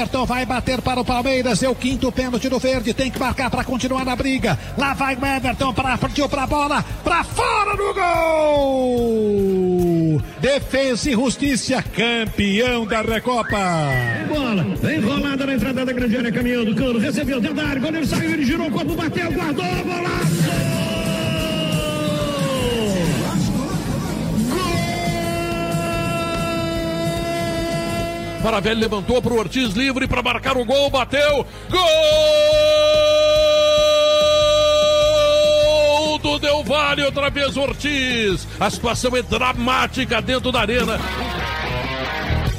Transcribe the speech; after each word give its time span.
Everton 0.00 0.24
vai 0.24 0.46
bater 0.46 0.80
para 0.80 0.98
o 0.98 1.04
Palmeiras. 1.04 1.62
É 1.62 1.68
o 1.68 1.74
quinto 1.74 2.10
pênalti 2.10 2.48
do 2.48 2.58
verde. 2.58 2.94
Tem 2.94 3.10
que 3.10 3.20
marcar 3.20 3.50
para 3.50 3.62
continuar 3.62 4.02
na 4.02 4.16
briga. 4.16 4.58
Lá 4.78 4.94
vai 4.94 5.14
o 5.14 5.26
Everton 5.26 5.74
para 5.74 5.98
partiu 5.98 6.26
para 6.26 6.44
a 6.44 6.46
bola. 6.46 6.82
Para 7.04 7.22
fora 7.22 7.76
do 7.76 7.92
gol. 7.92 9.60
Defesa 10.40 11.10
e 11.10 11.12
Justiça, 11.12 11.82
campeão 11.82 12.86
da 12.86 13.02
Recopa. 13.02 13.58
Bola, 14.26 14.66
enrolada 14.90 15.44
na 15.44 15.52
entrada 15.52 15.84
da 15.84 15.92
grande 15.92 16.16
área, 16.16 16.32
caminhão 16.32 16.64
do 16.64 16.74
cano, 16.74 16.98
recebeu 16.98 17.38
dentro 17.40 17.56
da 17.56 17.66
área, 17.66 17.80
goleiro 17.80 18.06
saiu, 18.06 18.30
ele 18.30 18.46
girou 18.46 18.68
o 18.68 18.70
corpo, 18.70 18.94
bateu, 18.94 19.30
guardou, 19.32 19.66
golaço! 19.84 20.49
Maravilha 28.42 28.74
levantou 28.74 29.20
para 29.20 29.32
o 29.32 29.38
Ortiz 29.38 29.74
livre 29.74 30.08
para 30.08 30.22
marcar 30.22 30.56
o 30.56 30.64
gol, 30.64 30.88
bateu. 30.88 31.46
Gol 31.70 31.80
do 36.18 36.38
Del 36.38 36.64
Valle, 36.64 37.04
outra 37.04 37.28
vez 37.28 37.56
Ortiz. 37.56 38.48
A 38.58 38.70
situação 38.70 39.14
é 39.16 39.22
dramática 39.22 40.22
dentro 40.22 40.50
da 40.50 40.60
arena. 40.60 40.98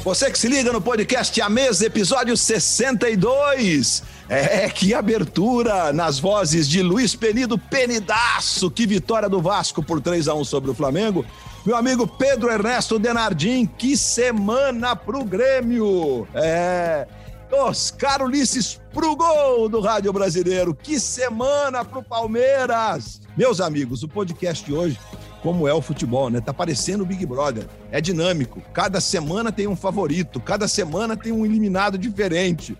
Você 0.04 0.30
que 0.32 0.38
se 0.38 0.48
liga 0.48 0.72
no 0.72 0.80
podcast 0.80 1.40
A 1.40 1.48
Mesa, 1.48 1.86
episódio 1.86 2.36
62. 2.36 4.02
É, 4.28 4.68
que 4.68 4.94
abertura 4.94 5.92
nas 5.92 6.18
vozes 6.18 6.68
de 6.68 6.82
Luiz 6.82 7.14
Penido 7.14 7.56
Penidaço. 7.56 8.70
Que 8.70 8.86
vitória 8.86 9.28
do 9.28 9.40
Vasco 9.40 9.82
por 9.82 10.00
3 10.00 10.26
a 10.26 10.34
1 10.34 10.44
sobre 10.44 10.70
o 10.70 10.74
Flamengo. 10.74 11.24
Meu 11.64 11.76
amigo 11.76 12.08
Pedro 12.08 12.50
Ernesto 12.50 12.98
Denardim, 12.98 13.66
que 13.66 13.96
semana 13.96 14.96
pro 14.96 15.24
Grêmio! 15.24 16.26
É. 16.34 17.06
Oscar 17.52 18.20
Ulisses 18.20 18.80
pro 18.92 19.14
gol 19.14 19.68
do 19.68 19.80
Rádio 19.80 20.12
Brasileiro. 20.12 20.74
Que 20.74 20.98
semana 20.98 21.84
pro 21.84 22.02
Palmeiras! 22.02 23.20
Meus 23.36 23.60
amigos, 23.60 24.02
o 24.02 24.08
podcast 24.08 24.64
de 24.64 24.74
hoje, 24.74 24.98
como 25.40 25.68
é 25.68 25.72
o 25.72 25.80
futebol, 25.80 26.28
né? 26.30 26.40
Tá 26.40 26.52
parecendo 26.52 27.04
o 27.04 27.06
Big 27.06 27.24
Brother. 27.24 27.68
É 27.92 28.00
dinâmico. 28.00 28.60
Cada 28.72 29.00
semana 29.00 29.52
tem 29.52 29.68
um 29.68 29.76
favorito, 29.76 30.40
cada 30.40 30.66
semana 30.66 31.16
tem 31.16 31.30
um 31.30 31.46
eliminado 31.46 31.96
diferente. 31.96 32.76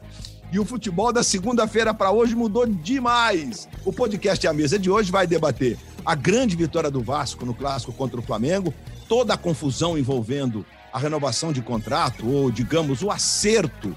E 0.53 0.61
o 0.61 0.67
futebol 0.67 1.11
da 1.11 1.23
segunda-feira 1.23 1.95
para 1.95 2.11
hoje 2.11 2.37
mudou 2.37 2.67
demais. 2.67 3.67
O 3.87 3.93
podcast 3.93 4.47
A 4.47 4.53
Mesa 4.53 4.79
de 4.79 4.91
hoje 4.91 5.11
vai 5.11 5.27
debater 5.27 5.79
a 6.05 6.15
grande 6.15 6.55
vitória 6.55 6.91
do 6.91 7.01
Vasco 7.01 7.47
no 7.47 7.55
clássico 7.55 7.91
contra 7.91 8.21
o 8.21 8.23
Flamengo, 8.23 8.75
toda 9.09 9.33
a 9.33 9.39
confusão 9.39 9.97
envolvendo 9.97 10.67
a 10.93 10.99
renovação 10.99 11.55
de 11.55 11.63
contrato, 11.63 12.29
ou 12.29 12.51
digamos, 12.51 13.03
o 13.03 13.11
acerto, 13.11 13.97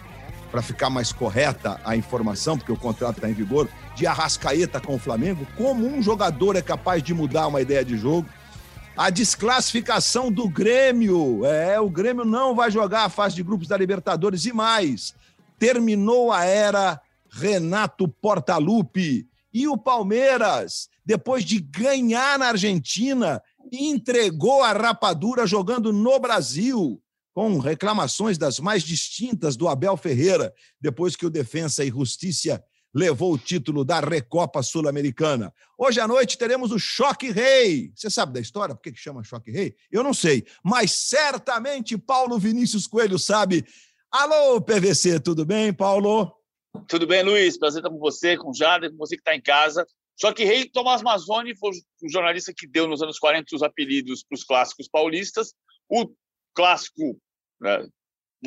para 0.50 0.62
ficar 0.62 0.89
mais 0.89 1.12
correta 1.12 1.78
a 1.84 1.97
informação, 1.97 2.58
porque 2.58 2.72
o 2.72 2.78
contrato 2.78 3.17
está 3.17 3.30
em 3.30 3.34
vigor, 3.34 3.67
de 3.94 4.08
Arrascaeta 4.08 4.80
com 4.80 4.95
o 4.95 5.00
Flamengo, 5.00 5.45
como 5.58 5.86
um 5.86 6.02
jogador 6.02 6.56
é 6.56 6.62
capaz 6.62 7.03
de 7.03 7.14
mudar 7.14 7.47
uma 7.47 7.59
ideia 7.59 7.84
de 7.84 7.97
jogo. 7.97 8.30
A 8.95 9.09
desclassificação 9.09 10.31
do 10.31 10.47
Grêmio. 10.47 11.45
É, 11.45 11.78
o 11.81 11.90
Grêmio 11.90 12.23
não 12.23 12.56
vai 12.56 12.72
jogar 12.72 13.03
a 13.03 13.09
fase 13.09 13.36
de 13.36 13.44
grupos 13.44 13.67
da 13.67 13.75
Libertadores 13.75 14.45
e 14.45 14.53
mais. 14.53 15.14
Terminou 15.58 16.31
a 16.31 16.44
era 16.45 17.02
Renato 17.30 18.08
Portaluppi. 18.08 19.28
E 19.53 19.67
o 19.67 19.78
Palmeiras 19.78 20.89
depois 21.06 21.45
de 21.45 21.59
ganhar 21.59 22.39
na 22.39 22.47
Argentina, 22.47 23.42
entregou 23.72 24.64
a 24.64 24.73
rapadura 24.73 25.45
jogando 25.45 25.94
no 25.94 26.20
Brasil, 26.20 27.02
com 27.34 27.59
reclamações 27.59 28.38
das 28.38 28.59
mais 28.59 28.81
distintas 28.81 29.56
do 29.56 29.68
Abel 29.68 29.96
Ferreira, 29.96 30.53
depois 30.81 31.16
que 31.16 31.25
o 31.25 31.30
Defensa 31.30 31.84
e 31.85 31.90
Justiça 31.90 32.63
levou 32.94 33.34
o 33.34 33.38
título 33.38 33.84
da 33.84 34.00
Recopa 34.00 34.63
Sul-Americana. 34.63 35.53
Hoje 35.78 36.00
à 36.00 36.07
noite 36.07 36.38
teremos 36.38 36.72
o 36.72 36.80
Choque 36.80 37.30
Rei. 37.30 37.91
Você 37.94 38.09
sabe 38.09 38.34
da 38.34 38.40
história? 38.40 38.74
Por 38.74 38.81
que 38.81 38.96
chama 38.96 39.22
Choque 39.22 39.51
Rei? 39.51 39.75
Eu 39.91 40.01
não 40.01 40.13
sei, 40.13 40.46
mas 40.63 40.91
certamente 40.91 41.97
Paulo 41.97 42.40
Vinícius 42.40 42.88
Coelho 42.88 43.19
sabe. 43.19 43.66
Alô, 44.18 44.62
PVC, 44.62 45.20
tudo 45.20 45.46
bem, 45.46 45.74
Paulo? 45.74 46.34
Tudo 46.88 47.06
bem, 47.06 47.22
Luiz? 47.22 47.59
Prazer 47.59 47.80
estar 47.80 47.90
com 47.90 48.00
você, 48.00 48.38
com 48.38 48.52
o 48.52 48.56
Jader, 48.56 48.90
com 48.90 48.96
você 48.96 49.18
que 49.18 49.20
está 49.22 49.36
em 49.36 49.42
casa. 49.42 49.86
Só 50.16 50.31
que 50.31 50.46
Rei 50.46 50.70
Tomás 50.70 51.02
Mazzoni 51.02 51.53
foi 51.53 51.72
o 51.72 52.09
jornalista 52.09 52.54
que 52.56 52.66
deu 52.66 52.88
nos 52.88 53.02
anos 53.02 53.20
40 53.20 53.54
os 53.54 53.62
apelidos 53.62 54.24
para 54.24 54.36
os 54.38 54.46
clássicos 54.46 54.88
paulistas. 54.88 55.54
O 55.90 56.09
clássico 56.54 57.20
né, 57.59 57.86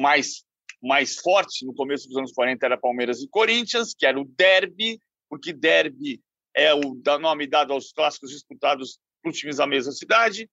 mais, 0.01 0.43
mais 0.83 1.17
forte 1.17 1.67
no 1.67 1.75
começo 1.75 2.09
dos 2.09 2.17
anos 2.17 2.33
40 2.33 2.65
era 2.65 2.79
Palmeiras 2.79 3.21
e 3.21 3.29
Corinthians, 3.29 3.95
que 3.95 4.07
era 4.07 4.19
o 4.19 4.25
derby, 4.25 4.99
porque 5.29 5.53
derby 5.53 6.19
é 6.57 6.73
o 6.73 6.99
nome 7.21 7.47
dado 7.47 7.75
aos 7.75 7.93
clássicos 7.93 8.31
disputados 8.31 8.99
por 9.23 9.35
times 9.35 9.57
da 9.57 9.67
mesma 9.67 9.93
cidade. 9.93 10.49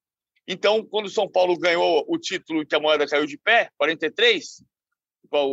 Então, 0.46 0.86
quando 0.86 1.08
São 1.08 1.32
Paulo 1.32 1.58
ganhou 1.58 2.04
o 2.06 2.18
título 2.18 2.66
que 2.66 2.76
a 2.76 2.82
moeda 2.82 3.08
caiu 3.08 3.26
de 3.26 3.38
pé, 3.38 3.70
43, 3.78 4.62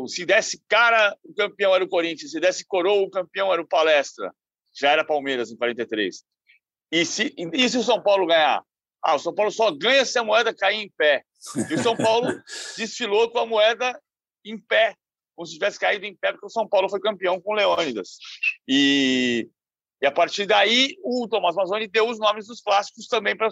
se 0.08 0.24
desse 0.24 0.62
cara, 0.68 1.16
o 1.24 1.34
campeão 1.34 1.74
era 1.74 1.84
o 1.84 1.88
Corinthians, 1.88 2.30
se 2.30 2.40
desse 2.40 2.64
coroa, 2.66 3.02
o 3.02 3.10
campeão 3.10 3.52
era 3.52 3.62
o 3.62 3.66
Palestra 3.66 4.32
já 4.74 4.90
era 4.90 5.04
Palmeiras 5.04 5.50
em 5.50 5.56
43. 5.56 6.24
E 6.90 7.04
se, 7.04 7.34
e 7.36 7.68
se 7.68 7.78
o 7.78 7.82
São 7.82 8.02
Paulo 8.02 8.26
ganhar? 8.26 8.62
Ah, 9.02 9.14
o 9.14 9.18
São 9.18 9.34
Paulo 9.34 9.50
só 9.50 9.70
ganha 9.70 10.04
se 10.04 10.18
a 10.18 10.24
moeda 10.24 10.54
cair 10.54 10.82
em 10.82 10.90
pé. 10.90 11.24
E 11.70 11.74
o 11.74 11.82
São 11.82 11.96
Paulo 11.96 12.28
desfilou 12.76 13.30
com 13.30 13.38
a 13.38 13.46
moeda 13.46 14.00
em 14.44 14.58
pé, 14.58 14.94
como 15.34 15.46
se 15.46 15.54
tivesse 15.54 15.78
caído 15.78 16.06
em 16.06 16.14
pé, 16.14 16.32
porque 16.32 16.46
o 16.46 16.50
São 16.50 16.68
Paulo 16.68 16.88
foi 16.88 17.00
campeão 17.00 17.40
com 17.40 17.52
o 17.52 17.54
Leônidas. 17.54 18.18
E, 18.68 19.48
e 20.00 20.06
a 20.06 20.12
partir 20.12 20.46
daí, 20.46 20.96
o 21.02 21.26
Tomás 21.28 21.56
Mazzoni 21.56 21.88
deu 21.88 22.08
os 22.08 22.18
nomes 22.18 22.46
dos 22.46 22.60
clássicos 22.60 23.06
também 23.08 23.36
para 23.36 23.48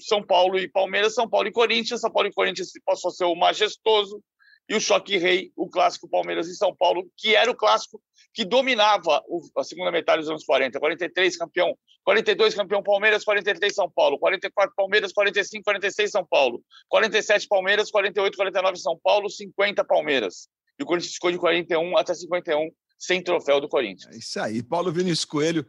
São 0.00 0.22
Paulo 0.22 0.58
e 0.58 0.68
Palmeiras, 0.68 1.14
São 1.14 1.28
Paulo 1.28 1.48
e 1.48 1.52
Corinthians. 1.52 2.00
São 2.00 2.10
Paulo 2.10 2.28
e 2.28 2.32
Corinthians 2.32 2.70
passou 2.84 3.08
a 3.10 3.12
ser 3.12 3.24
o 3.24 3.34
majestoso, 3.34 4.22
e 4.68 4.74
o 4.74 4.80
choque 4.80 5.16
rei, 5.16 5.50
o 5.56 5.68
clássico 5.68 6.08
Palmeiras 6.08 6.46
e 6.46 6.54
São 6.54 6.74
Paulo, 6.74 7.10
que 7.16 7.34
era 7.34 7.50
o 7.50 7.54
clássico 7.54 8.00
que 8.34 8.44
dominava 8.44 9.24
a 9.56 9.64
segunda 9.64 9.90
metade 9.90 10.20
dos 10.20 10.30
anos 10.30 10.44
40. 10.44 10.78
43 10.78 11.36
campeão, 11.36 11.76
42 12.04 12.54
campeão 12.54 12.82
Palmeiras, 12.82 13.24
43 13.24 13.74
São 13.74 13.90
Paulo, 13.90 14.18
44 14.18 14.74
Palmeiras, 14.76 15.12
45, 15.12 15.64
46 15.64 16.10
São 16.10 16.24
Paulo, 16.24 16.62
47 16.88 17.48
Palmeiras, 17.48 17.90
48, 17.90 18.36
49 18.36 18.76
São 18.78 18.98
Paulo, 19.02 19.30
50 19.30 19.82
Palmeiras. 19.84 20.48
E 20.78 20.82
o 20.82 20.86
Corinthians 20.86 21.14
ficou 21.14 21.32
de 21.32 21.38
41 21.38 21.96
até 21.96 22.14
51 22.14 22.70
sem 22.98 23.22
troféu 23.22 23.60
do 23.60 23.68
Corinthians. 23.68 24.14
É 24.14 24.18
isso 24.18 24.40
aí. 24.40 24.62
Paulo 24.62 24.92
Vinícius 24.92 25.24
Coelho 25.24 25.66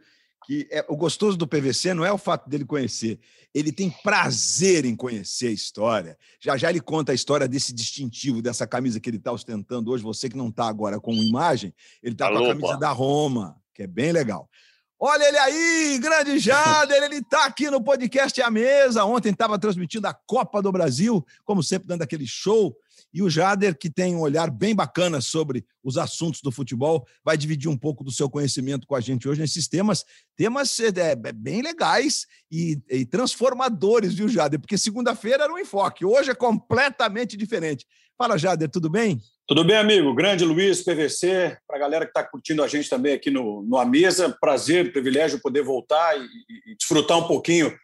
que 0.50 0.66
é, 0.68 0.84
o 0.88 0.96
gostoso 0.96 1.36
do 1.36 1.46
PVC 1.46 1.94
não 1.94 2.04
é 2.04 2.10
o 2.10 2.18
fato 2.18 2.50
dele 2.50 2.64
conhecer, 2.64 3.20
ele 3.54 3.70
tem 3.70 3.88
prazer 3.88 4.84
em 4.84 4.96
conhecer 4.96 5.46
a 5.46 5.52
história. 5.52 6.18
Já 6.40 6.56
já 6.56 6.68
ele 6.70 6.80
conta 6.80 7.12
a 7.12 7.14
história 7.14 7.46
desse 7.46 7.72
distintivo, 7.72 8.42
dessa 8.42 8.66
camisa 8.66 8.98
que 8.98 9.08
ele 9.08 9.18
está 9.18 9.30
ostentando 9.30 9.92
hoje. 9.92 10.02
Você 10.02 10.28
que 10.28 10.36
não 10.36 10.48
está 10.48 10.66
agora 10.66 10.98
com 10.98 11.12
imagem, 11.14 11.72
ele 12.02 12.14
está 12.14 12.28
com 12.28 12.38
a 12.38 12.48
camisa 12.48 12.76
da 12.78 12.90
Roma, 12.90 13.62
que 13.72 13.84
é 13.84 13.86
bem 13.86 14.10
legal. 14.10 14.50
Olha 14.98 15.22
ele 15.22 15.38
aí, 15.38 15.98
grande 16.00 16.36
Jader, 16.40 17.00
ele 17.00 17.18
está 17.18 17.44
aqui 17.44 17.70
no 17.70 17.80
podcast 17.80 18.42
à 18.42 18.50
mesa. 18.50 19.04
Ontem 19.04 19.30
estava 19.30 19.56
transmitindo 19.56 20.08
a 20.08 20.12
Copa 20.12 20.60
do 20.60 20.72
Brasil, 20.72 21.24
como 21.44 21.62
sempre, 21.62 21.86
dando 21.86 22.02
aquele 22.02 22.26
show 22.26 22.76
e 23.12 23.22
o 23.22 23.30
Jader, 23.30 23.76
que 23.76 23.90
tem 23.90 24.14
um 24.14 24.20
olhar 24.20 24.50
bem 24.50 24.74
bacana 24.74 25.20
sobre 25.20 25.64
os 25.82 25.96
assuntos 25.96 26.40
do 26.42 26.52
futebol, 26.52 27.06
vai 27.24 27.36
dividir 27.36 27.68
um 27.68 27.76
pouco 27.76 28.04
do 28.04 28.10
seu 28.10 28.28
conhecimento 28.28 28.86
com 28.86 28.94
a 28.94 29.00
gente 29.00 29.28
hoje 29.28 29.40
nesses 29.40 29.68
temas, 29.68 30.04
temas 30.36 30.78
é, 30.80 30.88
é 31.28 31.32
bem 31.32 31.62
legais 31.62 32.26
e, 32.50 32.78
e 32.88 33.04
transformadores, 33.04 34.14
viu, 34.14 34.28
Jader? 34.28 34.60
Porque 34.60 34.78
segunda-feira 34.78 35.44
era 35.44 35.52
um 35.52 35.58
enfoque, 35.58 36.04
hoje 36.04 36.30
é 36.30 36.34
completamente 36.34 37.36
diferente. 37.36 37.86
Fala, 38.16 38.36
Jader, 38.36 38.68
tudo 38.68 38.90
bem? 38.90 39.18
Tudo 39.46 39.64
bem, 39.64 39.76
amigo? 39.76 40.14
Grande 40.14 40.44
Luiz, 40.44 40.82
PVC, 40.82 41.56
para 41.66 41.76
a 41.76 41.80
galera 41.80 42.04
que 42.04 42.10
está 42.10 42.22
curtindo 42.22 42.62
a 42.62 42.68
gente 42.68 42.88
também 42.88 43.14
aqui 43.14 43.30
no, 43.30 43.62
no 43.62 43.76
A 43.78 43.84
Mesa, 43.84 44.36
prazer, 44.40 44.92
privilégio 44.92 45.40
poder 45.40 45.62
voltar 45.62 46.16
e, 46.16 46.22
e 46.70 46.76
desfrutar 46.76 47.18
um 47.18 47.26
pouquinho 47.26 47.74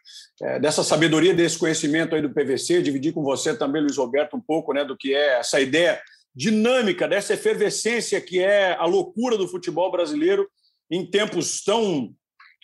é, 0.41 0.59
dessa 0.59 0.83
sabedoria, 0.83 1.33
desse 1.33 1.57
conhecimento 1.57 2.15
aí 2.15 2.21
do 2.21 2.29
PVC, 2.29 2.81
dividir 2.81 3.13
com 3.13 3.23
você 3.23 3.55
também, 3.55 3.81
Luiz 3.81 3.97
Roberto, 3.97 4.37
um 4.37 4.41
pouco 4.41 4.73
né, 4.73 4.85
do 4.85 4.95
que 4.95 5.13
é 5.13 5.39
essa 5.39 5.59
ideia 5.59 5.99
dinâmica, 6.35 7.07
dessa 7.07 7.33
efervescência 7.33 8.21
que 8.21 8.39
é 8.39 8.73
a 8.73 8.85
loucura 8.85 9.37
do 9.37 9.47
futebol 9.47 9.91
brasileiro 9.91 10.47
em 10.89 11.05
tempos 11.05 11.63
tão 11.63 12.13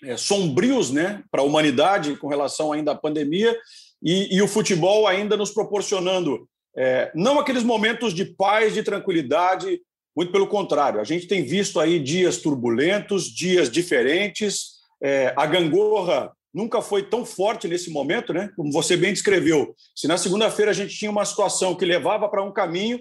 é, 0.04 0.16
sombrios 0.16 0.92
né, 0.92 1.24
para 1.32 1.42
a 1.42 1.46
humanidade 1.46 2.16
com 2.18 2.28
relação 2.28 2.72
ainda 2.72 2.92
à 2.92 2.96
pandemia 2.96 3.58
e, 4.02 4.36
e 4.36 4.42
o 4.42 4.48
futebol 4.48 5.08
ainda 5.08 5.36
nos 5.36 5.50
proporcionando 5.50 6.48
é, 6.76 7.12
não 7.16 7.40
aqueles 7.40 7.64
momentos 7.64 8.14
de 8.14 8.26
paz, 8.26 8.74
de 8.74 8.84
tranquilidade, 8.84 9.80
muito 10.16 10.32
pelo 10.32 10.48
contrário. 10.48 11.00
A 11.00 11.04
gente 11.04 11.28
tem 11.28 11.44
visto 11.44 11.80
aí 11.80 12.00
dias 12.00 12.38
turbulentos, 12.38 13.26
dias 13.26 13.70
diferentes, 13.70 14.74
é, 15.02 15.34
a 15.36 15.46
gangorra 15.46 16.32
nunca 16.54 16.82
foi 16.82 17.04
tão 17.04 17.26
forte 17.26 17.68
nesse 17.68 17.90
momento, 17.90 18.32
né? 18.32 18.50
Como 18.56 18.72
você 18.72 18.96
bem 18.96 19.12
descreveu. 19.12 19.76
Se 19.96 20.08
na 20.08 20.18
segunda-feira 20.18 20.72
a 20.72 20.74
gente 20.74 20.96
tinha 20.96 21.10
uma 21.10 21.26
situação 21.26 21.76
que 21.76 21.86
levava 21.86 22.30
para 22.30 22.44
um 22.44 22.52
caminho, 22.52 23.00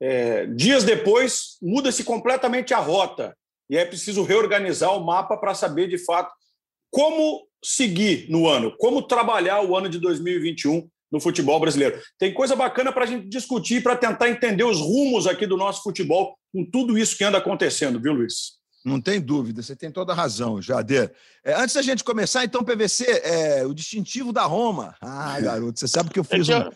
é, 0.00 0.46
dias 0.46 0.84
depois 0.84 1.56
muda-se 1.62 2.04
completamente 2.04 2.74
a 2.74 2.78
rota 2.78 3.36
e 3.68 3.76
é 3.76 3.84
preciso 3.84 4.22
reorganizar 4.22 4.96
o 4.96 5.04
mapa 5.04 5.36
para 5.36 5.54
saber 5.54 5.88
de 5.88 5.98
fato 5.98 6.32
como 6.90 7.46
seguir 7.62 8.26
no 8.28 8.48
ano, 8.48 8.74
como 8.78 9.02
trabalhar 9.02 9.62
o 9.62 9.76
ano 9.76 9.88
de 9.88 9.98
2021 9.98 10.88
no 11.10 11.20
futebol 11.20 11.58
brasileiro. 11.58 12.00
Tem 12.18 12.32
coisa 12.32 12.54
bacana 12.54 12.92
para 12.92 13.04
a 13.04 13.06
gente 13.06 13.28
discutir, 13.28 13.82
para 13.82 13.96
tentar 13.96 14.28
entender 14.28 14.64
os 14.64 14.80
rumos 14.80 15.26
aqui 15.26 15.46
do 15.46 15.56
nosso 15.56 15.82
futebol 15.82 16.36
com 16.52 16.64
tudo 16.64 16.96
isso 16.96 17.16
que 17.16 17.24
anda 17.24 17.38
acontecendo, 17.38 18.00
viu, 18.00 18.12
Luiz? 18.12 18.59
Não 18.84 19.00
tem 19.00 19.20
dúvida, 19.20 19.62
você 19.62 19.76
tem 19.76 19.90
toda 19.90 20.12
a 20.12 20.16
razão, 20.16 20.60
Jader. 20.60 21.12
É, 21.44 21.54
antes 21.54 21.74
da 21.74 21.82
gente 21.82 22.02
começar, 22.02 22.44
então, 22.44 22.64
PVC, 22.64 23.04
é, 23.24 23.66
o 23.66 23.74
distintivo 23.74 24.32
da 24.32 24.44
Roma. 24.44 24.94
Ah, 25.00 25.38
garoto, 25.40 25.78
você 25.78 25.86
sabe 25.86 26.10
que 26.10 26.18
eu 26.18 26.24
fiz 26.24 26.48
um, 26.48 26.70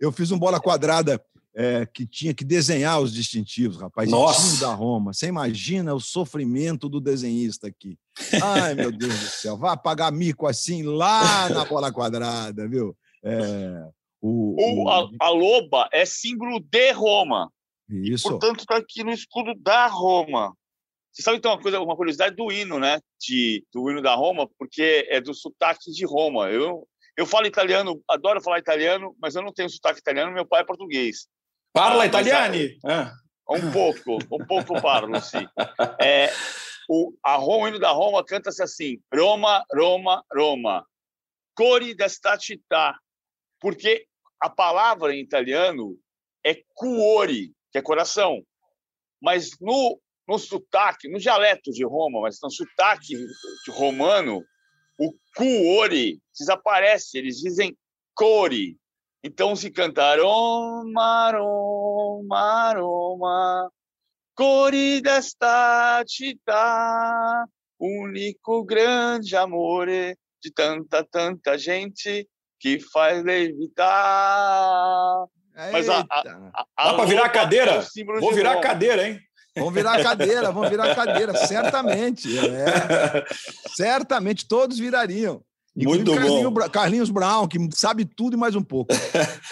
eu 0.00 0.10
fiz 0.10 0.30
um 0.30 0.38
bola 0.38 0.58
quadrada 0.58 1.22
é, 1.54 1.84
que 1.84 2.06
tinha 2.06 2.32
que 2.32 2.44
desenhar 2.44 3.00
os 3.00 3.12
distintivos, 3.12 3.78
rapaz. 3.78 4.08
Nossa. 4.08 4.64
da 4.64 4.72
Roma. 4.72 5.12
Você 5.12 5.26
imagina 5.26 5.94
o 5.94 6.00
sofrimento 6.00 6.88
do 6.88 7.00
desenhista 7.00 7.66
aqui. 7.66 7.98
Ai, 8.42 8.74
meu 8.74 8.90
Deus 8.90 9.18
do 9.18 9.26
céu. 9.26 9.56
Vai 9.56 9.76
pagar 9.76 10.12
mico 10.12 10.46
assim 10.46 10.82
lá 10.82 11.48
na 11.50 11.64
bola 11.64 11.92
quadrada, 11.92 12.66
viu? 12.68 12.96
É, 13.22 13.88
o, 14.20 14.84
o, 14.84 14.88
a, 14.88 15.08
a, 15.20 15.30
loba 15.30 15.88
é 15.92 16.04
símbolo 16.04 16.60
de 16.60 16.92
Roma. 16.92 17.50
Isso. 17.88 18.28
E, 18.28 18.30
portanto, 18.30 18.60
está 18.60 18.76
aqui 18.76 19.02
no 19.02 19.10
escudo 19.10 19.54
da 19.54 19.86
Roma. 19.88 20.54
Você 21.12 21.22
sabe 21.22 21.38
então 21.38 21.52
uma 21.52 21.60
coisa, 21.60 21.80
uma 21.80 21.96
curiosidade 21.96 22.36
do 22.36 22.52
hino, 22.52 22.78
né? 22.78 23.00
De, 23.20 23.64
do 23.72 23.90
hino 23.90 24.00
da 24.00 24.14
Roma, 24.14 24.48
porque 24.58 25.06
é 25.10 25.20
do 25.20 25.34
sotaque 25.34 25.90
de 25.90 26.06
Roma. 26.06 26.50
Eu, 26.50 26.86
eu 27.16 27.26
falo 27.26 27.46
italiano, 27.46 28.02
adoro 28.08 28.40
falar 28.40 28.58
italiano, 28.58 29.16
mas 29.20 29.34
eu 29.34 29.42
não 29.42 29.52
tenho 29.52 29.68
sotaque 29.68 29.98
italiano, 29.98 30.32
meu 30.32 30.46
pai 30.46 30.62
é 30.62 30.64
português. 30.64 31.26
Parla 31.72 32.06
italiani? 32.06 32.78
Ah. 32.84 33.12
Um 33.48 33.72
pouco, 33.72 34.18
um 34.32 34.46
pouco 34.46 34.80
parlo, 34.80 35.20
sim. 35.20 35.44
É, 36.00 36.30
o, 36.88 37.12
a 37.22 37.34
Roma, 37.34 37.64
o 37.64 37.68
hino 37.68 37.78
da 37.80 37.90
Roma 37.90 38.24
canta-se 38.24 38.62
assim: 38.62 39.00
Roma, 39.12 39.64
Roma, 39.74 40.24
Roma, 40.32 40.86
cori 41.54 41.94
desta 41.94 42.38
città, 42.38 42.96
porque 43.60 44.06
a 44.40 44.48
palavra 44.48 45.14
em 45.14 45.20
italiano 45.20 45.98
é 46.44 46.62
cuore, 46.74 47.52
que 47.72 47.78
é 47.78 47.82
coração. 47.82 48.42
Mas 49.20 49.50
no, 49.60 50.00
no 50.30 50.38
sotaque, 50.38 51.08
no 51.08 51.18
dialeto 51.18 51.72
de 51.72 51.84
Roma, 51.84 52.20
mas 52.20 52.38
no 52.40 52.48
sotaque 52.48 53.16
de 53.16 53.70
romano, 53.72 54.44
o 54.96 55.12
cuore 55.34 56.20
desaparece, 56.38 57.18
eles 57.18 57.38
dizem 57.38 57.76
core. 58.14 58.78
Então 59.24 59.56
se 59.56 59.72
canta 59.72 60.16
Roma, 60.16 61.32
Roma, 61.32 62.74
Roma, 62.74 63.72
core 64.36 65.00
desta 65.00 66.04
città, 66.06 67.44
único 67.80 68.64
grande 68.64 69.34
amore 69.34 70.16
de 70.40 70.52
tanta, 70.52 71.02
tanta 71.02 71.58
gente 71.58 72.28
que 72.60 72.78
faz 72.78 73.20
levitar. 73.24 75.26
Mas 75.72 75.88
a, 75.88 76.06
a, 76.08 76.66
a, 76.76 76.84
Dá 76.84 76.94
para 76.94 77.04
virar 77.04 77.24
a 77.24 77.28
cadeira? 77.28 77.82
É 77.82 78.20
Vou 78.20 78.32
virar 78.32 78.52
a 78.52 78.60
cadeira, 78.60 79.08
hein? 79.08 79.20
Vão 79.56 79.70
virar 79.70 79.94
a 79.94 80.02
cadeira, 80.02 80.52
vão 80.52 80.68
virar 80.68 80.92
a 80.92 80.94
cadeira, 80.94 81.34
certamente. 81.46 82.28
É. 82.38 83.24
Certamente 83.74 84.46
todos 84.46 84.78
virariam. 84.78 85.42
Muito 85.76 86.12
Carlinhos, 86.12 86.52
bom. 86.52 86.68
Carlinhos 86.68 87.10
Brown, 87.10 87.46
que 87.46 87.58
sabe 87.74 88.04
tudo 88.04 88.34
e 88.34 88.36
mais 88.36 88.54
um 88.54 88.62
pouco. 88.62 88.92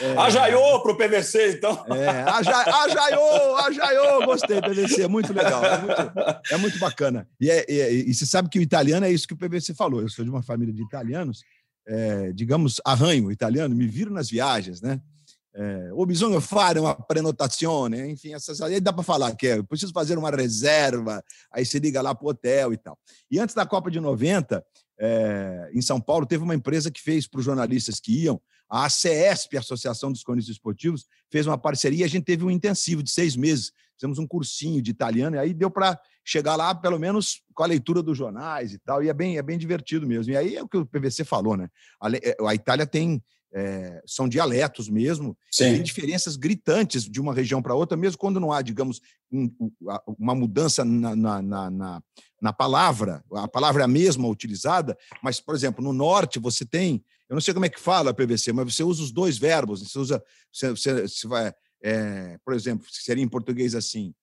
É... 0.00 0.17
Ajaiô 0.17 0.81
para 0.81 0.93
o 0.93 0.97
PVC, 0.97 1.55
então. 1.55 1.85
É, 1.89 2.09
ajaiô, 2.09 3.56
ajaiô, 3.56 4.25
gostei, 4.25 4.61
PVC, 4.61 5.03
é 5.03 5.09
muito 5.09 5.33
legal, 5.33 5.65
é 5.65 5.79
muito, 5.79 6.53
é 6.53 6.56
muito 6.56 6.79
bacana. 6.79 7.27
E, 7.41 7.51
é, 7.51 7.65
e, 7.69 8.09
e, 8.09 8.15
você 8.15 8.25
sabe 8.25 8.49
que 8.49 8.61
o 8.61 8.62
italiano 8.62 9.05
é 9.05 9.11
isso 9.11 9.27
que 9.27 9.35
o 9.35 9.37
PVC 9.37 9.75
falou. 9.75 10.01
Eu 10.01 10.09
sou 10.09 10.25
de 10.25 10.31
uma 10.31 10.41
família 10.41 10.73
de 10.73 10.81
italianos, 10.81 11.43
é, 11.85 12.31
digamos, 12.33 12.81
arranho 12.85 13.33
italiano, 13.33 13.75
me 13.75 13.89
viro 13.89 14.12
nas 14.12 14.31
viagens, 14.31 14.81
né? 14.81 15.01
É, 15.60 15.90
o 15.93 16.06
bisogno 16.06 16.40
fare 16.40 16.78
uma 16.78 16.94
prenotazione, 16.94 18.08
enfim, 18.08 18.32
essas, 18.32 18.60
aí 18.60 18.81
dá 18.81 18.93
para 18.93 19.02
falar 19.02 19.34
que 19.34 19.49
é, 19.49 19.60
preciso 19.60 19.93
fazer 19.93 20.16
uma 20.16 20.31
reserva, 20.31 21.20
aí 21.52 21.66
você 21.66 21.81
liga 21.81 22.00
lá 22.00 22.14
para 22.14 22.25
o 22.25 22.31
hotel 22.31 22.72
e 22.72 22.76
tal. 22.76 22.96
E 23.28 23.40
antes 23.40 23.56
da 23.56 23.66
Copa 23.66 23.90
de 23.90 23.99
90, 23.99 24.64
é, 25.00 25.69
em 25.75 25.82
São 25.82 26.00
Paulo, 26.00 26.26
teve 26.26 26.44
uma 26.44 26.55
empresa 26.55 26.93
que 26.93 27.02
fez 27.02 27.26
para 27.26 27.40
os 27.40 27.44
jornalistas 27.44 27.99
que 27.99 28.22
iam, 28.22 28.40
a 28.70 28.84
ACESP, 28.84 29.56
Associação 29.56 30.12
dos 30.12 30.22
Cronistas 30.22 30.55
Esportivos, 30.55 31.06
fez 31.31 31.46
uma 31.46 31.58
parceria 31.58 32.02
e 32.02 32.05
a 32.05 32.08
gente 32.08 32.25
teve 32.25 32.44
um 32.44 32.50
intensivo 32.50 33.02
de 33.02 33.10
seis 33.10 33.34
meses. 33.34 33.72
Fizemos 33.94 34.19
um 34.19 34.26
cursinho 34.26 34.81
de 34.81 34.90
italiano 34.90 35.37
e 35.37 35.38
aí 35.38 35.55
deu 35.55 35.70
para 35.70 35.99
chegar 36.25 36.55
lá, 36.55 36.75
pelo 36.75 36.99
menos, 36.99 37.43
com 37.55 37.62
a 37.62 37.66
leitura 37.66 38.02
dos 38.02 38.16
jornais 38.16 38.72
e 38.72 38.78
tal. 38.78 39.02
E 39.02 39.08
é 39.08 39.14
bem, 39.14 39.38
é 39.38 39.43
bem 39.43 39.58
divertido 39.58 40.06
mesmo. 40.06 40.32
E 40.32 40.37
aí 40.37 40.56
é 40.56 40.62
o 40.62 40.69
que 40.69 40.76
o 40.76 40.87
PVC 40.87 41.25
falou, 41.25 41.56
né? 41.56 41.69
A, 42.00 42.08
a 42.49 42.55
Itália 42.55 42.87
tem. 42.87 43.22
É, 43.53 44.03
são 44.06 44.29
dialetos 44.29 44.91
mesmo, 44.91 45.37
tem 45.56 45.83
diferenças 45.83 46.37
gritantes 46.37 47.05
de 47.05 47.19
uma 47.19 47.33
região 47.33 47.62
para 47.62 47.75
outra, 47.75 47.97
mesmo 47.97 48.19
quando 48.19 48.39
não 48.39 48.53
há, 48.53 48.61
digamos, 48.61 49.00
um, 49.33 49.50
uma 50.19 50.35
mudança 50.35 50.85
na, 50.85 51.17
na, 51.17 51.71
na, 51.71 52.03
na 52.41 52.53
palavra, 52.53 53.25
a 53.33 53.49
palavra 53.49 53.83
é 53.83 53.85
a 53.85 53.89
mesma 53.89 54.29
utilizada, 54.29 54.97
mas, 55.23 55.41
por 55.41 55.55
exemplo, 55.55 55.83
no 55.83 55.93
norte 55.93 56.39
você 56.39 56.65
tem, 56.65 57.03
eu 57.29 57.35
não 57.35 57.41
sei 57.41 57.55
como 57.55 57.67
é 57.67 57.69
que 57.69 57.81
fala 57.81 58.12
PVC, 58.12 58.53
mas 58.53 58.75
você 58.75 58.83
usa 58.83 59.03
os 59.03 59.11
dois 59.11 59.39
verbos, 59.39 59.81
você 59.83 59.99
usa, 59.99 60.25
você, 60.53 60.71
você, 60.71 61.03
você 61.09 61.29
vai, 61.29 61.53
é, 61.83 62.39
por 62.44 62.55
exemplo, 62.55 62.87
seria 62.91 63.25
em 63.25 63.29
português 63.29 63.75
assim, 63.75 64.15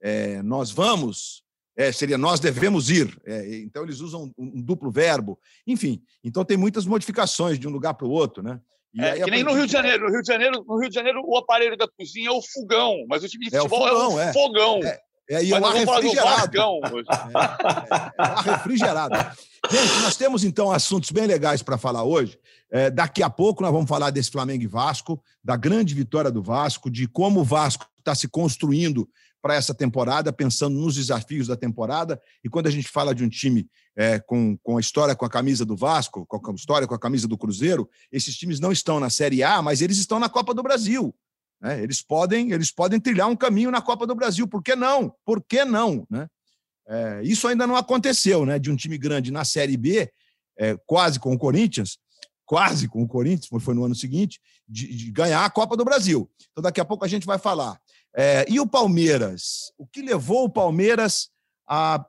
é, 0.00 0.42
nós 0.42 0.70
vamos, 0.70 1.43
é, 1.76 1.90
seria 1.92 2.16
nós 2.16 2.40
devemos 2.40 2.90
ir, 2.90 3.16
é, 3.24 3.56
então 3.58 3.82
eles 3.82 4.00
usam 4.00 4.32
um, 4.38 4.58
um, 4.58 4.62
duplo 4.62 4.90
verbo, 4.90 5.38
enfim, 5.66 6.02
então 6.22 6.44
tem 6.44 6.56
muitas 6.56 6.86
modificações 6.86 7.58
de 7.58 7.66
um 7.66 7.70
lugar 7.70 7.94
para 7.94 8.06
o 8.06 8.10
outro, 8.10 8.42
né? 8.42 8.60
E 8.94 9.02
é, 9.02 9.24
que 9.24 9.30
nem 9.30 9.42
no 9.42 9.52
Rio 9.52 9.66
de 9.66 9.72
Janeiro. 9.72 10.04
No 10.04 10.12
Rio 10.12 10.22
de 10.22 10.28
Janeiro, 10.28 10.64
no 10.68 10.78
Rio 10.78 10.88
de 10.88 10.94
Janeiro, 10.94 11.20
o 11.24 11.36
aparelho 11.36 11.76
da 11.76 11.88
cozinha 11.88 12.28
é 12.28 12.32
o 12.32 12.40
fogão, 12.40 13.04
mas 13.08 13.24
o 13.24 13.28
time 13.28 13.46
de 13.46 13.50
futebol 13.50 13.88
é 13.88 13.92
o 13.92 13.96
fogão. 13.96 14.20
É 14.20 14.30
o 14.30 14.32
fogão. 14.32 14.80
É. 14.84 15.00
É, 15.28 15.42
e 15.42 15.52
o 15.52 15.64
ar 15.64 15.72
refrigerado. 15.72 16.58
É, 17.16 18.22
é, 18.22 18.22
ar 18.22 18.44
refrigerado. 18.44 19.16
Gente, 19.70 20.02
nós 20.02 20.16
temos 20.16 20.44
então 20.44 20.70
assuntos 20.70 21.10
bem 21.10 21.26
legais 21.26 21.62
para 21.62 21.78
falar 21.78 22.04
hoje. 22.04 22.38
É, 22.70 22.90
daqui 22.90 23.22
a 23.22 23.30
pouco 23.30 23.62
nós 23.62 23.72
vamos 23.72 23.88
falar 23.88 24.10
desse 24.10 24.30
Flamengo 24.30 24.62
e 24.62 24.66
Vasco, 24.66 25.22
da 25.42 25.56
grande 25.56 25.94
vitória 25.94 26.30
do 26.30 26.42
Vasco, 26.42 26.90
de 26.90 27.08
como 27.08 27.40
o 27.40 27.44
Vasco 27.44 27.86
está 27.98 28.14
se 28.14 28.28
construindo 28.28 29.08
para 29.44 29.56
essa 29.56 29.74
temporada, 29.74 30.32
pensando 30.32 30.80
nos 30.80 30.94
desafios 30.94 31.48
da 31.48 31.54
temporada. 31.54 32.18
E 32.42 32.48
quando 32.48 32.66
a 32.66 32.70
gente 32.70 32.88
fala 32.88 33.14
de 33.14 33.22
um 33.22 33.28
time 33.28 33.68
é, 33.94 34.18
com, 34.18 34.56
com 34.62 34.78
a 34.78 34.80
história 34.80 35.14
com 35.14 35.26
a 35.26 35.28
camisa 35.28 35.66
do 35.66 35.76
Vasco, 35.76 36.24
com 36.24 36.50
a 36.50 36.54
história 36.54 36.88
com 36.88 36.94
a 36.94 36.98
camisa 36.98 37.28
do 37.28 37.36
Cruzeiro, 37.36 37.86
esses 38.10 38.34
times 38.36 38.58
não 38.58 38.72
estão 38.72 38.98
na 38.98 39.10
Série 39.10 39.42
A, 39.42 39.60
mas 39.60 39.82
eles 39.82 39.98
estão 39.98 40.18
na 40.18 40.30
Copa 40.30 40.54
do 40.54 40.62
Brasil. 40.62 41.14
Né? 41.60 41.82
Eles, 41.82 42.00
podem, 42.00 42.52
eles 42.52 42.72
podem 42.72 42.98
trilhar 42.98 43.28
um 43.28 43.36
caminho 43.36 43.70
na 43.70 43.82
Copa 43.82 44.06
do 44.06 44.14
Brasil. 44.14 44.48
Por 44.48 44.62
que 44.62 44.74
não? 44.74 45.14
Por 45.26 45.42
que 45.42 45.62
não? 45.62 46.06
Né? 46.08 46.26
É, 46.88 47.20
isso 47.22 47.46
ainda 47.46 47.66
não 47.66 47.76
aconteceu, 47.76 48.46
né? 48.46 48.58
De 48.58 48.70
um 48.70 48.76
time 48.76 48.96
grande 48.96 49.30
na 49.30 49.44
Série 49.44 49.76
B, 49.76 50.10
é, 50.58 50.74
quase 50.86 51.20
com 51.20 51.34
o 51.34 51.38
Corinthians, 51.38 51.98
quase 52.46 52.88
com 52.88 53.02
o 53.02 53.06
Corinthians, 53.06 53.62
foi 53.62 53.74
no 53.74 53.84
ano 53.84 53.94
seguinte, 53.94 54.40
de, 54.66 54.88
de, 54.88 55.10
ganhar 55.10 55.44
a 55.44 55.50
Copa 55.50 55.76
do 55.76 55.84
Brasil. 55.84 56.30
Então, 56.50 56.62
daqui 56.62 56.80
a 56.80 56.84
pouco 56.84 57.04
a 57.04 57.08
gente 57.08 57.26
vai 57.26 57.38
falar. 57.38 57.78
É, 58.16 58.46
e 58.48 58.60
o 58.60 58.66
Palmeiras? 58.66 59.72
O 59.76 59.86
que 59.86 60.00
levou 60.00 60.44
o 60.44 60.50
Palmeiras 60.50 61.30
a 61.68 62.04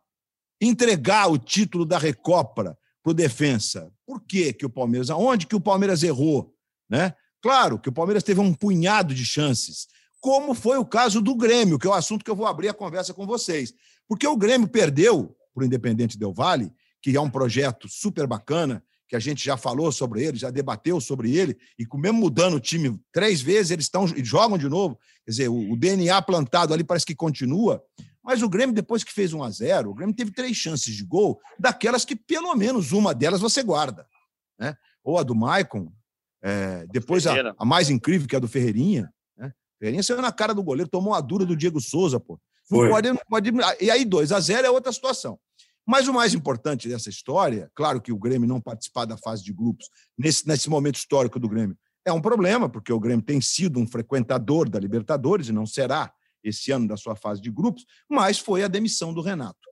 entregar 0.62 1.32
o 1.32 1.38
título 1.38 1.86
da 1.86 1.98
Recopa 1.98 2.78
para 3.04 3.12
o 3.12 3.14
Defensa? 3.14 3.92
Por 4.06 4.22
que, 4.22 4.54
que 4.54 4.66
o 4.66 4.70
Palmeiras? 4.70 5.10
Aonde 5.10 5.48
que 5.48 5.56
o 5.56 5.62
Palmeiras 5.62 6.04
errou? 6.04 6.54
Né? 6.90 7.14
Claro 7.42 7.80
que 7.80 7.90
o 7.90 7.94
Palmeiras 7.94 8.24
teve 8.24 8.40
um 8.40 8.54
punhado 8.54 9.14
de 9.14 9.26
chances, 9.26 9.88
como 10.22 10.54
foi 10.54 10.78
o 10.78 10.86
caso 10.86 11.22
do 11.22 11.36
Grêmio, 11.36 11.78
que 11.78 11.88
é 11.88 11.90
o 11.90 11.94
assunto 11.94 12.24
que 12.24 12.32
eu 12.32 12.36
vou 12.36 12.48
abrir 12.48 12.70
a 12.70 12.74
conversa 12.74 13.14
com 13.14 13.26
vocês. 13.26 13.74
Porque 14.08 14.28
o 14.28 14.38
Grêmio 14.38 14.68
perdeu 14.68 15.36
para 15.54 15.64
o 15.64 15.66
Independente 15.66 16.18
Del 16.18 16.34
Vale, 16.34 16.72
que 17.02 17.16
é 17.16 17.22
um 17.22 17.30
projeto 17.30 17.88
super 17.88 18.28
bacana, 18.28 18.84
que 19.08 19.16
a 19.16 19.20
gente 19.20 19.44
já 19.44 19.56
falou 19.56 19.92
sobre 19.92 20.24
ele, 20.24 20.38
já 20.38 20.50
debateu 20.50 21.00
sobre 21.00 21.36
ele, 21.36 21.58
e 21.78 21.86
com 21.86 21.98
mesmo 21.98 22.20
mudando 22.20 22.56
o 22.56 22.60
time 22.60 23.00
três 23.12 23.42
vezes, 23.42 23.72
eles 23.72 23.86
estão 23.86 24.08
jogam 24.08 24.58
de 24.58 24.68
novo. 24.68 24.98
Quer 25.24 25.32
dizer, 25.32 25.50
o, 25.50 25.72
o 25.74 25.78
DNA 25.78 26.22
plantado 26.22 26.74
ali 26.74 26.84
parece 26.84 27.06
que 27.06 27.16
continua. 27.16 27.84
Mas 28.24 28.42
o 28.42 28.50
Grêmio, 28.50 28.74
depois 28.74 29.04
que 29.04 29.14
fez 29.14 29.34
1 29.34 29.44
a 29.44 29.50
0 29.52 29.92
o 29.92 29.94
Grêmio 29.94 30.16
teve 30.16 30.32
três 30.32 30.58
chances 30.58 30.96
de 30.96 31.04
gol, 31.04 31.40
daquelas 31.60 32.04
que 32.04 32.16
pelo 32.16 32.56
menos 32.56 32.92
uma 32.92 33.14
delas 33.14 33.40
você 33.40 33.62
guarda. 33.62 34.08
Né? 34.60 34.76
Ou 35.04 35.20
a 35.20 35.24
do 35.24 35.36
Maicon, 35.36 35.92
é, 36.42 36.88
depois 36.92 37.28
a, 37.28 37.54
a, 37.58 37.66
mais 37.66 37.90
incrível, 37.90 38.28
que 38.28 38.36
é 38.36 38.38
a 38.38 38.42
do 38.42 38.48
Ferreirinha. 38.48 39.14
Né? 39.38 39.54
Ferreirinha 39.80 40.02
saiu 40.02 40.22
na 40.22 40.32
cara 40.32 40.56
do 40.56 40.64
goleiro, 40.64 40.90
tomou 40.90 41.14
a 41.14 41.22
dura 41.22 41.46
do 41.46 41.56
Diego 41.56 41.80
Souza, 41.80 42.20
pô. 42.20 42.40
Não 42.70 42.90
pode, 42.90 43.10
não 43.10 43.22
pode, 43.30 43.52
e 43.80 43.92
aí, 43.92 44.04
2 44.04 44.32
a 44.32 44.40
0 44.40 44.66
é 44.66 44.72
outra 44.72 44.92
situação. 44.92 45.40
Mas 45.86 46.08
o 46.08 46.14
mais 46.14 46.34
importante 46.34 46.90
dessa 46.90 47.10
história, 47.10 47.70
claro 47.76 48.02
que 48.02 48.12
o 48.12 48.18
Grêmio 48.18 48.48
não 48.48 48.60
participar 48.60 49.06
da 49.06 49.18
fase 49.18 49.44
de 49.44 49.54
grupos 49.54 49.88
nesse, 50.18 50.48
nesse 50.48 50.70
momento 50.70 50.96
histórico 50.96 51.40
do 51.40 51.48
Grêmio 51.48 51.78
é 52.06 52.14
um 52.14 52.22
problema, 52.22 52.70
porque 52.70 52.94
o 52.94 53.00
Grêmio 53.00 53.26
tem 53.26 53.42
sido 53.42 53.80
um 53.80 53.88
frequentador 53.88 54.70
da 54.70 54.80
Libertadores 54.80 55.48
e 55.48 55.52
não 55.52 55.66
será 55.66 56.14
esse 56.44 56.72
ano 56.72 56.88
da 56.88 56.96
sua 56.96 57.16
fase 57.16 57.42
de 57.42 57.50
grupos, 57.50 57.86
mas 58.08 58.38
foi 58.38 58.64
a 58.64 58.68
demissão 58.68 59.12
do 59.12 59.22
Renato. 59.22 59.68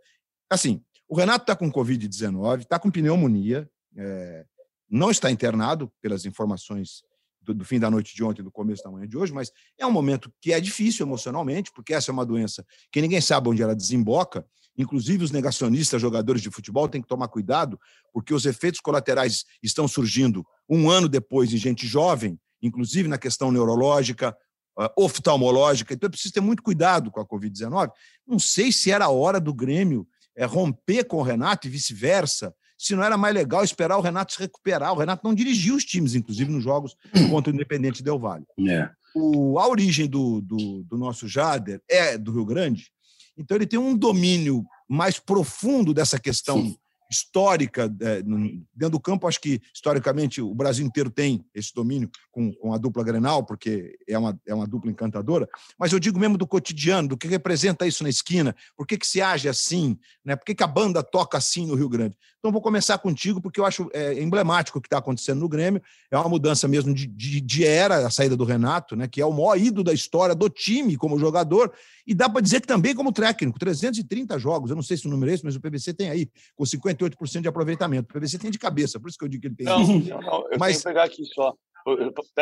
Assim, 0.50 0.84
o 1.08 1.15
Renato 1.15 1.43
está 1.43 1.55
com 1.55 1.72
Covid-19, 1.72 2.62
está 2.62 2.79
com 2.79 2.89
pneumonia, 2.89 3.70
é, 3.96 4.46
não 4.89 5.12
está 5.12 5.29
internado, 5.29 5.91
pelas 6.01 6.25
informações 6.25 7.03
do, 7.44 7.54
do, 7.54 7.66
fim 7.66 7.80
da 7.80 7.90
noite 7.90 8.16
de 8.16 8.24
ontem, 8.24 8.42
do 8.42 8.52
começo 8.52 8.84
da 8.84 8.92
manhã 8.92 9.08
de 9.08 9.18
hoje, 9.18 9.34
mas 9.34 9.52
é 9.78 9.86
um 9.86 9.92
momento 9.92 10.32
que 10.42 10.54
é 10.54 10.60
difícil 10.60 11.06
emocionalmente, 11.06 11.72
porque 11.74 11.94
essa 11.94 12.12
é 12.12 12.14
uma 12.14 12.26
doença 12.26 12.66
que 12.92 13.02
ninguém 13.02 13.22
sabe 13.22 13.50
onde 13.50 13.62
ela 13.62 13.76
desemboca. 13.76 14.46
Inclusive, 14.78 15.24
os 15.24 15.32
negacionistas, 15.32 16.02
jogadores 16.02 16.42
de 16.42 16.50
futebol, 16.50 16.88
têm 16.90 17.02
que 17.02 17.08
tomar 17.08 17.28
cuidado, 17.28 17.80
porque 18.12 18.34
os 18.34 18.46
efeitos 18.46 18.80
colaterais 18.80 19.46
estão 19.62 19.88
surgindo 19.88 20.46
um 20.68 20.90
ano 20.90 21.08
depois 21.08 21.54
em 21.54 21.58
gente 21.58 21.86
jovem, 21.86 22.40
inclusive 22.62 23.08
na 23.08 23.18
questão 23.18 23.52
neurológica, 23.52 24.36
uh, 24.80 24.90
oftalmológica. 24.98 25.94
Então, 25.94 26.08
é 26.08 26.10
preciso 26.10 26.34
ter 26.34 26.42
muito 26.42 26.64
cuidado 26.64 27.12
com 27.12 27.20
a 27.20 27.26
Covid-19. 27.26 27.92
Não 28.26 28.40
sei 28.40 28.72
se 28.72 28.90
era 28.90 29.06
a 29.06 29.10
hora 29.10 29.40
do 29.40 29.54
Grêmio 29.54 30.08
é, 30.36 30.46
romper 30.46 31.04
com 31.04 31.18
o 31.18 31.24
Renato 31.24 31.68
e 31.68 31.70
vice-versa, 31.70 32.54
se 32.77 32.96
não 32.96 33.03
era 33.03 33.18
mais 33.18 33.34
legal 33.34 33.63
esperar 33.63 33.98
o 33.98 34.01
Renato 34.01 34.34
se 34.34 34.39
recuperar. 34.39 34.94
O 34.94 34.98
Renato 34.98 35.25
não 35.25 35.34
dirigiu 35.34 35.75
os 35.75 35.86
times, 35.86 36.15
inclusive 36.15 36.51
nos 36.51 36.63
jogos 36.63 36.96
contra 37.30 37.51
o 37.51 37.56
Independente 37.56 38.03
Del 38.03 38.20
Valle. 38.20 38.46
É. 38.68 38.89
O, 39.15 39.60
a 39.60 39.68
origem 39.68 40.08
do, 40.08 40.42
do, 40.42 40.84
do 40.84 40.98
nosso 40.98 41.27
Jader 41.27 41.82
é 41.89 42.18
do 42.18 42.32
Rio 42.32 42.46
Grande, 42.46 42.92
então 43.38 43.56
ele 43.56 43.68
tem 43.68 43.80
um 43.80 43.96
domínio 43.96 44.63
mais 44.88 45.20
profundo 45.20 45.94
dessa 45.94 46.20
questão 46.20 46.62
Sim 46.62 46.77
histórica 47.13 47.93
é, 48.01 48.22
dentro 48.22 48.91
do 48.91 49.00
campo. 49.00 49.27
Acho 49.27 49.39
que, 49.39 49.62
historicamente, 49.74 50.41
o 50.41 50.53
Brasil 50.53 50.86
inteiro 50.86 51.10
tem 51.10 51.46
esse 51.53 51.74
domínio 51.74 52.10
com, 52.32 52.51
com 52.53 52.74
a 52.74 52.77
dupla 52.77 53.03
Grenal, 53.03 53.43
porque 53.43 53.96
é 54.08 54.17
uma, 54.17 54.39
é 54.46 54.53
uma 54.53 54.67
dupla 54.67 54.91
encantadora. 54.91 55.48
Mas 55.77 55.93
eu 55.93 56.00
digo 56.00 56.20
mesmo 56.20 56.38
do 56.38 56.48
cotidiano, 56.48 57.08
do 57.08 57.17
que 57.17 57.27
representa 57.27 57.86
isso 57.88 58.03
na 58.03 58.10
esquina, 58.10 58.55
por 58.75 58.88
que, 58.88 58.98
que 58.98 59.08
se 59.08 59.22
age 59.22 59.48
assim, 59.48 59.98
né? 60.25 60.36
por 60.36 60.46
que, 60.46 60.55
que 60.55 60.63
a 60.63 60.67
banda 60.67 61.03
toca 61.03 61.38
assim 61.38 61.65
no 61.65 61.75
Rio 61.75 61.89
Grande. 61.89 62.15
Então, 62.39 62.51
vou 62.51 62.62
começar 62.62 62.98
contigo, 62.98 63.39
porque 63.39 63.60
eu 63.60 63.65
acho 63.65 63.89
é, 63.93 64.22
emblemático 64.22 64.77
o 64.77 64.82
que 64.82 64.88
está 64.88 64.98
acontecendo 64.98 65.39
no 65.39 65.48
Grêmio. 65.48 65.82
É 66.12 66.17
uma 66.17 66.27
mudança 66.27 66.67
mesmo 66.67 66.93
de, 66.93 67.08
de, 67.08 67.39
de 67.39 67.65
era, 67.65 68.05
a 68.05 68.10
saída 68.10 68.36
do 68.36 68.43
Renato, 68.43 68.98
né? 68.98 69.08
que 69.08 69.22
é 69.22 69.25
o 69.25 69.32
maior 69.32 69.58
ídolo 69.58 69.86
da 69.86 69.93
história 69.93 70.36
do 70.36 70.50
time 70.50 70.98
como 70.98 71.17
jogador, 71.17 71.72
e 72.05 72.13
dá 72.13 72.27
para 72.27 72.41
dizer 72.41 72.60
que 72.60 72.67
também 72.67 72.93
como 72.93 73.13
técnico, 73.13 73.58
330 73.58 74.38
jogos, 74.38 74.70
eu 74.70 74.75
não 74.75 74.84
sei 74.84 74.98
se 74.98 75.08
o 75.08 75.10
número 75.10 75.32
é 75.32 75.36
esse, 75.36 75.46
mas 75.46 75.55
o 75.55 75.62
PVC 75.62 75.93
tem 75.93 76.10
aí, 76.10 76.29
com 76.55 76.63
58% 76.63 77.02
de 77.10 77.48
aproveitamento. 77.48 78.10
O 78.10 78.19
PVC 78.19 78.38
tem 78.38 78.51
de 78.51 78.60
cabeça, 78.60 79.00
por 79.00 79.10
isso 79.10 79.17
que 79.17 79.25
eu 79.25 79.29
digo 79.29 79.41
que 79.41 79.48
ele 79.48 79.55
tem. 79.55 79.65
Não, 79.65 79.79
não, 79.79 80.22
não 80.22 80.51
eu 80.51 80.57
mas... 80.60 80.72
tenho 80.72 80.77
que 80.77 80.83
pegar 80.83 81.03
aqui 81.03 81.24
só. 81.25 81.53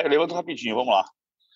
Levanta 0.07 0.35
rapidinho, 0.35 0.75
vamos 0.75 0.93
lá. 0.93 1.05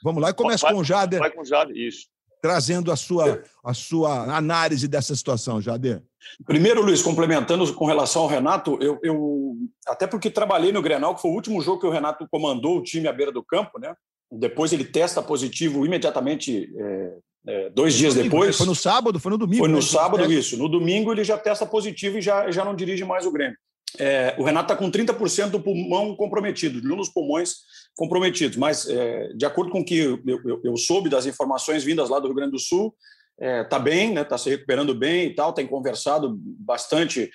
Vamos 0.03 0.21
lá 0.21 0.29
e 0.29 0.33
começa 0.33 0.67
com 0.71 0.79
o 0.79 0.83
Jader. 0.83 1.19
Vai 1.19 1.31
com 1.31 1.41
o 1.41 1.45
Jader, 1.45 1.75
isso. 1.75 2.07
Trazendo 2.41 2.91
a 2.91 2.95
sua, 2.95 3.43
a 3.63 3.73
sua 3.73 4.37
análise 4.37 4.87
dessa 4.87 5.15
situação, 5.15 5.59
Jader. 5.59 6.03
Primeiro, 6.45 6.81
Luiz, 6.81 7.01
complementando 7.01 7.71
com 7.73 7.85
relação 7.85 8.23
ao 8.23 8.27
Renato, 8.27 8.77
eu, 8.81 8.99
eu, 9.01 9.55
até 9.87 10.05
porque 10.05 10.29
trabalhei 10.29 10.71
no 10.71 10.81
Grenal, 10.81 11.15
que 11.15 11.21
foi 11.21 11.31
o 11.31 11.33
último 11.33 11.61
jogo 11.61 11.79
que 11.79 11.87
o 11.87 11.91
Renato 11.91 12.27
comandou 12.29 12.77
o 12.77 12.83
time 12.83 13.07
à 13.07 13.13
beira 13.13 13.31
do 13.31 13.43
campo, 13.43 13.79
né? 13.79 13.95
Depois 14.31 14.73
ele 14.73 14.83
testa 14.83 15.21
positivo 15.21 15.85
imediatamente 15.85 16.71
é, 16.77 17.17
é, 17.47 17.69
dois 17.69 17.93
dias 17.93 18.13
depois. 18.13 18.57
Foi 18.57 18.65
no 18.65 18.75
sábado, 18.75 19.19
foi 19.19 19.31
no 19.31 19.37
domingo. 19.37 19.59
Foi 19.59 19.69
no 19.69 19.75
né? 19.75 19.81
sábado, 19.81 20.31
isso. 20.31 20.57
No 20.57 20.67
domingo 20.67 21.11
ele 21.11 21.23
já 21.23 21.37
testa 21.37 21.65
positivo 21.65 22.17
e 22.17 22.21
já, 22.21 22.49
já 22.51 22.65
não 22.65 22.75
dirige 22.75 23.03
mais 23.03 23.25
o 23.25 23.31
Grêmio. 23.31 23.57
É, 23.97 24.35
o 24.37 24.43
Renato 24.43 24.73
está 24.73 24.75
com 24.75 24.91
30% 24.91 25.51
do 25.51 25.61
pulmão 25.61 26.15
comprometido, 26.15 26.81
de 26.81 26.91
um 26.91 26.97
dos 26.97 27.09
pulmões 27.09 27.55
comprometidos. 27.95 28.57
Mas, 28.57 28.89
é, 28.89 29.29
de 29.33 29.45
acordo 29.45 29.71
com 29.71 29.79
o 29.79 29.85
que 29.85 29.97
eu, 29.97 30.19
eu, 30.25 30.61
eu, 30.63 30.77
soube 30.77 31.09
das 31.09 31.25
informações 31.25 31.83
vindas 31.83 32.09
lá 32.09 32.19
do 32.19 32.27
Rio 32.27 32.35
Grande 32.35 32.51
do 32.51 32.59
Sul, 32.59 32.93
está 33.39 33.77
é, 33.77 33.79
bem, 33.79 34.09
está 34.09 34.19
né, 34.21 34.23
tá 34.23 34.37
se 34.37 34.49
recuperando 34.49 34.93
bem 34.93 35.27
e 35.27 35.35
tal, 35.35 35.53
tem 35.53 35.67
conversado 35.67 36.35
bastante 36.37 37.29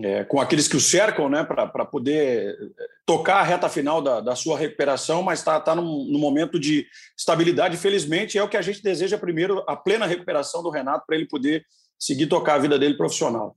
é, 0.00 0.24
com 0.24 0.40
aqueles 0.40 0.66
que 0.66 0.76
o 0.76 0.80
cercam, 0.80 1.28
né, 1.28 1.44
para 1.44 1.84
poder 1.84 2.50
é, 2.50 2.56
tocar 3.04 3.36
a 3.36 3.42
reta 3.42 3.68
final 3.68 4.00
da, 4.00 4.20
da 4.20 4.34
sua 4.34 4.58
recuperação, 4.58 5.22
mas 5.22 5.40
está 5.40 5.60
tá 5.60 5.74
num, 5.74 6.06
num, 6.10 6.18
momento 6.18 6.58
de 6.58 6.86
estabilidade. 7.16 7.76
Felizmente, 7.76 8.38
é 8.38 8.42
o 8.42 8.48
que 8.48 8.56
a 8.56 8.62
gente 8.62 8.82
deseja 8.82 9.18
primeiro, 9.18 9.62
a 9.68 9.76
plena 9.76 10.06
recuperação 10.06 10.62
do 10.62 10.70
Renato, 10.70 11.04
para 11.06 11.16
ele 11.16 11.26
poder 11.26 11.64
seguir 11.98 12.26
tocar 12.26 12.54
a 12.54 12.58
vida 12.58 12.78
dele 12.78 12.96
profissional. 12.96 13.56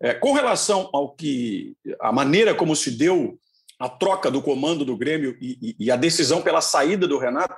É, 0.00 0.14
com 0.14 0.32
relação 0.32 0.88
ao 0.92 1.14
que 1.14 1.74
a 2.00 2.12
maneira 2.12 2.54
como 2.54 2.74
se 2.74 2.90
deu 2.90 3.38
a 3.78 3.88
troca 3.88 4.30
do 4.30 4.40
comando 4.40 4.84
do 4.84 4.96
Grêmio 4.96 5.36
e, 5.40 5.58
e, 5.60 5.86
e 5.86 5.90
a 5.90 5.96
decisão 5.96 6.42
pela 6.42 6.60
saída 6.60 7.06
do 7.06 7.18
Renato, 7.18 7.54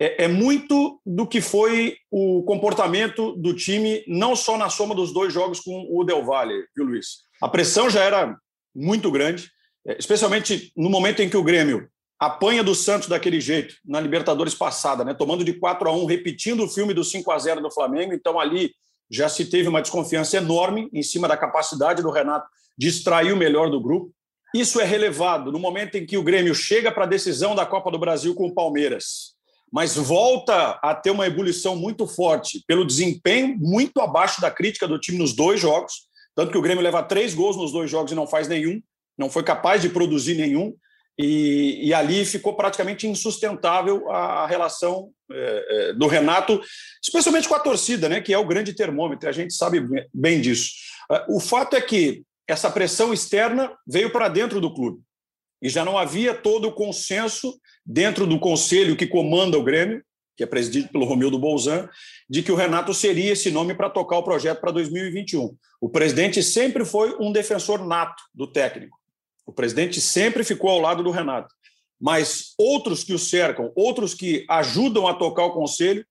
é, 0.00 0.24
é, 0.24 0.28
muito 0.28 1.00
do 1.06 1.24
que 1.24 1.40
foi 1.40 1.96
o 2.10 2.42
comportamento 2.42 3.36
do 3.36 3.54
time, 3.54 4.02
não 4.08 4.34
só 4.34 4.58
na 4.58 4.68
soma 4.68 4.96
dos 4.96 5.12
dois 5.12 5.32
jogos 5.32 5.60
com 5.60 5.86
o 5.88 6.02
Del 6.02 6.24
Valle, 6.24 6.64
viu, 6.74 6.86
Luiz? 6.86 7.30
A 7.42 7.48
pressão 7.48 7.90
já 7.90 8.04
era 8.04 8.36
muito 8.72 9.10
grande, 9.10 9.50
é, 9.84 9.96
especialmente 9.98 10.72
no 10.76 10.88
momento 10.88 11.20
em 11.22 11.28
que 11.28 11.36
o 11.36 11.42
Grêmio 11.42 11.88
apanha 12.16 12.62
do 12.62 12.72
Santos 12.72 13.08
daquele 13.08 13.40
jeito, 13.40 13.74
na 13.84 13.98
Libertadores 13.98 14.54
passada, 14.54 15.04
né? 15.04 15.12
tomando 15.12 15.42
de 15.42 15.54
4 15.54 15.88
a 15.88 15.92
1 15.92 16.04
repetindo 16.04 16.62
o 16.62 16.68
filme 16.68 16.94
do 16.94 17.02
5 17.02 17.28
a 17.32 17.38
0 17.40 17.60
do 17.60 17.68
Flamengo. 17.68 18.14
Então, 18.14 18.38
ali 18.38 18.72
já 19.10 19.28
se 19.28 19.46
teve 19.46 19.68
uma 19.68 19.82
desconfiança 19.82 20.36
enorme 20.36 20.88
em 20.92 21.02
cima 21.02 21.26
da 21.26 21.36
capacidade 21.36 22.00
do 22.00 22.12
Renato 22.12 22.46
de 22.78 22.86
extrair 22.86 23.32
o 23.32 23.36
melhor 23.36 23.72
do 23.72 23.80
grupo. 23.80 24.14
Isso 24.54 24.80
é 24.80 24.84
relevado 24.84 25.50
no 25.50 25.58
momento 25.58 25.96
em 25.96 26.06
que 26.06 26.16
o 26.16 26.22
Grêmio 26.22 26.54
chega 26.54 26.92
para 26.92 27.06
a 27.06 27.08
decisão 27.08 27.56
da 27.56 27.66
Copa 27.66 27.90
do 27.90 27.98
Brasil 27.98 28.36
com 28.36 28.46
o 28.46 28.54
Palmeiras, 28.54 29.34
mas 29.72 29.96
volta 29.96 30.78
a 30.80 30.94
ter 30.94 31.10
uma 31.10 31.26
ebulição 31.26 31.74
muito 31.74 32.06
forte 32.06 32.62
pelo 32.68 32.86
desempenho 32.86 33.58
muito 33.58 34.00
abaixo 34.00 34.40
da 34.40 34.50
crítica 34.50 34.86
do 34.86 35.00
time 35.00 35.18
nos 35.18 35.32
dois 35.32 35.60
jogos 35.60 36.11
tanto 36.34 36.50
que 36.52 36.58
o 36.58 36.62
Grêmio 36.62 36.82
leva 36.82 37.02
três 37.02 37.34
gols 37.34 37.56
nos 37.56 37.72
dois 37.72 37.90
jogos 37.90 38.12
e 38.12 38.14
não 38.14 38.26
faz 38.26 38.48
nenhum, 38.48 38.80
não 39.16 39.28
foi 39.30 39.42
capaz 39.42 39.82
de 39.82 39.88
produzir 39.88 40.34
nenhum. 40.34 40.74
E, 41.18 41.88
e 41.88 41.92
ali 41.92 42.24
ficou 42.24 42.54
praticamente 42.54 43.06
insustentável 43.06 44.10
a, 44.10 44.46
relação 44.46 45.10
é, 45.30 45.66
é, 45.90 45.92
do 45.92 46.06
Renato, 46.06 46.60
especialmente 47.02 47.46
com 47.46 47.54
a 47.54 47.60
torcida, 47.60 48.08
né, 48.08 48.20
que 48.20 48.32
é 48.32 48.38
o 48.38 48.46
grande 48.46 48.72
termômetro, 48.72 49.28
a 49.28 49.32
gente 49.32 49.52
sabe 49.52 49.86
bem 50.12 50.40
disso. 50.40 50.70
É, 51.10 51.26
o 51.28 51.38
fato 51.38 51.76
é 51.76 51.82
que 51.82 52.22
essa 52.48 52.70
pressão 52.70 53.12
externa 53.12 53.76
veio 53.86 54.10
para 54.10 54.28
dentro 54.28 54.58
do 54.58 54.72
clube 54.72 55.02
e 55.60 55.68
já 55.68 55.84
não 55.84 55.98
havia 55.98 56.34
todo 56.34 56.68
o 56.68 56.72
consenso 56.72 57.60
dentro 57.84 58.26
do 58.26 58.38
conselho 58.38 58.96
que 58.96 59.06
comanda 59.06 59.58
o 59.58 59.62
Grêmio 59.62 60.02
que 60.42 60.44
é 60.44 60.46
presidido 60.46 60.88
pelo 60.88 61.04
Romildo 61.04 61.38
Bolzan, 61.38 61.88
de 62.28 62.42
que 62.42 62.50
o 62.50 62.56
Renato 62.56 62.92
seria 62.92 63.32
esse 63.32 63.48
nome 63.48 63.74
para 63.74 63.88
tocar 63.88 64.18
o 64.18 64.24
projeto 64.24 64.60
para 64.60 64.72
2021. 64.72 65.56
O 65.80 65.88
presidente 65.88 66.42
sempre 66.42 66.84
foi 66.84 67.16
um 67.20 67.30
defensor 67.30 67.86
nato 67.86 68.20
do 68.34 68.46
técnico. 68.46 68.98
O 69.46 69.52
presidente 69.52 70.00
sempre 70.00 70.42
ficou 70.42 70.70
ao 70.70 70.80
lado 70.80 71.04
do 71.04 71.12
Renato. 71.12 71.54
Mas 72.00 72.54
outros 72.58 73.04
que 73.04 73.14
o 73.14 73.18
cercam, 73.18 73.70
outros 73.76 74.14
que 74.14 74.44
ajudam 74.48 75.06
a 75.06 75.14
tocar 75.14 75.44
o 75.44 75.52
conselho, 75.52 76.04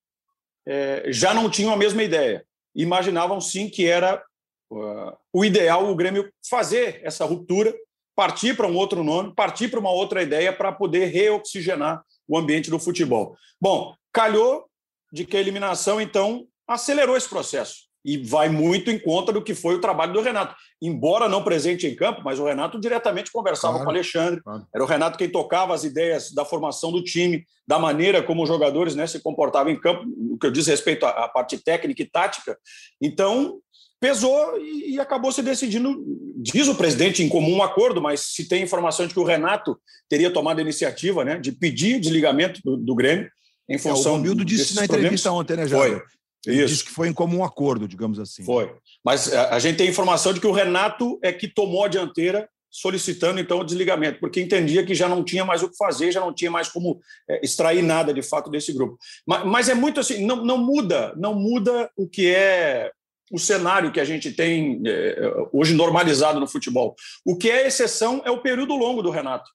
é, 0.66 1.04
já 1.08 1.34
não 1.34 1.50
tinham 1.50 1.74
a 1.74 1.78
mesma 1.78 2.02
ideia. 2.02 2.46
Imaginavam 2.74 3.42
sim 3.42 3.68
que 3.68 3.86
era 3.86 4.24
uh, 4.72 5.12
o 5.34 5.44
ideal 5.44 5.92
o 5.92 5.96
Grêmio 5.96 6.32
fazer 6.50 7.02
essa 7.04 7.26
ruptura, 7.26 7.76
partir 8.16 8.56
para 8.56 8.68
um 8.68 8.76
outro 8.76 9.04
nome, 9.04 9.36
partir 9.36 9.68
para 9.68 9.80
uma 9.80 9.92
outra 9.92 10.24
ideia 10.24 10.54
para 10.54 10.72
poder 10.72 11.08
reoxigenar 11.08 12.02
o 12.26 12.38
ambiente 12.38 12.70
do 12.70 12.80
futebol. 12.80 13.36
Bom, 13.60 13.94
calhou 14.12 14.66
de 15.12 15.26
que 15.26 15.36
a 15.36 15.40
eliminação, 15.40 16.00
então, 16.00 16.46
acelerou 16.68 17.18
esse 17.18 17.28
processo. 17.28 17.92
E 18.04 18.18
vai 18.18 18.50
muito 18.50 18.90
em 18.90 18.98
conta 18.98 19.32
do 19.32 19.44
que 19.44 19.54
foi 19.54 19.76
o 19.76 19.82
trabalho 19.82 20.14
do 20.14 20.22
Renato. 20.22 20.56
Embora 20.82 21.30
não 21.30 21.44
presente 21.44 21.86
em 21.86 21.96
campo, 21.96 22.22
mas 22.24 22.40
o 22.40 22.46
Renato 22.46 22.80
diretamente 22.80 23.32
conversava 23.32 23.74
claro, 23.74 23.86
com 23.86 23.92
o 23.92 23.94
Alexandre. 23.94 24.42
Claro. 24.42 24.66
Era 24.74 24.84
o 24.84 24.88
Renato 24.88 25.18
quem 25.20 25.30
tocava 25.30 25.76
as 25.76 25.84
ideias 25.84 26.32
da 26.32 26.44
formação 26.44 26.92
do 26.92 27.04
time, 27.04 27.46
da 27.68 27.78
maneira 27.78 28.24
como 28.24 28.42
os 28.42 28.50
jogadores 28.50 28.96
né, 28.96 29.06
se 29.06 29.20
comportavam 29.20 29.72
em 29.72 29.80
campo, 29.80 30.04
o 30.32 30.38
que 30.38 30.48
eu 30.48 30.52
diz 30.52 30.66
respeito 30.66 31.06
à 31.06 31.28
parte 31.28 31.60
técnica 31.60 32.02
e 32.02 32.10
tática. 32.10 32.58
Então, 33.00 33.60
pesou 34.00 34.58
e, 34.58 35.00
acabou 35.00 35.32
se 35.32 35.44
decidindo. 35.44 36.04
Diz 36.38 36.68
o 36.68 36.74
presidente 36.74 37.22
em 37.22 37.30
comum 37.30 37.62
acordo, 37.62 38.02
mas 38.02 38.22
se 38.22 38.48
tem 38.48 38.64
informação 38.64 39.06
de 39.06 39.14
que 39.14 39.20
o 39.20 39.24
Renato 39.24 39.80
teria 40.10 40.34
tomado 40.34 40.58
a 40.58 40.64
iniciativa 40.64 41.24
né, 41.24 41.38
de 41.38 41.52
pedir 41.52 41.98
o 41.98 42.02
desligamento 42.02 42.60
do, 42.64 42.76
do 42.76 42.96
Grêmio 42.96 43.30
em 43.70 43.78
função. 43.78 44.14
É, 44.14 44.16
o 44.16 44.18
Romildo 44.18 44.46
disse 44.46 44.76
na 44.76 44.86
entrevista 44.86 45.30
problemas. 45.30 45.52
ontem, 45.52 45.58
né, 45.58 45.68
Jair? 45.68 45.98
Foi. 46.00 46.04
Ele 46.46 46.58
Isso. 46.58 46.68
disse 46.68 46.84
que 46.86 46.92
foi 46.92 47.08
em 47.08 47.14
comum 47.14 47.44
acordo, 47.44 47.88
digamos 47.88 48.20
assim. 48.20 48.44
Foi. 48.44 48.74
Mas 49.04 49.32
a, 49.32 49.60
gente 49.60 49.78
tem 49.78 49.88
informação 49.88 50.34
de 50.34 50.40
que 50.40 50.48
o 50.48 50.52
Renato 50.52 51.20
é 51.22 51.32
que 51.32 51.48
tomou 51.48 51.86
a 51.86 51.88
dianteira 51.88 52.50
solicitando 52.70 53.40
então 53.40 53.60
o 53.60 53.64
desligamento, 53.66 54.20
porque 54.20 54.42
entendia 54.42 54.86
que 54.86 54.96
já 54.96 55.08
não 55.08 55.26
tinha 55.26 55.44
mais 55.44 55.62
o 55.62 55.70
que 55.70 55.76
fazer, 55.76 56.12
já 56.12 56.22
não 56.22 56.34
tinha 56.34 56.50
mais 56.50 56.70
como 56.70 57.02
é, 57.30 57.42
extrair 57.44 57.84
nada 57.84 58.14
de 58.14 58.22
fato 58.22 58.50
desse 58.50 58.72
grupo. 58.72 58.98
Mas, 59.28 59.46
mas, 59.46 59.70
é 59.70 59.74
muito 59.74 60.00
assim, 60.00 60.26
não, 60.26 60.38
não 60.38 60.58
muda, 60.58 61.14
não 61.18 61.36
muda 61.36 61.92
o 61.98 62.08
que 62.08 62.34
é 62.34 62.90
o 63.30 63.38
cenário 63.38 63.92
que 63.92 64.00
a 64.00 64.06
gente 64.06 64.32
tem 64.32 64.82
é, 64.86 65.34
hoje 65.52 65.74
normalizado 65.74 66.40
no 66.40 66.48
futebol. 66.48 66.96
O 67.26 67.38
que 67.38 67.52
é 67.52 67.68
exceção 67.68 68.22
é 68.26 68.32
o 68.32 68.42
período 68.42 68.76
longo 68.76 69.02
do 69.02 69.10
Renato. 69.10 69.50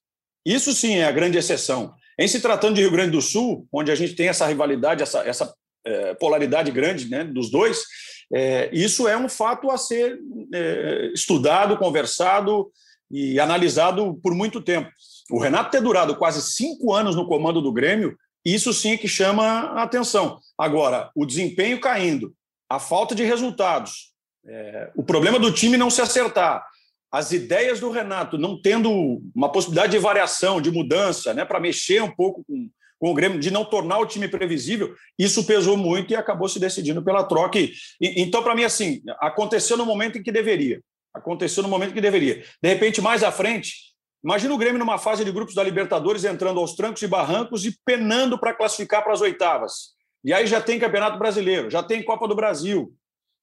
Isso 0.44 0.72
sim 0.74 0.96
é 0.96 1.04
a 1.06 1.12
grande 1.12 1.38
exceção. 1.38 1.94
Em 2.18 2.26
se 2.26 2.40
tratando 2.40 2.74
de 2.74 2.80
Rio 2.80 2.90
Grande 2.90 3.12
do 3.12 3.20
Sul, 3.20 3.66
onde 3.72 3.90
a 3.90 3.94
gente 3.94 4.14
tem 4.14 4.28
essa 4.28 4.46
rivalidade, 4.46 5.02
essa, 5.02 5.20
essa 5.20 5.54
é, 5.84 6.14
polaridade 6.14 6.70
grande 6.70 7.08
né, 7.08 7.24
dos 7.24 7.50
dois. 7.50 7.84
É, 8.32 8.68
isso 8.72 9.06
é 9.06 9.16
um 9.16 9.28
fato 9.28 9.70
a 9.70 9.78
ser 9.78 10.18
é, 10.52 11.10
estudado, 11.14 11.76
conversado 11.76 12.70
e 13.10 13.38
analisado 13.38 14.18
por 14.22 14.34
muito 14.34 14.60
tempo. 14.60 14.90
O 15.30 15.38
Renato 15.38 15.70
ter 15.70 15.80
durado 15.80 16.16
quase 16.16 16.42
cinco 16.42 16.92
anos 16.92 17.14
no 17.14 17.26
comando 17.26 17.60
do 17.60 17.72
Grêmio, 17.72 18.16
isso 18.44 18.72
sim 18.72 18.92
é 18.92 18.96
que 18.96 19.08
chama 19.08 19.44
a 19.44 19.82
atenção. 19.82 20.38
Agora, 20.58 21.10
o 21.14 21.26
desempenho 21.26 21.80
caindo, 21.80 22.32
a 22.68 22.78
falta 22.78 23.14
de 23.14 23.24
resultados, 23.24 24.12
é, 24.46 24.90
o 24.96 25.02
problema 25.02 25.38
do 25.38 25.52
time 25.52 25.76
não 25.76 25.90
se 25.90 26.00
acertar, 26.00 26.64
as 27.10 27.32
ideias 27.32 27.80
do 27.80 27.90
Renato 27.90 28.36
não 28.36 28.60
tendo 28.60 29.22
uma 29.34 29.50
possibilidade 29.50 29.92
de 29.92 29.98
variação, 29.98 30.60
de 30.60 30.70
mudança, 30.70 31.32
né, 31.32 31.44
para 31.44 31.60
mexer 31.60 32.02
um 32.02 32.10
pouco 32.10 32.44
com, 32.44 32.68
com 32.98 33.10
o 33.10 33.14
Grêmio, 33.14 33.38
de 33.38 33.50
não 33.50 33.64
tornar 33.64 33.98
o 33.98 34.06
time 34.06 34.28
previsível, 34.28 34.94
isso 35.18 35.44
pesou 35.44 35.76
muito 35.76 36.12
e 36.12 36.16
acabou 36.16 36.48
se 36.48 36.58
decidindo 36.58 37.02
pela 37.02 37.24
troca. 37.24 37.58
E, 37.58 37.72
então, 38.00 38.42
para 38.42 38.54
mim, 38.54 38.64
assim, 38.64 39.02
aconteceu 39.20 39.76
no 39.76 39.86
momento 39.86 40.18
em 40.18 40.22
que 40.22 40.32
deveria. 40.32 40.80
Aconteceu 41.14 41.62
no 41.62 41.68
momento 41.68 41.94
que 41.94 42.00
deveria. 42.00 42.44
De 42.62 42.68
repente, 42.68 43.00
mais 43.00 43.22
à 43.22 43.32
frente, 43.32 43.74
imagina 44.22 44.52
o 44.52 44.58
Grêmio 44.58 44.78
numa 44.78 44.98
fase 44.98 45.24
de 45.24 45.32
grupos 45.32 45.54
da 45.54 45.62
Libertadores 45.62 46.24
entrando 46.24 46.60
aos 46.60 46.74
trancos 46.74 47.02
e 47.02 47.06
barrancos 47.06 47.64
e 47.64 47.74
penando 47.84 48.38
para 48.38 48.52
classificar 48.52 49.02
para 49.02 49.12
as 49.12 49.20
oitavas. 49.20 49.94
E 50.24 50.32
aí 50.32 50.46
já 50.46 50.60
tem 50.60 50.78
Campeonato 50.78 51.18
Brasileiro, 51.18 51.70
já 51.70 51.82
tem 51.82 52.02
Copa 52.02 52.26
do 52.26 52.34
Brasil, 52.34 52.92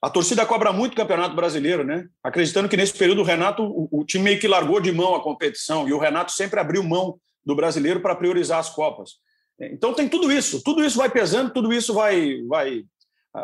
a 0.04 0.10
torcida 0.10 0.46
cobra 0.46 0.74
muito 0.74 0.92
o 0.92 0.98
Campeonato 0.98 1.34
Brasileiro, 1.34 1.86
né? 1.86 2.10
Acreditando 2.22 2.68
que 2.68 2.76
nesse 2.76 2.94
período 2.94 3.22
o 3.22 3.24
Renato, 3.24 3.64
o, 3.64 3.88
o, 3.90 4.04
time 4.04 4.26
meio 4.26 4.40
que 4.40 4.50
largou 4.50 4.82
de 4.82 4.92
mão 4.92 5.16
a 5.16 5.24
competição 5.24 5.88
e 5.88 5.94
o 5.94 5.98
Renato 5.98 6.34
sempre 6.34 6.60
abriu 6.60 6.84
mão 6.84 7.18
do 7.46 7.56
brasileiro 7.56 8.02
para 8.02 8.14
priorizar 8.14 8.60
as 8.60 8.70
Copas. 8.70 9.12
Então 9.58 9.94
tem 9.94 10.10
tudo 10.10 10.30
isso, 10.30 10.62
tudo 10.62 10.84
isso 10.84 10.98
vai 10.98 11.10
pesando, 11.10 11.54
tudo 11.54 11.72
isso 11.72 11.94
vai, 11.94 12.42
vai 12.50 12.84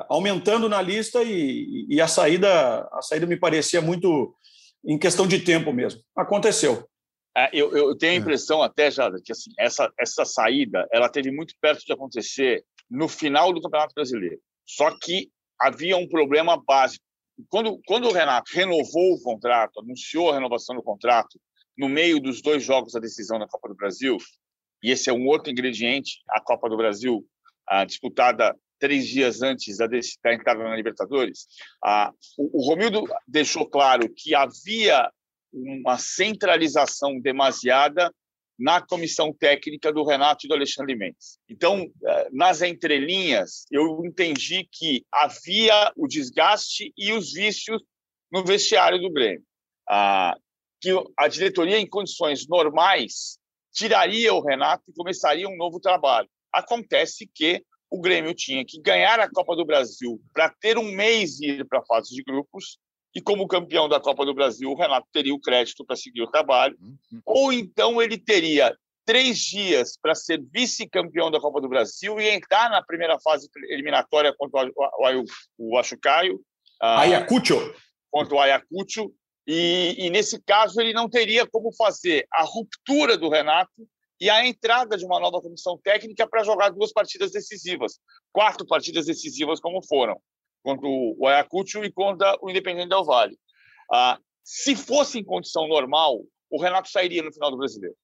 aumentando 0.09 0.67
na 0.67 0.81
lista 0.81 1.23
e, 1.23 1.85
e 1.87 2.01
a 2.01 2.09
saída, 2.09 2.89
a 2.91 3.01
saída 3.01 3.25
me 3.25 3.37
parecia 3.37 3.79
muito 3.79 4.35
em 4.85 4.97
questão 4.97 5.25
de 5.25 5.39
tempo 5.39 5.71
mesmo. 5.71 6.01
Aconteceu. 6.13 6.85
É, 7.37 7.49
eu, 7.53 7.71
eu, 7.71 7.97
tenho 7.97 8.11
a 8.11 8.15
é. 8.15 8.19
impressão 8.19 8.61
até, 8.61 8.91
já 8.91 9.09
que 9.23 9.31
assim, 9.31 9.51
essa, 9.57 9.89
essa 9.97 10.25
saída 10.25 10.85
ela 10.91 11.07
teve 11.07 11.31
muito 11.31 11.53
perto 11.61 11.85
de 11.85 11.93
acontecer 11.93 12.65
no 12.91 13.07
final 13.07 13.53
do 13.53 13.61
Campeonato 13.61 13.95
Brasileiro. 13.95 14.41
Só 14.65 14.91
que 14.99 15.31
havia 15.59 15.97
um 15.97 16.07
problema 16.07 16.61
básico. 16.61 17.03
Quando, 17.47 17.79
quando 17.85 18.07
o 18.07 18.11
Renato 18.11 18.51
renovou 18.53 19.13
o 19.13 19.21
contrato, 19.21 19.79
anunciou 19.79 20.29
a 20.29 20.35
renovação 20.35 20.75
do 20.75 20.83
contrato, 20.83 21.39
no 21.77 21.87
meio 21.87 22.19
dos 22.19 22.41
dois 22.41 22.63
jogos 22.63 22.93
da 22.93 22.99
decisão 22.99 23.39
da 23.39 23.47
Copa 23.47 23.69
do 23.69 23.75
Brasil, 23.75 24.17
e 24.83 24.91
esse 24.91 25.09
é 25.09 25.13
um 25.13 25.25
outro 25.27 25.51
ingrediente, 25.51 26.21
a 26.29 26.41
Copa 26.41 26.69
do 26.69 26.75
Brasil, 26.75 27.25
disputada 27.87 28.55
três 28.79 29.07
dias 29.07 29.41
antes 29.41 29.77
da, 29.77 29.87
da 29.87 30.33
entrada 30.33 30.63
na 30.63 30.75
Libertadores, 30.75 31.47
o, 32.37 32.59
o 32.59 32.67
Romildo 32.67 33.03
deixou 33.27 33.65
claro 33.65 34.09
que 34.13 34.33
havia 34.33 35.09
uma 35.53 35.97
centralização 35.97 37.19
demasiada 37.19 38.13
na 38.59 38.81
comissão 38.81 39.33
técnica 39.33 39.91
do 39.93 40.03
Renato 40.03 40.45
e 40.45 40.49
do 40.49 40.53
Alexandre 40.53 40.95
Mendes. 40.95 41.39
Então, 41.47 41.89
eh, 42.05 42.29
nas 42.31 42.61
entrelinhas, 42.61 43.65
eu 43.71 44.03
entendi 44.05 44.67
que 44.69 45.05
havia 45.11 45.93
o 45.95 46.07
desgaste 46.07 46.93
e 46.97 47.13
os 47.13 47.31
vícios 47.31 47.81
no 48.29 48.43
vestiário 48.43 48.99
do 48.99 49.09
Grêmio. 49.09 49.43
Ah, 49.89 50.35
que 50.81 50.91
a 51.17 51.27
diretoria, 51.27 51.79
em 51.79 51.87
condições 51.87 52.47
normais, 52.47 53.39
tiraria 53.73 54.33
o 54.33 54.41
Renato 54.41 54.83
e 54.89 54.93
começaria 54.93 55.47
um 55.47 55.57
novo 55.57 55.79
trabalho. 55.79 56.29
Acontece 56.53 57.29
que 57.33 57.63
o 57.89 57.99
Grêmio 58.01 58.33
tinha 58.33 58.63
que 58.65 58.81
ganhar 58.81 59.19
a 59.19 59.29
Copa 59.29 59.55
do 59.55 59.65
Brasil 59.65 60.21
para 60.33 60.49
ter 60.59 60.77
um 60.77 60.91
mês 60.91 61.39
e 61.39 61.47
ir 61.47 61.65
para 61.67 61.79
a 61.79 61.85
fase 61.85 62.13
de 62.13 62.23
grupos, 62.23 62.77
e 63.15 63.21
como 63.21 63.47
campeão 63.47 63.89
da 63.89 63.99
Copa 63.99 64.25
do 64.25 64.33
Brasil, 64.33 64.69
o 64.69 64.75
Renato 64.75 65.07
teria 65.11 65.33
o 65.33 65.39
crédito 65.39 65.83
para 65.83 65.95
seguir 65.95 66.21
o 66.21 66.29
trabalho, 66.29 66.77
uhum. 66.79 67.21
ou 67.25 67.53
então 67.53 68.01
ele 68.01 68.17
teria 68.17 68.75
três 69.05 69.39
dias 69.39 69.97
para 69.99 70.13
ser 70.13 70.39
vice-campeão 70.53 71.31
da 71.31 71.39
Copa 71.39 71.59
do 71.59 71.67
Brasil 71.67 72.19
e 72.19 72.29
entrar 72.29 72.69
na 72.69 72.83
primeira 72.83 73.19
fase 73.19 73.49
eliminatória 73.69 74.33
contra 74.37 74.67
o, 74.67 75.25
o, 75.57 75.71
o 75.71 75.77
Achucaio. 75.79 76.35
Uh, 76.35 76.99
Ayacucho. 76.99 77.73
Contra 78.11 78.35
o 78.35 78.39
Ayacucho. 78.39 79.11
E, 79.47 79.95
e, 79.97 80.09
nesse 80.11 80.39
caso, 80.43 80.79
ele 80.79 80.93
não 80.93 81.09
teria 81.09 81.47
como 81.47 81.73
fazer 81.73 82.27
a 82.31 82.43
ruptura 82.43 83.17
do 83.17 83.29
Renato 83.29 83.87
e 84.21 84.29
a 84.29 84.45
entrada 84.45 84.95
de 84.95 85.05
uma 85.05 85.19
nova 85.19 85.41
comissão 85.41 85.75
técnica 85.83 86.27
para 86.27 86.43
jogar 86.43 86.69
duas 86.69 86.93
partidas 86.93 87.31
decisivas, 87.31 87.99
quatro 88.31 88.67
partidas 88.67 89.07
decisivas 89.07 89.59
como 89.59 89.81
foram 89.81 90.21
contra 90.63 90.87
o 90.87 91.27
Ayacucho 91.27 91.83
e 91.83 91.91
contra 91.91 92.37
o 92.41 92.49
Independente 92.49 92.89
Del 92.89 93.03
Vale. 93.03 93.37
Ah, 93.91 94.19
se 94.43 94.75
fosse 94.75 95.19
em 95.19 95.23
condição 95.23 95.67
normal, 95.67 96.21
o 96.49 96.61
Renato 96.61 96.89
sairia 96.89 97.21
no 97.21 97.31
final 97.31 97.51
do 97.51 97.57
Brasileiro, 97.57 97.95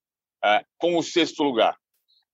é, 0.44 0.64
com 0.78 0.98
o 0.98 1.04
sexto 1.04 1.44
lugar. 1.44 1.76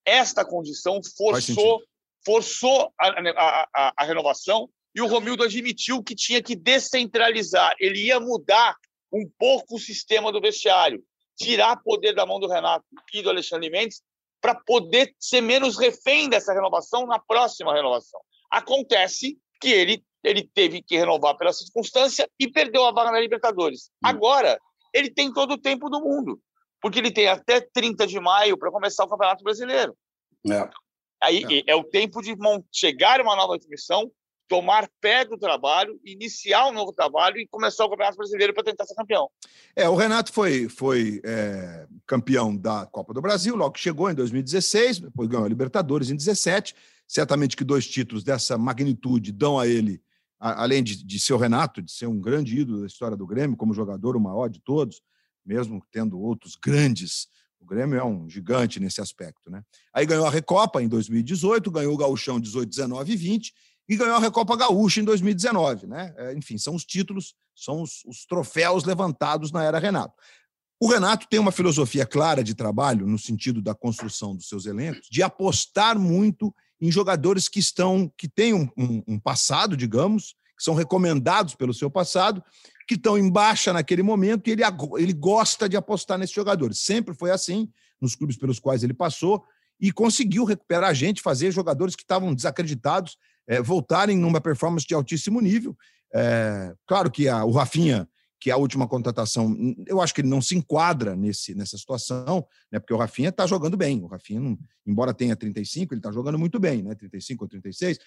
Esta 0.05 0.43
condição 0.43 0.99
forçou, 1.17 1.81
forçou 2.25 2.93
a, 2.99 3.07
a, 3.07 3.67
a, 3.73 3.93
a 3.97 4.05
renovação 4.05 4.69
e 4.93 5.01
o 5.01 5.07
Romildo 5.07 5.43
admitiu 5.43 6.03
que 6.03 6.15
tinha 6.15 6.41
que 6.41 6.55
descentralizar. 6.55 7.73
Ele 7.79 8.07
ia 8.07 8.19
mudar 8.19 8.75
um 9.11 9.29
pouco 9.37 9.75
o 9.75 9.79
sistema 9.79 10.31
do 10.31 10.41
vestiário, 10.41 11.03
tirar 11.37 11.77
poder 11.77 12.13
da 12.13 12.25
mão 12.25 12.39
do 12.39 12.47
Renato 12.47 12.85
e 13.13 13.21
do 13.21 13.29
Alexandre 13.29 13.69
Mendes 13.69 14.01
para 14.41 14.55
poder 14.55 15.13
ser 15.19 15.41
menos 15.41 15.77
refém 15.77 16.27
dessa 16.27 16.53
renovação 16.53 17.05
na 17.05 17.19
próxima 17.19 17.73
renovação. 17.73 18.19
Acontece 18.49 19.37
que 19.61 19.69
ele 19.69 20.03
ele 20.23 20.49
teve 20.53 20.81
que 20.81 20.97
renovar 20.97 21.35
pela 21.37 21.53
circunstância 21.53 22.29
e 22.39 22.49
perdeu 22.49 22.85
a 22.85 22.91
vaga 22.91 23.11
na 23.11 23.19
Libertadores. 23.19 23.89
Hum. 23.95 24.07
Agora, 24.07 24.59
ele 24.93 25.09
tem 25.09 25.31
todo 25.31 25.53
o 25.53 25.57
tempo 25.57 25.89
do 25.89 26.01
mundo, 26.01 26.39
porque 26.81 26.99
ele 26.99 27.11
tem 27.11 27.27
até 27.27 27.61
30 27.61 28.05
de 28.07 28.19
maio 28.19 28.57
para 28.57 28.71
começar 28.71 29.03
o 29.03 29.09
Campeonato 29.09 29.43
Brasileiro. 29.43 29.95
É. 30.49 30.69
Aí 31.23 31.63
é. 31.67 31.71
é 31.71 31.75
o 31.75 31.83
tempo 31.83 32.21
de 32.21 32.35
chegar 32.71 33.21
uma 33.21 33.35
nova 33.35 33.57
comissão, 33.59 34.11
tomar 34.47 34.89
pé 34.99 35.23
do 35.23 35.37
trabalho, 35.37 35.97
iniciar 36.03 36.67
um 36.67 36.73
novo 36.73 36.91
trabalho 36.91 37.37
e 37.37 37.47
começar 37.47 37.85
o 37.85 37.89
Campeonato 37.89 38.17
Brasileiro 38.17 38.53
para 38.53 38.63
tentar 38.63 38.85
ser 38.85 38.95
campeão. 38.95 39.29
É, 39.75 39.87
o 39.87 39.95
Renato 39.95 40.33
foi, 40.33 40.67
foi 40.67 41.21
é, 41.23 41.87
campeão 42.05 42.55
da 42.55 42.85
Copa 42.85 43.13
do 43.13 43.21
Brasil, 43.21 43.55
logo 43.55 43.71
que 43.71 43.79
chegou 43.79 44.11
em 44.11 44.15
2016, 44.15 44.99
depois 44.99 45.29
ganhou 45.29 45.45
a 45.45 45.49
Libertadores 45.49 46.09
em 46.09 46.15
2017. 46.15 46.75
Certamente 47.07 47.55
que 47.55 47.63
dois 47.63 47.87
títulos 47.87 48.23
dessa 48.23 48.57
magnitude 48.57 49.31
dão 49.31 49.59
a 49.59 49.67
ele 49.67 50.01
além 50.41 50.83
de, 50.83 51.03
de 51.05 51.19
ser 51.19 51.33
o 51.33 51.37
Renato, 51.37 51.81
de 51.81 51.91
ser 51.91 52.07
um 52.07 52.19
grande 52.19 52.59
ídolo 52.59 52.81
da 52.81 52.87
história 52.87 53.15
do 53.15 53.27
Grêmio, 53.27 53.55
como 53.55 53.73
jogador, 53.73 54.17
o 54.17 54.19
maior 54.19 54.49
de 54.49 54.59
todos, 54.59 54.99
mesmo 55.45 55.81
tendo 55.91 56.19
outros 56.19 56.55
grandes. 56.55 57.27
O 57.59 57.65
Grêmio 57.65 57.97
é 57.97 58.03
um 58.03 58.27
gigante 58.27 58.79
nesse 58.79 58.99
aspecto. 58.99 59.51
Né? 59.51 59.63
Aí 59.93 60.05
ganhou 60.05 60.25
a 60.25 60.31
Recopa 60.31 60.81
em 60.81 60.87
2018, 60.87 61.69
ganhou 61.69 61.93
o 61.93 61.97
Gauchão 61.97 62.39
18, 62.39 62.67
19 62.67 63.13
e 63.13 63.15
20 63.15 63.53
e 63.87 63.95
ganhou 63.95 64.15
a 64.15 64.19
Recopa 64.19 64.57
Gaúcha 64.57 64.99
em 64.99 65.03
2019. 65.03 65.85
Né? 65.85 66.13
É, 66.17 66.33
enfim, 66.33 66.57
são 66.57 66.73
os 66.73 66.83
títulos, 66.83 67.35
são 67.55 67.83
os, 67.83 68.03
os 68.05 68.25
troféus 68.25 68.83
levantados 68.83 69.51
na 69.51 69.63
era 69.63 69.77
Renato. 69.77 70.15
O 70.79 70.87
Renato 70.87 71.27
tem 71.29 71.39
uma 71.39 71.51
filosofia 71.51 72.07
clara 72.07 72.43
de 72.43 72.55
trabalho, 72.55 73.05
no 73.05 73.19
sentido 73.19 73.61
da 73.61 73.75
construção 73.75 74.35
dos 74.35 74.49
seus 74.49 74.65
elencos, 74.65 75.07
de 75.11 75.21
apostar 75.21 75.99
muito 75.99 76.51
em 76.81 76.91
jogadores 76.91 77.47
que 77.47 77.59
estão, 77.59 78.11
que 78.17 78.27
têm 78.27 78.53
um, 78.53 78.67
um, 78.75 79.03
um 79.07 79.19
passado, 79.19 79.77
digamos, 79.77 80.35
que 80.57 80.63
são 80.63 80.73
recomendados 80.73 81.53
pelo 81.53 81.73
seu 81.73 81.89
passado, 81.89 82.43
que 82.87 82.95
estão 82.95 83.17
em 83.17 83.29
baixa 83.29 83.71
naquele 83.71 84.01
momento 84.01 84.47
e 84.47 84.51
ele, 84.51 84.63
ele 84.97 85.13
gosta 85.13 85.69
de 85.69 85.77
apostar 85.77 86.17
nesses 86.17 86.35
jogadores. 86.35 86.79
Sempre 86.79 87.13
foi 87.13 87.31
assim 87.31 87.71
nos 88.01 88.15
clubes 88.15 88.35
pelos 88.35 88.59
quais 88.59 88.83
ele 88.83 88.93
passou 88.93 89.43
e 89.79 89.91
conseguiu 89.91 90.43
recuperar 90.43 90.89
a 90.89 90.93
gente, 90.93 91.21
fazer 91.21 91.51
jogadores 91.51 91.95
que 91.95 92.03
estavam 92.03 92.33
desacreditados 92.33 93.17
é, 93.47 93.61
voltarem 93.61 94.17
numa 94.17 94.41
performance 94.41 94.85
de 94.85 94.93
altíssimo 94.93 95.39
nível. 95.39 95.75
É, 96.13 96.73
claro 96.85 97.09
que 97.09 97.27
a, 97.27 97.43
o 97.45 97.51
Rafinha 97.51 98.07
que 98.41 98.49
a 98.49 98.57
última 98.57 98.87
contratação, 98.87 99.55
eu 99.85 100.01
acho 100.01 100.15
que 100.15 100.21
ele 100.21 100.27
não 100.27 100.41
se 100.41 100.57
enquadra 100.57 101.15
nesse, 101.15 101.53
nessa 101.53 101.77
situação, 101.77 102.43
né? 102.71 102.79
Porque 102.79 102.91
o 102.93 102.97
Rafinha 102.97 103.29
está 103.29 103.45
jogando 103.45 103.77
bem. 103.77 104.01
O 104.01 104.07
Rafinha, 104.07 104.39
não, 104.39 104.57
embora 104.83 105.13
tenha 105.13 105.35
35, 105.35 105.93
ele 105.93 105.99
está 105.99 106.11
jogando 106.11 106.39
muito 106.39 106.59
bem, 106.59 106.81
né? 106.81 106.95
35 106.95 107.43
ou 107.43 107.47
36. 107.47 107.99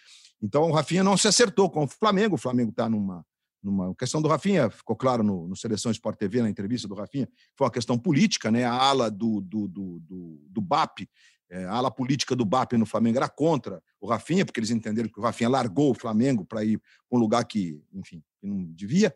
Então 0.42 0.64
o 0.64 0.72
Rafinha 0.72 1.04
não 1.04 1.16
se 1.16 1.28
acertou 1.28 1.70
com 1.70 1.84
o 1.84 1.86
Flamengo. 1.86 2.34
O 2.34 2.38
Flamengo 2.38 2.70
está 2.70 2.88
numa, 2.88 3.24
numa 3.62 3.94
questão 3.94 4.20
do 4.20 4.26
Rafinha, 4.26 4.68
ficou 4.68 4.96
claro 4.96 5.22
no, 5.22 5.46
no, 5.46 5.54
Seleção 5.54 5.92
Sport 5.92 6.18
TV, 6.18 6.42
na 6.42 6.50
entrevista 6.50 6.88
do 6.88 6.96
Rafinha, 6.96 7.28
foi 7.56 7.66
uma 7.66 7.72
questão 7.72 7.96
política, 7.96 8.50
né? 8.50 8.64
A 8.64 8.74
ala 8.74 9.08
do, 9.08 9.40
do, 9.40 9.68
do, 9.68 10.00
do, 10.00 10.46
do 10.50 10.60
BAP, 10.60 11.08
é, 11.48 11.64
a 11.64 11.74
ala 11.74 11.90
política 11.90 12.34
do 12.34 12.44
BAP 12.44 12.72
no 12.72 12.86
Flamengo 12.86 13.18
era 13.18 13.28
contra 13.28 13.80
o 14.00 14.08
Rafinha, 14.08 14.44
porque 14.44 14.58
eles 14.58 14.70
entenderam 14.70 15.08
que 15.08 15.20
o 15.20 15.22
Rafinha 15.22 15.48
largou 15.48 15.92
o 15.92 15.94
Flamengo 15.94 16.44
para 16.44 16.64
ir 16.64 16.78
para 16.78 17.16
um 17.16 17.20
lugar 17.20 17.44
que, 17.44 17.80
enfim, 17.92 18.20
que 18.40 18.46
não 18.46 18.64
devia. 18.72 19.14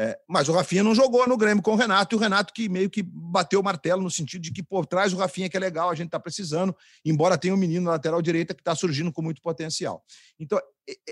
É, 0.00 0.16
mas 0.28 0.48
o 0.48 0.52
Rafinha 0.52 0.84
não 0.84 0.94
jogou 0.94 1.26
no 1.26 1.36
Grêmio 1.36 1.60
com 1.60 1.72
o 1.72 1.76
Renato, 1.76 2.14
e 2.14 2.16
o 2.16 2.20
Renato 2.20 2.54
que 2.54 2.68
meio 2.68 2.88
que 2.88 3.02
bateu 3.02 3.58
o 3.58 3.64
martelo 3.64 4.00
no 4.00 4.08
sentido 4.08 4.42
de 4.42 4.52
que, 4.52 4.62
por 4.62 4.86
trás 4.86 5.12
o 5.12 5.16
Rafinha 5.16 5.48
que 5.48 5.56
é 5.56 5.60
legal, 5.60 5.90
a 5.90 5.94
gente 5.96 6.06
está 6.06 6.20
precisando, 6.20 6.72
embora 7.04 7.36
tenha 7.36 7.52
um 7.52 7.56
menino 7.56 7.86
na 7.86 7.90
lateral 7.90 8.22
direita 8.22 8.54
que 8.54 8.60
está 8.60 8.76
surgindo 8.76 9.12
com 9.12 9.20
muito 9.20 9.42
potencial. 9.42 10.04
Então, 10.38 10.56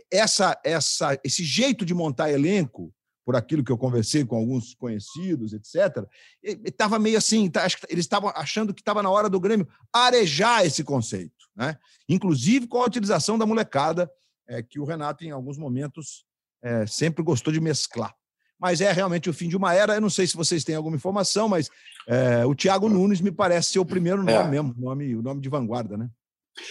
essa, 0.08 0.56
essa, 0.62 1.18
esse 1.24 1.42
jeito 1.42 1.84
de 1.84 1.92
montar 1.92 2.30
elenco, 2.30 2.94
por 3.24 3.34
aquilo 3.34 3.64
que 3.64 3.72
eu 3.72 3.76
conversei 3.76 4.24
com 4.24 4.36
alguns 4.36 4.72
conhecidos, 4.76 5.52
etc., 5.52 6.06
estava 6.44 6.96
meio 6.96 7.18
assim, 7.18 7.50
tá, 7.50 7.66
eles 7.88 8.04
estavam 8.04 8.30
achando 8.36 8.72
que 8.72 8.82
estava 8.82 9.02
na 9.02 9.10
hora 9.10 9.28
do 9.28 9.40
Grêmio 9.40 9.66
arejar 9.92 10.64
esse 10.64 10.84
conceito, 10.84 11.48
né? 11.56 11.76
inclusive 12.08 12.68
com 12.68 12.80
a 12.80 12.86
utilização 12.86 13.36
da 13.36 13.44
molecada, 13.44 14.08
é, 14.46 14.62
que 14.62 14.78
o 14.78 14.84
Renato, 14.84 15.24
em 15.24 15.32
alguns 15.32 15.58
momentos, 15.58 16.24
é, 16.62 16.86
sempre 16.86 17.24
gostou 17.24 17.52
de 17.52 17.60
mesclar 17.60 18.14
mas 18.58 18.80
é 18.80 18.90
realmente 18.90 19.28
o 19.28 19.34
fim 19.34 19.48
de 19.48 19.56
uma 19.56 19.74
era. 19.74 19.94
Eu 19.94 20.00
não 20.00 20.10
sei 20.10 20.26
se 20.26 20.36
vocês 20.36 20.64
têm 20.64 20.74
alguma 20.74 20.96
informação, 20.96 21.48
mas 21.48 21.70
é, 22.08 22.44
o 22.46 22.54
Thiago 22.54 22.88
Nunes 22.88 23.20
me 23.20 23.30
parece 23.30 23.72
ser 23.72 23.78
o 23.78 23.86
primeiro 23.86 24.22
nome 24.22 24.32
é. 24.32 24.44
mesmo, 24.48 24.74
nome, 24.78 25.14
o 25.14 25.22
nome 25.22 25.40
de 25.40 25.48
vanguarda, 25.48 25.96
né? 25.96 26.08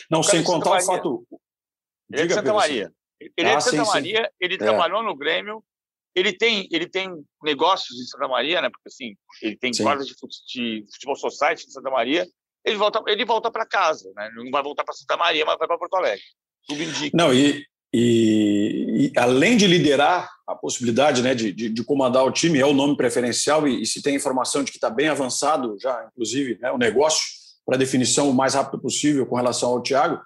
Não, 0.10 0.24
sem 0.24 0.44
contar 0.44 0.78
o 0.78 0.82
fato. 0.82 1.28
Ele 2.12 2.22
é 2.24 2.28
de 2.28 2.34
Santa 2.34 2.54
Maria. 2.54 2.94
Ele 3.20 3.48
ah, 3.48 3.52
é 3.52 3.58
de 3.58 3.64
Santa 3.64 3.86
sim, 3.86 3.92
Maria, 3.92 4.24
sim. 4.24 4.30
ele 4.40 4.56
é. 4.56 4.58
trabalhou 4.58 5.02
no 5.02 5.16
Grêmio, 5.16 5.64
ele 6.14 6.34
tem, 6.34 6.68
ele 6.72 6.88
tem 6.88 7.10
negócios 7.44 8.00
em 8.00 8.06
Santa 8.06 8.28
Maria, 8.28 8.62
né? 8.62 8.70
Porque 8.70 8.88
assim, 8.88 9.16
ele 9.42 9.58
tem 9.58 9.72
quadras 9.74 10.08
de, 10.08 10.16
de 10.48 10.86
futebol 10.94 11.16
society 11.16 11.66
em 11.68 11.72
Santa 11.72 11.90
Maria. 11.90 12.28
Ele 12.64 12.78
volta, 12.78 13.04
ele 13.08 13.26
volta 13.26 13.52
para 13.52 13.66
casa, 13.66 14.12
né? 14.16 14.28
Ele 14.28 14.46
não 14.46 14.52
vai 14.52 14.64
voltar 14.64 14.84
para 14.84 14.94
Santa 14.94 15.18
Maria, 15.18 15.46
mas 15.46 15.58
vai 15.58 15.68
para 15.68 15.78
Porto 15.78 15.96
Alegre. 15.96 16.24
Tudo 16.68 16.82
indica. 16.82 17.16
Não, 17.16 17.34
e, 17.34 17.64
e, 17.98 19.06
e, 19.06 19.12
além 19.18 19.56
de 19.56 19.66
liderar 19.66 20.30
a 20.46 20.54
possibilidade 20.54 21.22
né, 21.22 21.34
de, 21.34 21.54
de, 21.54 21.70
de, 21.70 21.84
comandar 21.86 22.26
o 22.26 22.32
time, 22.32 22.60
é 22.60 22.66
o 22.66 22.74
nome 22.74 22.98
preferencial, 22.98 23.66
e, 23.66 23.84
e 23.84 23.86
se 23.86 24.02
tem 24.02 24.16
informação 24.16 24.66
de 24.66 24.72
que 24.72 24.78
está 24.78 24.90
bem 24.90 25.08
avançado 25.08 25.78
já, 25.80 26.06
inclusive, 26.12 26.60
né, 26.62 26.70
o 26.74 26.78
negócio 26.78 27.24
para 27.66 27.78
definição 27.78 28.30
o 28.30 28.34
mais 28.34 28.54
rápido 28.54 28.82
possível 28.82 29.26
com 29.26 29.38
relação 29.38 29.70
ao 29.70 29.82
Thiago, 29.82 30.20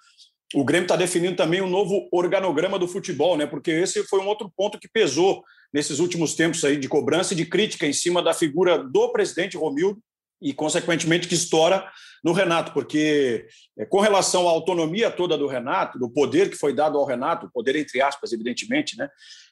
o 0.55 0.63
Grêmio 0.63 0.86
está 0.86 0.95
definindo 0.95 1.36
também 1.36 1.62
um 1.62 1.69
novo 1.69 2.10
organograma 2.12 2.79
do 2.79 2.88
futebol, 2.88 3.38
né? 3.38 3.45
Porque 3.45 3.69
esse 3.69 4.03
foi 4.05 4.19
um 4.19 4.25
outro 4.25 4.51
ponto 4.58 4.79
que 4.79 4.89
pesou 4.89 5.43
nesses 5.71 5.99
últimos 5.99 6.34
tempos 6.34 6.65
aí 6.65 6.75
de 6.75 6.89
cobrança 6.89 7.34
e 7.34 7.38
de 7.38 7.45
crítica 7.45 7.86
em 7.86 7.93
cima 7.93 8.19
da 8.19 8.34
figura 8.34 8.84
do 8.84 9.12
presidente 9.12 9.55
Romildo 9.55 10.01
e, 10.41 10.54
consequentemente, 10.54 11.28
que 11.28 11.36
estoura 11.36 11.86
no 12.23 12.34
Renato, 12.34 12.73
porque 12.73 13.47
é, 13.78 13.86
com 13.86 13.99
relação 13.99 14.47
à 14.47 14.52
autonomia 14.52 15.10
toda 15.10 15.38
do 15.38 15.47
Renato, 15.47 15.97
do 15.97 16.10
poder 16.10 16.49
que 16.49 16.56
foi 16.56 16.73
dado 16.73 16.97
ao 16.97 17.06
Renato, 17.06 17.49
poder 17.54 17.75
entre 17.75 18.02
aspas, 18.02 18.32
evidentemente, 18.32 18.97
né, 18.97 19.10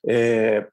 é, 0.08 0.68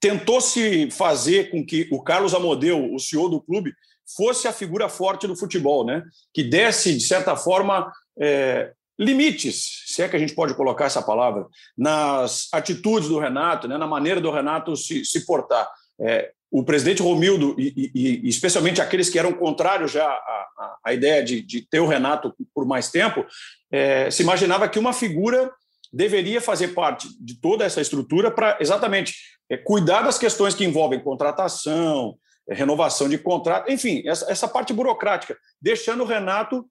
tentou-se 0.00 0.90
fazer 0.90 1.50
com 1.50 1.64
que 1.64 1.88
o 1.90 2.02
Carlos 2.02 2.34
Amodeu, 2.34 2.92
o 2.92 2.98
CEO 2.98 3.28
do 3.28 3.40
clube, 3.40 3.72
fosse 4.16 4.48
a 4.48 4.52
figura 4.52 4.88
forte 4.88 5.26
do 5.26 5.36
futebol, 5.36 5.84
né, 5.84 6.02
que 6.32 6.42
desse, 6.42 6.94
de 6.94 7.04
certa 7.04 7.36
forma, 7.36 7.90
é, 8.18 8.72
limites, 8.98 9.84
se 9.86 10.02
é 10.02 10.08
que 10.08 10.16
a 10.16 10.18
gente 10.18 10.34
pode 10.34 10.54
colocar 10.54 10.86
essa 10.86 11.02
palavra, 11.02 11.46
nas 11.76 12.48
atitudes 12.52 13.08
do 13.08 13.18
Renato, 13.18 13.68
né, 13.68 13.76
na 13.76 13.86
maneira 13.86 14.20
do 14.20 14.30
Renato 14.30 14.76
se, 14.76 15.04
se 15.04 15.24
portar. 15.24 15.68
É, 16.00 16.32
o 16.50 16.64
presidente 16.64 17.02
Romildo, 17.02 17.54
e, 17.58 17.92
e, 17.94 18.26
e, 18.26 18.28
especialmente 18.28 18.80
aqueles 18.80 19.10
que 19.10 19.18
eram 19.18 19.32
contrários 19.32 19.92
já 19.92 20.06
à, 20.06 20.78
à 20.84 20.94
ideia 20.94 21.22
de, 21.22 21.42
de, 21.42 21.62
ter 21.62 21.80
o 21.80 21.86
Renato 21.86 22.34
por 22.54 22.66
mais 22.66 22.90
tempo, 22.90 23.24
é, 23.70 24.10
se 24.10 24.22
imaginava 24.22 24.68
que 24.68 24.78
uma 24.78 24.92
figura 24.92 25.52
deveria 25.92 26.40
fazer 26.40 26.68
parte 26.68 27.08
de 27.20 27.38
toda 27.40 27.64
essa 27.64 27.80
estrutura 27.80 28.30
para 28.30 28.56
exatamente 28.60 29.14
é, 29.50 29.56
cuidar 29.56 30.02
das 30.02 30.18
questões 30.18 30.54
que 30.54 30.64
envolvem 30.64 31.00
contratação, 31.00 32.16
é, 32.48 32.54
renovação 32.54 33.08
de 33.08 33.18
contrato, 33.18 33.70
enfim, 33.70 34.02
essa, 34.06 34.30
essa 34.30 34.48
parte 34.48 34.72
burocrática, 34.72 35.36
deixando 35.60 36.02
o 36.02 36.06
Renato 36.06 36.64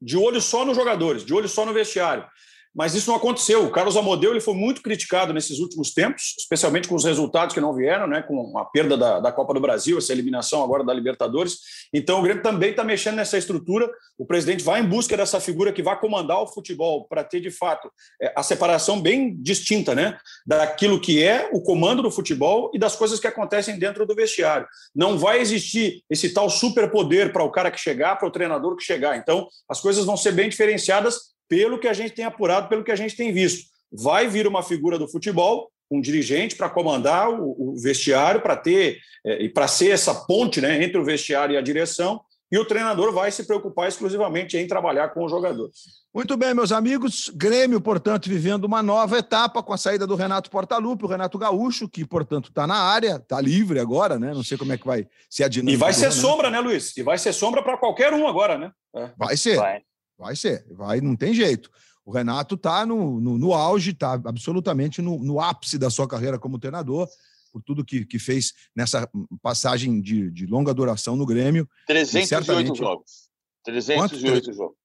de 0.00 0.16
olho 0.16 0.40
só 0.40 0.64
nos 0.64 0.76
jogadores, 0.76 1.24
de 1.24 1.32
olho 1.32 1.48
só 1.48 1.64
no 1.64 1.72
vestiário 1.72 2.26
mas 2.74 2.94
isso 2.94 3.08
não 3.08 3.16
aconteceu. 3.16 3.64
O 3.64 3.70
Carlos 3.70 3.96
Amodeu 3.96 4.32
ele 4.32 4.40
foi 4.40 4.54
muito 4.54 4.82
criticado 4.82 5.32
nesses 5.32 5.60
últimos 5.60 5.92
tempos, 5.92 6.34
especialmente 6.38 6.88
com 6.88 6.94
os 6.94 7.04
resultados 7.04 7.54
que 7.54 7.60
não 7.60 7.74
vieram, 7.74 8.06
né, 8.06 8.22
com 8.22 8.58
a 8.58 8.64
perda 8.64 8.96
da, 8.96 9.20
da 9.20 9.30
Copa 9.30 9.54
do 9.54 9.60
Brasil, 9.60 9.96
essa 9.96 10.12
eliminação 10.12 10.62
agora 10.62 10.82
da 10.82 10.92
Libertadores. 10.92 11.58
Então 11.92 12.18
o 12.18 12.22
Grêmio 12.22 12.42
também 12.42 12.70
está 12.70 12.82
mexendo 12.82 13.16
nessa 13.16 13.38
estrutura. 13.38 13.88
O 14.18 14.26
presidente 14.26 14.64
vai 14.64 14.80
em 14.80 14.88
busca 14.88 15.16
dessa 15.16 15.38
figura 15.38 15.72
que 15.72 15.82
vai 15.82 15.98
comandar 15.98 16.42
o 16.42 16.48
futebol 16.48 17.06
para 17.06 17.22
ter 17.22 17.40
de 17.40 17.50
fato 17.50 17.90
é, 18.20 18.32
a 18.34 18.42
separação 18.42 19.00
bem 19.00 19.36
distinta, 19.36 19.94
né, 19.94 20.18
daquilo 20.44 21.00
que 21.00 21.22
é 21.22 21.48
o 21.52 21.62
comando 21.62 22.02
do 22.02 22.10
futebol 22.10 22.70
e 22.74 22.78
das 22.78 22.96
coisas 22.96 23.20
que 23.20 23.26
acontecem 23.26 23.78
dentro 23.78 24.04
do 24.04 24.14
vestiário. 24.14 24.66
Não 24.94 25.16
vai 25.16 25.40
existir 25.40 26.02
esse 26.10 26.34
tal 26.34 26.50
superpoder 26.50 27.32
para 27.32 27.44
o 27.44 27.52
cara 27.52 27.70
que 27.70 27.78
chegar, 27.78 28.16
para 28.16 28.26
o 28.26 28.32
treinador 28.32 28.76
que 28.76 28.82
chegar. 28.82 29.16
Então 29.16 29.46
as 29.68 29.80
coisas 29.80 30.04
vão 30.04 30.16
ser 30.16 30.32
bem 30.32 30.48
diferenciadas 30.48 31.33
pelo 31.48 31.78
que 31.78 31.88
a 31.88 31.92
gente 31.92 32.14
tem 32.14 32.24
apurado, 32.24 32.68
pelo 32.68 32.84
que 32.84 32.92
a 32.92 32.96
gente 32.96 33.16
tem 33.16 33.32
visto. 33.32 33.66
Vai 33.92 34.26
vir 34.28 34.46
uma 34.46 34.62
figura 34.62 34.98
do 34.98 35.08
futebol, 35.08 35.70
um 35.90 36.00
dirigente 36.00 36.56
para 36.56 36.68
comandar 36.68 37.30
o, 37.30 37.54
o 37.58 37.76
vestiário, 37.76 38.40
para 38.40 38.56
ter 38.56 38.98
é, 39.24 39.44
e 39.44 39.48
para 39.48 39.68
ser 39.68 39.90
essa 39.90 40.14
ponte 40.14 40.60
né, 40.60 40.82
entre 40.82 40.98
o 40.98 41.04
vestiário 41.04 41.54
e 41.54 41.56
a 41.56 41.62
direção, 41.62 42.20
e 42.50 42.58
o 42.58 42.64
treinador 42.64 43.12
vai 43.12 43.32
se 43.32 43.44
preocupar 43.44 43.88
exclusivamente 43.88 44.56
em 44.56 44.66
trabalhar 44.66 45.08
com 45.08 45.24
os 45.24 45.30
jogadores. 45.30 46.04
Muito 46.14 46.36
bem, 46.36 46.54
meus 46.54 46.70
amigos. 46.70 47.28
Grêmio, 47.34 47.80
portanto, 47.80 48.28
vivendo 48.28 48.64
uma 48.64 48.80
nova 48.80 49.18
etapa 49.18 49.60
com 49.60 49.72
a 49.72 49.76
saída 49.76 50.06
do 50.06 50.14
Renato 50.14 50.50
Portaluppi, 50.50 51.04
o 51.04 51.08
Renato 51.08 51.36
Gaúcho, 51.36 51.88
que, 51.88 52.04
portanto, 52.04 52.50
está 52.50 52.64
na 52.64 52.76
área, 52.76 53.16
está 53.16 53.40
livre 53.40 53.80
agora, 53.80 54.20
né? 54.20 54.32
Não 54.32 54.44
sei 54.44 54.56
como 54.56 54.72
é 54.72 54.78
que 54.78 54.86
vai 54.86 55.08
ser 55.28 55.42
a 55.42 55.48
dinâmica. 55.48 55.74
E 55.74 55.76
vai 55.76 55.92
ser 55.92 56.12
sombra, 56.12 56.48
né, 56.48 56.60
Luiz? 56.60 56.96
E 56.96 57.02
vai 57.02 57.18
ser 57.18 57.32
sombra 57.32 57.60
para 57.60 57.76
qualquer 57.76 58.12
um 58.12 58.28
agora, 58.28 58.56
né? 58.56 58.70
É. 58.94 59.10
Vai 59.16 59.36
ser. 59.36 59.56
Vai. 59.56 59.80
Vai 60.18 60.36
ser, 60.36 60.64
vai, 60.70 61.00
não 61.00 61.16
tem 61.16 61.34
jeito. 61.34 61.70
O 62.04 62.12
Renato 62.12 62.54
está 62.54 62.84
no, 62.84 63.18
no, 63.20 63.38
no, 63.38 63.54
auge, 63.54 63.92
está 63.92 64.12
absolutamente 64.12 65.00
no, 65.00 65.18
no, 65.18 65.40
ápice 65.40 65.78
da 65.78 65.88
sua 65.88 66.06
carreira 66.06 66.38
como 66.38 66.58
treinador, 66.58 67.08
por 67.50 67.62
tudo 67.62 67.84
que, 67.84 68.04
que 68.04 68.18
fez 68.18 68.52
nessa 68.76 69.08
passagem 69.40 70.00
de, 70.00 70.30
de 70.30 70.46
longa 70.46 70.74
duração 70.74 71.16
no 71.16 71.24
Grêmio. 71.24 71.68
308 71.86 72.28
certamente... 72.28 72.78
jogos. 72.78 73.30
308 73.64 74.10
Quanto? 74.10 74.54
jogos. 74.54 74.76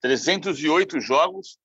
308 0.00 1.00
jogos, 1.00 1.58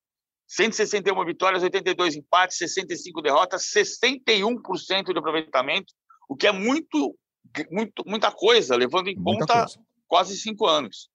161 0.48 1.24
vitórias, 1.24 1.62
82 1.62 2.16
empates, 2.16 2.58
65 2.58 3.22
derrotas, 3.22 3.62
61% 3.72 5.12
de 5.12 5.18
aproveitamento, 5.18 5.92
o 6.28 6.36
que 6.36 6.46
é 6.46 6.52
muito, 6.52 7.16
muito 7.70 8.02
muita 8.06 8.32
coisa, 8.32 8.74
levando 8.74 9.08
em 9.08 9.16
muita 9.16 9.46
conta 9.46 9.58
coisa. 9.60 9.80
quase 10.08 10.36
cinco 10.36 10.66
anos. 10.66 11.08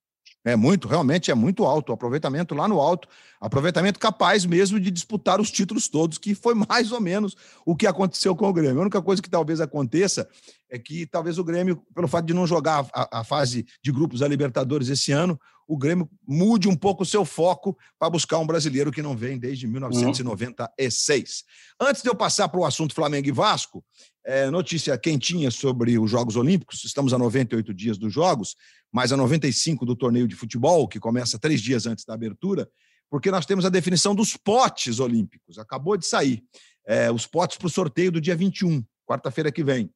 É 0.44 0.56
muito, 0.56 0.88
realmente 0.88 1.30
é 1.30 1.34
muito 1.34 1.64
alto. 1.64 1.92
Aproveitamento 1.92 2.54
lá 2.54 2.66
no 2.66 2.80
alto, 2.80 3.06
aproveitamento 3.40 3.98
capaz 3.98 4.46
mesmo 4.46 4.80
de 4.80 4.90
disputar 4.90 5.40
os 5.40 5.50
títulos 5.50 5.86
todos, 5.86 6.16
que 6.16 6.34
foi 6.34 6.54
mais 6.54 6.92
ou 6.92 7.00
menos 7.00 7.36
o 7.64 7.76
que 7.76 7.86
aconteceu 7.86 8.34
com 8.34 8.48
o 8.48 8.52
Grêmio. 8.52 8.78
A 8.78 8.82
única 8.82 9.02
coisa 9.02 9.20
que 9.20 9.28
talvez 9.28 9.60
aconteça 9.60 10.28
é 10.70 10.78
que 10.78 11.04
talvez 11.04 11.38
o 11.38 11.44
Grêmio, 11.44 11.82
pelo 11.94 12.08
fato 12.08 12.24
de 12.24 12.32
não 12.32 12.46
jogar 12.46 12.86
a, 12.94 13.20
a 13.20 13.24
fase 13.24 13.66
de 13.82 13.92
grupos 13.92 14.20
da 14.20 14.28
Libertadores 14.28 14.88
esse 14.88 15.12
ano, 15.12 15.38
o 15.70 15.76
Grêmio 15.76 16.10
mude 16.26 16.68
um 16.68 16.74
pouco 16.74 17.04
o 17.04 17.06
seu 17.06 17.24
foco 17.24 17.78
para 17.96 18.10
buscar 18.10 18.38
um 18.38 18.46
brasileiro 18.46 18.90
que 18.90 19.00
não 19.00 19.16
vem 19.16 19.38
desde 19.38 19.68
1996. 19.68 21.44
Uhum. 21.80 21.86
Antes 21.88 22.02
de 22.02 22.08
eu 22.08 22.14
passar 22.16 22.48
para 22.48 22.58
o 22.58 22.64
assunto 22.64 22.92
Flamengo 22.92 23.28
e 23.28 23.30
Vasco, 23.30 23.84
é, 24.26 24.50
notícia 24.50 24.98
quentinha 24.98 25.48
sobre 25.48 25.96
os 25.96 26.10
Jogos 26.10 26.34
Olímpicos. 26.34 26.82
Estamos 26.84 27.14
a 27.14 27.18
98 27.18 27.72
dias 27.72 27.96
dos 27.96 28.12
Jogos, 28.12 28.56
mais 28.90 29.12
a 29.12 29.16
95 29.16 29.86
do 29.86 29.94
torneio 29.94 30.26
de 30.26 30.34
futebol, 30.34 30.88
que 30.88 30.98
começa 30.98 31.38
três 31.38 31.60
dias 31.60 31.86
antes 31.86 32.04
da 32.04 32.14
abertura, 32.14 32.68
porque 33.08 33.30
nós 33.30 33.46
temos 33.46 33.64
a 33.64 33.68
definição 33.68 34.12
dos 34.12 34.36
potes 34.36 34.98
olímpicos. 34.98 35.56
Acabou 35.56 35.96
de 35.96 36.04
sair. 36.04 36.42
É, 36.84 37.12
os 37.12 37.28
potes 37.28 37.56
para 37.56 37.68
o 37.68 37.70
sorteio 37.70 38.10
do 38.10 38.20
dia 38.20 38.34
21, 38.34 38.84
quarta-feira 39.06 39.52
que 39.52 39.62
vem. 39.62 39.88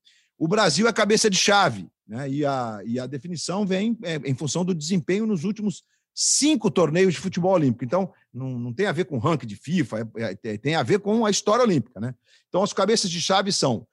O 0.44 0.46
Brasil 0.46 0.87
é 0.87 0.92
cabeça 0.92 1.30
de 1.30 1.38
chave, 1.38 1.88
né? 2.07 2.28
e, 2.28 2.44
a, 2.44 2.83
e 2.85 3.00
a 3.00 3.07
definição 3.07 3.64
vem 3.64 3.96
é, 4.02 4.16
em 4.26 4.35
função 4.35 4.62
do 4.62 4.74
desempenho 4.74 5.26
nos 5.26 5.42
últimos 5.42 5.83
cinco 6.14 6.70
torneios 6.70 7.14
de 7.14 7.20
futebol 7.20 7.54
olímpico. 7.54 7.83
Então, 7.83 8.12
não, 8.30 8.59
não 8.59 8.70
tem 8.70 8.85
a 8.85 8.92
ver 8.92 9.07
com 9.07 9.16
ranking 9.16 9.46
de 9.46 9.57
FIFA, 9.57 10.07
é, 10.18 10.38
é, 10.44 10.59
tem 10.59 10.74
a 10.74 10.83
ver 10.83 10.98
com 10.98 11.24
a 11.24 11.30
história 11.30 11.64
olímpica. 11.64 11.98
Né? 11.98 12.14
Então, 12.46 12.62
as 12.62 12.74
cabeças 12.74 13.11
de 13.11 13.22
chave 13.22 13.50
são 13.52 13.87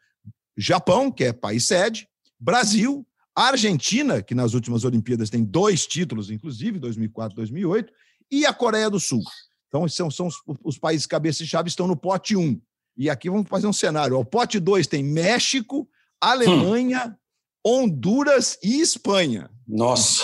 Japão, 0.57 1.09
que 1.09 1.23
é 1.23 1.31
país 1.31 1.63
sede, 1.63 2.05
Brasil, 2.37 3.07
Argentina, 3.33 4.21
que 4.21 4.35
nas 4.35 4.53
últimas 4.53 4.83
Olimpíadas 4.83 5.29
tem 5.29 5.45
dois 5.45 5.87
títulos, 5.87 6.29
inclusive, 6.29 6.79
2004 6.79 7.33
e 7.33 7.37
2008, 7.37 7.93
e 8.29 8.45
a 8.45 8.53
Coreia 8.53 8.89
do 8.89 8.99
Sul. 8.99 9.23
Então, 9.69 9.87
são, 9.87 10.11
são 10.11 10.27
os, 10.27 10.35
os 10.65 10.77
países 10.77 11.07
cabeça-chave 11.07 11.69
estão 11.69 11.87
no 11.87 11.95
pote 11.95 12.35
1. 12.35 12.59
E 12.97 13.09
aqui 13.09 13.29
vamos 13.29 13.47
fazer 13.47 13.67
um 13.67 13.73
cenário. 13.73 14.19
O 14.19 14.25
pote 14.25 14.59
2 14.59 14.85
tem 14.85 15.01
México, 15.01 15.87
Alemanha, 16.21 17.17
hum. 17.65 17.84
Honduras 17.84 18.57
e 18.63 18.79
Espanha. 18.79 19.49
Nossa! 19.67 20.23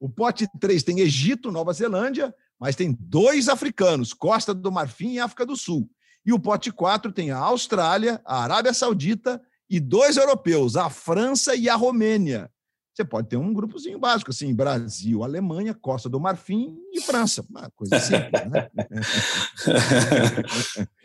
O 0.00 0.08
pote 0.10 0.46
3 0.60 0.82
tem 0.82 1.00
Egito, 1.00 1.50
Nova 1.50 1.72
Zelândia, 1.72 2.34
mas 2.58 2.76
tem 2.76 2.96
dois 3.00 3.48
africanos, 3.48 4.12
Costa 4.12 4.52
do 4.52 4.70
Marfim 4.70 5.12
e 5.12 5.20
África 5.20 5.46
do 5.46 5.56
Sul. 5.56 5.88
E 6.26 6.32
o 6.32 6.38
pote 6.38 6.70
4 6.70 7.12
tem 7.12 7.30
a 7.30 7.38
Austrália, 7.38 8.20
a 8.24 8.42
Arábia 8.42 8.74
Saudita 8.74 9.40
e 9.68 9.78
dois 9.80 10.16
europeus, 10.16 10.76
a 10.76 10.90
França 10.90 11.54
e 11.54 11.68
a 11.68 11.74
Romênia. 11.74 12.50
Você 12.94 13.04
pode 13.04 13.28
ter 13.28 13.36
um 13.36 13.52
grupozinho 13.52 13.98
básico, 13.98 14.30
assim, 14.30 14.54
Brasil, 14.54 15.24
Alemanha, 15.24 15.74
Costa 15.74 16.08
do 16.08 16.20
Marfim 16.20 16.78
e 16.92 17.00
França. 17.00 17.44
Uma 17.50 17.68
coisa 17.70 17.98
simples, 17.98 18.48
né? 18.48 18.70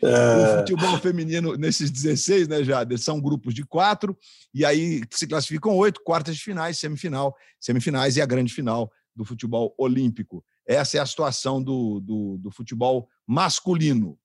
o 0.00 0.58
futebol 0.58 0.98
feminino, 1.00 1.56
nesses 1.56 1.90
16, 1.90 2.46
né, 2.46 2.62
Jader, 2.62 2.96
são 2.96 3.20
grupos 3.20 3.52
de 3.52 3.64
quatro, 3.64 4.16
e 4.54 4.64
aí 4.64 5.02
se 5.10 5.26
classificam 5.26 5.76
oito, 5.76 6.00
quartas 6.04 6.36
de 6.36 6.42
finais, 6.44 6.78
semifinal, 6.78 7.34
semifinais 7.58 8.16
e 8.16 8.22
a 8.22 8.26
grande 8.26 8.54
final 8.54 8.88
do 9.16 9.24
futebol 9.24 9.74
olímpico. 9.76 10.44
Essa 10.64 10.98
é 10.98 11.00
a 11.00 11.06
situação 11.06 11.60
do, 11.60 11.98
do, 11.98 12.38
do 12.38 12.50
futebol 12.52 13.08
masculino. 13.26 14.16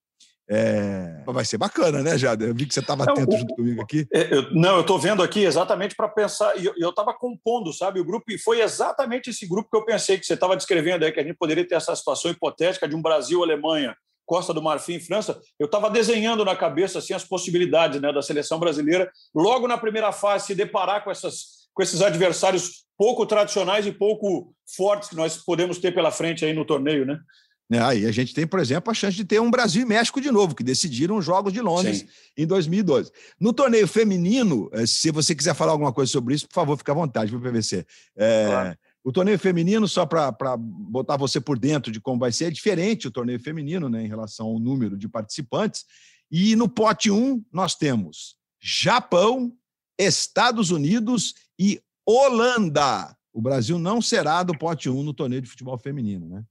É... 0.48 1.24
Vai 1.26 1.44
ser 1.44 1.58
bacana, 1.58 2.04
né, 2.04 2.18
Jada? 2.18 2.46
Eu 2.46 2.54
vi 2.54 2.66
que 2.66 2.74
você 2.74 2.80
estava 2.80 3.04
atento 3.04 3.32
não, 3.32 3.38
junto 3.38 3.56
comigo 3.56 3.82
aqui. 3.82 4.08
É, 4.14 4.34
eu, 4.34 4.54
não, 4.54 4.76
eu 4.76 4.82
estou 4.82 5.00
vendo 5.00 5.24
aqui 5.24 5.44
exatamente 5.44 5.96
para 5.96 6.08
pensar, 6.08 6.56
e 6.58 6.66
eu 6.78 6.90
estava 6.90 7.14
compondo, 7.14 7.74
sabe, 7.74 8.00
o 8.00 8.06
grupo, 8.06 8.32
e 8.32 8.38
foi 8.38 8.62
exatamente 8.62 9.32
esse 9.32 9.48
grupo 9.48 9.70
que 9.70 9.78
eu 9.78 9.86
pensei 9.86 10.20
que 10.20 10.26
você 10.26 10.36
estava 10.36 10.56
descrevendo 10.56 11.04
aí, 11.04 11.12
que 11.12 11.20
a 11.20 11.24
gente 11.24 11.38
poderia 11.38 11.68
ter 11.68 11.76
essa 11.76 11.96
situação 11.96 12.30
hipotética 12.30 12.88
de 12.88 12.96
um 12.96 13.02
Brasil, 13.02 13.42
Alemanha, 13.42 13.96
Costa 14.26 14.54
do 14.54 14.62
Marfim, 14.62 15.00
França. 15.00 15.40
Eu 15.60 15.66
estava 15.66 15.90
desenhando 15.90 16.46
na 16.46 16.56
cabeça 16.56 17.00
assim, 17.00 17.14
as 17.14 17.24
possibilidades 17.24 18.00
né, 18.00 18.14
da 18.14 18.22
seleção 18.22 18.60
brasileira, 18.60 19.10
logo 19.34 19.68
na 19.68 19.78
primeira 19.78 20.12
fase, 20.12 20.48
se 20.48 20.56
deparar 20.56 21.04
com, 21.04 21.12
essas, 21.12 21.68
com 21.74 21.82
esses 21.82 22.02
adversários 22.02 22.86
pouco 22.98 23.26
tradicionais 23.26 23.86
e 23.86 23.92
pouco 23.92 24.54
fortes 24.76 25.10
que 25.10 25.16
nós 25.16 25.38
podemos 25.38 25.80
ter 25.80 25.94
pela 25.94 26.12
frente 26.12 26.46
aí 26.46 26.54
no 26.54 26.66
torneio, 26.66 27.06
né? 27.06 27.20
Né? 27.70 27.82
Aí 27.82 28.06
a 28.06 28.12
gente 28.12 28.34
tem, 28.34 28.46
por 28.46 28.60
exemplo, 28.60 28.92
a 28.92 28.94
chance 28.94 29.18
de 29.18 29.26
ter 29.26 29.42
um 29.42 29.50
Brasil 29.50 29.82
e 29.82 29.86
México 29.86 30.22
de 30.22 30.32
novo, 30.32 30.56
que 30.56 30.64
decidiram 30.64 31.18
os 31.18 31.26
Jogos 31.26 31.52
de 31.52 31.62
Londres 31.62 32.00
Sim. 32.00 32.08
em 32.38 32.46
2012. 32.46 33.12
No 33.40 33.54
torneio 33.54 33.88
feminino, 33.88 34.70
eh, 34.72 34.86
se 34.86 35.12
você 35.12 35.34
quiser 35.34 35.56
falar 35.56 35.72
alguma 35.72 35.92
coisa 35.92 36.12
sobre 36.12 36.36
isso, 36.36 36.48
por 36.48 36.54
favor, 36.54 36.78
fique 36.78 36.92
à 36.92 36.94
vontade, 36.94 37.32
para 37.32 37.40
o 37.40 37.42
PVC. 37.42 37.86
É, 38.16 38.46
claro. 38.48 38.78
O 39.04 39.12
torneio 39.12 39.38
feminino, 39.38 39.88
só 39.88 40.04
para 40.04 40.58
botar 40.58 41.16
você 41.16 41.40
por 41.40 41.60
dentro 41.60 41.92
de 41.92 42.02
como 42.02 42.20
vai 42.20 42.32
ser, 42.32 42.46
é 42.46 42.50
diferente 42.50 43.08
o 43.08 43.12
torneio 43.12 43.40
feminino 43.40 43.88
né, 43.88 44.04
em 44.04 44.08
relação 44.08 44.48
ao 44.48 44.60
número 44.60 44.98
de 44.98 45.08
participantes. 45.08 45.86
E 46.32 46.56
no 46.56 46.68
pote 46.68 47.12
1, 47.12 47.44
nós 47.54 47.76
temos 47.76 48.36
Japão, 48.60 49.54
Estados 49.96 50.72
Unidos 50.72 51.36
e 51.58 51.80
Holanda. 52.04 53.16
O 53.32 53.40
Brasil 53.40 53.78
não 53.78 54.02
será 54.02 54.42
do 54.42 54.58
pote 54.58 54.90
1 54.90 55.04
no 55.04 55.14
torneio 55.14 55.42
de 55.42 55.50
futebol 55.50 55.78
feminino, 55.78 56.28
né? 56.28 56.44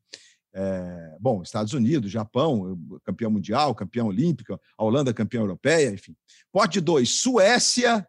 É, 0.56 1.16
bom, 1.20 1.42
Estados 1.42 1.72
Unidos, 1.72 2.12
Japão, 2.12 2.78
campeão 3.02 3.30
mundial, 3.30 3.74
campeão 3.74 4.06
olímpico, 4.06 4.58
a 4.78 4.84
Holanda 4.84 5.12
campeã 5.12 5.40
europeia, 5.40 5.90
enfim. 5.90 6.14
Pote 6.52 6.80
2, 6.80 7.08
Suécia, 7.20 8.06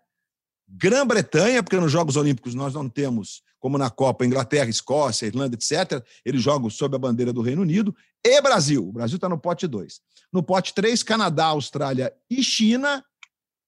Grã-Bretanha, 0.67 1.63
porque 1.63 1.79
nos 1.79 1.91
Jogos 1.91 2.15
Olímpicos 2.15 2.53
nós 2.53 2.75
não 2.75 2.87
temos, 2.87 3.41
como 3.59 3.79
na 3.79 3.89
Copa, 3.89 4.25
Inglaterra, 4.25 4.69
Escócia, 4.69 5.25
Irlanda, 5.25 5.55
etc. 5.55 6.05
Eles 6.23 6.41
jogam 6.41 6.69
sob 6.69 6.95
a 6.95 6.99
bandeira 6.99 7.33
do 7.33 7.41
Reino 7.41 7.63
Unido. 7.63 7.95
E 8.23 8.41
Brasil. 8.41 8.87
O 8.87 8.91
Brasil 8.91 9.15
está 9.15 9.27
no 9.27 9.39
pote 9.39 9.67
2. 9.67 9.99
No 10.31 10.43
pote 10.43 10.73
3, 10.73 11.01
Canadá, 11.01 11.45
Austrália 11.45 12.13
e 12.29 12.43
China. 12.43 13.03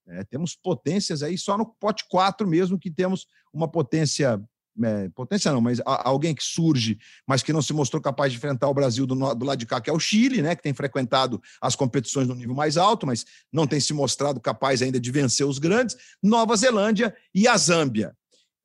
É, 0.07 0.23
temos 0.23 0.55
potências 0.55 1.21
aí, 1.21 1.37
só 1.37 1.57
no 1.57 1.65
pote 1.65 2.05
4 2.09 2.47
mesmo 2.47 2.79
que 2.79 2.89
temos 2.89 3.27
uma 3.51 3.67
potência 3.67 4.41
é, 4.83 5.09
potência 5.09 5.51
não, 5.51 5.61
mas 5.61 5.79
alguém 5.85 6.35
que 6.35 6.43
surge, 6.43 6.97
mas 7.25 7.41
que 7.41 7.51
não 7.51 7.61
se 7.61 7.73
mostrou 7.73 8.01
capaz 8.01 8.31
de 8.31 8.37
enfrentar 8.37 8.67
o 8.67 8.73
Brasil 8.73 9.05
do, 9.05 9.15
do, 9.15 9.45
lado 9.45 9.57
de 9.57 9.65
cá, 9.65 9.81
que 9.81 9.89
é 9.89 9.93
o 9.93 9.99
Chile, 9.99 10.41
né, 10.41 10.55
que 10.55 10.61
tem 10.61 10.73
frequentado 10.73 11.41
as 11.61 11.75
competições 11.75 12.27
no 12.27 12.35
nível 12.35 12.55
mais 12.55 12.77
alto, 12.77 13.07
mas 13.07 13.25
não 13.51 13.65
tem 13.65 13.79
se 13.79 13.93
mostrado 13.93 14.39
capaz 14.39 14.81
ainda 14.81 14.99
de 14.99 15.11
vencer 15.11 15.45
os 15.45 15.59
grandes, 15.59 15.95
Nova 16.21 16.55
Zelândia 16.55 17.15
e 17.33 17.47
a 17.47 17.57
Zâmbia. 17.57 18.15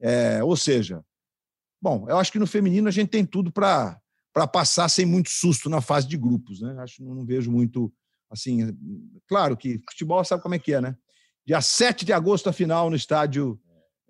É, 0.00 0.42
ou 0.42 0.56
seja, 0.56 1.02
bom, 1.80 2.06
eu 2.08 2.18
acho 2.18 2.32
que 2.32 2.38
no 2.38 2.46
feminino 2.46 2.88
a 2.88 2.92
gente 2.92 3.08
tem 3.08 3.24
tudo 3.24 3.52
para 3.52 4.00
passar 4.52 4.88
sem 4.88 5.06
muito 5.06 5.30
susto 5.30 5.70
na 5.70 5.80
fase 5.80 6.08
de 6.08 6.16
grupos, 6.16 6.60
né? 6.60 6.74
Acho 6.78 7.02
não, 7.04 7.14
não 7.14 7.24
vejo 7.24 7.50
muito 7.50 7.92
assim, 8.30 8.76
claro 9.28 9.56
que 9.56 9.78
futebol 9.90 10.24
sabe 10.24 10.42
como 10.42 10.54
é 10.54 10.58
que 10.58 10.72
é, 10.72 10.80
né? 10.80 10.96
Dia 11.46 11.60
7 11.60 12.04
de 12.04 12.12
agosto 12.12 12.48
a 12.48 12.52
final 12.52 12.88
no 12.88 12.96
estádio 12.96 13.60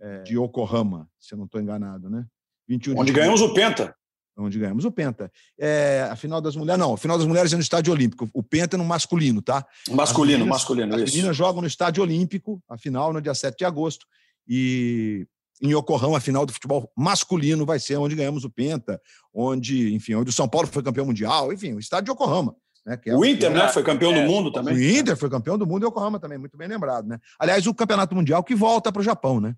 é, 0.02 0.22
de 0.22 0.36
Yokohama, 0.36 1.08
se 1.18 1.32
eu 1.32 1.38
não 1.38 1.44
estou 1.44 1.60
enganado, 1.60 2.10
né? 2.10 2.26
21 2.68 2.98
Onde 2.98 3.12
ganhamos 3.12 3.40
o 3.40 3.54
Penta. 3.54 3.94
Onde 4.36 4.58
ganhamos 4.58 4.84
o 4.84 4.90
Penta. 4.90 5.30
É, 5.58 6.08
a 6.10 6.16
final 6.16 6.40
das 6.40 6.56
mulheres, 6.56 6.80
não, 6.80 6.94
a 6.94 6.98
final 6.98 7.16
das 7.16 7.26
mulheres 7.26 7.52
é 7.52 7.56
no 7.56 7.62
estádio 7.62 7.92
olímpico. 7.92 8.28
O 8.34 8.42
Penta 8.42 8.76
é 8.76 8.78
no 8.78 8.84
masculino, 8.84 9.40
tá? 9.40 9.64
Masculino, 9.90 10.02
as 10.02 10.38
meninas, 10.38 10.48
masculino, 10.48 10.94
As 10.94 11.14
meninas 11.14 11.36
jogam 11.36 11.60
no 11.60 11.66
estádio 11.66 12.02
olímpico, 12.02 12.62
a 12.68 12.76
final 12.76 13.12
no 13.12 13.20
dia 13.20 13.34
7 13.34 13.58
de 13.58 13.64
agosto. 13.64 14.06
E 14.48 15.26
em 15.62 15.68
Yokohama, 15.68 16.16
a 16.16 16.20
final 16.20 16.44
do 16.44 16.52
futebol 16.52 16.90
masculino 16.96 17.64
vai 17.64 17.78
ser 17.78 17.96
onde 17.96 18.16
ganhamos 18.16 18.44
o 18.44 18.50
Penta, 18.50 19.00
onde, 19.32 19.94
enfim, 19.94 20.14
onde 20.14 20.30
o 20.30 20.32
São 20.32 20.48
Paulo 20.48 20.66
foi 20.66 20.82
campeão 20.82 21.06
mundial, 21.06 21.52
enfim, 21.52 21.74
o 21.74 21.78
estádio 21.78 22.06
de 22.06 22.10
Yokohama. 22.10 22.56
Né, 22.84 22.98
é 23.06 23.14
o 23.14 23.24
Inter, 23.24 23.50
né? 23.50 23.68
Foi 23.68 23.84
campeão 23.84 24.12
é, 24.12 24.22
do 24.24 24.28
mundo 24.28 24.50
também. 24.50 24.74
O 24.74 24.82
Inter 24.82 25.16
foi 25.16 25.30
campeão 25.30 25.56
do 25.56 25.64
mundo 25.64 25.84
e 25.84 25.88
Yokohama 25.88 26.18
também, 26.18 26.36
muito 26.36 26.56
bem 26.56 26.66
lembrado, 26.66 27.06
né? 27.06 27.18
Aliás, 27.38 27.64
o 27.66 27.74
campeonato 27.74 28.14
mundial 28.14 28.42
que 28.42 28.54
volta 28.56 28.90
para 28.90 29.00
o 29.00 29.04
Japão, 29.04 29.40
né? 29.40 29.54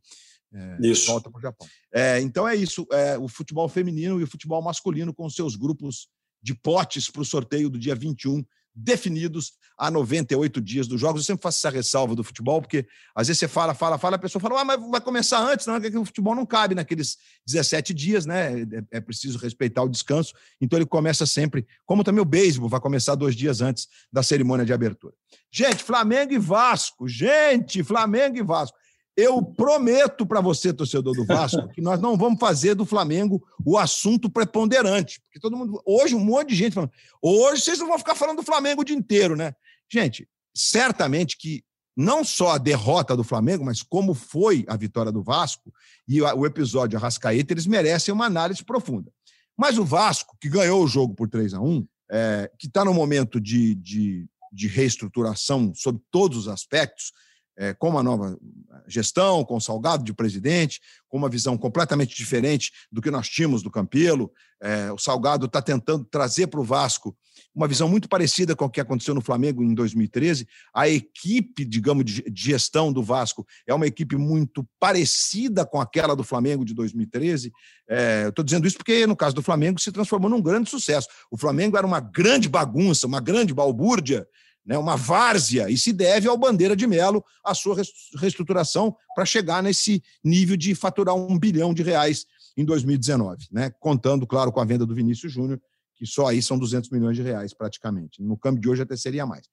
É, 0.55 0.77
isso. 0.81 1.07
Volta 1.07 1.31
para 1.31 1.39
o 1.39 1.43
Japão. 1.43 1.67
É, 1.93 2.21
então 2.21 2.47
é 2.47 2.55
isso. 2.55 2.87
É, 2.93 3.19
o 3.19 3.29
futebol 3.29 3.69
feminino 3.69 4.21
e 4.21 4.23
o 4.23 4.27
futebol 4.27 4.63
masculino 4.63 5.13
com 5.13 5.29
seus 5.29 5.57
grupos 5.57 6.09
de 6.41 6.55
potes 6.55 7.11
para 7.11 7.23
o 7.23 7.25
sorteio 7.25 7.69
do 7.71 7.79
dia 7.79 7.95
21, 7.95 8.45
definidos 8.75 9.53
a 9.79 9.91
98 9.91 10.61
dias 10.61 10.87
dos 10.87 11.01
jogos. 11.01 11.23
Eu 11.23 11.25
sempre 11.25 11.43
faço 11.43 11.59
essa 11.59 11.75
ressalva 11.75 12.15
do 12.15 12.23
futebol, 12.23 12.61
porque 12.61 12.87
às 13.15 13.29
vezes 13.29 13.41
você 13.41 13.49
fala, 13.49 13.73
fala, 13.73 13.99
fala, 13.99 14.17
a 14.17 14.19
pessoa 14.19 14.41
fala, 14.41 14.61
ah, 14.61 14.65
mas 14.65 14.81
vai 14.91 15.01
começar 15.01 15.41
antes, 15.41 15.67
não, 15.67 15.81
que 15.81 15.97
o 15.97 16.05
futebol 16.05 16.35
não 16.35 16.45
cabe 16.45 16.75
naqueles 16.75 17.17
17 17.47 17.95
dias, 17.95 18.27
né? 18.27 18.63
É, 18.63 18.99
é 18.99 19.01
preciso 19.01 19.39
respeitar 19.39 19.83
o 19.83 19.89
descanso. 19.89 20.35
Então 20.61 20.79
ele 20.79 20.87
começa 20.87 21.25
sempre, 21.25 21.67
como 21.87 22.05
também 22.05 22.21
o 22.21 22.27
beisebol 22.27 22.69
vai 22.69 22.81
começar 22.81 23.15
dois 23.15 23.35
dias 23.35 23.61
antes 23.61 23.89
da 24.13 24.23
cerimônia 24.23 24.67
de 24.67 24.73
abertura. 24.73 25.15
Gente, 25.51 25.83
Flamengo 25.83 26.33
e 26.33 26.39
Vasco, 26.39 27.09
gente, 27.09 27.83
Flamengo 27.83 28.37
e 28.37 28.43
Vasco. 28.43 28.77
Eu 29.17 29.43
prometo 29.43 30.27
para 30.27 30.41
você, 30.41 30.73
torcedor 30.73 31.15
do 31.15 31.25
Vasco, 31.25 31.69
que 31.69 31.81
nós 31.81 32.01
não 32.01 32.17
vamos 32.17 32.41
fazer 32.41 32.75
do 32.75 32.85
Flamengo 32.85 33.43
o 33.65 33.79
assunto 33.79 34.29
preponderante. 34.29 35.21
Porque 35.21 35.39
todo 35.39 35.57
mundo. 35.57 35.81
Hoje, 35.87 36.15
um 36.15 36.21
monte 36.21 36.49
de 36.49 36.57
gente 36.57 36.75
falando. 36.75 36.93
Hoje 37.23 37.63
vocês 37.63 37.79
não 37.79 37.87
vão 37.87 37.99
ficar 37.99 38.17
falando 38.17 38.39
do 38.39 38.43
Flamengo 38.43 38.83
o 38.83 38.85
dia 38.85 38.97
inteiro, 38.97 39.37
né? 39.37 39.55
Gente, 39.91 40.29
certamente 40.55 41.39
que 41.39 41.63
não 41.97 42.25
só 42.25 42.53
a 42.53 42.59
derrota 42.59 43.17
do 43.17 43.23
Flamengo, 43.23 43.65
mas 43.65 43.83
como 43.83 44.15
foi 44.15 44.65
a 44.69 44.77
vitória 44.77 45.13
do 45.13 45.23
Vasco 45.23 45.73
e 46.09 46.21
o 46.21 46.45
episódio 46.45 46.99
Arrascaeta, 46.99 47.53
eles 47.53 47.67
merecem 47.67 48.13
uma 48.13 48.27
análise 48.27 48.65
profunda. 48.65 49.13
Mas 49.57 49.79
o 49.79 49.85
Vasco, 49.85 50.37
que 50.41 50.49
ganhou 50.49 50.83
o 50.83 50.89
jogo 50.89 51.15
por 51.15 51.29
3 51.29 51.55
a 51.55 51.61
1 51.61 51.87
é, 52.11 52.51
que 52.59 52.67
está 52.67 52.85
no 52.85 52.93
momento 52.93 53.41
de, 53.41 53.75
de, 53.77 54.27
de 54.53 54.67
reestruturação 54.67 55.73
sob 55.75 56.01
todos 56.11 56.37
os 56.37 56.49
aspectos, 56.49 57.13
é, 57.57 57.73
com 57.73 57.91
uma 57.91 58.03
nova 58.03 58.39
gestão, 58.87 59.45
com 59.45 59.57
o 59.57 59.61
Salgado 59.61 60.05
de 60.05 60.13
presidente, 60.13 60.81
com 61.09 61.17
uma 61.17 61.29
visão 61.29 61.57
completamente 61.57 62.17
diferente 62.17 62.73
do 62.91 63.01
que 63.01 63.11
nós 63.11 63.29
tínhamos 63.29 63.63
do 63.63 63.71
Campelo. 63.71 64.31
É, 64.61 64.93
o 64.93 64.99
Salgado 64.99 65.47
está 65.47 65.63
tentando 65.63 66.05
trazer 66.05 66.49
para 66.49 66.61
o 66.61 66.65
Vasco 66.65 67.17
uma 67.55 67.69
visão 67.69 67.89
muito 67.89 68.09
parecida 68.09 68.57
com 68.57 68.65
o 68.65 68.71
que 68.71 68.81
aconteceu 68.81 69.15
no 69.15 69.21
Flamengo 69.21 69.63
em 69.63 69.75
2013. 69.75 70.47
A 70.75 70.89
equipe, 70.89 71.65
digamos, 71.65 72.05
de 72.05 72.25
gestão 72.35 72.93
do 72.93 73.03
Vasco 73.03 73.47
é 73.67 73.73
uma 73.73 73.87
equipe 73.87 74.17
muito 74.17 74.67
parecida 74.79 75.65
com 75.65 75.81
aquela 75.81 76.17
do 76.17 76.25
Flamengo 76.25 76.65
de 76.65 76.75
2013. 76.75 77.53
É, 77.89 78.27
Estou 78.29 78.45
dizendo 78.45 78.67
isso 78.67 78.77
porque, 78.77 79.07
no 79.07 79.17
caso 79.17 79.35
do 79.35 79.43
Flamengo, 79.43 79.81
se 79.81 79.93
transformou 79.93 80.29
num 80.29 80.43
grande 80.43 80.69
sucesso. 80.69 81.09
O 81.31 81.37
Flamengo 81.37 81.77
era 81.77 81.87
uma 81.87 82.01
grande 82.01 82.49
bagunça, 82.49 83.07
uma 83.07 83.21
grande 83.21 83.55
balbúrdia 83.55 84.27
né, 84.65 84.79
uma 84.79 84.97
várzea, 84.97 85.69
e 85.69 85.77
se 85.77 85.93
deve 85.93 86.27
ao 86.27 86.39
Bandeira 86.39 86.75
de 86.75 86.87
Melo 86.87 87.25
a 87.45 87.55
sua 87.55 87.77
reestruturação 88.17 88.97
para 89.15 89.27
chegar 89.27 89.63
nesse 89.63 90.03
nível 90.23 90.57
de 90.57 90.75
faturar 90.75 91.15
um 91.15 91.39
bilhão 91.39 91.75
de 91.75 91.83
reais 91.83 92.27
em 92.57 92.65
2019, 92.65 93.49
né, 93.53 93.71
contando, 93.79 94.27
claro, 94.27 94.53
com 94.53 94.61
a 94.61 94.65
venda 94.65 94.87
do 94.87 94.95
Vinícius 94.95 95.33
Júnior, 95.33 95.61
que 95.97 96.07
só 96.07 96.29
aí 96.29 96.43
são 96.43 96.59
200 96.59 96.91
milhões 96.91 97.17
de 97.17 97.23
reais 97.23 97.53
praticamente. 97.53 98.23
No 98.23 98.37
câmbio 98.37 98.61
de 98.61 98.69
hoje 98.69 98.83
até 98.83 98.97
seria 98.97 99.27
mais. 99.27 99.47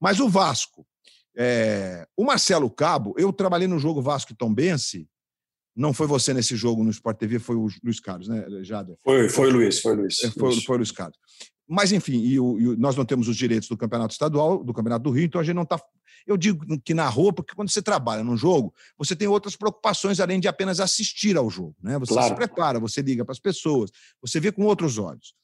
Mas 0.00 0.18
o 0.18 0.28
Vasco, 0.28 0.86
é, 1.36 2.06
o 2.16 2.24
Marcelo 2.24 2.70
Cabo, 2.70 3.14
eu 3.18 3.32
trabalhei 3.32 3.68
no 3.68 3.78
jogo 3.78 4.02
Vasco 4.02 4.32
e 4.32 4.36
Tombense, 4.36 5.08
não 5.76 5.92
foi 5.92 6.06
você 6.06 6.32
nesse 6.32 6.54
jogo 6.54 6.84
no 6.84 6.90
Sport 6.90 7.18
TV, 7.18 7.38
foi 7.38 7.56
o 7.56 7.68
Luiz 7.82 7.98
Carlos, 7.98 8.28
né, 8.28 8.46
Jader? 8.62 8.96
Foi, 9.02 9.28
foi 9.28 9.48
o 9.48 9.52
Luiz, 9.52 9.80
foi 9.80 9.92
o 9.92 9.96
Luiz. 9.96 10.22
É, 10.22 10.30
foi, 10.30 10.60
foi 10.60 10.76
o 10.76 10.78
Luiz 10.78 10.92
Carlos. 10.92 11.18
Mas, 11.68 11.92
enfim, 11.92 12.18
e, 12.18 12.38
o, 12.38 12.58
e 12.58 12.76
nós 12.76 12.94
não 12.96 13.04
temos 13.04 13.26
os 13.28 13.36
direitos 13.36 13.68
do 13.68 13.76
campeonato 13.76 14.12
estadual, 14.12 14.62
do 14.62 14.72
campeonato 14.72 15.04
do 15.04 15.10
Rio, 15.10 15.24
então 15.24 15.40
a 15.40 15.44
gente 15.44 15.54
não 15.54 15.62
está. 15.62 15.80
Eu 16.26 16.36
digo 16.36 16.64
que 16.80 16.94
na 16.94 17.08
rua, 17.08 17.32
porque 17.32 17.54
quando 17.54 17.70
você 17.70 17.82
trabalha 17.82 18.22
num 18.22 18.36
jogo, 18.36 18.72
você 18.96 19.16
tem 19.16 19.28
outras 19.28 19.56
preocupações 19.56 20.20
além 20.20 20.40
de 20.40 20.48
apenas 20.48 20.80
assistir 20.80 21.36
ao 21.36 21.50
jogo. 21.50 21.74
Né? 21.82 21.98
Você 21.98 22.12
claro. 22.12 22.28
se 22.28 22.34
prepara, 22.34 22.80
você 22.80 23.02
liga 23.02 23.24
para 23.24 23.32
as 23.32 23.38
pessoas, 23.38 23.90
você 24.20 24.40
vê 24.40 24.52
com 24.52 24.64
outros 24.64 24.98
olhos. 24.98 25.34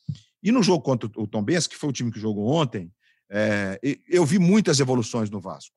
E 0.42 0.50
no 0.50 0.62
jogo 0.62 0.82
contra 0.82 1.10
o 1.16 1.26
Tom 1.26 1.42
Benz, 1.42 1.66
que 1.66 1.76
foi 1.76 1.90
o 1.90 1.92
time 1.92 2.10
que 2.10 2.20
jogou 2.20 2.46
ontem, 2.46 2.90
é, 3.30 3.78
eu 4.08 4.24
vi 4.24 4.38
muitas 4.38 4.80
evoluções 4.80 5.30
no 5.30 5.40
Vasco. 5.40 5.76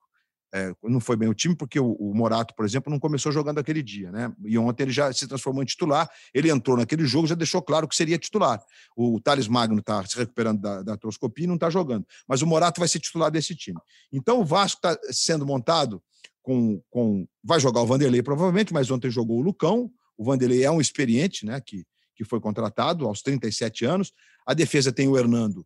É, 0.54 0.72
não 0.84 1.00
foi 1.00 1.16
bem 1.16 1.28
o 1.28 1.34
time, 1.34 1.56
porque 1.56 1.80
o, 1.80 1.94
o, 1.94 2.14
Morato, 2.14 2.54
por 2.54 2.64
exemplo, 2.64 2.92
não 2.92 3.00
começou 3.00 3.32
jogando 3.32 3.58
aquele 3.58 3.82
dia, 3.82 4.12
né? 4.12 4.32
E 4.46 4.56
ontem 4.56 4.84
ele 4.84 4.92
já 4.92 5.12
se 5.12 5.28
transformou 5.28 5.64
em 5.64 5.66
titular. 5.66 6.08
Ele 6.32 6.52
entrou 6.52 6.78
naquele 6.78 7.08
jogo, 7.08 7.26
já 7.26 7.34
deixou 7.34 7.60
claro 7.60 7.88
que 7.88 7.96
seria 7.96 8.20
titular. 8.20 8.64
O, 8.96 9.20
Thales 9.20 9.48
Magno 9.48 9.80
está 9.80 10.06
se 10.06 10.16
recuperando 10.16 10.62
da, 10.62 10.84
da 10.84 10.98
e 11.38 11.48
não 11.48 11.56
está 11.56 11.72
jogando. 11.72 12.06
Mas 12.28 12.44
o 12.44 12.48
Morato 12.48 12.80
vai 12.80 12.88
ser 12.88 13.00
titular 13.00 13.32
desse 13.32 13.56
time. 13.56 13.80
Então 14.12 14.42
o 14.42 14.46
Vasco 14.46 14.78
está 14.78 14.96
sendo 15.12 15.44
montado 15.44 16.00
com, 16.44 16.80
com. 16.92 17.28
Vai 17.44 17.60
jogar 17.60 17.82
o 17.82 17.88
Vanderlei, 17.88 18.22
provavelmente, 18.22 18.72
mas 18.74 18.92
ontem 18.92 19.10
jogou 19.10 19.40
o 19.40 19.42
Lucão. 19.42 19.92
O 20.16 20.24
Vanderlei 20.24 20.64
é 20.64 20.70
um 20.70 20.80
experiente, 20.80 21.48
né? 21.48 21.60
Que, 21.62 21.84
que 22.16 22.24
foi 22.24 22.40
contratado 22.40 23.08
aos 23.08 23.24
37 23.24 23.86
anos. 23.86 24.14
A 24.46 24.54
defesa 24.54 24.92
tem 24.92 25.08
o 25.08 25.18
Hernando, 25.18 25.66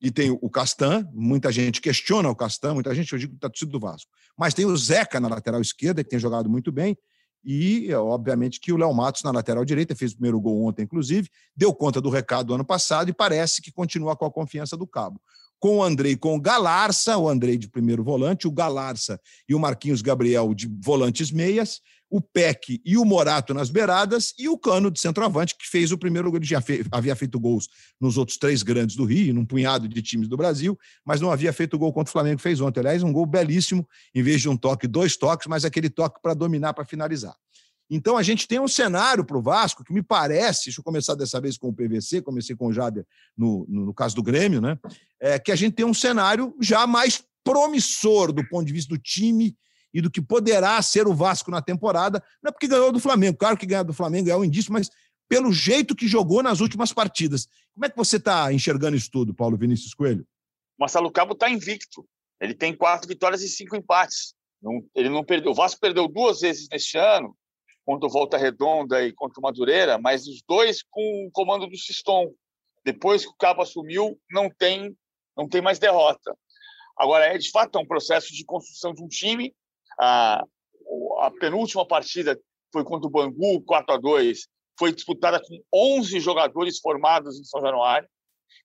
e 0.00 0.10
tem 0.10 0.30
o 0.30 0.50
Castan, 0.50 1.08
muita 1.12 1.50
gente 1.50 1.80
questiona 1.80 2.28
o 2.28 2.36
Castan, 2.36 2.74
muita 2.74 2.94
gente, 2.94 3.12
eu 3.12 3.18
digo 3.18 3.32
que 3.32 3.38
está 3.38 3.48
tudo 3.48 3.72
do 3.72 3.80
Vasco. 3.80 4.10
Mas 4.36 4.54
tem 4.54 4.66
o 4.66 4.76
Zeca 4.76 5.18
na 5.18 5.28
lateral 5.28 5.60
esquerda, 5.60 6.04
que 6.04 6.10
tem 6.10 6.18
jogado 6.18 6.48
muito 6.48 6.70
bem, 6.70 6.96
e, 7.44 7.94
obviamente, 7.94 8.58
que 8.60 8.72
o 8.72 8.76
Léo 8.76 8.92
Matos 8.92 9.22
na 9.22 9.30
lateral 9.30 9.64
direita, 9.64 9.94
fez 9.94 10.10
o 10.12 10.16
primeiro 10.16 10.40
gol 10.40 10.64
ontem, 10.64 10.82
inclusive, 10.82 11.28
deu 11.56 11.72
conta 11.72 12.00
do 12.00 12.10
recado 12.10 12.48
do 12.48 12.54
ano 12.54 12.64
passado 12.64 13.08
e 13.08 13.12
parece 13.12 13.62
que 13.62 13.70
continua 13.70 14.16
com 14.16 14.24
a 14.24 14.32
confiança 14.32 14.76
do 14.76 14.86
Cabo. 14.86 15.20
Com 15.58 15.78
o 15.78 15.82
Andrei, 15.82 16.16
com 16.16 16.34
o 16.34 16.40
Galarça, 16.40 17.16
o 17.16 17.28
Andrei 17.28 17.56
de 17.56 17.68
primeiro 17.68 18.02
volante, 18.02 18.48
o 18.48 18.52
Galarça 18.52 19.20
e 19.48 19.54
o 19.54 19.60
Marquinhos 19.60 20.02
Gabriel 20.02 20.52
de 20.54 20.68
volantes 20.82 21.30
meias, 21.30 21.80
o 22.08 22.20
Peck 22.20 22.80
e 22.84 22.96
o 22.96 23.04
Morato 23.04 23.52
nas 23.52 23.68
beiradas 23.68 24.32
e 24.38 24.48
o 24.48 24.56
Cano 24.56 24.90
de 24.90 25.00
centroavante, 25.00 25.56
que 25.56 25.68
fez 25.68 25.90
o 25.90 25.98
primeiro 25.98 26.30
gol. 26.30 26.38
Ele 26.38 26.46
já 26.46 26.62
havia 26.90 27.16
feito 27.16 27.38
gols 27.38 27.68
nos 28.00 28.16
outros 28.16 28.38
três 28.38 28.62
grandes 28.62 28.96
do 28.96 29.04
Rio, 29.04 29.34
num 29.34 29.44
punhado 29.44 29.88
de 29.88 30.00
times 30.02 30.28
do 30.28 30.36
Brasil, 30.36 30.78
mas 31.04 31.20
não 31.20 31.30
havia 31.30 31.52
feito 31.52 31.78
gol 31.78 31.92
contra 31.92 32.10
o 32.10 32.12
Flamengo, 32.12 32.40
fez 32.40 32.60
ontem. 32.60 32.80
Aliás, 32.80 33.02
um 33.02 33.12
gol 33.12 33.26
belíssimo, 33.26 33.86
em 34.14 34.22
vez 34.22 34.40
de 34.40 34.48
um 34.48 34.56
toque, 34.56 34.86
dois 34.86 35.16
toques, 35.16 35.46
mas 35.46 35.64
aquele 35.64 35.90
toque 35.90 36.20
para 36.22 36.34
dominar, 36.34 36.74
para 36.74 36.84
finalizar. 36.84 37.34
Então 37.88 38.16
a 38.16 38.22
gente 38.22 38.48
tem 38.48 38.58
um 38.58 38.66
cenário 38.66 39.24
para 39.24 39.36
o 39.36 39.42
Vasco 39.42 39.84
que 39.84 39.92
me 39.92 40.02
parece, 40.02 40.66
deixa 40.66 40.80
eu 40.80 40.84
começar 40.84 41.14
dessa 41.14 41.40
vez 41.40 41.56
com 41.56 41.68
o 41.68 41.72
PVC, 41.72 42.20
comecei 42.20 42.56
com 42.56 42.66
o 42.66 42.72
Jader 42.72 43.06
no, 43.36 43.64
no, 43.68 43.86
no 43.86 43.94
caso 43.94 44.14
do 44.16 44.22
Grêmio, 44.22 44.60
né? 44.60 44.76
É, 45.20 45.38
que 45.38 45.52
a 45.52 45.56
gente 45.56 45.74
tem 45.74 45.86
um 45.86 45.94
cenário 45.94 46.54
já 46.60 46.86
mais 46.86 47.22
promissor 47.44 48.32
do 48.32 48.46
ponto 48.48 48.66
de 48.66 48.72
vista 48.72 48.92
do 48.92 49.00
time 49.00 49.56
e 49.92 50.00
do 50.00 50.10
que 50.10 50.20
poderá 50.20 50.80
ser 50.82 51.06
o 51.06 51.14
Vasco 51.14 51.50
na 51.50 51.62
temporada. 51.62 52.22
Não 52.42 52.50
é 52.50 52.52
porque 52.52 52.68
ganhou 52.68 52.92
do 52.92 53.00
Flamengo, 53.00 53.38
claro 53.38 53.56
que 53.56 53.66
ganhar 53.66 53.82
do 53.82 53.94
Flamengo 53.94 54.30
é 54.30 54.36
um 54.36 54.44
indício, 54.44 54.72
mas 54.72 54.90
pelo 55.28 55.52
jeito 55.52 55.94
que 55.94 56.06
jogou 56.06 56.42
nas 56.42 56.60
últimas 56.60 56.92
partidas. 56.92 57.48
Como 57.74 57.84
é 57.84 57.90
que 57.90 57.96
você 57.96 58.16
está 58.16 58.52
enxergando 58.52 58.96
isso 58.96 59.10
tudo, 59.10 59.34
Paulo 59.34 59.56
Vinícius 59.56 59.94
Coelho? 59.94 60.26
Marcelo 60.78 61.10
Cabo 61.10 61.32
está 61.32 61.48
invicto. 61.48 62.06
Ele 62.40 62.54
tem 62.54 62.76
quatro 62.76 63.08
vitórias 63.08 63.42
e 63.42 63.48
cinco 63.48 63.76
empates. 63.76 64.34
Não, 64.62 64.84
ele 64.94 65.08
não 65.08 65.24
perdeu. 65.24 65.52
O 65.52 65.54
Vasco 65.54 65.80
perdeu 65.80 66.06
duas 66.08 66.40
vezes 66.40 66.68
neste 66.70 66.98
ano, 66.98 67.36
contra 67.84 68.06
o 68.06 68.10
Volta 68.10 68.36
Redonda 68.36 69.04
e 69.04 69.12
contra 69.12 69.40
o 69.40 69.42
Madureira, 69.42 69.98
mas 69.98 70.26
os 70.26 70.42
dois 70.46 70.82
com 70.90 71.26
o 71.26 71.30
comando 71.32 71.66
do 71.66 71.76
Siston. 71.76 72.32
Depois 72.84 73.24
que 73.24 73.30
o 73.30 73.36
Cabo 73.36 73.62
assumiu, 73.62 74.18
não 74.30 74.50
tem, 74.50 74.96
não 75.36 75.48
tem 75.48 75.60
mais 75.60 75.78
derrota. 75.78 76.36
Agora, 76.96 77.26
é 77.26 77.38
de 77.38 77.50
fato 77.50 77.78
é 77.78 77.80
um 77.80 77.86
processo 77.86 78.32
de 78.32 78.44
construção 78.44 78.94
de 78.94 79.02
um 79.02 79.08
time 79.08 79.54
a, 79.98 80.44
a 81.20 81.30
penúltima 81.40 81.86
partida 81.86 82.38
foi 82.72 82.84
contra 82.84 83.06
o 83.06 83.10
Bangu, 83.10 83.62
4 83.62 83.94
a 83.94 83.98
2 83.98 84.48
foi 84.78 84.92
disputada 84.92 85.40
com 85.40 85.98
11 85.98 86.20
jogadores 86.20 86.78
formados 86.78 87.38
em 87.38 87.44
São 87.44 87.60
Januário. 87.60 88.08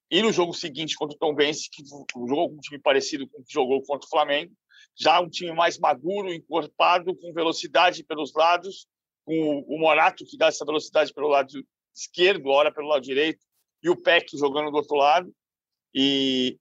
E 0.10 0.22
no 0.22 0.32
jogo 0.32 0.54
seguinte 0.54 0.96
contra 0.96 1.16
o 1.16 1.18
Tom 1.18 1.34
Bense, 1.34 1.70
que 1.72 1.84
jogou 1.86 2.50
com 2.50 2.56
um 2.56 2.60
time 2.60 2.80
parecido 2.80 3.28
com 3.30 3.40
o 3.40 3.44
que 3.44 3.54
jogou 3.54 3.82
contra 3.84 4.06
o 4.06 4.10
Flamengo, 4.10 4.52
já 4.98 5.22
um 5.22 5.30
time 5.30 5.54
mais 5.54 5.80
maduro, 5.80 6.34
encorpado, 6.34 7.16
com 7.16 7.34
velocidade 7.34 8.04
pelos 8.04 8.34
lados, 8.34 8.88
com 9.24 9.64
o 9.68 9.80
Morato, 9.80 10.26
que 10.26 10.38
dá 10.38 10.48
essa 10.48 10.66
velocidade 10.66 11.14
pelo 11.14 11.30
lado 11.30 11.66
esquerdo, 11.96 12.50
ora 12.50 12.74
pelo 12.74 12.90
lado 12.90 13.02
direito, 13.02 13.40
e 13.82 13.90
o 13.90 13.96
Peck 13.96 14.38
jogando 14.38 14.70
do 14.70 14.78
outro 14.78 14.98
lado. 14.98 15.34
E, 15.96 16.58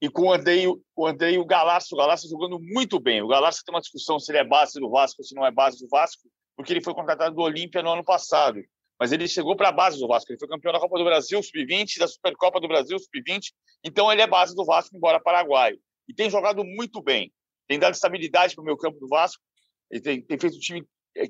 e 0.00 0.08
com 0.08 0.28
o 0.28 0.32
Andrei, 0.32 0.66
o 0.66 1.06
Andrei 1.06 1.34
e 1.34 1.38
o 1.38 1.44
Galácio, 1.44 1.94
o 1.94 1.98
Galácio 1.98 2.28
jogando 2.28 2.60
muito 2.60 3.00
bem. 3.00 3.20
O 3.20 3.26
Galácio 3.26 3.62
tem 3.64 3.74
uma 3.74 3.80
discussão 3.80 4.18
se 4.18 4.30
ele 4.30 4.38
é 4.38 4.44
base 4.44 4.78
do 4.78 4.88
Vasco 4.88 5.24
se 5.24 5.34
não 5.34 5.44
é 5.44 5.50
base 5.50 5.78
do 5.78 5.88
Vasco, 5.88 6.22
porque 6.56 6.72
ele 6.72 6.82
foi 6.82 6.94
contratado 6.94 7.34
do 7.34 7.42
Olímpia 7.42 7.82
no 7.82 7.90
ano 7.90 8.04
passado. 8.04 8.60
Mas 8.98 9.12
ele 9.12 9.28
chegou 9.28 9.56
para 9.56 9.68
a 9.68 9.72
base 9.72 9.98
do 9.98 10.08
Vasco. 10.08 10.30
Ele 10.30 10.38
foi 10.38 10.48
campeão 10.48 10.72
da 10.72 10.80
Copa 10.80 10.98
do 10.98 11.04
Brasil 11.04 11.40
Sub-20, 11.42 11.98
da 11.98 12.08
Supercopa 12.08 12.60
do 12.60 12.66
Brasil 12.66 12.98
Sub-20. 12.98 13.52
Então 13.84 14.10
ele 14.12 14.22
é 14.22 14.26
base 14.26 14.54
do 14.54 14.64
Vasco, 14.64 14.96
embora 14.96 15.20
paraguaio. 15.20 15.78
E 16.08 16.14
tem 16.14 16.28
jogado 16.30 16.64
muito 16.64 17.00
bem. 17.02 17.32
Tem 17.68 17.78
dado 17.78 17.94
estabilidade 17.94 18.54
para 18.54 18.62
o 18.62 18.64
meu 18.64 18.76
campo 18.76 18.98
do 18.98 19.08
Vasco. 19.08 19.42
Ele 19.90 20.00
tem, 20.00 20.22
tem 20.22 20.38
feito 20.38 20.56
o 20.56 20.60
time 20.60 20.84
é, 21.16 21.26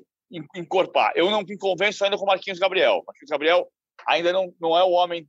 encorpar. 0.55 1.11
Eu 1.15 1.29
não 1.29 1.43
me 1.43 1.57
convenço 1.57 2.03
ainda 2.03 2.17
com 2.17 2.23
o 2.23 2.27
Marquinhos 2.27 2.59
Gabriel. 2.59 3.03
Marquinhos 3.05 3.29
Gabriel 3.29 3.67
ainda 4.07 4.33
não, 4.33 4.53
não 4.59 4.77
é 4.77 4.83
o 4.83 4.91
homem 4.91 5.27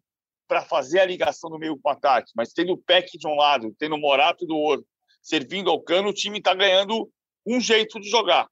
para 0.51 0.63
fazer 0.63 0.99
a 0.99 1.07
ligação 1.07 1.49
no 1.49 1.61
meio 1.61 1.79
com 1.79 1.89
o 1.89 1.93
ataque, 1.93 2.33
mas 2.35 2.53
tendo 2.53 2.73
o 2.73 2.77
Peck 2.77 3.17
de 3.17 3.29
um 3.29 3.37
lado, 3.37 3.73
tendo 3.79 3.95
o 3.95 4.01
Morato 4.01 4.45
do 4.45 4.57
outro, 4.57 4.85
servindo 5.23 5.71
ao 5.71 5.81
cano, 5.81 6.09
o 6.09 6.13
time 6.13 6.39
está 6.39 6.53
ganhando 6.53 7.09
um 7.47 7.61
jeito 7.61 8.01
de 8.01 8.11
jogar. 8.11 8.49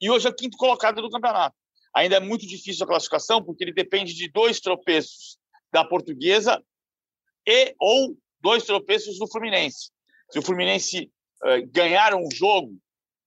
E 0.00 0.10
hoje 0.10 0.26
é 0.26 0.30
o 0.30 0.34
quinto 0.34 0.56
colocado 0.56 1.02
do 1.02 1.10
campeonato. 1.10 1.54
Ainda 1.94 2.16
é 2.16 2.20
muito 2.20 2.46
difícil 2.46 2.84
a 2.84 2.86
classificação, 2.86 3.44
porque 3.44 3.62
ele 3.62 3.72
depende 3.74 4.14
de 4.14 4.30
dois 4.30 4.60
tropeços 4.60 5.36
da 5.70 5.84
portuguesa 5.84 6.58
e 7.46 7.74
ou 7.78 8.16
dois 8.40 8.64
tropeços 8.64 9.18
do 9.18 9.26
Fluminense. 9.26 9.90
Se 10.30 10.38
o 10.38 10.42
Fluminense 10.42 11.12
uh, 11.44 11.66
ganhar 11.70 12.14
um 12.14 12.30
jogo, 12.32 12.74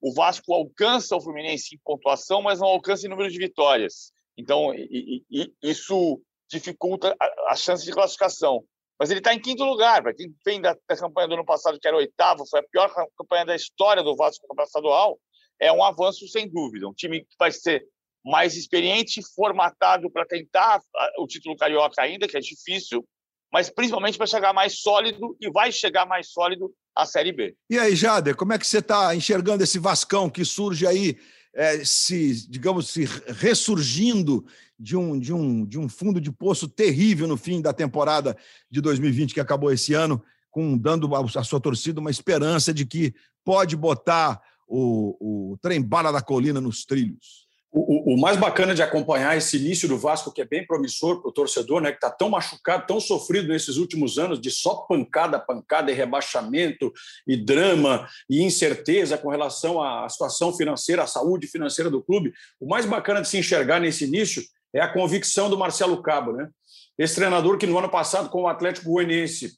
o 0.02 0.12
Vasco 0.12 0.52
alcança 0.52 1.16
o 1.16 1.22
Fluminense 1.22 1.76
em 1.76 1.80
pontuação, 1.84 2.42
mas 2.42 2.60
não 2.60 2.70
alcança 2.70 3.06
em 3.06 3.10
número 3.12 3.30
de 3.30 3.38
vitórias. 3.38 4.12
Então, 4.36 4.74
e, 4.74 5.24
e, 5.30 5.54
isso 5.62 6.20
dificulta 6.50 7.16
a, 7.20 7.54
a 7.54 7.56
chance 7.56 7.84
de 7.84 7.92
classificação. 7.92 8.64
Mas 9.00 9.12
ele 9.12 9.20
está 9.20 9.34
em 9.34 9.42
quinto 9.42 9.64
lugar. 9.64 10.02
Para 10.02 10.14
quem 10.14 10.34
vem 10.46 10.62
da, 10.62 10.76
da, 10.88 10.98
campanha 10.98 11.28
do 11.28 11.34
ano 11.36 11.46
passado, 11.46 11.80
que 11.80 11.88
era 11.88 11.98
oitavo, 11.98 12.46
foi 12.50 12.60
a 12.60 12.64
pior 12.64 12.92
campanha 13.18 13.46
da 13.46 13.56
história 13.56 14.02
do 14.02 14.16
Vasco 14.16 14.44
no 14.44 14.50
campeonato 14.50 14.70
estadual, 14.70 15.20
é 15.60 15.72
um 15.72 15.84
avanço 15.84 16.28
sem 16.28 16.50
dúvida. 16.50 16.88
Um 16.88 16.94
time 16.94 17.22
que 17.22 17.36
vai 17.38 17.52
ser 17.52 17.86
mais 18.24 18.56
experiente, 18.56 19.22
formatado 19.36 20.10
para 20.10 20.26
tentar 20.26 20.82
o 21.20 21.28
título 21.28 21.56
carioca 21.56 22.02
ainda, 22.02 22.28
que 22.28 22.36
é 22.36 22.40
difícil, 22.40 23.06
mas 23.54 23.70
principalmente 23.70 24.18
para 24.18 24.26
chegar 24.26 24.52
mais 24.52 24.80
sólido 24.80 25.38
e 25.40 25.50
vai 25.52 25.72
chegar 25.72 26.06
mais 26.06 26.32
sólido 26.32 26.74
à 26.96 27.06
Série 27.06 27.32
B. 27.32 27.56
E 27.70 27.78
aí, 27.78 27.96
Jader, 27.96 28.36
como 28.36 28.54
é 28.54 28.58
que 28.58 28.66
você 28.66 28.80
está 28.80 29.16
enxergando 29.16 29.64
esse 29.64 29.78
Vascão 29.78 30.30
que 30.30 30.44
surge 30.44 30.88
aí, 30.88 31.18
é, 31.54 31.86
se, 31.86 32.50
digamos, 32.50 32.90
se 32.90 33.06
ressurgindo 33.28 34.46
de 34.78 34.96
um, 34.96 35.20
de, 35.20 35.34
um, 35.34 35.66
de 35.66 35.80
um 35.80 35.88
fundo 35.88 36.20
de 36.20 36.32
poço 36.32 36.68
terrível 36.68 37.28
no 37.28 37.38
fim 37.38 37.62
da 37.62 37.74
temporada 37.74 38.36
de 38.70 38.82
2020, 38.82 39.34
que 39.34 39.40
acabou 39.40 39.72
esse 39.72 39.94
ano, 39.94 40.22
com 40.52 40.78
dando 40.78 41.10
à 41.16 41.44
sua 41.44 41.60
torcida 41.60 42.00
uma 42.00 42.12
esperança 42.12 42.74
de 42.74 42.86
que 42.86 43.14
pode 43.44 43.76
botar 43.76 44.42
o, 44.68 45.52
o 45.52 45.58
trem 45.58 45.82
bala 45.82 46.12
da 46.12 46.22
colina 46.22 46.60
nos 46.60 46.86
trilhos. 46.86 47.46
O, 47.78 48.14
o, 48.14 48.18
mais 48.18 48.38
bacana 48.38 48.74
de 48.74 48.82
acompanhar 48.82 49.36
esse 49.36 49.58
início 49.58 49.86
do 49.86 49.98
Vasco, 49.98 50.32
que 50.32 50.42
é 50.42 50.46
bem 50.46 50.66
promissor 50.66 51.20
para 51.20 51.28
o 51.28 51.34
torcedor, 51.34 51.82
né, 51.82 51.92
que 51.92 51.98
está 51.98 52.10
tão 52.10 52.30
machucado, 52.30 52.88
tão 52.88 53.02
sofrido 53.02 53.50
nesses 53.50 53.76
últimos 53.76 54.18
anos, 54.18 54.40
de 54.40 54.50
só 54.50 54.76
pancada, 54.88 55.38
pancada 55.38 55.92
e 55.92 55.94
rebaixamento, 55.94 56.94
e 57.28 57.36
drama, 57.36 58.08
e 58.30 58.42
incerteza 58.42 59.18
com 59.18 59.28
relação 59.28 59.84
à 59.84 60.08
situação 60.08 60.54
financeira, 60.54 61.04
à 61.04 61.08
saúde 61.08 61.48
financeira 61.48 61.92
do 61.92 62.02
clube. 62.02 62.32
O 62.62 62.66
mais 62.66 62.86
bacana 62.86 63.22
de 63.22 63.28
se 63.28 63.38
enxergar 63.38 63.82
nesse 63.82 64.06
início 64.06 64.42
é 64.76 64.82
a 64.82 64.92
convicção 64.92 65.50
do 65.50 65.58
Marcelo 65.58 66.02
Cabo. 66.02 66.34
Né? 66.34 66.50
Esse 66.98 67.16
treinador 67.16 67.58
que 67.58 67.66
no 67.66 67.80
ano 67.80 67.90
passado, 67.90 68.30
com 68.30 68.44
o 68.44 68.48
Atlético 68.48 68.92
Goianiense, 68.92 69.54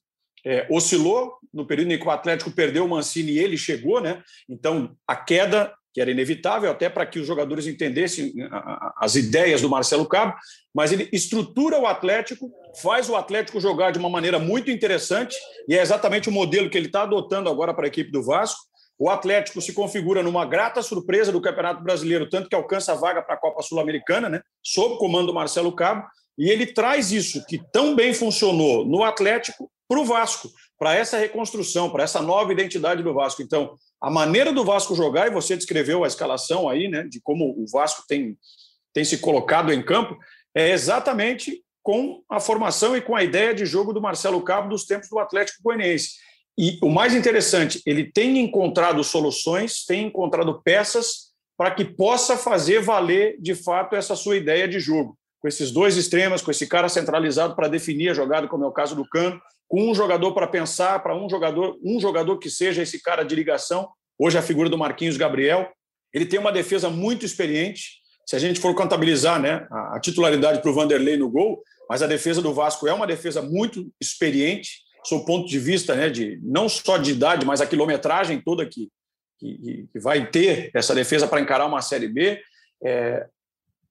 é, 0.46 0.68
oscilou 0.70 1.34
no 1.54 1.66
período 1.66 1.92
em 1.92 2.00
que 2.00 2.08
o 2.08 2.12
Atlético 2.12 2.52
perdeu 2.52 2.86
o 2.86 2.90
Mancini 2.90 3.34
e 3.34 3.40
ele 3.40 3.58
chegou, 3.58 4.00
né? 4.00 4.24
Então, 4.48 4.96
a 5.06 5.16
queda, 5.16 5.74
que 5.94 6.00
era 6.00 6.12
inevitável, 6.12 6.70
até 6.70 6.88
para 6.88 7.06
que 7.06 7.20
os 7.20 7.28
jogadores 7.28 7.66
entendessem 7.66 8.34
né, 8.36 8.48
as 8.98 9.16
ideias 9.16 9.62
do 9.62 9.70
Marcelo 9.70 10.06
Cabo, 10.06 10.36
mas 10.74 10.92
ele 10.92 11.10
estrutura 11.12 11.80
o 11.80 11.88
Atlético, 11.88 12.52
faz 12.82 13.10
o 13.10 13.16
Atlético 13.16 13.60
jogar 13.60 13.92
de 13.92 14.00
uma 14.00 14.10
maneira 14.10 14.38
muito 14.38 14.70
interessante, 14.70 15.36
e 15.68 15.76
é 15.76 15.82
exatamente 15.82 16.30
o 16.30 16.32
modelo 16.32 16.70
que 16.70 16.78
ele 16.78 16.88
está 16.88 17.02
adotando 17.02 17.50
agora 17.50 17.74
para 17.74 17.86
a 17.86 17.88
equipe 17.88 18.12
do 18.12 18.24
Vasco. 18.24 18.62
O 19.00 19.10
Atlético 19.10 19.62
se 19.62 19.74
configura 19.74 20.24
numa 20.24 20.46
grata 20.46 20.82
surpresa 20.82 21.32
do 21.32 21.42
Campeonato 21.42 21.84
Brasileiro, 21.84 22.30
tanto 22.30 22.50
que 22.50 22.56
alcança 22.56 22.94
a 22.94 22.96
vaga 22.96 23.22
para 23.22 23.36
a 23.36 23.40
Copa 23.40 23.62
Sul-Americana, 23.62 24.28
né? 24.28 24.42
sob 24.64 24.96
o 24.96 24.98
comando 24.98 25.28
do 25.28 25.34
Marcelo 25.34 25.72
Cabo, 25.76 26.08
e 26.38 26.50
ele 26.50 26.66
traz 26.66 27.12
isso 27.12 27.46
que 27.46 27.60
tão 27.72 27.96
bem 27.96 28.14
funcionou 28.14 28.86
no 28.86 29.04
Atlético 29.04 29.70
para 29.88 30.00
o 30.00 30.06
Vasco, 30.06 30.50
para 30.78 30.96
essa 30.96 31.18
reconstrução, 31.18 31.90
para 31.90 32.04
essa 32.04 32.22
nova 32.22 32.52
identidade 32.52 33.02
do 33.02 33.14
Vasco. 33.14 33.42
Então, 33.42 33.76
a 34.02 34.10
maneira 34.10 34.52
do 34.52 34.64
Vasco 34.64 34.96
jogar, 34.96 35.28
e 35.28 35.32
você 35.32 35.56
descreveu 35.56 36.04
a 36.04 36.08
escalação 36.08 36.68
aí, 36.68 36.88
né, 36.88 37.04
de 37.04 37.20
como 37.22 37.46
o 37.58 37.66
Vasco 37.72 38.04
tem, 38.08 38.38
tem 38.94 39.04
se 39.04 39.20
colocado 39.20 39.72
em 39.72 39.82
campo, 39.82 40.18
é 40.56 40.72
exatamente 40.72 41.64
com 41.82 42.22
a 42.30 42.40
formação 42.40 42.98
e 42.98 43.02
com 43.02 43.16
a 43.16 43.24
ideia 43.24 43.54
de 43.54 43.66
jogo 43.66 43.94
do 43.94 44.02
Marcelo 44.02 44.42
Cabo 44.42 44.70
dos 44.70 44.86
tempos 44.86 45.08
do 45.10 45.20
Atlético 45.20 45.64
Goianiense. 45.64 46.16
E 46.58 46.80
o 46.82 46.90
mais 46.90 47.14
interessante, 47.14 47.82
ele 47.86 48.12
tem 48.12 48.40
encontrado 48.40 49.04
soluções, 49.04 49.86
tem 49.86 50.08
encontrado 50.08 50.60
peças 50.64 51.28
para 51.56 51.70
que 51.70 51.86
possa 51.86 52.36
fazer 52.36 52.82
valer 52.82 53.36
de 53.40 53.54
fato 53.54 53.96
essa 53.96 54.16
sua 54.16 54.38
ideia 54.38 54.68
de 54.68 54.80
jogo. 54.80 55.16
Com 55.40 55.48
esses 55.48 55.70
dois 55.70 55.98
extremos, 55.98 56.42
com 56.42 56.50
esse 56.50 56.66
cara 56.66 56.90
centralizado 56.90 57.56
para 57.56 57.68
definir 57.68 58.10
a 58.10 58.14
jogada, 58.14 58.48
como 58.48 58.64
é 58.64 58.68
o 58.68 58.72
caso 58.72 58.96
do 58.96 59.08
Cano, 59.08 59.40
com 59.68 59.92
um 59.92 59.94
jogador 59.94 60.34
para 60.34 60.48
pensar, 60.48 61.04
para 61.04 61.16
um 61.16 61.30
jogador, 61.30 61.78
um 61.84 62.00
jogador 62.00 62.40
que 62.40 62.50
seja 62.50 62.82
esse 62.82 63.04
cara 63.04 63.24
de 63.24 63.36
ligação, 63.36 63.88
hoje 64.18 64.38
a 64.38 64.42
figura 64.42 64.68
do 64.68 64.78
Marquinhos 64.78 65.18
Gabriel. 65.18 65.70
Ele 66.12 66.26
tem 66.26 66.40
uma 66.40 66.52
defesa 66.52 66.90
muito 66.90 67.24
experiente. 67.24 68.02
Se 68.26 68.36
a 68.36 68.40
gente 68.40 68.60
for 68.60 68.74
contabilizar 68.74 69.40
né, 69.40 69.68
a 69.70 70.00
titularidade 70.00 70.62
para 70.62 70.72
o 70.72 70.74
Vanderlei 70.74 71.18
no 71.18 71.30
gol, 71.30 71.62
mas 71.88 72.02
a 72.02 72.08
defesa 72.08 72.42
do 72.42 72.54
Vasco 72.54 72.88
é 72.88 72.94
uma 72.94 73.06
defesa 73.06 73.42
muito 73.44 73.92
experiente 74.02 74.87
o 75.16 75.26
ponto 75.26 75.48
de 75.48 75.60
vista 75.60 75.96
né, 75.96 76.10
de 76.10 76.40
não 76.44 76.68
só 76.68 76.98
de 76.98 77.12
idade, 77.12 77.46
mas 77.46 77.62
a 77.62 77.66
quilometragem 77.66 78.42
toda 78.42 78.66
que, 78.66 78.90
que, 79.40 79.88
que 79.92 80.00
vai 80.00 80.30
ter 80.30 80.72
essa 80.74 80.94
defesa 80.94 81.28
para 81.28 81.40
encarar 81.40 81.66
uma 81.66 81.82
Série 81.82 82.08
B. 82.08 82.42
É, 82.84 83.28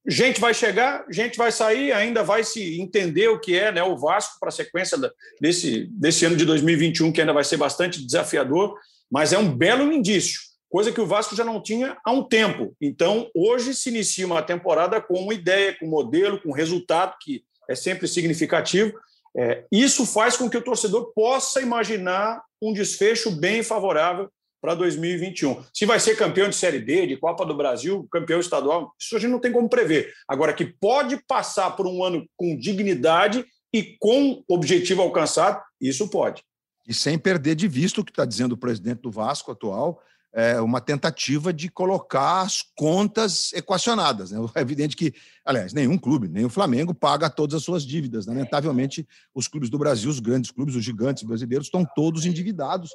gente 0.08 0.40
vai 0.40 0.54
chegar, 0.54 1.04
gente 1.10 1.36
vai 1.36 1.50
sair, 1.50 1.92
ainda 1.92 2.22
vai 2.22 2.44
se 2.44 2.80
entender 2.80 3.28
o 3.28 3.40
que 3.40 3.58
é 3.58 3.72
né, 3.72 3.82
o 3.82 3.96
Vasco 3.96 4.38
para 4.38 4.50
a 4.50 4.52
sequência 4.52 4.96
desse, 5.40 5.86
desse 5.90 6.24
ano 6.24 6.36
de 6.36 6.44
2021, 6.44 7.10
que 7.12 7.20
ainda 7.20 7.32
vai 7.32 7.44
ser 7.44 7.56
bastante 7.56 8.04
desafiador, 8.04 8.78
mas 9.10 9.32
é 9.32 9.38
um 9.38 9.50
belo 9.50 9.92
indício, 9.92 10.40
coisa 10.68 10.92
que 10.92 11.00
o 11.00 11.06
Vasco 11.06 11.34
já 11.34 11.44
não 11.44 11.60
tinha 11.60 11.96
há 12.04 12.12
um 12.12 12.22
tempo. 12.22 12.74
Então, 12.80 13.28
hoje 13.34 13.74
se 13.74 13.88
inicia 13.88 14.26
uma 14.26 14.42
temporada 14.42 15.00
com 15.00 15.14
uma 15.14 15.34
ideia, 15.34 15.76
com 15.78 15.86
um 15.86 15.90
modelo, 15.90 16.40
com 16.40 16.50
um 16.50 16.54
resultado 16.54 17.16
que 17.20 17.44
é 17.68 17.74
sempre 17.74 18.06
significativo, 18.06 18.92
é, 19.36 19.66
isso 19.70 20.06
faz 20.06 20.36
com 20.36 20.48
que 20.48 20.56
o 20.56 20.62
torcedor 20.62 21.12
possa 21.14 21.60
imaginar 21.60 22.42
um 22.60 22.72
desfecho 22.72 23.30
bem 23.30 23.62
favorável 23.62 24.30
para 24.60 24.74
2021. 24.74 25.62
Se 25.72 25.84
vai 25.84 26.00
ser 26.00 26.16
campeão 26.16 26.48
de 26.48 26.56
Série 26.56 26.80
D, 26.80 27.06
de 27.06 27.16
Copa 27.16 27.44
do 27.44 27.54
Brasil, 27.54 28.08
campeão 28.10 28.40
estadual, 28.40 28.94
isso 28.98 29.14
a 29.14 29.18
gente 29.18 29.30
não 29.30 29.38
tem 29.38 29.52
como 29.52 29.68
prever. 29.68 30.12
Agora, 30.26 30.54
que 30.54 30.64
pode 30.64 31.22
passar 31.28 31.76
por 31.76 31.86
um 31.86 32.02
ano 32.02 32.26
com 32.34 32.56
dignidade 32.56 33.44
e 33.72 33.96
com 34.00 34.42
objetivo 34.48 35.02
alcançado, 35.02 35.62
isso 35.80 36.08
pode. 36.08 36.42
E 36.88 36.94
sem 36.94 37.18
perder 37.18 37.54
de 37.54 37.68
vista 37.68 38.00
o 38.00 38.04
que 38.04 38.12
está 38.12 38.24
dizendo 38.24 38.52
o 38.52 38.58
presidente 38.58 39.02
do 39.02 39.10
Vasco 39.10 39.52
atual, 39.52 40.00
é, 40.36 40.60
uma 40.60 40.82
tentativa 40.82 41.50
de 41.50 41.70
colocar 41.70 42.42
as 42.42 42.60
contas 42.76 43.54
equacionadas. 43.54 44.30
Né? 44.30 44.38
É 44.54 44.60
evidente 44.60 44.94
que, 44.94 45.14
aliás, 45.42 45.72
nenhum 45.72 45.96
clube, 45.96 46.28
nem 46.28 46.44
o 46.44 46.50
Flamengo, 46.50 46.94
paga 46.94 47.30
todas 47.30 47.54
as 47.54 47.62
suas 47.62 47.84
dívidas. 47.84 48.26
Né? 48.26 48.34
Lamentavelmente, 48.34 49.08
os 49.34 49.48
clubes 49.48 49.70
do 49.70 49.78
Brasil, 49.78 50.10
os 50.10 50.20
grandes 50.20 50.50
clubes, 50.50 50.74
os 50.74 50.84
gigantes 50.84 51.22
brasileiros, 51.22 51.68
estão 51.68 51.86
todos 51.96 52.26
endividados 52.26 52.90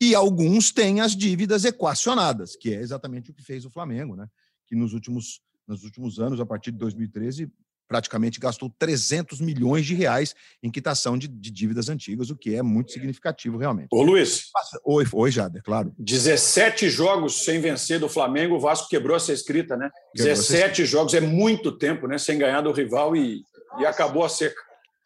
e 0.00 0.14
alguns 0.14 0.72
têm 0.72 1.02
as 1.02 1.14
dívidas 1.14 1.66
equacionadas, 1.66 2.56
que 2.56 2.72
é 2.72 2.80
exatamente 2.80 3.30
o 3.30 3.34
que 3.34 3.42
fez 3.42 3.66
o 3.66 3.70
Flamengo, 3.70 4.16
né? 4.16 4.26
que 4.66 4.74
nos 4.74 4.94
últimos, 4.94 5.42
nos 5.68 5.84
últimos 5.84 6.18
anos, 6.18 6.40
a 6.40 6.46
partir 6.46 6.72
de 6.72 6.78
2013, 6.78 7.52
praticamente 7.86 8.40
gastou 8.40 8.70
300 8.78 9.40
milhões 9.40 9.86
de 9.86 9.94
reais 9.94 10.34
em 10.62 10.70
quitação 10.70 11.16
de, 11.16 11.28
de, 11.28 11.50
dívidas 11.50 11.88
antigas, 11.88 12.30
o 12.30 12.36
que 12.36 12.54
é 12.54 12.62
muito 12.62 12.92
significativo 12.92 13.56
realmente. 13.56 13.88
Ô 13.92 14.02
Luiz. 14.02 14.46
Oi, 14.84 15.04
oi 15.12 15.30
Jader, 15.30 15.62
claro. 15.62 15.94
17 15.98 16.88
jogos 16.90 17.44
sem 17.44 17.60
vencer 17.60 17.98
do 17.98 18.08
Flamengo, 18.08 18.56
o 18.56 18.60
Vasco 18.60 18.88
quebrou 18.88 19.16
essa 19.16 19.32
escrita, 19.32 19.76
né? 19.76 19.90
Quebrou 20.14 20.34
17 20.34 20.84
jogos 20.84 21.14
é 21.14 21.20
muito 21.20 21.72
tempo, 21.72 22.06
né? 22.06 22.18
Sem 22.18 22.38
ganhar 22.38 22.60
do 22.60 22.72
rival 22.72 23.14
e, 23.16 23.42
e 23.78 23.86
acabou 23.86 24.24
a 24.24 24.28
seca. 24.28 24.60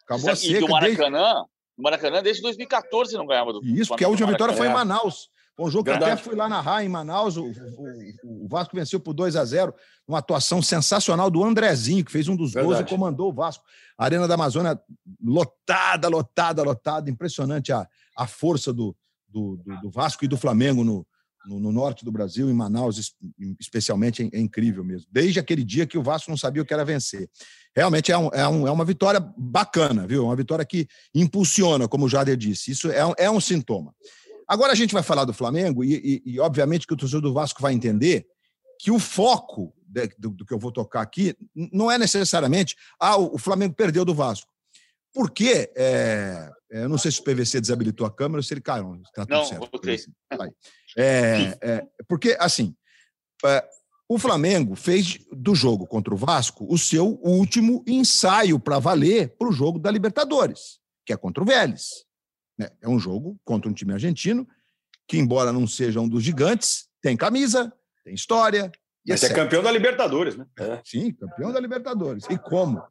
Acabou 0.05 0.31
a 0.31 0.35
seca. 0.35 0.57
E 0.57 0.59
do 0.59 0.67
Maracanã, 0.67 1.33
desde... 1.33 1.49
Maracanã 1.77 2.23
desde 2.23 2.41
202014 2.41 3.13
não 3.15 3.27
ganhava 3.27 3.53
do 3.53 3.63
Isso, 3.63 3.89
porque 3.89 4.03
a 4.03 4.09
última 4.09 4.29
vitória 4.29 4.55
foi 4.55 4.67
em 4.67 4.73
Manaus. 4.73 5.29
Um 5.67 5.71
jogo 5.71 5.85
que 5.85 5.91
até 5.91 6.15
fui 6.17 6.35
lá 6.35 6.49
narrar 6.49 6.83
em 6.83 6.89
Manaus. 6.89 7.37
O, 7.37 7.45
o, 7.45 8.45
o, 8.45 8.47
Vasco 8.47 8.75
venceu 8.75 8.99
por 8.99 9.13
2 9.13 9.35
a 9.35 9.45
0 9.45 9.73
Uma 10.07 10.19
atuação 10.19 10.61
sensacional 10.61 11.29
do 11.29 11.43
Andrezinho, 11.43 12.03
que 12.03 12.11
fez 12.11 12.27
um 12.27 12.35
dos 12.35 12.53
Verdade. 12.53 12.75
gols 12.75 12.85
e 12.85 12.89
comandou 12.89 13.29
o 13.29 13.33
Vasco. 13.33 13.63
A 13.97 14.05
Arena 14.05 14.27
da 14.27 14.33
Amazônia 14.33 14.79
lotada, 15.23 16.07
lotada, 16.07 16.63
lotada. 16.63 17.09
Impressionante 17.09 17.71
a, 17.71 17.87
a 18.17 18.27
força 18.27 18.73
do, 18.73 18.95
do, 19.27 19.57
do, 19.57 19.81
do 19.81 19.89
Vasco 19.89 20.25
e 20.25 20.27
do 20.27 20.37
Flamengo 20.37 20.83
no, 20.83 21.05
no, 21.45 21.59
no, 21.59 21.71
norte 21.71 22.05
do 22.05 22.11
Brasil, 22.11 22.49
em 22.49 22.53
Manaus, 22.53 23.15
especialmente, 23.59 24.23
é, 24.23 24.37
é, 24.37 24.39
incrível 24.39 24.83
mesmo. 24.83 25.07
Desde 25.11 25.39
aquele 25.39 25.63
dia 25.63 25.87
que 25.87 25.97
o 25.97 26.03
Vasco 26.03 26.29
não 26.29 26.37
sabia 26.37 26.61
o 26.61 26.65
que 26.65 26.73
era 26.73 26.85
vencer. 26.85 27.29
Realmente 27.75 28.11
é, 28.11 28.17
um, 28.17 28.29
é, 28.33 28.47
um, 28.47 28.67
é 28.67 28.71
uma 28.71 28.85
vitória 28.85 29.19
bacana, 29.37 30.05
viu? 30.05 30.25
Uma 30.25 30.35
vitória 30.35 30.65
que 30.65 30.87
impulsiona, 31.15 31.87
como 31.87 32.05
o 32.05 32.09
Jader 32.09 32.37
disse. 32.37 32.71
Isso 32.71 32.91
é 32.91 33.05
um, 33.05 33.13
é 33.17 33.31
um 33.31 33.39
sintoma. 33.39 33.93
Agora 34.47 34.71
a 34.71 34.75
gente 34.75 34.93
vai 34.93 35.03
falar 35.03 35.25
do 35.25 35.33
Flamengo 35.33 35.83
e, 35.83 36.21
e, 36.25 36.33
e 36.33 36.39
obviamente, 36.39 36.85
que 36.85 36.93
o 36.93 36.97
torcedor 36.97 37.21
do 37.21 37.33
Vasco 37.33 37.61
vai 37.61 37.73
entender 37.73 38.27
que 38.79 38.89
o 38.89 38.97
foco 38.97 39.73
de, 39.85 40.07
do, 40.17 40.31
do, 40.31 40.45
que 40.45 40.53
eu 40.53 40.59
vou 40.59 40.71
tocar 40.71 41.01
aqui 41.01 41.35
não 41.71 41.91
é 41.91 41.97
necessariamente 41.97 42.75
ah, 42.99 43.17
o, 43.17 43.37
Flamengo 43.37 43.75
perdeu 43.75 44.03
do 44.03 44.15
Vasco. 44.15 44.49
Porque, 45.13 45.71
é, 45.75 46.49
é, 46.71 46.83
eu 46.83 46.89
não 46.89 46.97
sei 46.97 47.11
se 47.11 47.19
o 47.19 47.23
PVC 47.23 47.59
desabilitou 47.59 48.07
a 48.07 48.11
câmera 48.11 48.39
ou 48.39 48.43
se 48.43 48.53
ele 48.53 48.61
caiu. 48.61 49.01
Tudo 49.13 49.27
não, 49.29 49.45
certo. 49.45 49.69
Okay. 49.73 49.97
É, 50.97 51.57
é, 51.61 51.87
porque, 52.07 52.35
assim, 52.39 52.73
é, 53.45 53.63
o 54.07 54.17
Flamengo 54.17 54.75
fez 54.75 55.19
do 55.31 55.53
jogo 55.53 55.85
contra 55.85 56.13
o 56.13 56.17
Vasco 56.17 56.65
o 56.69 56.77
seu 56.77 57.19
último 57.23 57.83
ensaio 57.85 58.59
para 58.59 58.79
valer 58.79 59.35
para 59.37 59.47
o 59.47 59.51
jogo 59.51 59.77
da 59.77 59.91
Libertadores, 59.91 60.79
que 61.05 61.13
é 61.13 61.17
contra 61.17 61.43
o 61.43 61.45
Vélez. 61.45 62.05
Né? 62.57 62.69
É 62.81 62.87
um 62.87 62.99
jogo 62.99 63.39
contra 63.43 63.69
um 63.69 63.73
time 63.73 63.93
argentino 63.93 64.47
que, 65.07 65.17
embora 65.17 65.51
não 65.51 65.67
seja 65.67 65.99
um 65.99 66.07
dos 66.07 66.23
gigantes, 66.23 66.87
tem 67.01 67.17
camisa, 67.17 67.73
tem 68.03 68.13
história. 68.13 68.71
E 69.05 69.11
Mas 69.11 69.23
é, 69.23 69.27
é 69.27 69.33
campeão 69.33 69.61
da 69.61 69.71
Libertadores, 69.71 70.37
né? 70.37 70.45
É. 70.57 70.81
Sim, 70.85 71.11
campeão 71.11 71.51
da 71.51 71.59
Libertadores. 71.59 72.23
E 72.29 72.37
como? 72.37 72.81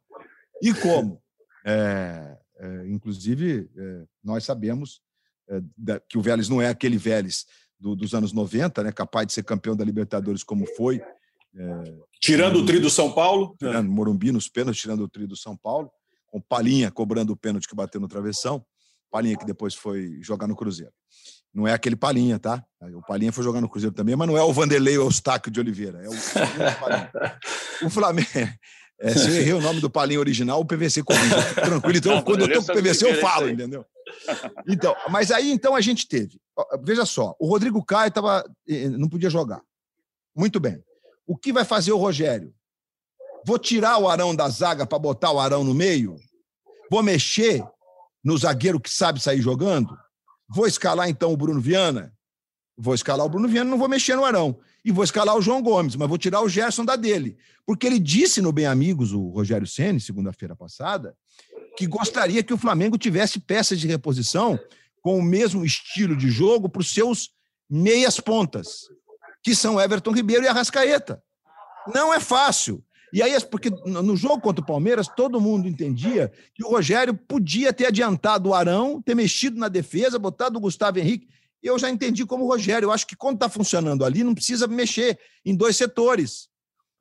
E 0.61 0.73
como? 0.73 1.21
É, 1.65 2.37
é, 2.59 2.87
inclusive, 2.87 3.69
é, 3.75 4.03
nós 4.23 4.43
sabemos 4.43 5.01
é, 5.49 5.61
da, 5.75 5.99
que 5.99 6.17
o 6.17 6.21
Vélez 6.21 6.47
não 6.47 6.61
é 6.61 6.67
aquele 6.67 6.97
Vélez 6.97 7.45
do, 7.79 7.95
dos 7.95 8.13
anos 8.13 8.33
90, 8.33 8.83
né, 8.83 8.91
capaz 8.91 9.25
de 9.25 9.33
ser 9.33 9.43
campeão 9.43 9.75
da 9.75 9.83
Libertadores 9.83 10.43
como 10.43 10.67
foi. 10.75 11.01
tirando 12.19 12.57
o 12.57 12.65
tri 12.65 12.79
do 12.79 12.89
São 12.89 13.11
Paulo. 13.11 13.55
Tirando 13.57 13.89
Morumbi 13.89 14.31
nos 14.31 14.47
pênaltis, 14.47 14.81
tirando 14.81 15.03
o 15.03 15.09
tri 15.09 15.25
do 15.25 15.35
São 15.35 15.57
Paulo. 15.57 15.89
Com 16.27 16.39
Palinha 16.39 16.91
cobrando 16.91 17.33
o 17.33 17.35
pênalti 17.37 17.67
que 17.67 17.75
bateu 17.75 17.99
no 17.99 18.07
travessão. 18.07 18.63
Palinha, 19.11 19.37
que 19.37 19.45
depois 19.45 19.75
foi 19.75 20.17
jogar 20.21 20.47
no 20.47 20.55
Cruzeiro. 20.55 20.93
Não 21.53 21.67
é 21.67 21.73
aquele 21.73 21.97
Palinha, 21.97 22.39
tá? 22.39 22.63
O 22.93 23.01
Palinha 23.01 23.31
foi 23.31 23.43
jogar 23.43 23.59
no 23.59 23.69
Cruzeiro 23.69 23.93
também, 23.93 24.15
mas 24.15 24.27
não 24.27 24.37
é 24.37 24.41
o 24.41 24.53
Vanderlei 24.53 24.97
ou 24.97 25.05
o 25.05 25.07
Eustáquio 25.07 25.51
de 25.51 25.59
Oliveira. 25.59 26.01
É 26.01 26.07
o, 26.07 27.87
o 27.87 27.89
Flamengo. 27.89 28.29
É, 29.01 29.13
se 29.13 29.27
eu 29.29 29.35
errei 29.35 29.53
o 29.53 29.61
nome 29.61 29.81
do 29.81 29.89
Palinha 29.89 30.19
original, 30.19 30.59
o 30.59 30.65
PVC 30.65 31.03
corrige. 31.03 31.33
Tranquilo. 31.55 31.97
Então, 31.97 32.15
não, 32.15 32.21
quando 32.21 32.41
eu 32.41 32.53
tô 32.53 32.65
com 32.65 32.71
o 32.71 32.81
PVC, 32.81 33.05
eu 33.05 33.19
falo, 33.19 33.49
entendeu? 33.49 33.83
Então, 34.67 34.95
mas 35.09 35.31
aí, 35.31 35.51
então, 35.51 35.75
a 35.75 35.81
gente 35.81 36.07
teve. 36.07 36.39
Veja 36.83 37.05
só, 37.05 37.35
o 37.39 37.47
Rodrigo 37.47 37.83
Caio 37.83 38.11
tava, 38.11 38.45
eh, 38.69 38.89
não 38.89 39.09
podia 39.09 39.29
jogar. 39.29 39.61
Muito 40.35 40.59
bem. 40.59 40.81
O 41.25 41.35
que 41.35 41.51
vai 41.51 41.65
fazer 41.65 41.91
o 41.91 41.97
Rogério? 41.97 42.53
Vou 43.45 43.57
tirar 43.57 43.97
o 43.97 44.07
Arão 44.07 44.35
da 44.35 44.47
zaga 44.49 44.85
para 44.85 44.99
botar 44.99 45.31
o 45.31 45.39
Arão 45.39 45.63
no 45.63 45.73
meio? 45.73 46.17
Vou 46.89 47.01
mexer 47.01 47.63
no 48.23 48.37
zagueiro 48.37 48.79
que 48.79 48.89
sabe 48.89 49.21
sair 49.21 49.41
jogando? 49.41 49.97
Vou 50.49 50.67
escalar 50.67 51.09
então 51.09 51.31
o 51.31 51.37
Bruno 51.37 51.61
Viana? 51.61 52.13
Vou 52.77 52.93
escalar 52.93 53.25
o 53.25 53.29
Bruno 53.29 53.47
Viana, 53.47 53.69
não 53.69 53.77
vou 53.77 53.87
mexer 53.87 54.15
no 54.15 54.25
Arão. 54.25 54.59
E 54.83 54.91
vou 54.91 55.03
escalar 55.03 55.35
o 55.35 55.41
João 55.41 55.61
Gomes, 55.61 55.95
mas 55.95 56.09
vou 56.09 56.17
tirar 56.17 56.41
o 56.41 56.49
Gerson 56.49 56.83
da 56.83 56.95
dele. 56.95 57.37
Porque 57.65 57.85
ele 57.85 57.99
disse 57.99 58.41
no 58.41 58.51
Bem 58.51 58.65
Amigos, 58.65 59.13
o 59.13 59.29
Rogério 59.29 59.67
Ceni, 59.67 59.99
segunda-feira 59.99 60.55
passada, 60.55 61.15
que 61.77 61.85
gostaria 61.85 62.43
que 62.43 62.53
o 62.53 62.57
Flamengo 62.57 62.97
tivesse 62.97 63.39
peças 63.39 63.79
de 63.79 63.87
reposição 63.87 64.59
com 65.01 65.17
o 65.17 65.23
mesmo 65.23 65.63
estilo 65.63 66.15
de 66.15 66.29
jogo 66.29 66.67
para 66.67 66.81
os 66.81 66.91
seus 66.93 67.31
meias 67.69 68.19
pontas, 68.19 68.89
que 69.43 69.55
são 69.55 69.79
Everton 69.79 70.11
Ribeiro 70.11 70.43
e 70.43 70.47
Arrascaeta. 70.47 71.21
Não 71.93 72.13
é 72.13 72.19
fácil. 72.19 72.83
E 73.13 73.21
aí, 73.21 73.37
porque 73.45 73.69
no 73.85 74.15
jogo 74.15 74.41
contra 74.41 74.63
o 74.63 74.65
Palmeiras, 74.65 75.07
todo 75.07 75.41
mundo 75.41 75.67
entendia 75.67 76.31
que 76.53 76.63
o 76.63 76.69
Rogério 76.69 77.13
podia 77.13 77.73
ter 77.73 77.87
adiantado 77.87 78.49
o 78.49 78.53
Arão, 78.53 79.01
ter 79.01 79.15
mexido 79.15 79.59
na 79.59 79.67
defesa, 79.67 80.17
botado 80.17 80.57
o 80.57 80.61
Gustavo 80.61 80.99
Henrique. 80.99 81.27
Eu 81.61 81.77
já 81.77 81.89
entendi 81.89 82.25
como 82.25 82.45
o 82.45 82.47
Rogério. 82.47 82.87
Eu 82.87 82.91
acho 82.91 83.05
que 83.05 83.15
quando 83.15 83.35
está 83.35 83.49
funcionando 83.49 84.05
ali, 84.05 84.23
não 84.23 84.33
precisa 84.33 84.65
mexer 84.65 85.19
em 85.45 85.55
dois 85.55 85.75
setores. 85.75 86.47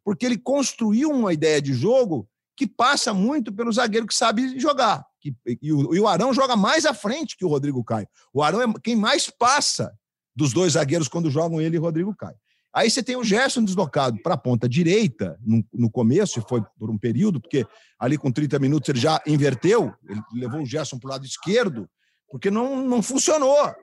Porque 0.04 0.26
ele 0.26 0.36
construiu 0.36 1.10
uma 1.10 1.32
ideia 1.32 1.62
de 1.62 1.72
jogo 1.72 2.28
que 2.56 2.66
passa 2.66 3.14
muito 3.14 3.52
pelo 3.52 3.72
zagueiro 3.72 4.06
que 4.06 4.14
sabe 4.14 4.58
jogar. 4.58 5.06
E 5.62 5.72
o, 5.72 5.94
e 5.94 6.00
o 6.00 6.08
Arão 6.08 6.34
joga 6.34 6.56
mais 6.56 6.84
à 6.84 6.92
frente 6.92 7.36
que 7.36 7.44
o 7.44 7.48
Rodrigo 7.48 7.84
Caio. 7.84 8.08
O 8.32 8.42
Arão 8.42 8.60
é 8.62 8.74
quem 8.82 8.96
mais 8.96 9.30
passa 9.30 9.92
dos 10.34 10.52
dois 10.52 10.72
zagueiros 10.72 11.08
quando 11.08 11.30
jogam 11.30 11.60
ele 11.60 11.76
e 11.76 11.78
Rodrigo 11.78 12.14
Caio. 12.14 12.36
Aí 12.72 12.88
você 12.88 13.02
tem 13.02 13.16
o 13.16 13.24
Gerson 13.24 13.64
deslocado 13.64 14.20
para 14.22 14.34
a 14.34 14.38
ponta 14.38 14.68
direita 14.68 15.36
no, 15.44 15.64
no, 15.72 15.90
começo, 15.90 16.38
e 16.38 16.48
foi 16.48 16.62
por 16.78 16.88
um 16.88 16.96
período, 16.96 17.40
porque 17.40 17.66
ali 17.98 18.16
com 18.16 18.30
30 18.30 18.58
minutos 18.60 18.88
ele 18.88 19.00
já 19.00 19.20
inverteu, 19.26 19.92
ele 20.08 20.20
levou 20.32 20.62
o 20.62 20.66
Gerson 20.66 20.98
para 20.98 21.08
o 21.08 21.10
lado 21.10 21.26
esquerdo, 21.26 21.88
porque 22.30 22.50
não, 22.50 22.86
não 22.86 23.02
funcionou. 23.02 23.74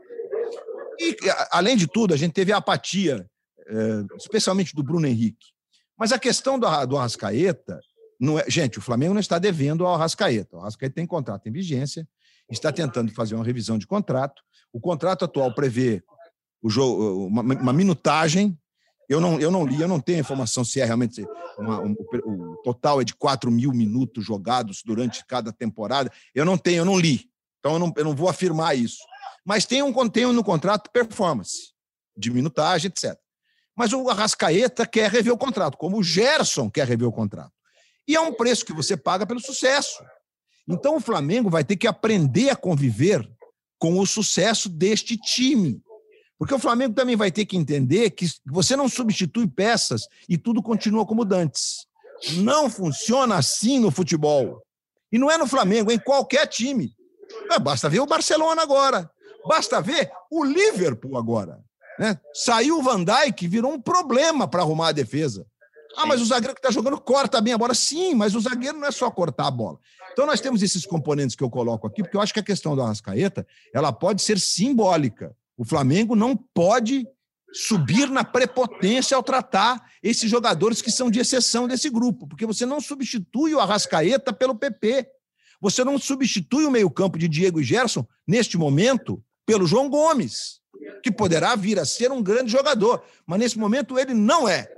E, 0.99 1.15
além 1.51 1.75
de 1.75 1.85
tudo, 1.85 2.13
a 2.13 2.17
gente 2.17 2.33
teve 2.33 2.53
a 2.53 2.57
apatia, 2.57 3.29
é, 3.67 3.73
especialmente 4.17 4.73
do 4.73 4.81
Bruno 4.81 5.05
Henrique. 5.05 5.47
Mas 5.97 6.11
a 6.11 6.19
questão 6.19 6.57
do, 6.57 6.85
do 6.85 6.97
Arrascaeta, 6.97 7.79
não 8.19 8.39
é, 8.39 8.49
gente, 8.49 8.79
o 8.79 8.81
Flamengo 8.81 9.13
não 9.13 9.19
está 9.19 9.37
devendo 9.37 9.85
ao 9.85 9.95
Arrascaeta. 9.95 10.55
O 10.55 10.59
Arrascaeta 10.61 10.95
tem 10.95 11.05
contrato 11.05 11.47
em 11.47 11.51
vigência, 11.51 12.07
está 12.49 12.71
tentando 12.71 13.11
fazer 13.11 13.35
uma 13.35 13.43
revisão 13.43 13.77
de 13.77 13.85
contrato. 13.85 14.41
O 14.71 14.79
contrato 14.79 15.25
atual 15.25 15.53
prevê 15.53 16.01
o 16.61 16.69
jogo, 16.69 17.27
uma, 17.27 17.41
uma 17.41 17.73
minutagem. 17.73 18.57
Eu 19.09 19.21
não, 19.21 19.39
eu 19.39 19.49
não 19.49 19.65
li, 19.65 19.81
eu 19.81 19.87
não 19.87 19.99
tenho 19.99 20.19
informação 20.19 20.65
se 20.65 20.81
é 20.81 20.85
realmente. 20.85 21.25
Uma, 21.57 21.81
um, 21.81 21.95
o, 22.25 22.57
total 22.57 23.01
é 23.01 23.05
de 23.05 23.15
4 23.15 23.49
mil 23.49 23.71
minutos 23.71 24.25
jogados 24.25 24.83
durante 24.83 25.25
cada 25.25 25.51
temporada. 25.51 26.11
Eu 26.35 26.43
não 26.43 26.57
tenho, 26.57 26.79
eu 26.79 26.85
não 26.85 26.99
li. 26.99 27.29
Então 27.59 27.73
eu 27.73 27.79
não, 27.79 27.93
eu 27.95 28.03
não 28.03 28.15
vou 28.15 28.27
afirmar 28.27 28.77
isso. 28.77 28.99
Mas 29.45 29.65
tem 29.65 29.81
um, 29.81 30.09
tem 30.09 30.25
no 30.25 30.43
contrato 30.43 30.91
performance, 30.91 31.71
de 32.17 32.29
minutagem, 32.29 32.89
etc. 32.89 33.17
Mas 33.75 33.93
o 33.93 34.09
Arrascaeta 34.09 34.85
quer 34.85 35.09
rever 35.09 35.31
o 35.31 35.37
contrato, 35.37 35.77
como 35.77 35.97
o 35.97 36.03
Gerson 36.03 36.69
quer 36.69 36.85
rever 36.87 37.07
o 37.07 37.11
contrato. 37.11 37.53
E 38.07 38.15
é 38.15 38.19
um 38.19 38.33
preço 38.33 38.65
que 38.65 38.73
você 38.73 38.97
paga 38.97 39.25
pelo 39.25 39.39
sucesso. 39.39 40.03
Então 40.67 40.97
o 40.97 40.99
Flamengo 40.99 41.49
vai 41.49 41.63
ter 41.63 41.77
que 41.77 41.87
aprender 41.87 42.49
a 42.49 42.55
conviver 42.55 43.25
com 43.79 43.99
o 43.99 44.05
sucesso 44.05 44.67
deste 44.67 45.15
time. 45.15 45.81
Porque 46.37 46.53
o 46.53 46.59
Flamengo 46.59 46.93
também 46.93 47.15
vai 47.15 47.31
ter 47.31 47.45
que 47.45 47.57
entender 47.57 48.11
que 48.11 48.27
você 48.45 48.75
não 48.75 48.87
substitui 48.87 49.47
peças 49.47 50.07
e 50.29 50.37
tudo 50.37 50.61
continua 50.61 51.05
como 51.05 51.25
dantes. 51.25 51.87
Não 52.37 52.69
funciona 52.69 53.35
assim 53.35 53.79
no 53.79 53.91
futebol. 53.91 54.61
E 55.11 55.17
não 55.17 55.31
é 55.31 55.37
no 55.37 55.47
Flamengo, 55.47 55.91
é 55.91 55.95
em 55.95 55.99
qualquer 55.99 56.45
time. 56.47 56.93
É, 57.51 57.59
basta 57.59 57.89
ver 57.89 57.99
o 57.99 58.05
Barcelona 58.05 58.61
agora. 58.61 59.09
Basta 59.47 59.81
ver 59.81 60.11
o 60.29 60.43
Liverpool 60.43 61.17
agora. 61.17 61.59
Né? 61.97 62.19
Saiu 62.33 62.79
o 62.79 62.83
Van 62.83 63.03
Dijk, 63.03 63.47
virou 63.47 63.71
um 63.71 63.81
problema 63.81 64.47
para 64.47 64.61
arrumar 64.61 64.89
a 64.89 64.91
defesa. 64.91 65.45
Ah, 65.95 66.05
mas 66.05 66.21
o 66.21 66.25
zagueiro 66.25 66.53
que 66.53 66.59
está 66.59 66.69
jogando 66.69 66.99
corta 66.99 67.41
bem 67.41 67.53
a 67.53 67.57
bola. 67.57 67.73
Sim, 67.73 68.13
mas 68.13 68.35
o 68.35 68.39
zagueiro 68.39 68.77
não 68.77 68.87
é 68.87 68.91
só 68.91 69.09
cortar 69.09 69.47
a 69.47 69.51
bola. 69.51 69.79
Então 70.11 70.27
nós 70.27 70.41
temos 70.41 70.61
esses 70.61 70.85
componentes 70.85 71.35
que 71.35 71.43
eu 71.43 71.49
coloco 71.49 71.87
aqui, 71.87 72.03
porque 72.03 72.17
eu 72.17 72.21
acho 72.21 72.33
que 72.33 72.39
a 72.39 72.43
questão 72.43 72.75
do 72.75 72.81
Arrascaeta 72.81 73.47
ela 73.73 73.91
pode 73.91 74.21
ser 74.21 74.39
simbólica. 74.39 75.35
O 75.57 75.65
Flamengo 75.65 76.15
não 76.15 76.37
pode 76.37 77.05
subir 77.51 78.09
na 78.09 78.23
prepotência 78.23 79.17
ao 79.17 79.23
tratar 79.23 79.83
esses 80.03 80.29
jogadores 80.29 80.81
que 80.81 80.91
são 80.91 81.09
de 81.09 81.19
exceção 81.19 81.67
desse 81.67 81.89
grupo, 81.89 82.27
porque 82.27 82.45
você 82.45 82.65
não 82.65 82.79
substitui 82.79 83.53
o 83.53 83.59
Arrascaeta 83.59 84.31
pelo 84.31 84.55
PP. 84.55 85.07
Você 85.59 85.83
não 85.83 85.97
substitui 85.97 86.65
o 86.65 86.71
meio-campo 86.71 87.17
de 87.17 87.27
Diego 87.27 87.59
e 87.59 87.63
Gerson, 87.63 88.05
neste 88.27 88.57
momento, 88.57 89.23
pelo 89.45 89.65
João 89.65 89.89
Gomes, 89.89 90.59
que 91.01 91.11
poderá 91.11 91.55
vir 91.55 91.79
a 91.79 91.85
ser 91.85 92.11
um 92.11 92.21
grande 92.21 92.51
jogador, 92.51 93.03
mas 93.25 93.39
nesse 93.39 93.57
momento 93.57 93.97
ele 93.97 94.13
não 94.13 94.47
é. 94.47 94.71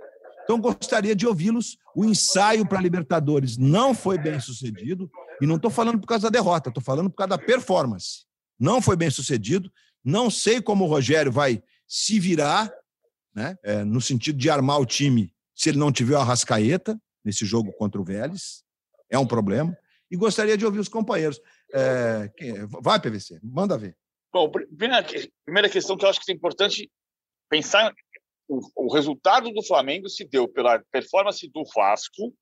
Então, 0.43 0.59
gostaria 0.59 1.15
de 1.15 1.27
ouvi-los. 1.27 1.77
O 1.95 2.05
ensaio 2.05 2.65
para 2.65 2.79
Libertadores 2.79 3.57
não 3.57 3.93
foi 3.93 4.17
bem 4.17 4.39
sucedido, 4.39 5.11
e 5.41 5.45
não 5.45 5.57
estou 5.57 5.69
falando 5.69 5.99
por 5.99 6.07
causa 6.07 6.23
da 6.23 6.39
derrota, 6.39 6.69
estou 6.69 6.83
falando 6.83 7.09
por 7.09 7.17
causa 7.17 7.29
da 7.29 7.37
performance. 7.37 8.25
Não 8.59 8.81
foi 8.81 8.95
bem 8.95 9.09
sucedido. 9.09 9.71
Não 10.03 10.29
sei 10.29 10.61
como 10.61 10.85
o 10.85 10.87
Rogério 10.87 11.31
vai 11.31 11.61
se 11.87 12.19
virar, 12.19 12.71
né, 13.33 13.57
é, 13.63 13.83
no 13.83 13.99
sentido 13.99 14.37
de 14.37 14.49
armar 14.49 14.79
o 14.79 14.85
time, 14.85 15.33
se 15.55 15.69
ele 15.69 15.77
não 15.77 15.91
tiver 15.91 16.15
o 16.15 16.19
Arrascaeta 16.19 16.99
nesse 17.23 17.45
jogo 17.45 17.71
contra 17.73 17.99
o 17.99 18.03
Vélez. 18.03 18.63
É 19.09 19.17
um 19.17 19.27
problema 19.27 19.77
e 20.09 20.15
gostaria 20.15 20.57
de 20.57 20.65
ouvir 20.65 20.79
os 20.79 20.89
companheiros. 20.89 21.39
É, 21.73 22.29
vai, 22.81 22.99
PVC, 22.99 23.39
manda 23.43 23.77
ver. 23.77 23.95
Bom, 24.31 24.49
primeira 24.49 25.69
questão 25.69 25.97
que 25.97 26.05
eu 26.05 26.09
acho 26.09 26.19
que 26.21 26.31
é 26.31 26.35
importante 26.35 26.89
pensar 27.49 27.93
o, 28.47 28.59
o 28.75 28.93
resultado 28.93 29.51
do 29.51 29.63
Flamengo 29.63 30.09
se 30.09 30.25
deu 30.25 30.47
pela 30.47 30.79
performance 30.91 31.47
do 31.49 31.63
Vasco 31.75 32.33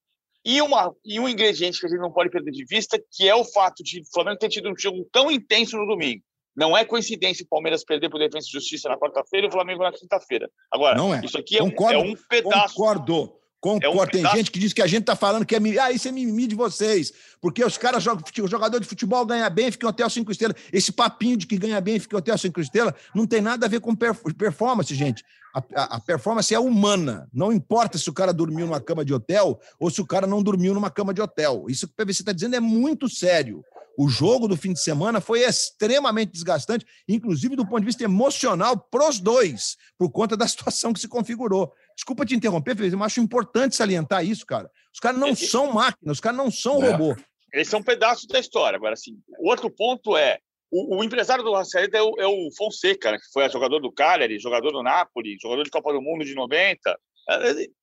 e, 0.44 0.62
uma, 0.62 0.96
e 1.04 1.20
um 1.20 1.28
ingrediente 1.28 1.80
que 1.80 1.86
a 1.86 1.90
gente 1.90 2.00
não 2.00 2.12
pode 2.12 2.30
perder 2.30 2.52
de 2.52 2.66
vista, 2.66 2.98
que 3.12 3.28
é 3.28 3.36
o 3.36 3.44
fato 3.44 3.84
de 3.84 4.02
o 4.02 4.06
Flamengo 4.14 4.40
ter 4.40 4.50
tido 4.50 4.70
um 4.70 4.78
jogo 4.78 5.08
tão 5.12 5.30
intenso 5.30 5.78
no 5.78 5.86
domingo. 5.86 6.24
Não 6.58 6.76
é 6.76 6.84
coincidência 6.84 7.46
o 7.46 7.48
Palmeiras 7.48 7.84
perder 7.84 8.10
para 8.10 8.18
o 8.18 8.20
Defesa 8.20 8.48
e 8.50 8.52
Justiça 8.52 8.90
na 8.90 8.98
quarta-feira 8.98 9.46
e 9.46 9.50
o 9.50 9.52
Flamengo 9.52 9.84
na 9.84 9.92
quinta-feira. 9.92 10.50
Agora, 10.72 11.00
é. 11.18 11.24
isso 11.24 11.38
aqui 11.38 11.56
é, 11.56 11.60
concordo, 11.60 12.00
um, 12.00 12.06
é 12.06 12.10
um 12.10 12.16
pedaço. 12.28 12.74
Concordo. 12.74 13.38
Concordo. 13.62 14.18
É 14.18 14.22
um 14.22 14.24
Tem 14.24 14.36
gente 14.36 14.52
que 14.52 14.58
diz 14.58 14.74
que 14.74 14.82
a 14.82 14.88
gente 14.88 15.02
está 15.02 15.16
falando 15.16 15.46
que 15.46 15.56
é 15.56 15.60
mimimi. 15.60 15.80
Ah, 15.80 15.92
isso 15.92 16.08
é 16.08 16.12
mimimi 16.12 16.48
de 16.48 16.56
vocês. 16.56 17.14
Porque 17.40 17.64
os 17.64 17.78
caras 17.78 18.02
jogam, 18.02 18.24
o 18.42 18.48
jogador 18.48 18.80
de 18.80 18.88
futebol 18.88 19.24
ganha 19.24 19.50
bem, 19.52 19.72
fica 19.72 19.86
em 19.86 19.90
hotel 19.90 20.10
cinco 20.10 20.32
estrelas. 20.32 20.58
Esse 20.74 20.92
papinho 20.92 21.38
de 21.38 21.46
que 21.46 21.58
ganha 21.58 21.80
bem, 21.80 22.00
fica 22.00 22.16
em 22.16 22.20
hotel 22.20 22.38
cinco 22.40 22.60
estrelas, 22.60 22.94
não 23.14 23.28
tem 23.28 23.40
nada 23.40 23.68
a 23.68 23.70
ver 23.70 23.80
com 23.80 23.96
performance, 23.96 24.94
gente. 24.96 25.24
A, 25.54 25.64
a, 25.76 25.96
a, 25.96 26.00
performance 26.00 26.54
é 26.54 26.60
humana. 26.60 27.28
Não 27.34 27.52
importa 27.52 27.98
se 27.98 28.10
o 28.10 28.14
cara 28.14 28.34
dormiu 28.34 28.66
numa 28.66 28.82
cama 28.82 29.06
de 29.06 29.14
hotel 29.14 29.60
ou 29.80 29.90
se 29.90 30.02
o 30.02 30.06
cara 30.06 30.26
não 30.26 30.42
dormiu 30.42 30.74
numa 30.74 30.90
cama 30.90 31.14
de 31.14 31.22
hotel. 31.22 31.66
Isso 31.68 31.88
que 31.88 31.94
o 31.94 32.06
PVC 32.06 32.22
está 32.22 32.32
dizendo 32.32 32.56
é 32.56 32.60
muito 32.60 33.10
sério. 33.10 33.64
O 33.98 34.08
jogo 34.08 34.48
do 34.48 34.56
fim 34.56 34.74
de 34.74 34.80
semana 34.80 35.20
foi 35.20 35.42
extremamente 35.42 36.32
desgastante, 36.32 36.86
inclusive 37.10 37.56
do 37.56 37.66
ponto 37.66 37.80
de 37.80 37.88
vista 37.88 38.04
emocional, 38.04 38.78
para 38.78 39.10
os 39.10 39.20
dois, 39.20 39.76
por 39.98 40.12
conta 40.12 40.38
da 40.38 40.48
situação 40.48 40.94
que 40.94 41.00
se 41.00 41.08
configurou. 41.08 41.74
Desculpa 41.96 42.24
te 42.24 42.36
interromper, 42.36 42.76
Felipe, 42.76 42.96
eu 42.96 43.04
acho 43.04 43.20
importante 43.20 43.76
salientar 43.76 44.24
isso, 44.24 44.46
cara. 44.46 44.70
Os 44.94 45.00
caras 45.00 45.20
não 45.20 45.36
são 45.36 45.74
máquinas, 45.74 46.18
os 46.18 46.20
caras 46.20 46.38
não 46.38 46.52
são 46.52 46.84
é. 46.84 46.92
robô. 46.92 47.16
Eles 47.52 47.68
são 47.68 47.80
um 47.80 47.84
pedaço 47.84 48.28
da 48.28 48.40
história. 48.40 48.78
Agora, 48.78 48.94
assim, 48.94 49.18
o 49.40 49.50
outro 49.50 49.70
ponto 49.72 50.16
é 50.16 50.38
o, 50.70 50.98
o, 50.98 51.04
empresário 51.04 51.44
do 51.44 51.54
Rascaeta 51.54 51.98
é 51.98 52.02
o, 52.02 52.14
é 52.20 52.28
o 52.28 52.50
Fonseca, 52.56 53.12
né, 53.12 53.18
que 53.18 53.32
foi 53.32 53.50
jogador 53.50 53.80
do 53.80 53.92
Cagliari, 53.92 54.38
jogador 54.38 54.72
do 54.72 54.84
Napoli, 54.84 55.38
jogador 55.42 55.64
de 55.64 55.72
Copa 55.72 55.92
do 55.92 56.02
Mundo 56.02 56.24
de 56.24 56.36
90. 56.36 57.00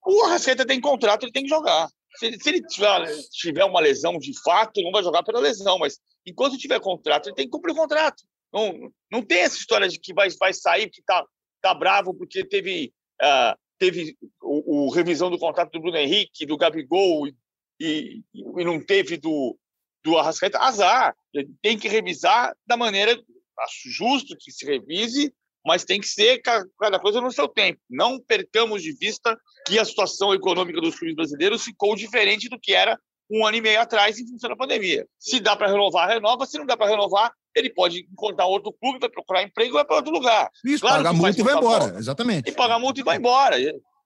O 0.05 0.27
Rascaeta 0.27 0.67
tem 0.67 0.81
contrato, 0.81 1.25
ele 1.25 1.33
tem 1.33 1.43
que 1.43 1.49
jogar. 1.49 1.89
Se, 2.17 2.39
se 2.39 2.49
ele 2.49 2.63
tiver, 2.63 3.07
tiver, 3.31 3.65
uma 3.65 3.81
lesão 3.81 4.19
de 4.19 4.33
fato, 4.43 4.83
não 4.83 4.93
vai 4.93 5.03
jogar 5.03 5.23
pela 5.23 5.41
lesão, 5.41 5.79
mas 5.79 5.99
enquanto 6.27 6.59
tiver 6.59 6.81
contrato, 6.81 7.29
ele 7.29 7.37
tem 7.37 7.47
que 7.47 7.51
cumprir 7.51 7.73
o 7.73 7.77
contrato. 7.77 8.23
Não, 8.53 8.93
não 9.11 9.23
tem 9.23 9.41
essa 9.41 9.57
história 9.57 9.89
de 9.89 9.99
que 9.99 10.15
vai, 10.15 10.29
vai 10.39 10.53
sair 10.53 10.87
porque 10.87 11.03
tá, 11.03 11.25
tá 11.61 11.75
bravo 11.75 12.15
porque 12.15 12.45
teve, 12.45 12.93
uh, 13.21 13.59
teve 13.79 14.17
o, 14.41 14.87
o, 14.87 14.91
revisão 14.91 15.31
do 15.31 15.39
contrato 15.39 15.73
do 15.73 15.81
Bruno 15.81 15.97
Henrique, 15.97 16.47
do 16.47 16.57
Gabigol 16.57 17.27
e, 17.27 17.35
e, 17.81 18.23
e 18.33 18.65
não 18.65 18.81
teve 18.81 19.17
do, 19.17 19.59
do 20.05 20.17
Arrascaeta. 20.17 20.59
Azar. 20.61 21.17
Ele 21.33 21.51
tem 21.61 21.77
que 21.77 21.89
revisar 21.89 22.57
da 22.65 22.77
maneira, 22.77 23.21
acho 23.61 23.91
justo 23.91 24.37
que 24.39 24.53
se 24.53 24.65
revise, 24.65 25.35
mas 25.65 25.85
tem 25.85 26.01
que 26.01 26.07
ser 26.07 26.41
cada 26.43 26.99
coisa 26.99 27.21
no 27.21 27.33
seu 27.33 27.49
tempo. 27.49 27.81
Não 27.89 28.21
percamos 28.21 28.83
de 28.83 28.93
vista 28.93 29.37
que 29.67 29.79
a 29.79 29.85
situação 29.85 30.35
econômica 30.35 30.81
dos 30.81 30.99
clubes 30.99 31.17
brasileiros 31.17 31.65
ficou 31.65 31.97
diferente 31.97 32.49
do 32.49 32.59
que 32.59 32.75
era 32.75 32.99
um 33.31 33.47
ano 33.47 33.57
e 33.57 33.61
meio 33.61 33.81
atrás 33.81 34.19
em 34.19 34.29
função 34.29 34.51
da 34.51 34.57
pandemia. 34.57 35.07
Se 35.19 35.41
dá 35.41 35.57
para 35.57 35.69
renovar, 35.69 36.09
renova. 36.09 36.45
Se 36.45 36.59
não 36.59 36.67
dá 36.67 36.77
para 36.77 36.91
renovar, 36.91 37.33
ele 37.55 37.71
pode 37.71 38.07
encontrar 38.13 38.47
outro 38.47 38.73
clube, 38.73 38.99
vai 38.99 39.09
procurar 39.09 39.43
emprego 39.43 39.71
e 39.71 39.75
vai 39.75 39.85
para 39.85 39.97
outro 39.97 40.13
lugar. 40.13 40.51
Isso, 40.65 40.83
claro 40.83 41.03
paga 41.03 41.13
multa 41.13 41.41
e 41.41 41.43
vai 41.43 41.55
embora, 41.55 41.99
exatamente. 41.99 42.51
E 42.51 42.53
paga 42.53 42.79
multa 42.79 43.01
e 43.01 43.05
vai 43.05 43.17
embora. 43.17 43.57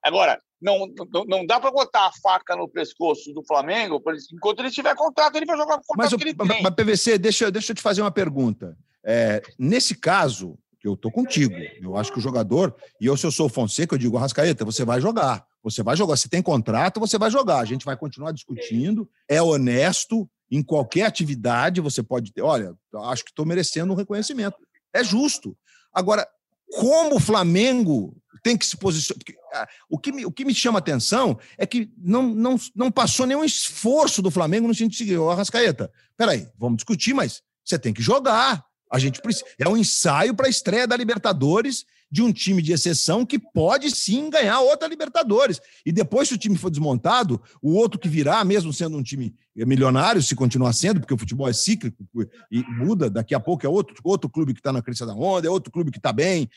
Agora, 0.05 0.41
não, 0.61 0.87
não, 1.13 1.25
não 1.25 1.47
dá 1.47 1.59
para 1.59 1.71
botar 1.71 2.07
a 2.07 2.13
faca 2.23 2.55
no 2.55 2.69
pescoço 2.69 3.33
do 3.33 3.45
Flamengo, 3.45 4.03
enquanto 4.33 4.61
ele 4.61 4.71
tiver 4.71 4.95
contrato, 4.95 5.37
ele 5.37 5.47
vai 5.47 5.57
jogar 5.57 5.77
com 5.77 5.83
o 5.83 5.87
contrato 5.87 6.13
mas, 6.13 6.23
que 6.23 6.29
ele 6.29 6.35
tem. 6.35 6.63
Mas, 6.63 6.75
PVC, 6.75 7.19
deixa, 7.19 7.51
deixa 7.51 7.73
eu 7.73 7.77
te 7.77 7.83
fazer 7.83 8.03
uma 8.03 8.11
pergunta. 8.11 8.77
É, 9.05 9.43
nesse 9.59 9.95
caso, 9.95 10.59
eu 10.87 10.97
tô 10.97 11.11
contigo. 11.11 11.55
Eu 11.81 11.97
acho 11.97 12.13
que 12.13 12.19
o 12.19 12.23
jogador, 12.23 12.75
e 13.01 13.07
eu, 13.07 13.17
se 13.17 13.27
eu 13.27 13.31
sou 13.31 13.47
o 13.47 13.49
Fonseca, 13.49 13.95
eu 13.95 13.99
digo, 13.99 14.17
Rascaeta, 14.17 14.65
você 14.65 14.85
vai 14.85 15.01
jogar. 15.01 15.45
Você 15.63 15.83
vai 15.83 15.97
jogar. 15.97 16.17
Se 16.17 16.29
tem 16.29 16.41
contrato, 16.41 17.01
você 17.01 17.19
vai 17.19 17.31
jogar. 17.31 17.59
A 17.59 17.65
gente 17.65 17.85
vai 17.85 17.97
continuar 17.97 18.33
discutindo. 18.33 19.09
É 19.29 19.43
honesto. 19.43 20.29
Em 20.51 20.63
qualquer 20.63 21.03
atividade, 21.03 21.81
você 21.81 22.03
pode 22.03 22.33
ter. 22.33 22.41
Olha, 22.41 22.75
acho 23.05 23.25
que 23.25 23.31
estou 23.31 23.45
merecendo 23.45 23.93
um 23.93 23.97
reconhecimento. 23.97 24.57
É 24.95 25.05
justo. 25.05 25.57
Agora, 25.93 26.27
como 26.71 27.17
o 27.17 27.21
Flamengo 27.21 28.17
tem 28.43 28.57
que 28.57 28.67
se 28.67 28.77
posicionar. 28.77 29.23
Ah, 29.53 29.67
o 29.89 29.99
que, 29.99 30.13
me, 30.13 30.27
o 30.27 30.31
que 30.31 30.45
me 30.45 30.55
chama 30.55 30.79
atenção 30.79 31.39
é 31.57 31.67
que 31.67 31.91
não, 31.97 32.23
não, 32.23 32.57
não 32.75 32.91
passou 32.91 33.27
nenhum 33.27 33.45
esforço 33.45 34.23
do 34.23 34.31
Flamengo 34.31 34.69
no 34.69 34.75
sentido 34.75 34.91
de 34.91 34.97
seguir, 34.97 35.19
ô 35.19 35.31
Arrascaeta, 35.31 35.91
peraí, 36.17 36.47
vamos 36.59 36.77
discutir, 36.77 37.15
mas 37.15 37.43
você 37.65 37.79
tem 37.79 37.93
que 37.93 38.03
jogar. 38.03 38.65
A 38.91 38.99
gente 38.99 39.21
precisa. 39.21 39.45
É 39.59 39.69
um 39.69 39.77
ensaio 39.77 40.35
para 40.35 40.47
a 40.47 40.51
estreia 40.51 40.87
da 40.87 40.97
Libertadores 40.97 41.85
de 42.11 42.23
um 42.23 42.33
time 42.33 42.63
de 42.63 42.73
exceção 42.73 43.25
que 43.25 43.39
pode 43.39 43.91
sim 43.91 44.31
ganhar 44.31 44.61
outra 44.61 44.89
Libertadores. 44.89 45.61
E 45.85 45.93
depois, 45.93 46.29
se 46.29 46.35
o 46.35 46.39
time 46.39 46.57
for 46.57 46.71
desmontado, 46.71 47.41
o 47.61 47.75
outro 47.75 48.01
que 48.01 48.09
virá, 48.09 48.43
mesmo 48.45 48.73
sendo 48.73 48.97
um 48.97 49.03
time 49.03 49.35
milionário, 49.55 50.23
se 50.23 50.35
continuar 50.35 50.73
sendo, 50.73 51.01
porque 51.01 51.13
o 51.13 51.19
futebol 51.19 51.49
é 51.49 51.53
cíclico 51.53 52.07
e 52.51 52.63
muda, 52.63 53.11
daqui 53.11 53.35
a 53.35 53.41
pouco 53.41 53.67
é 53.67 53.69
outro, 53.69 53.95
outro 54.05 54.31
clube 54.31 54.55
que 54.55 54.61
está 54.61 54.73
na 54.73 54.81
crista 54.81 55.05
da 55.05 55.15
onda, 55.15 55.49
é 55.49 55.51
outro 55.51 55.71
clube 55.71 55.91
que 55.91 55.99
está 55.99 56.13
bem 56.13 56.49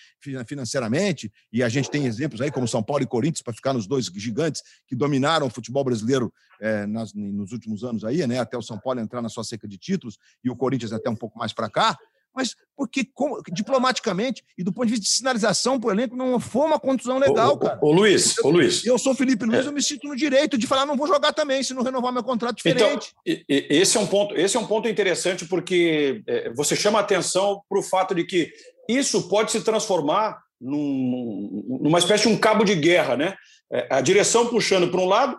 financeiramente, 0.46 1.32
e 1.52 1.64
a 1.64 1.70
gente 1.70 1.90
tem 1.90 2.06
exemplos 2.06 2.42
aí 2.42 2.52
como 2.52 2.68
São 2.68 2.84
Paulo 2.84 3.04
e 3.04 3.08
Corinthians, 3.08 3.42
para 3.42 3.54
ficar 3.54 3.74
nos 3.74 3.88
dois 3.88 4.06
gigantes 4.06 4.62
que 4.88 4.96
dominaram 4.96 5.48
o 5.48 5.50
futebol 5.50 5.84
brasileiro 5.84 6.32
é, 6.62 6.86
nas, 6.86 7.12
nos 7.14 7.52
últimos 7.52 7.84
anos 7.84 8.06
aí, 8.06 8.26
né? 8.28 8.40
Até 8.40 8.56
o 8.56 8.62
São 8.62 8.78
Paulo 8.78 9.00
entrar 9.00 9.22
na 9.22 9.30
sua 9.30 9.44
seca 9.44 9.68
de 9.68 9.78
títulos 9.78 10.18
e 10.44 10.50
o 10.50 10.56
Corinthians 10.56 10.94
até 10.94 11.10
um 11.10 11.16
pouco 11.16 11.40
mais 11.40 11.52
para 11.52 11.70
cá. 11.70 11.98
Mas 12.34 12.56
porque 12.76 13.08
diplomaticamente 13.52 14.44
e 14.58 14.64
do 14.64 14.74
ponto 14.74 14.86
de 14.86 14.92
vista 14.92 15.04
de 15.04 15.12
sinalização 15.12 15.80
para 15.80 15.90
o 15.90 15.92
elenco 15.92 16.16
não 16.16 16.40
foi 16.40 16.66
uma 16.66 16.80
contusão 16.80 17.18
legal, 17.20 17.54
ô, 17.54 17.58
cara. 17.58 17.80
Ô, 17.82 17.92
Luiz, 17.92 18.38
ô, 18.40 18.50
Luiz. 18.50 18.86
Eu 18.86 18.98
sou 18.98 19.14
Felipe 19.14 19.46
Luiz, 19.46 19.66
é. 19.66 19.70
eu 19.70 19.74
me 19.74 19.84
sinto 19.84 20.08
no 20.08 20.16
direito 20.16 20.58
de 20.58 20.66
falar, 20.66 20.86
não 20.86 20.98
vou 20.98 21.08
jogar 21.08 21.34
também, 21.34 21.62
se 21.62 21.74
não 21.74 21.84
renovar 21.84 22.12
meu 22.12 22.24
contrato 22.24 22.56
diferente. 22.56 23.14
Então, 23.26 23.46
esse 23.48 23.98
é 23.98 24.00
um 24.00 24.08
ponto, 24.08 24.36
esse 24.36 24.58
é 24.58 24.60
um 24.60 24.66
ponto 24.66 24.88
interessante, 24.88 25.46
porque 25.46 26.24
é, 26.26 26.52
você 26.54 26.76
chama 26.76 27.00
atenção 27.00 27.62
para 27.70 27.80
o 27.80 27.84
fato 27.84 28.16
de 28.16 28.24
que 28.24 28.52
isso 28.90 29.28
pode 29.28 29.52
se 29.52 29.62
transformar 29.62 30.42
num, 30.60 31.80
numa 31.82 32.00
espécie 32.00 32.28
de 32.28 32.30
um 32.30 32.38
cabo 32.38 32.64
de 32.64 32.76
guerra, 32.76 33.16
né? 33.16 33.36
É, 33.72 33.88
a 33.90 34.02
direção 34.02 34.48
puxando 34.48 34.90
para 34.90 35.00
um 35.00 35.08
lado, 35.08 35.38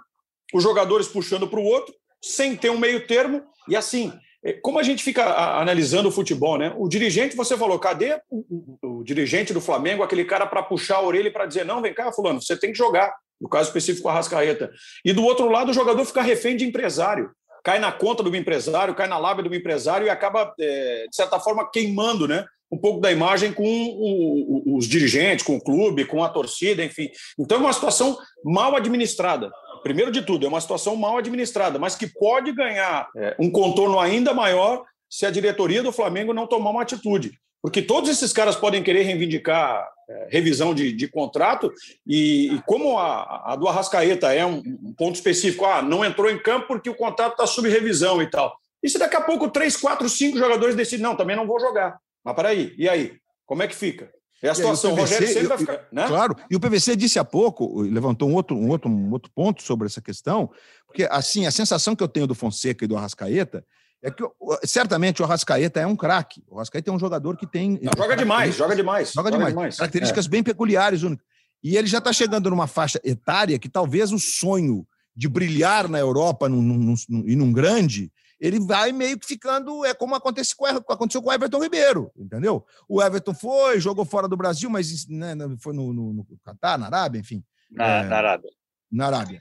os 0.54 0.62
jogadores 0.62 1.06
puxando 1.06 1.48
para 1.48 1.60
o 1.60 1.64
outro, 1.64 1.94
sem 2.20 2.56
ter 2.56 2.70
um 2.70 2.78
meio 2.78 3.06
termo, 3.06 3.42
e 3.68 3.76
assim, 3.76 4.12
como 4.60 4.78
a 4.78 4.82
gente 4.82 5.04
fica 5.04 5.24
analisando 5.60 6.08
o 6.08 6.12
futebol, 6.12 6.58
né? 6.58 6.74
O 6.76 6.88
dirigente, 6.88 7.36
você 7.36 7.56
falou, 7.56 7.78
cadê 7.78 8.20
o, 8.28 8.78
o, 8.82 8.98
o 8.98 9.04
dirigente 9.04 9.52
do 9.52 9.60
Flamengo, 9.60 10.02
aquele 10.02 10.24
cara 10.24 10.46
para 10.46 10.62
puxar 10.62 10.96
a 10.96 11.02
orelha 11.02 11.28
e 11.28 11.32
para 11.32 11.46
dizer, 11.46 11.64
não, 11.64 11.80
vem 11.80 11.94
cá, 11.94 12.12
fulano, 12.12 12.42
você 12.42 12.56
tem 12.56 12.72
que 12.72 12.78
jogar, 12.78 13.14
no 13.40 13.48
caso 13.48 13.68
específico 13.68 14.08
a 14.08 14.12
Rascaeta. 14.12 14.70
E 15.04 15.12
do 15.12 15.22
outro 15.22 15.48
lado, 15.48 15.70
o 15.70 15.74
jogador 15.74 16.04
fica 16.04 16.22
refém 16.22 16.56
de 16.56 16.64
empresário, 16.64 17.30
cai 17.62 17.78
na 17.78 17.92
conta 17.92 18.22
do 18.22 18.34
empresário, 18.34 18.94
cai 18.94 19.06
na 19.06 19.18
lábia 19.18 19.44
do 19.44 19.54
empresário 19.54 20.06
e 20.06 20.10
acaba, 20.10 20.52
é, 20.58 21.06
de 21.08 21.14
certa 21.14 21.38
forma, 21.38 21.70
queimando, 21.70 22.26
né? 22.26 22.44
Um 22.70 22.78
pouco 22.78 23.00
da 23.00 23.12
imagem 23.12 23.52
com 23.52 23.64
o, 23.64 24.76
os 24.76 24.86
dirigentes, 24.88 25.44
com 25.44 25.56
o 25.56 25.60
clube, 25.62 26.06
com 26.06 26.24
a 26.24 26.28
torcida, 26.28 26.82
enfim. 26.82 27.10
Então 27.38 27.58
é 27.58 27.60
uma 27.60 27.72
situação 27.72 28.18
mal 28.42 28.74
administrada 28.74 29.52
primeiro 29.82 30.10
de 30.10 30.22
tudo, 30.22 30.46
é 30.46 30.48
uma 30.48 30.60
situação 30.60 30.96
mal 30.96 31.18
administrada, 31.18 31.78
mas 31.78 31.94
que 31.94 32.06
pode 32.06 32.52
ganhar 32.52 33.08
é, 33.16 33.36
um 33.38 33.50
contorno 33.50 33.98
ainda 33.98 34.32
maior 34.32 34.84
se 35.08 35.26
a 35.26 35.30
diretoria 35.30 35.82
do 35.82 35.92
Flamengo 35.92 36.32
não 36.32 36.46
tomar 36.46 36.70
uma 36.70 36.82
atitude. 36.82 37.38
Porque 37.60 37.80
todos 37.80 38.10
esses 38.10 38.32
caras 38.32 38.56
podem 38.56 38.82
querer 38.82 39.02
reivindicar 39.02 39.88
é, 40.08 40.28
revisão 40.30 40.74
de, 40.74 40.92
de 40.92 41.06
contrato, 41.06 41.72
e, 42.06 42.54
e, 42.54 42.62
como 42.62 42.98
a, 42.98 43.52
a, 43.52 43.56
do 43.56 43.68
Arrascaeta 43.68 44.32
é 44.32 44.44
um, 44.44 44.62
um, 44.82 44.92
ponto 44.96 45.14
específico, 45.14 45.64
ah, 45.64 45.80
não 45.80 46.04
entrou 46.04 46.30
em 46.30 46.38
campo 46.38 46.66
porque 46.66 46.90
o 46.90 46.94
contrato 46.94 47.32
está 47.32 47.46
sob 47.46 47.68
revisão 47.68 48.20
e 48.20 48.28
tal. 48.28 48.56
E 48.82 48.88
se 48.88 48.98
daqui 48.98 49.14
a 49.14 49.20
pouco 49.20 49.48
três, 49.48 49.76
quatro, 49.76 50.08
cinco 50.08 50.38
jogadores 50.38 50.74
decidem, 50.74 51.04
não, 51.04 51.14
também 51.14 51.36
não 51.36 51.46
vou 51.46 51.60
jogar. 51.60 51.98
Mas 52.24 52.34
peraí, 52.34 52.74
e 52.76 52.88
aí? 52.88 53.16
Como 53.46 53.62
é 53.62 53.68
que 53.68 53.76
fica? 53.76 54.10
É 54.42 54.48
a 54.48 54.54
situação. 54.54 54.92
O, 54.92 54.96
PVC, 54.96 55.14
o 55.14 55.16
Rogério 55.16 55.28
sempre 55.28 55.48
vai 55.48 55.58
ficar. 55.58 55.86
Né? 55.92 56.06
Claro, 56.08 56.36
e 56.50 56.56
o 56.56 56.60
PVC 56.60 56.96
disse 56.96 57.18
há 57.18 57.24
pouco, 57.24 57.80
levantou 57.82 58.28
um 58.28 58.34
outro, 58.34 58.56
um, 58.56 58.68
outro, 58.68 58.90
um 58.90 59.12
outro 59.12 59.30
ponto 59.32 59.62
sobre 59.62 59.86
essa 59.86 60.00
questão, 60.00 60.50
porque 60.86 61.06
assim, 61.10 61.46
a 61.46 61.50
sensação 61.50 61.94
que 61.94 62.02
eu 62.02 62.08
tenho 62.08 62.26
do 62.26 62.34
Fonseca 62.34 62.84
e 62.84 62.88
do 62.88 62.96
Arrascaeta 62.96 63.64
é 64.02 64.10
que 64.10 64.24
certamente 64.64 65.22
o 65.22 65.24
Arrascaeta 65.24 65.78
é 65.78 65.86
um 65.86 65.94
craque. 65.94 66.42
O 66.48 66.56
Arrascaeta 66.56 66.90
é 66.90 66.92
um 66.92 66.98
jogador 66.98 67.36
que 67.36 67.46
tem. 67.46 67.78
Não, 67.80 67.92
joga 67.96 68.16
demais, 68.16 68.56
joga 68.56 68.74
demais. 68.74 69.12
Joga, 69.12 69.30
joga 69.30 69.46
demais. 69.46 69.76
Características 69.76 70.26
é. 70.26 70.28
bem 70.28 70.42
peculiares, 70.42 71.04
únicas. 71.04 71.24
E 71.62 71.76
ele 71.76 71.86
já 71.86 71.98
está 71.98 72.12
chegando 72.12 72.50
numa 72.50 72.66
faixa 72.66 73.00
etária 73.04 73.56
que 73.60 73.68
talvez 73.68 74.10
o 74.10 74.18
sonho 74.18 74.84
de 75.14 75.28
brilhar 75.28 75.88
na 75.88 76.00
Europa 76.00 76.48
num, 76.48 76.60
num, 76.60 76.94
num, 77.08 77.24
e 77.28 77.36
num 77.36 77.52
grande 77.52 78.10
ele 78.42 78.58
vai 78.58 78.90
meio 78.90 79.16
que 79.16 79.24
ficando. 79.24 79.84
É 79.84 79.94
como 79.94 80.16
aconteceu 80.16 80.56
com, 80.56 80.66
aconteceu 80.66 81.22
com 81.22 81.30
o 81.30 81.32
Everton 81.32 81.62
Ribeiro, 81.62 82.10
entendeu? 82.18 82.66
O 82.88 83.00
Everton 83.00 83.32
foi, 83.32 83.78
jogou 83.78 84.04
fora 84.04 84.26
do 84.26 84.36
Brasil, 84.36 84.68
mas 84.68 85.06
né, 85.06 85.36
foi 85.60 85.72
no, 85.72 85.92
no, 85.92 86.12
no 86.12 86.26
Catar, 86.44 86.76
na 86.76 86.86
Arábia, 86.86 87.20
enfim. 87.20 87.44
Na, 87.70 87.84
é, 87.86 88.02
na 88.02 88.16
Arábia. 88.16 88.50
Na 88.90 89.06
Arábia. 89.06 89.40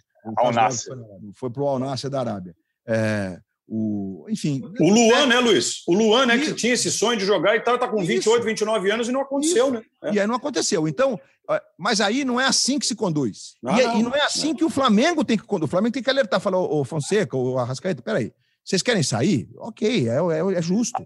Foi 1.33 1.49
para 1.49 1.63
o 1.63 1.67
Al 1.67 1.79
Nasser 1.79 2.11
da 2.11 2.19
Arábia. 2.19 2.55
É, 2.87 3.39
o, 3.67 4.27
enfim. 4.29 4.61
O 4.79 4.93
Luan, 4.93 5.25
né, 5.25 5.39
Luiz? 5.39 5.81
O 5.87 5.95
Luan, 5.95 6.27
né, 6.27 6.37
que 6.37 6.53
tinha 6.53 6.73
esse 6.73 6.91
sonho 6.91 7.17
de 7.17 7.25
jogar 7.25 7.55
e 7.55 7.61
tal, 7.61 7.75
está 7.75 7.87
com 7.87 8.05
28, 8.05 8.37
Isso. 8.37 8.45
29 8.45 8.91
anos 8.91 9.09
e 9.09 9.11
não 9.11 9.21
aconteceu, 9.21 9.65
Isso. 9.65 9.73
né? 9.73 9.81
É. 10.03 10.13
E 10.13 10.19
aí 10.19 10.27
não 10.27 10.35
aconteceu. 10.35 10.87
Então, 10.87 11.19
mas 11.75 11.99
aí 11.99 12.23
não 12.23 12.39
é 12.39 12.45
assim 12.45 12.77
que 12.77 12.85
se 12.85 12.95
conduz. 12.95 13.55
Ah, 13.65 13.81
e, 13.81 13.87
não, 13.87 13.99
e, 13.99 14.03
não, 14.03 14.15
é 14.15 14.21
assim 14.21 14.49
não. 14.49 14.55
que 14.55 14.63
o 14.63 14.69
Flamengo 14.69 15.25
tem 15.25 15.37
que 15.37 15.43
conduzir. 15.43 15.69
O 15.69 15.71
Flamengo 15.71 15.93
tem 15.93 16.03
que 16.03 16.09
alertar, 16.09 16.39
falou 16.39 16.79
o 16.79 16.85
Fonseca, 16.85 17.35
o 17.35 17.57
Arrascaeta, 17.57 18.03
peraí. 18.03 18.31
Vocês 18.64 18.82
querem 18.82 19.03
sair? 19.03 19.49
Ok, 19.57 20.07
é, 20.07 20.16
é, 20.16 20.57
é 20.57 20.62
justo. 20.62 21.05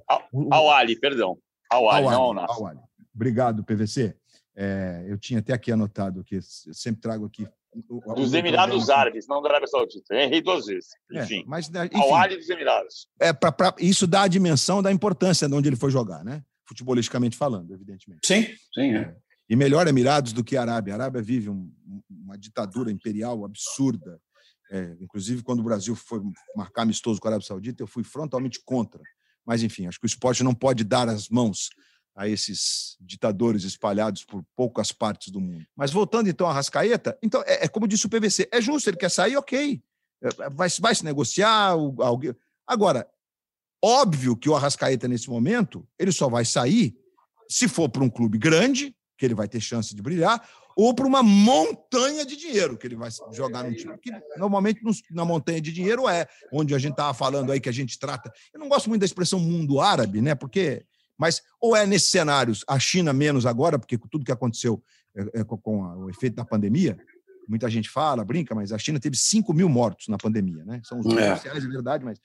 Ao, 0.52 0.72
Ali, 0.72 1.00
perdão. 1.00 1.38
Ao 1.70 1.90
Ali, 1.90 2.06
não 2.06 2.22
ao 2.22 2.34
Nasser. 2.34 2.56
Ao 2.56 2.68
Ali. 2.68 2.80
Obrigado, 3.14 3.64
PVC. 3.64 4.16
É, 4.56 5.06
eu 5.08 5.18
tinha 5.18 5.40
até 5.40 5.54
aqui 5.54 5.72
anotado 5.72 6.24
que 6.24 6.40
sempre 6.42 7.02
trago 7.02 7.26
aqui. 7.26 7.48
O, 7.90 8.14
dos 8.14 8.32
o 8.32 8.38
Emirados 8.38 8.90
Árabes, 8.90 9.28
não 9.28 9.42
da 9.42 9.50
Arábia 9.50 9.68
Saudita. 9.68 10.14
Eu 10.14 10.20
errei 10.20 10.42
duas 10.42 10.66
vezes. 10.66 10.92
É, 11.12 11.24
enfim. 11.24 11.42
É, 11.42 11.44
mas, 11.46 11.70
enfim, 11.70 11.98
ao 11.98 12.16
Ali 12.16 12.38
dos 12.38 12.50
Emirados. 12.50 13.08
É, 13.20 13.34
pra, 13.34 13.52
pra, 13.52 13.76
isso 13.80 14.08
dá 14.08 14.24
a 14.24 14.28
dimensão 14.28 14.82
da 14.82 14.92
importância 14.92 15.48
de 15.48 15.54
onde 15.54 15.68
ele 15.68 15.76
foi 15.76 15.92
jogar, 15.92 16.24
né? 16.24 16.42
Futebolisticamente 16.68 17.36
falando, 17.36 17.74
evidentemente. 17.74 18.26
Sim, 18.26 18.44
sim. 18.74 18.96
É. 18.96 18.98
é. 18.98 19.16
E 19.50 19.56
melhor 19.56 19.88
Emirados 19.88 20.34
do 20.34 20.44
que 20.44 20.58
a 20.58 20.62
Arábia. 20.62 20.94
A 20.94 20.98
Arábia 20.98 21.22
vive 21.22 21.50
um, 21.50 21.70
uma 22.10 22.38
ditadura 22.38 22.92
imperial 22.92 23.44
absurda 23.46 24.20
é, 24.72 24.96
inclusive, 25.00 25.44
quando 25.44 25.60
o 25.60 25.64
Brasil 25.64 25.96
foi 25.96 26.22
marcar 26.56 26.84
amistoso 26.84 27.20
com 27.20 27.28
a 27.28 27.32
Arábia 27.32 27.48
Saudita, 27.48 27.84
eu 27.84 27.88
fui 27.88 28.04
frontalmente 28.04 28.62
contra. 28.64 29.02
Mas, 29.46 29.62
enfim, 29.62 29.88
acho 29.88 30.00
que 30.00 30.06
o 30.06 30.08
esporte 30.08 30.44
não 30.44 30.56
pode 30.56 30.84
dar 30.84 31.08
as 31.08 31.30
mãos 31.30 31.70
a 32.16 32.28
esses 32.28 32.96
ditadores 33.00 33.64
espalhados 33.64 34.24
por 34.24 34.44
poucas 34.56 34.92
partes 34.92 35.32
do 35.32 35.42
mundo. 35.42 35.66
Mas 35.76 35.92
voltando 35.92 36.30
então 36.30 36.48
a 36.48 36.54
Rascaeta, 36.54 37.18
então 37.22 37.44
é, 37.46 37.66
é 37.66 37.68
como 37.68 37.88
disse 37.88 38.06
o 38.06 38.10
PVC, 38.10 38.48
é 38.52 38.62
justo, 38.62 38.90
ele 38.90 38.98
quer 38.98 39.12
sair, 39.12 39.36
ok, 39.36 39.84
é, 40.22 40.50
vai, 40.50 40.70
vai 40.80 40.96
se 40.96 41.04
negociar, 41.04 41.72
alguém... 41.72 42.34
agora 42.66 43.08
óbvio 43.84 44.36
que 44.36 44.50
o 44.50 44.56
Arrascaeta 44.56 45.08
nesse 45.08 45.30
momento 45.30 45.88
ele 46.00 46.12
só 46.12 46.28
vai 46.28 46.44
sair 46.44 46.98
se 47.48 47.68
for 47.68 47.88
para 47.88 48.04
um 48.04 48.10
clube 48.10 48.38
grande 48.38 48.96
que 49.18 49.26
ele 49.26 49.36
vai 49.36 49.48
ter 49.48 49.60
chance 49.60 49.94
de 49.94 50.02
brilhar 50.02 50.42
ou 50.76 50.94
para 50.94 51.08
uma 51.08 51.24
montanha 51.24 52.26
de 52.26 52.36
dinheiro 52.36 52.78
que 52.78 52.86
ele 52.86 52.96
vai 52.96 53.10
jogar 53.32 53.64
no 53.64 53.74
time. 53.74 53.98
Que 53.98 54.12
normalmente 54.38 54.82
na 55.10 55.24
montanha 55.24 55.62
de 55.62 55.72
dinheiro 55.72 56.08
é 56.08 56.28
onde 56.52 56.76
a 56.76 56.78
gente 56.78 56.92
estava 56.92 57.14
falando 57.14 57.52
aí 57.52 57.60
que 57.60 57.70
a 57.70 57.72
gente 57.74 57.98
trata. 57.98 58.32
Eu 58.54 58.60
não 58.60 58.68
gosto 58.68 58.90
muito 58.90 59.00
da 59.00 59.06
expressão 59.06 59.40
mundo 59.40 59.80
árabe, 59.80 60.22
né? 60.22 60.36
Porque. 60.36 60.86
Mas 61.18 61.42
ou 61.62 61.74
é 61.74 61.86
nesses 61.86 62.12
cenários, 62.12 62.66
a 62.68 62.78
China 62.78 63.14
menos 63.14 63.46
agora, 63.46 63.80
porque 63.80 63.98
tudo 63.98 64.26
que 64.26 64.34
aconteceu 64.34 64.84
é, 65.16 65.40
é, 65.40 65.44
com 65.46 65.82
o 65.82 66.10
efeito 66.10 66.36
da 66.36 66.44
pandemia, 66.44 66.98
muita 67.48 67.70
gente 67.70 67.90
fala, 67.90 68.26
brinca, 68.26 68.54
mas 68.54 68.74
a 68.74 68.78
China 68.78 69.00
teve 69.00 69.16
5 69.16 69.54
mil 69.54 69.70
mortos 69.70 70.10
na 70.10 70.18
pandemia, 70.18 70.66
né? 70.66 70.82
São 70.84 71.00
os 71.00 71.06
números 71.06 71.26
é. 71.26 71.34
oficiais, 71.34 71.64
é 71.64 71.68
verdade, 71.70 72.04
mas 72.04 72.20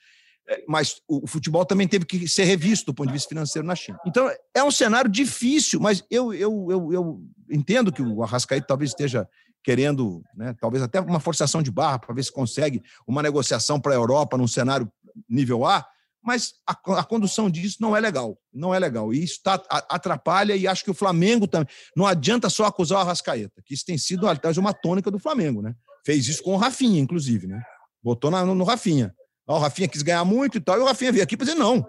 mas 0.66 1.00
o 1.08 1.26
futebol 1.26 1.64
também 1.64 1.86
teve 1.86 2.04
que 2.04 2.28
ser 2.28 2.44
revisto 2.44 2.86
do 2.86 2.94
ponto 2.94 3.08
de 3.08 3.12
vista 3.12 3.28
financeiro 3.28 3.66
na 3.66 3.74
China. 3.74 3.98
Então, 4.06 4.30
é 4.54 4.64
um 4.64 4.70
cenário 4.70 5.10
difícil, 5.10 5.80
mas 5.80 6.04
eu, 6.10 6.32
eu, 6.32 6.66
eu, 6.70 6.92
eu 6.92 7.22
entendo 7.50 7.92
que 7.92 8.02
o 8.02 8.22
Arrascaeta 8.22 8.66
talvez 8.66 8.90
esteja 8.90 9.28
querendo, 9.62 10.22
né, 10.34 10.54
talvez 10.60 10.82
até 10.82 11.00
uma 11.00 11.20
forçação 11.20 11.62
de 11.62 11.70
barra 11.70 11.98
para 11.98 12.14
ver 12.14 12.24
se 12.24 12.32
consegue 12.32 12.82
uma 13.06 13.22
negociação 13.22 13.80
para 13.80 13.92
a 13.92 13.96
Europa 13.96 14.36
num 14.36 14.48
cenário 14.48 14.90
nível 15.28 15.66
A, 15.66 15.86
mas 16.22 16.54
a, 16.66 16.72
a, 16.72 17.04
condução 17.04 17.48
disso 17.48 17.78
não 17.80 17.96
é 17.96 18.00
legal, 18.00 18.38
não 18.52 18.74
é 18.74 18.78
legal. 18.78 19.12
E 19.12 19.22
isso 19.22 19.40
tá, 19.42 19.54
atrapalha 19.88 20.54
e 20.54 20.66
acho 20.66 20.84
que 20.84 20.90
o 20.90 20.94
Flamengo 20.94 21.46
também. 21.46 21.68
Não 21.96 22.06
adianta 22.06 22.50
só 22.50 22.66
acusar 22.66 22.98
o 22.98 23.02
Arrascaeta, 23.02 23.62
que 23.64 23.72
isso 23.72 23.86
tem 23.86 23.96
sido, 23.96 24.28
aliás, 24.28 24.58
uma 24.58 24.74
tônica 24.74 25.10
do 25.10 25.18
Flamengo, 25.18 25.62
né? 25.62 25.74
Fez 26.04 26.28
isso 26.28 26.42
com 26.42 26.54
o 26.54 26.58
Rafinha, 26.58 27.00
inclusive, 27.00 27.46
né? 27.46 27.62
Botou 28.02 28.30
na, 28.30 28.44
no, 28.44 28.54
no 28.54 28.64
Rafinha. 28.64 29.14
O 29.46 29.58
Rafinha 29.58 29.88
quis 29.88 30.02
ganhar 30.02 30.24
muito 30.24 30.58
e 30.58 30.60
tal, 30.60 30.78
e 30.78 30.80
o 30.80 30.84
Rafinha 30.84 31.12
veio 31.12 31.24
aqui 31.24 31.36
para 31.36 31.46
dizer 31.46 31.58
não, 31.58 31.84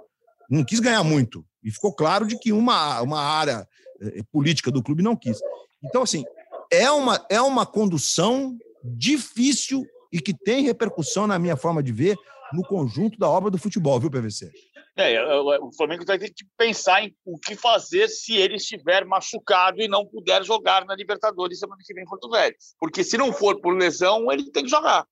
não 0.49 0.63
quis 0.63 0.79
ganhar 0.79 1.03
muito. 1.03 1.45
E 1.63 1.71
ficou 1.71 1.93
claro 1.93 2.25
de 2.25 2.37
que 2.37 2.51
uma, 2.51 3.01
uma 3.01 3.21
área 3.21 3.67
eh, 4.01 4.21
política 4.31 4.71
do 4.71 4.81
clube 4.81 5.03
não 5.03 5.15
quis. 5.15 5.39
Então, 5.83 6.01
assim, 6.01 6.23
é 6.71 6.89
uma, 6.89 7.25
é 7.29 7.41
uma 7.41 7.65
condução 7.65 8.57
difícil 8.83 9.85
e 10.11 10.19
que 10.19 10.33
tem 10.33 10.63
repercussão, 10.63 11.27
na 11.27 11.37
minha 11.37 11.55
forma 11.55 11.83
de 11.83 11.91
ver, 11.91 12.17
no 12.51 12.63
conjunto 12.63 13.17
da 13.17 13.29
obra 13.29 13.49
do 13.49 13.57
futebol, 13.57 13.99
viu, 13.99 14.09
PVC? 14.09 14.51
É, 14.97 15.23
o 15.61 15.71
Flamengo 15.75 16.03
ter 16.03 16.19
que 16.19 16.45
pensar 16.57 17.03
em 17.03 17.15
o 17.25 17.39
que 17.39 17.55
fazer 17.55 18.09
se 18.09 18.35
ele 18.35 18.55
estiver 18.55 19.05
machucado 19.05 19.81
e 19.81 19.87
não 19.87 20.05
puder 20.05 20.43
jogar 20.43 20.85
na 20.85 20.95
Libertadores 20.95 21.59
semana 21.59 21.81
que 21.85 21.93
vem 21.93 22.03
em 22.03 22.07
Porto 22.07 22.29
Velho. 22.29 22.55
Porque 22.77 23.03
se 23.03 23.17
não 23.17 23.31
for 23.31 23.59
por 23.61 23.73
lesão, 23.75 24.29
ele 24.31 24.51
tem 24.51 24.63
que 24.63 24.69
jogar. 24.69 25.05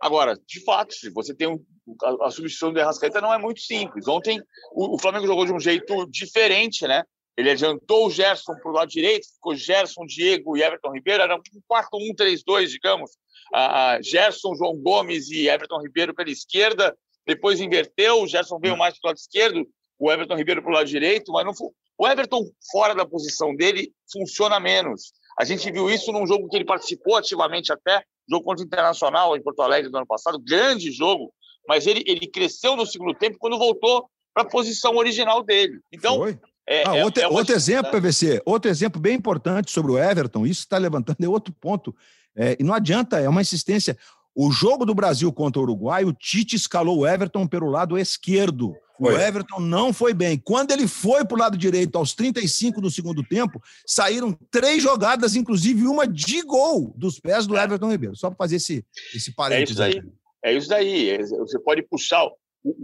Agora, 0.00 0.38
de 0.46 0.62
fato, 0.64 0.94
se 0.94 1.10
você 1.10 1.34
tem 1.34 1.48
um, 1.48 1.64
a, 2.02 2.26
a, 2.26 2.30
substituição 2.30 2.72
do 2.72 2.80
Arrascaeta 2.80 3.20
não 3.20 3.32
é 3.32 3.38
muito 3.38 3.60
simples. 3.60 4.06
Ontem 4.06 4.40
o, 4.72 4.94
o, 4.94 4.98
Flamengo 4.98 5.26
jogou 5.26 5.46
de 5.46 5.52
um 5.52 5.60
jeito 5.60 6.06
diferente, 6.10 6.86
né? 6.86 7.02
Ele 7.36 7.50
adiantou 7.50 8.06
o 8.06 8.10
Gerson 8.10 8.54
para 8.54 8.70
o 8.70 8.74
lado 8.74 8.88
direito, 8.88 9.26
ficou 9.34 9.54
Gerson, 9.54 10.06
Diego 10.06 10.56
e 10.56 10.62
Everton 10.62 10.92
Ribeiro, 10.92 11.22
era 11.22 11.36
um 11.36 11.40
4-1-3-2, 11.70 12.68
digamos. 12.68 13.10
A, 13.52 13.98
Gerson, 14.02 14.54
João 14.54 14.76
Gomes 14.76 15.30
e 15.30 15.48
Everton 15.48 15.80
Ribeiro 15.80 16.14
pela 16.14 16.30
esquerda, 16.30 16.96
depois 17.26 17.60
inverteu, 17.60 18.22
o 18.22 18.26
Gerson 18.26 18.58
veio 18.58 18.76
mais 18.76 18.98
para 18.98 19.08
o 19.08 19.10
lado 19.10 19.18
esquerdo, 19.18 19.68
o 19.98 20.10
Everton 20.10 20.36
Ribeiro 20.36 20.62
para 20.62 20.70
o 20.70 20.74
lado 20.74 20.86
direito, 20.86 21.32
mas 21.32 21.44
não 21.44 21.52
o 21.98 22.06
Everton 22.06 22.42
fora 22.70 22.94
da 22.94 23.06
posição 23.06 23.54
dele 23.54 23.92
funciona 24.12 24.60
menos. 24.60 25.14
A 25.38 25.44
gente 25.44 25.70
viu 25.70 25.90
isso 25.90 26.12
num 26.12 26.26
jogo 26.26 26.48
que 26.48 26.56
ele 26.56 26.64
participou 26.64 27.16
ativamente 27.16 27.72
até, 27.72 28.02
jogo 28.28 28.44
contra 28.44 28.62
o 28.62 28.66
Internacional 28.66 29.36
em 29.36 29.42
Porto 29.42 29.62
Alegre 29.62 29.90
do 29.90 29.96
ano 29.96 30.06
passado, 30.06 30.38
grande 30.38 30.90
jogo, 30.90 31.32
mas 31.68 31.86
ele, 31.86 32.02
ele 32.06 32.26
cresceu 32.26 32.76
no 32.76 32.86
segundo 32.86 33.14
tempo 33.14 33.38
quando 33.38 33.58
voltou 33.58 34.08
para 34.34 34.42
a 34.42 34.48
posição 34.48 34.96
original 34.96 35.42
dele. 35.42 35.80
Então, 35.92 36.18
Foi? 36.18 36.38
É, 36.68 36.82
ah, 36.86 36.96
é, 36.96 37.04
outro, 37.04 37.22
é 37.22 37.28
outro 37.28 37.54
exemplo, 37.54 37.92
PVC, 37.92 38.42
outro 38.44 38.68
exemplo 38.68 39.00
bem 39.00 39.14
importante 39.14 39.70
sobre 39.70 39.92
o 39.92 39.98
Everton, 39.98 40.44
isso 40.44 40.62
está 40.62 40.76
levantando 40.76 41.24
é 41.24 41.28
outro 41.28 41.54
ponto. 41.60 41.94
É, 42.34 42.56
e 42.58 42.64
não 42.64 42.74
adianta, 42.74 43.18
é 43.18 43.28
uma 43.28 43.40
insistência. 43.40 43.96
O 44.36 44.50
jogo 44.50 44.84
do 44.84 44.94
Brasil 44.94 45.32
contra 45.32 45.58
o 45.58 45.62
Uruguai, 45.62 46.04
o 46.04 46.12
Tite 46.12 46.56
escalou 46.56 46.98
o 46.98 47.06
Everton 47.06 47.46
pelo 47.46 47.70
lado 47.70 47.96
esquerdo. 47.96 48.76
Foi. 48.98 49.14
O 49.14 49.18
Everton 49.18 49.60
não 49.60 49.94
foi 49.94 50.12
bem. 50.12 50.36
Quando 50.38 50.72
ele 50.72 50.86
foi 50.86 51.24
para 51.24 51.34
o 51.34 51.38
lado 51.38 51.56
direito, 51.56 51.96
aos 51.96 52.12
35 52.12 52.78
do 52.82 52.90
segundo 52.90 53.22
tempo, 53.22 53.58
saíram 53.86 54.38
três 54.50 54.82
jogadas, 54.82 55.36
inclusive 55.36 55.86
uma 55.86 56.06
de 56.06 56.42
gol 56.42 56.92
dos 56.96 57.18
pés 57.18 57.46
do 57.46 57.56
é. 57.56 57.64
Everton 57.64 57.90
Ribeiro. 57.90 58.14
Só 58.14 58.28
para 58.28 58.36
fazer 58.36 58.56
esse, 58.56 58.84
esse 59.14 59.34
parênteses. 59.34 59.80
É 59.80 59.88
isso 59.88 60.00
daí. 60.00 60.12
É 60.44 60.52
isso 60.54 60.68
daí. 60.68 61.18
Você 61.38 61.58
pode 61.58 61.82
puxar. 61.82 62.26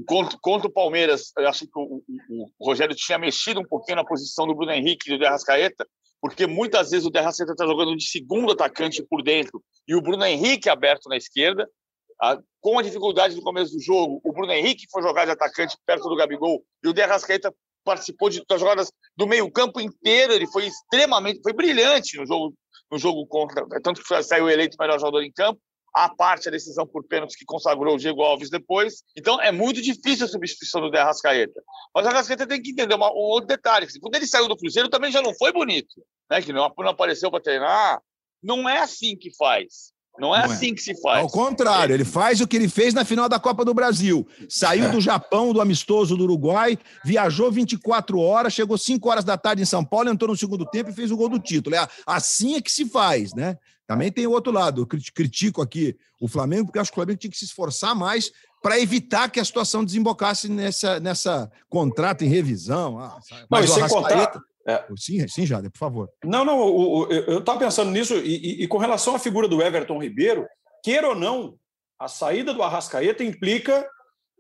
Contra, 0.07 0.39
contra 0.41 0.69
o 0.69 0.73
Palmeiras, 0.73 1.33
eu 1.37 1.49
acho 1.49 1.67
que 1.67 1.73
o, 1.75 2.03
o, 2.31 2.47
o, 2.61 2.67
Rogério 2.67 2.95
tinha 2.95 3.19
mexido 3.19 3.61
um 3.61 3.65
pouquinho 3.65 3.97
na 3.97 4.05
posição 4.05 4.47
do 4.47 4.55
Bruno 4.55 4.71
Henrique 4.71 5.09
e 5.09 5.13
do 5.13 5.19
Derrascaeta, 5.19 5.85
porque 6.23 6.47
muitas 6.47 6.91
vezes 6.91 7.05
o 7.05 7.11
Derrascaeta 7.11 7.53
está 7.53 7.67
jogando 7.67 7.97
de 7.97 8.07
segundo 8.07 8.53
atacante 8.53 9.03
por 9.03 9.25
dentro 9.25 9.61
e 9.89 9.97
o 9.97 10.01
Bruno 10.01 10.25
Henrique 10.25 10.71
aberto 10.71 11.09
na 11.09 11.17
esquerda. 11.17 11.69
com 12.61 12.79
a 12.79 12.83
dificuldade 12.83 13.35
no 13.35 13.43
começo 13.43 13.73
do 13.73 13.83
jogo, 13.83 14.21
o 14.23 14.33
Bruno 14.33 14.53
Henrique 14.53 14.87
foi 14.89 15.03
jogar 15.03 15.25
de 15.25 15.33
atacante 15.33 15.77
perto 15.85 16.09
do 16.09 16.15
Gabigol 16.15 16.65
e 16.85 16.89
o 16.89 16.93
Derrascaeta 16.93 17.53
participou 17.85 18.31
de 18.31 18.41
das 18.49 18.61
jogadas 18.61 18.93
do 19.17 19.27
meio-campo 19.27 19.81
inteiro. 19.81 20.33
Ele 20.33 20.47
foi 20.47 20.67
extremamente, 20.67 21.43
foi 21.43 21.53
brilhante 21.53 22.17
no 22.17 22.25
jogo, 22.25 22.55
no 22.89 22.99
jogo 22.99 23.27
contra, 23.27 23.67
tanto 23.83 24.01
que 24.01 24.23
saiu 24.23 24.49
eleito 24.49 24.77
melhor 24.79 25.01
jogador 25.01 25.25
em 25.25 25.33
campo 25.33 25.61
a 25.95 26.09
parte 26.09 26.49
a 26.49 26.51
decisão 26.51 26.87
por 26.87 27.05
pênalti 27.05 27.37
que 27.37 27.45
consagrou 27.45 27.95
o 27.95 27.99
Diego 27.99 28.23
Alves 28.23 28.49
depois. 28.49 29.03
Então 29.17 29.41
é 29.41 29.53
muito 29.53 29.83
difícil 29.83 30.27
a 30.27 30.29
substituição 30.29 30.81
do 30.81 30.91
De 30.91 30.99
Arrascaeta. 30.99 31.63
Mas 31.95 32.07
o 32.07 32.09
Arrascaeta 32.09 32.47
tem 32.47 32.63
que 32.63 32.71
entender 32.71 32.95
uma, 32.95 33.11
um 33.13 33.17
outro 33.17 33.49
detalhe. 33.49 33.87
Quando 34.01 34.15
ele 34.15 34.27
saiu 34.27 34.49
do 34.49 34.57
Cruzeiro 34.57 34.89
também 34.89 35.13
já 35.13 35.21
não 35.21 35.35
foi 35.35 35.53
bonito, 35.53 36.03
né? 36.31 36.41
que 36.41 36.53
não, 36.53 36.73
não 36.79 36.89
apareceu 36.89 37.31
para 37.31 37.43
treinar. 37.43 38.01
Não 38.43 38.69
é 38.69 38.79
assim 38.79 39.17
que 39.17 39.35
faz. 39.37 39.93
Não 40.19 40.35
é 40.35 40.43
não 40.43 40.53
é. 40.53 40.55
assim 40.55 40.73
é. 40.73 40.75
que 40.75 40.83
se 40.83 41.01
faz. 41.01 41.23
Ao 41.23 41.31
contrário, 41.31 41.95
ele 41.95 42.05
faz 42.05 42.41
o 42.41 42.47
que 42.47 42.57
ele 42.57 42.69
fez 42.69 42.93
na 42.93 43.05
final 43.05 43.29
da 43.29 43.39
Copa 43.39 43.65
do 43.65 43.73
Brasil. 43.73 44.27
Saiu 44.49 44.91
do 44.91 45.01
Japão, 45.01 45.53
do 45.53 45.61
amistoso 45.61 46.17
do 46.17 46.25
Uruguai, 46.25 46.79
viajou 47.05 47.51
24 47.51 48.19
horas, 48.19 48.53
chegou 48.53 48.77
5 48.77 49.09
horas 49.09 49.25
da 49.25 49.39
tarde 49.39 49.63
em 49.63 49.67
São 49.67 49.85
Paulo, 49.85 50.11
entrou 50.11 50.31
no 50.31 50.37
segundo 50.37 50.67
tempo 50.67 50.91
e 50.91 50.95
fez 50.95 51.11
o 51.11 51.17
gol 51.17 51.29
do 51.29 51.39
título. 51.39 51.77
É 51.77 51.89
assim 52.07 52.57
é 52.57 52.61
que 52.61 52.71
se 52.71 52.87
faz, 52.87 53.33
né? 53.35 53.57
Também 53.93 54.11
tem 54.11 54.27
o 54.27 54.31
outro 54.31 54.53
lado. 54.53 54.83
Eu 54.83 54.87
critico 55.15 55.61
aqui 55.61 55.97
o 56.21 56.27
Flamengo, 56.27 56.67
porque 56.67 56.79
acho 56.79 56.91
que 56.91 56.95
o 56.95 57.01
Flamengo 57.01 57.19
tinha 57.19 57.31
que 57.31 57.37
se 57.37 57.45
esforçar 57.45 57.95
mais 57.95 58.33
para 58.63 58.81
evitar 58.81 59.29
que 59.31 59.39
a 59.39 59.45
situação 59.45 59.85
desembocasse 59.85 60.49
nessa, 60.49 60.99
nessa 60.99 61.51
contrato 61.69 62.25
em 62.25 62.29
revisão. 62.29 62.99
Ah, 62.99 63.19
mas 63.51 63.71
sem 63.71 63.87
contar. 63.89 64.41
É. 64.67 64.85
Sim, 64.97 65.27
sim, 65.29 65.45
Jade, 65.45 65.69
por 65.69 65.79
favor. 65.79 66.09
Não, 66.25 66.45
não, 66.45 66.59
o, 66.61 67.01
o, 67.01 67.13
eu 67.13 67.41
estava 67.41 67.59
pensando 67.59 67.91
nisso, 67.91 68.15
e, 68.15 68.37
e, 68.37 68.63
e, 68.63 68.69
com 68.69 68.79
relação 68.79 69.15
à 69.15 69.19
figura 69.19 69.49
do 69.49 69.61
Everton 69.61 70.01
Ribeiro, 70.01 70.47
queira 70.85 71.09
ou 71.09 71.17
não, 71.17 71.57
a 71.99 72.07
saída 72.07 72.55
do 72.55 72.63
Arrascaeta 72.63 73.25
implica 73.25 73.85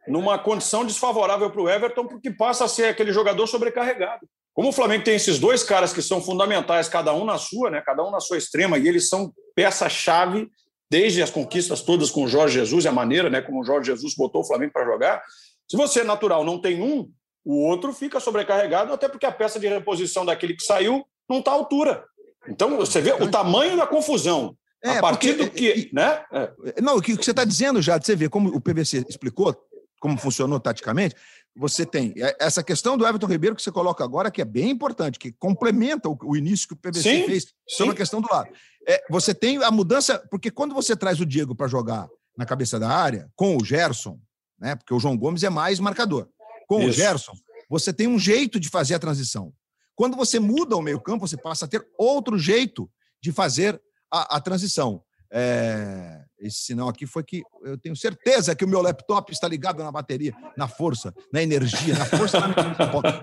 numa 0.07 0.38
condição 0.38 0.84
desfavorável 0.84 1.50
para 1.50 1.61
o 1.61 1.68
Everton, 1.68 2.07
porque 2.07 2.30
passa 2.30 2.64
a 2.64 2.68
ser 2.68 2.84
aquele 2.84 3.12
jogador 3.12 3.46
sobrecarregado. 3.48 4.26
Como 4.55 4.68
o 4.68 4.72
Flamengo 4.72 5.05
tem 5.05 5.14
esses 5.14 5.38
dois 5.38 5.64
caras 5.64 5.92
que 5.92 6.03
são 6.03 6.20
fundamentais, 6.20 6.88
cada 6.88 7.12
um 7.12 7.24
na 7.24 7.38
sua, 7.38 7.70
né? 7.70 7.82
cada 7.84 8.05
um 8.05 8.11
na 8.11 8.20
sua 8.20 8.36
extrema, 8.38 8.78
e 8.78 8.86
eles 8.86 9.09
são 9.09 9.32
peça-chave 9.55 10.50
desde 10.90 11.22
as 11.22 11.30
conquistas 11.30 11.80
todas 11.80 12.11
com 12.11 12.24
o 12.24 12.28
Jorge 12.28 12.59
Jesus 12.59 12.84
e 12.84 12.88
a 12.88 12.92
maneira 12.92 13.30
né, 13.30 13.40
como 13.40 13.61
o 13.61 13.64
Jorge 13.64 13.90
Jesus 13.90 14.14
botou 14.14 14.42
o 14.42 14.44
Flamengo 14.44 14.72
para 14.72 14.84
jogar. 14.84 15.22
Se 15.68 15.76
você 15.76 16.00
é 16.00 16.05
natural 16.05 16.44
não 16.44 16.61
tem 16.61 16.82
um, 16.82 17.11
o 17.44 17.57
outro 17.66 17.92
fica 17.92 18.20
sobrecarregado, 18.20 18.92
até 18.92 19.09
porque 19.09 19.26
a 19.26 19.32
peça 19.32 19.59
de 19.59 19.66
reposição 19.66 20.24
daquele 20.24 20.55
que 20.55 20.62
saiu 20.62 21.05
não 21.28 21.38
está 21.38 21.50
à 21.50 21.55
altura. 21.55 22.05
Então, 22.48 22.76
você 22.76 23.00
vê 23.00 23.12
o 23.12 23.30
tamanho 23.30 23.76
da 23.76 23.86
confusão. 23.86 24.57
É, 24.84 24.98
a 24.98 25.00
partir 25.00 25.34
porque, 25.34 25.44
do 25.44 25.50
que. 25.50 25.90
né? 25.92 26.24
É. 26.32 26.80
Não, 26.82 26.96
o 26.96 27.03
que 27.03 27.14
você 27.14 27.30
está 27.30 27.44
dizendo 27.44 27.80
já, 27.80 28.00
você 28.00 28.16
vê 28.16 28.28
como 28.28 28.48
o 28.48 28.61
PVC 28.61 29.05
explicou, 29.09 29.57
como 30.00 30.18
funcionou 30.18 30.59
taticamente, 30.59 31.14
você 31.55 31.84
tem 31.84 32.14
essa 32.38 32.62
questão 32.62 32.96
do 32.96 33.07
Everton 33.07 33.26
Ribeiro 33.26 33.55
que 33.55 33.62
você 33.62 33.70
coloca 33.70 34.03
agora, 34.03 34.30
que 34.30 34.40
é 34.40 34.44
bem 34.44 34.70
importante, 34.70 35.18
que 35.18 35.32
complementa 35.32 36.09
o, 36.09 36.36
início 36.36 36.66
que 36.68 36.74
o 36.74 36.76
PVC 36.76 37.03
sim, 37.03 37.26
fez 37.26 37.46
sim. 37.68 37.82
uma 37.84 37.94
questão 37.94 38.20
do 38.20 38.28
lado. 38.30 38.50
É, 38.88 39.05
você 39.11 39.34
tem 39.34 39.62
a 39.62 39.70
mudança, 39.70 40.18
porque 40.30 40.50
quando 40.50 40.74
você 40.74 40.96
traz 40.96 41.20
o 41.20 41.26
Diego 41.26 41.55
para 41.55 41.68
jogar 41.68 42.09
na 42.36 42.46
cabeça 42.46 42.80
da 42.80 42.88
área, 42.88 43.30
com 43.36 43.57
o 43.57 43.64
Gerson, 43.64 44.18
né? 44.59 44.76
Porque 44.76 44.94
o 44.94 44.98
João 45.00 45.16
Gomes 45.16 45.42
é 45.42 45.50
mais 45.50 45.80
marcador. 45.80 46.28
Com 46.68 46.80
Isso. 46.80 46.88
o 46.88 46.92
Gerson, 46.92 47.32
você 47.68 47.92
tem 47.92 48.07
um 48.07 48.18
jeito 48.18 48.61
de 48.61 48.68
fazer 48.68 48.94
a 48.94 48.98
transição. 48.98 49.53
Quando 49.94 50.16
você 50.16 50.38
muda 50.38 50.76
o 50.76 50.82
meio-campo, 50.82 51.26
você 51.26 51.36
passa 51.36 51.64
a 51.64 51.68
ter 51.68 51.86
outro 51.98 52.38
jeito 52.38 52.90
de 53.20 53.32
fazer 53.32 53.80
a, 54.11 54.36
a 54.36 54.40
transição. 54.40 55.03
É, 55.35 56.20
esse 56.39 56.59
sinal 56.59 56.91
aqui 56.91 57.07
foi 57.07 57.22
que 57.22 57.43
eu 57.62 57.78
tenho 57.78 57.97
certeza 57.97 58.55
que 58.55 58.64
o 58.64 58.68
meu 58.68 58.83
laptop 58.83 59.33
está 59.33 59.49
ligado 59.49 59.83
na 59.83 59.91
bateria, 59.91 60.35
na 60.59 60.68
força, 60.68 61.14
na 61.33 61.43
energia, 61.43 61.97
na 61.97 62.05
força 62.05 62.39
da 62.39 62.49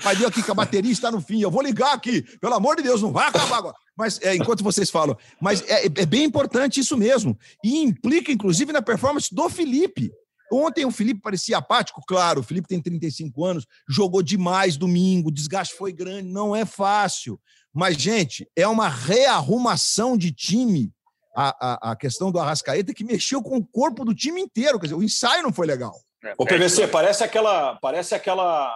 Mas 0.04 0.18
deu 0.18 0.28
aqui 0.28 0.42
que 0.42 0.50
a 0.50 0.56
bateria 0.56 0.92
está 0.92 1.12
no 1.12 1.22
fim. 1.22 1.42
Eu 1.42 1.52
vou 1.52 1.62
ligar 1.62 1.94
aqui, 1.94 2.24
pelo 2.40 2.56
amor 2.56 2.78
de 2.78 2.84
Deus, 2.84 3.02
não 3.02 3.12
vai 3.12 3.28
acabar 3.28 3.58
agora. 3.58 3.76
Mas 3.96 4.20
é, 4.22 4.36
enquanto 4.36 4.64
vocês 4.64 4.90
falam, 4.90 5.16
mas 5.40 5.62
é, 5.68 5.86
é 5.86 6.06
bem 6.06 6.24
importante 6.24 6.80
isso 6.80 6.98
mesmo. 6.98 7.38
E 7.64 7.78
implica, 7.84 8.32
inclusive, 8.32 8.74
na 8.74 8.82
performance 8.82 9.34
do 9.34 9.48
Felipe. 9.48 10.12
Ontem 10.52 10.86
o 10.86 10.92
Felipe 10.92 11.22
parecia 11.22 11.60
apático, 11.60 12.02
claro, 12.08 12.40
o 12.40 12.44
Felipe 12.44 12.68
tem 12.68 12.82
35 12.82 13.46
anos, 13.46 13.68
jogou 13.88 14.24
demais 14.24 14.78
domingo, 14.78 15.30
o 15.30 15.32
desgaste 15.32 15.76
foi 15.76 15.94
grande, 15.94 16.28
não 16.28 16.56
é 16.56 16.66
fácil. 16.66 17.40
Mas, 17.72 17.98
gente, 17.98 18.50
é 18.56 18.68
uma 18.68 18.90
rearrumação 18.90 20.18
de 20.18 20.32
time 20.32 20.92
a, 21.36 21.90
a, 21.90 21.92
a 21.92 21.96
questão 21.96 22.32
do 22.32 22.40
Arrascaeta 22.40 22.94
que 22.94 23.04
mexeu 23.04 23.42
com 23.42 23.58
o 23.58 23.66
corpo 23.66 24.04
do 24.04 24.14
time 24.14 24.42
inteiro. 24.42 24.80
Quer 24.80 24.88
dizer, 24.88 24.96
o 24.96 25.04
ensaio 25.04 25.44
não 25.44 25.54
foi 25.54 25.68
legal. 25.68 25.94
O 26.38 26.46
PVC 26.46 26.88
parece 26.88 27.24
aquela 27.24 27.76
parece 27.76 28.14
aquela 28.14 28.74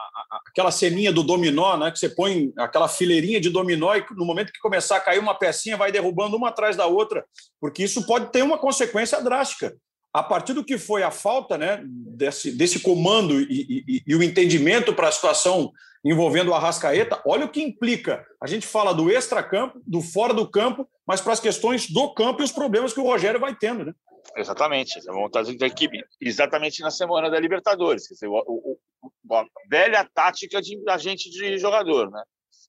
aquela 0.47 0.71
ceninha 0.71 1.11
do 1.11 1.23
dominó, 1.23 1.75
né? 1.75 1.91
Que 1.91 1.99
você 1.99 2.07
põe 2.07 2.53
aquela 2.57 2.87
fileirinha 2.87 3.41
de 3.41 3.49
dominó 3.49 3.93
e 3.95 4.05
no 4.11 4.25
momento 4.25 4.53
que 4.53 4.59
começar 4.59 4.95
a 4.95 5.01
cair 5.01 5.19
uma 5.19 5.37
pecinha 5.37 5.75
vai 5.75 5.91
derrubando 5.91 6.37
uma 6.37 6.49
atrás 6.49 6.77
da 6.77 6.85
outra, 6.85 7.25
porque 7.59 7.83
isso 7.83 8.05
pode 8.05 8.31
ter 8.31 8.43
uma 8.43 8.57
consequência 8.57 9.21
drástica. 9.21 9.75
A 10.13 10.23
partir 10.23 10.53
do 10.53 10.63
que 10.63 10.77
foi 10.77 11.03
a 11.03 11.11
falta, 11.11 11.57
né? 11.57 11.81
Desse, 11.83 12.51
desse 12.51 12.79
comando 12.79 13.41
e, 13.41 13.83
e, 13.87 14.03
e 14.07 14.15
o 14.15 14.23
entendimento 14.23 14.93
para 14.93 15.09
a 15.09 15.11
situação 15.11 15.71
envolvendo 16.03 16.49
o 16.49 16.53
Arrascaeta, 16.53 17.21
olha 17.25 17.45
o 17.45 17.49
que 17.49 17.61
implica. 17.61 18.25
A 18.41 18.47
gente 18.47 18.67
fala 18.67 18.93
do 18.93 19.09
extra-campo, 19.09 19.81
do 19.87 20.01
fora 20.01 20.33
do 20.33 20.49
campo, 20.49 20.87
mas 21.07 21.21
para 21.21 21.33
as 21.33 21.39
questões 21.39 21.89
do 21.89 22.13
campo 22.13 22.41
e 22.41 22.45
os 22.45 22.51
problemas 22.51 22.93
que 22.93 22.99
o 22.99 23.03
Rogério 23.03 23.39
vai 23.39 23.55
tendo, 23.55 23.85
né? 23.85 23.93
Exatamente, 24.37 24.99
a 25.07 25.13
montagem 25.13 25.57
da 25.57 25.67
equipe, 25.67 26.03
exatamente 26.19 26.81
na 26.81 26.91
semana 26.91 27.29
da 27.29 27.39
Libertadores. 27.39 28.07
Quer 28.07 28.13
dizer, 28.15 28.27
o, 28.27 28.35
o, 28.47 28.79
o, 29.01 29.35
a 29.35 29.45
velha 29.69 30.09
tática 30.13 30.61
de 30.61 30.81
agente 30.89 31.29
de 31.29 31.57
jogador, 31.57 32.09
né? 32.09 32.23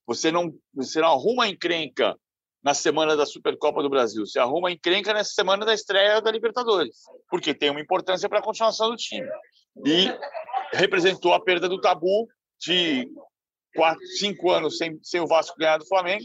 Você 0.06 0.30
não, 0.30 0.52
você 0.74 1.00
não 1.00 1.12
arruma 1.12 1.48
encrenca 1.48 2.16
na 2.62 2.74
semana 2.74 3.16
da 3.16 3.26
Supercopa 3.26 3.82
do 3.82 3.90
Brasil, 3.90 4.26
você 4.26 4.38
arruma 4.38 4.70
encrenca 4.70 5.12
nessa 5.12 5.32
semana 5.32 5.64
da 5.64 5.74
estreia 5.74 6.20
da 6.20 6.30
Libertadores, 6.30 6.96
porque 7.30 7.54
tem 7.54 7.70
uma 7.70 7.80
importância 7.80 8.28
para 8.28 8.38
a 8.38 8.42
continuação 8.42 8.90
do 8.90 8.96
time. 8.96 9.28
E 9.84 10.08
representou 10.72 11.34
a 11.34 11.40
perda 11.40 11.68
do 11.68 11.80
tabu 11.80 12.28
de 12.60 13.08
quatro, 13.74 14.06
cinco 14.18 14.50
anos 14.50 14.78
sem, 14.78 14.98
sem 15.02 15.20
o 15.20 15.26
Vasco 15.26 15.56
ganhar 15.58 15.78
do 15.78 15.86
Flamengo. 15.86 16.24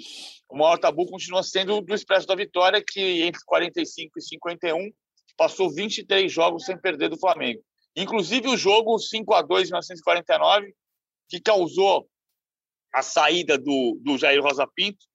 O 0.49 0.57
maior 0.57 0.77
tabu 0.77 1.05
continua 1.05 1.43
sendo 1.43 1.81
do 1.81 1.93
Expresso 1.93 2.27
da 2.27 2.35
Vitória, 2.35 2.83
que 2.85 3.23
entre 3.23 3.41
45 3.45 4.17
e 4.17 4.21
51 4.21 4.91
passou 5.37 5.73
23 5.73 6.31
jogos 6.31 6.65
sem 6.65 6.77
perder 6.77 7.09
do 7.09 7.19
Flamengo. 7.19 7.61
Inclusive 7.95 8.47
o 8.47 8.57
jogo 8.57 8.97
5 8.97 9.33
a 9.33 9.41
2 9.41 9.69
em 9.69 9.71
1949, 9.71 10.73
que 11.27 11.39
causou 11.39 12.07
a 12.93 13.01
saída 13.01 13.57
do, 13.57 13.99
do 14.01 14.17
Jair 14.17 14.41
Rosa 14.41 14.67
Pinto, 14.75 15.05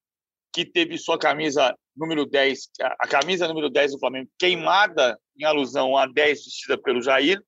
que 0.53 0.65
teve 0.65 0.97
sua 0.97 1.17
camisa 1.17 1.75
número 1.95 2.25
10, 2.25 2.69
a 2.81 3.07
camisa 3.07 3.47
número 3.47 3.69
10 3.69 3.93
do 3.93 3.99
Flamengo 3.99 4.29
queimada 4.37 5.19
em 5.37 5.43
alusão 5.43 5.97
a 5.97 6.05
10 6.05 6.45
vestida 6.45 6.77
pelo 6.77 7.01
Jair. 7.01 7.41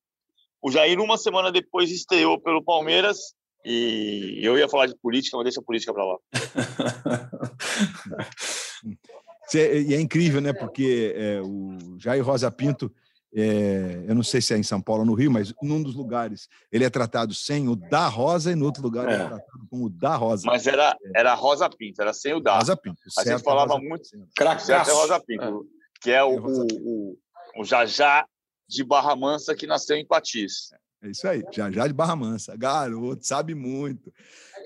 O 0.62 0.72
Jair, 0.72 1.00
uma 1.00 1.18
semana 1.18 1.52
depois, 1.52 1.92
estreou 1.92 2.40
pelo 2.40 2.64
Palmeiras 2.64 3.36
e 3.70 4.40
eu 4.42 4.58
ia 4.58 4.70
falar 4.70 4.86
de 4.86 4.96
política, 4.96 5.36
mas 5.36 5.44
deixa 5.44 5.60
a 5.60 5.64
política 5.64 5.94
para 5.94 6.06
lá. 6.06 6.18
e 9.54 9.94
é 9.94 10.00
incrível, 10.00 10.40
né? 10.40 10.54
Porque 10.54 11.14
é, 11.14 11.42
o 11.42 11.78
Jair 12.00 12.24
Rosa 12.24 12.50
Pinto, 12.50 12.90
é, 13.36 14.06
eu 14.08 14.16
não 14.16 14.24
sei 14.24 14.40
se 14.40 14.54
é 14.54 14.58
em 14.58 14.64
São 14.64 14.82
Paulo 14.82 15.02
ou 15.02 15.06
no 15.06 15.14
Rio, 15.14 15.30
mas 15.30 15.54
num 15.62 15.84
dos 15.84 15.96
lugares 15.96 16.48
ele 16.72 16.86
é 16.86 16.90
tratado 16.90 17.34
sem 17.34 17.68
o 17.68 17.76
da 17.76 18.08
Rosa 18.08 18.54
e 18.54 18.56
no 18.56 18.64
outro 18.64 18.82
lugar 18.82 19.10
é, 19.10 19.16
é 19.16 19.18
tratado 19.18 19.68
com 19.70 19.84
o 19.84 19.90
da 19.90 20.16
Rosa. 20.16 20.44
Mas 20.46 20.66
era, 20.66 20.96
era 21.14 21.34
Rosa 21.34 21.70
Pinto, 21.70 22.02
era 22.02 22.14
sem 22.14 22.34
o 22.34 22.40
da. 22.40 22.58
Rosa 22.58 22.78
Pinto. 22.78 23.02
A 23.18 23.24
gente 23.26 23.44
falava 23.44 23.74
Rosa 23.74 23.86
muito. 23.86 24.10
Cracaço. 24.34 24.94
Rosa 24.94 25.20
Pinto, 25.20 25.44
é. 25.44 26.02
que 26.02 26.12
é 26.12 26.24
o, 26.24 26.38
o, 26.38 26.68
o, 26.72 27.18
o 27.58 27.66
Jajá 27.66 28.26
de 28.66 28.82
Barra 28.82 29.14
Mansa 29.14 29.54
que 29.54 29.68
nasceu 29.68 29.98
em 29.98 30.08
Patis. 30.08 30.70
É 31.08 31.12
isso 31.12 31.28
aí, 31.28 31.44
já 31.52 31.72
já 31.72 31.88
de 31.88 31.94
Barra 31.94 32.16
Mansa. 32.16 32.56
Garoto, 32.56 33.26
sabe 33.26 33.56
muito. 33.56 34.14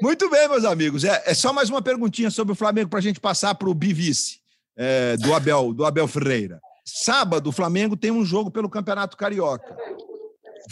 Muito 0.01 0.29
bem, 0.29 0.49
meus 0.49 0.65
amigos. 0.65 1.03
É, 1.03 1.21
é 1.25 1.33
só 1.33 1.53
mais 1.53 1.69
uma 1.69 1.81
perguntinha 1.81 2.31
sobre 2.31 2.53
o 2.53 2.55
Flamengo 2.55 2.89
para 2.89 2.99
a 2.99 3.03
gente 3.03 3.19
passar 3.19 3.53
para 3.53 3.69
o 3.69 3.73
bivice 3.73 4.39
é, 4.75 5.15
do, 5.17 5.33
Abel, 5.33 5.73
do 5.73 5.85
Abel 5.85 6.07
Ferreira. 6.07 6.59
Sábado, 6.83 7.49
o 7.49 7.51
Flamengo 7.51 7.95
tem 7.95 8.09
um 8.09 8.25
jogo 8.25 8.49
pelo 8.49 8.69
Campeonato 8.69 9.15
Carioca. 9.15 9.77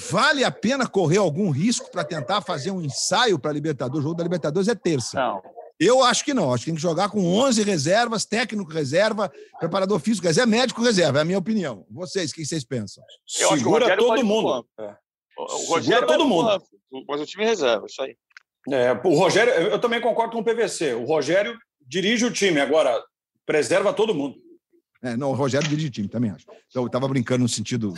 Vale 0.09 0.43
a 0.43 0.51
pena 0.51 0.87
correr 0.87 1.17
algum 1.17 1.51
risco 1.51 1.91
para 1.91 2.03
tentar 2.03 2.41
fazer 2.41 2.71
um 2.71 2.81
ensaio 2.81 3.37
para 3.37 3.51
a 3.51 3.53
Libertadores? 3.53 3.99
O 3.99 4.09
jogo 4.09 4.15
da 4.15 4.23
Libertadores 4.23 4.67
é 4.67 4.75
terça. 4.75 5.19
Não. 5.19 5.41
Eu 5.79 6.03
acho 6.03 6.25
que 6.25 6.33
não. 6.33 6.53
Acho 6.53 6.65
que 6.65 6.71
tem 6.71 6.75
que 6.75 6.81
jogar 6.81 7.09
com 7.09 7.23
11 7.23 7.63
reservas, 7.63 8.25
técnico 8.25 8.71
reserva, 8.71 9.31
preparador 9.59 9.99
físico 9.99 10.27
reserva, 10.27 10.49
médico 10.49 10.81
reserva. 10.81 11.19
É 11.19 11.21
a 11.21 11.25
minha 11.25 11.37
opinião. 11.37 11.85
Vocês, 11.89 12.31
o 12.31 12.33
que 12.33 12.45
vocês 12.45 12.65
pensam? 12.65 13.03
Eu 13.39 13.47
acho 13.47 13.55
que 13.55 13.61
o 13.61 13.71
Segura 13.73 13.95
todo 13.95 14.25
mundo. 14.25 14.65
É. 14.77 14.95
O 15.43 15.47
Segura 15.49 15.79
Rogério 15.79 16.07
todo 16.07 16.25
mundo. 16.25 16.61
Mas 17.07 17.21
o 17.21 17.25
time 17.25 17.45
reserva, 17.45 17.85
isso 17.87 18.01
aí. 18.01 18.15
É, 18.71 18.91
o 18.91 19.15
Rogério, 19.15 19.53
eu 19.53 19.79
também 19.79 20.01
concordo 20.01 20.33
com 20.33 20.39
o 20.39 20.43
PVC. 20.43 20.93
O 20.93 21.05
Rogério 21.05 21.57
dirige 21.81 22.25
o 22.25 22.31
time, 22.31 22.59
agora 22.59 23.01
preserva 23.45 23.93
todo 23.93 24.13
mundo. 24.13 24.35
É, 25.01 25.15
não, 25.15 25.31
o 25.31 25.33
Rogério 25.33 25.67
dirige 25.67 25.87
o 25.87 25.91
time, 25.91 26.09
também 26.09 26.29
acho. 26.31 26.45
Então, 26.69 26.83
eu 26.83 26.87
estava 26.87 27.07
brincando 27.07 27.43
no 27.43 27.47
sentido 27.49 27.93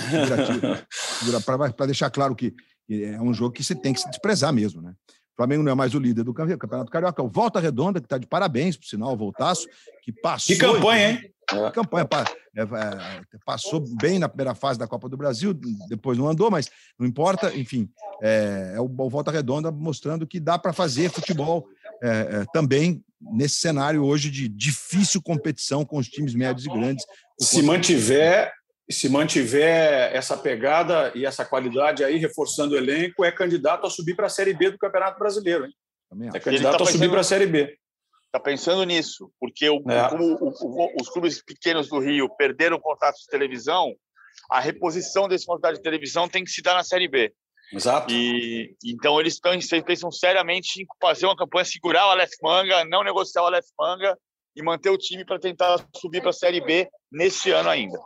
para 1.46 1.86
deixar 1.86 2.10
claro 2.10 2.36
que 2.36 2.54
é 2.90 3.20
um 3.22 3.34
jogo 3.34 3.52
que 3.54 3.64
você 3.64 3.74
tem 3.76 3.94
que 3.94 4.02
se 4.02 4.10
desprezar 4.10 4.54
mesmo, 4.54 4.82
né? 4.82 4.94
O 5.34 5.36
Flamengo 5.38 5.64
não 5.64 5.72
é 5.72 5.76
mais 5.76 5.96
o 5.96 6.00
líder 6.00 6.24
do 6.24 6.34
campe- 6.34 6.58
Campeonato 6.58 6.92
Carioca. 6.92 7.24
O 7.24 7.30
Volta 7.30 7.60
Redonda, 7.60 8.00
que 8.00 8.06
está 8.06 8.18
de 8.18 8.28
parabéns, 8.28 8.78
por 8.78 8.86
sinal, 8.86 9.14
o 9.14 9.18
Voltaço, 9.18 9.68
que 10.04 10.12
passou. 10.12 10.54
Que 10.56 10.62
campanha, 10.62 11.12
hein? 11.12 11.34
Que 11.50 11.72
campanha. 11.72 12.08
É, 12.56 12.62
é, 12.62 13.22
passou 13.46 13.80
bem 14.02 14.20
na 14.20 14.28
primeira 14.28 14.54
fase 14.54 14.78
da 14.78 14.88
Copa 14.88 15.08
do 15.08 15.16
Brasil, 15.16 15.54
depois 15.88 16.18
não 16.18 16.28
andou, 16.28 16.52
mas 16.52 16.70
não 17.00 17.08
importa. 17.08 17.56
Enfim, 17.56 17.90
é, 18.22 18.74
é 18.76 18.80
o, 18.80 18.86
o 18.86 19.10
Volta 19.10 19.32
Redonda 19.32 19.72
mostrando 19.72 20.28
que 20.28 20.40
dá 20.40 20.60
para 20.60 20.74
fazer 20.74 21.10
futebol 21.10 21.68
é, 22.04 22.10
é, 22.10 22.46
também 22.52 23.04
nesse 23.22 23.56
cenário 23.56 24.04
hoje 24.04 24.30
de 24.30 24.50
difícil 24.50 25.22
competição 25.22 25.86
com 25.86 25.98
os 25.98 26.08
times 26.08 26.34
médios 26.34 26.66
e 26.66 26.70
grandes. 26.70 27.06
Se 27.40 27.62
mantiver, 27.62 28.52
se 28.90 29.08
mantiver 29.08 30.14
essa 30.14 30.36
pegada 30.36 31.12
e 31.16 31.26
essa 31.26 31.46
qualidade 31.46 32.04
aí, 32.04 32.18
reforçando 32.18 32.74
o 32.74 32.78
elenco, 32.78 33.24
é 33.24 33.32
candidato 33.32 33.86
a 33.86 33.90
subir 33.90 34.16
para 34.16 34.26
a 34.26 34.30
Série 34.30 34.54
B 34.54 34.72
do 34.72 34.78
Campeonato 34.78 35.20
Brasileiro. 35.20 35.66
Hein? 35.66 35.74
Também 36.10 36.30
É 36.34 36.40
candidato 36.40 36.80
tá 36.80 36.84
a 36.84 36.88
subir 36.88 37.10
para 37.10 37.22
a 37.22 37.24
Série 37.24 37.46
B. 37.46 37.78
Está 38.34 38.40
pensando 38.40 38.86
nisso, 38.86 39.30
porque 39.38 39.70
o- 39.70 39.84
É. 39.92 40.08
como 40.10 40.24
o- 40.24 40.50
o- 40.50 41.02
os 41.02 41.10
clubes 41.10 41.44
pequenos 41.44 41.90
do 41.90 42.00
Rio 42.00 42.30
perderam 42.38 42.80
contratos 42.80 43.22
de 43.24 43.28
televisão, 43.28 43.94
a 44.50 44.62
reposição 44.62 45.28
desse 45.28 45.46
contrato 45.46 45.76
de 45.76 45.82
televisão 45.82 46.30
tem 46.30 46.42
que 46.46 46.50
se 46.50 46.62
dar 46.62 46.74
na 46.76 46.84
Série 46.84 47.10
B. 47.10 47.34
Exato. 47.74 48.14
E 48.14 48.74
então 48.86 49.20
eles 49.20 49.34
estão 49.34 49.54
eles 49.54 49.70
pensam 49.86 50.10
seriamente 50.12 50.82
em 50.82 50.86
fazer 51.02 51.26
uma 51.26 51.36
campanha, 51.36 51.66
segurar 51.66 52.08
o 52.08 52.12
Aleph 52.12 52.32
Manga, 52.42 52.86
não 52.86 53.04
negociar 53.04 53.44
o 53.44 53.48
Aleph 53.48 53.66
Manga 53.78 54.18
e 54.56 54.64
manter 54.64 54.90
o 54.90 54.98
time 54.98 55.26
para 55.26 55.38
tentar 55.40 55.86
subir 55.98 56.22
para 56.22 56.30
a 56.30 56.34
Série 56.34 56.62
B 56.62 56.88
neste 57.12 57.52
ano 57.52 57.68
ainda. 57.70 58.00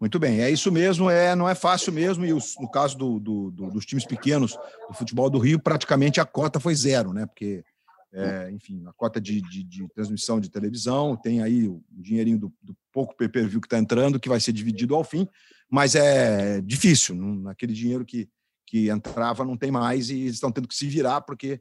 Muito 0.00 0.18
bem, 0.18 0.42
é 0.42 0.50
isso 0.50 0.70
mesmo, 0.70 1.10
é, 1.10 1.34
não 1.34 1.48
é 1.48 1.54
fácil 1.56 1.92
mesmo, 1.92 2.24
e 2.24 2.32
os- 2.32 2.54
no 2.60 2.70
caso 2.70 2.96
do- 2.96 3.18
do- 3.18 3.50
do- 3.50 3.70
dos 3.70 3.84
times 3.86 4.04
pequenos 4.04 4.56
do 4.88 4.94
futebol 4.94 5.28
do 5.30 5.38
Rio, 5.38 5.58
praticamente 5.60 6.20
a 6.20 6.24
cota 6.24 6.60
foi 6.60 6.74
zero, 6.74 7.12
né? 7.12 7.26
Porque, 7.26 7.64
é, 8.12 8.50
enfim, 8.50 8.82
a 8.86 8.92
cota 8.92 9.20
de, 9.20 9.40
de- 9.42 9.64
de 9.64 9.88
transmissão 9.88 10.40
de 10.40 10.50
televisão, 10.50 11.16
tem 11.16 11.42
aí 11.42 11.68
o 11.68 11.84
dinheirinho 11.90 12.38
do, 12.38 12.54
do 12.62 12.76
pouco 12.92 13.16
pay-per-view 13.16 13.60
que 13.60 13.66
está 13.66 13.78
entrando, 13.78 14.18
que 14.20 14.28
vai 14.28 14.40
ser 14.40 14.52
dividido 14.52 14.94
ao 14.94 15.04
fim, 15.04 15.28
mas 15.70 15.94
é 15.94 16.60
difícil, 16.62 17.14
não, 17.14 17.48
aquele 17.48 17.72
dinheiro 17.72 18.04
que, 18.04 18.28
que 18.66 18.88
entrava 18.88 19.44
não 19.44 19.56
tem 19.56 19.70
mais, 19.70 20.08
e 20.10 20.20
eles 20.20 20.34
estão 20.34 20.50
tendo 20.52 20.68
que 20.68 20.74
se 20.74 20.86
virar, 20.86 21.20
porque 21.22 21.60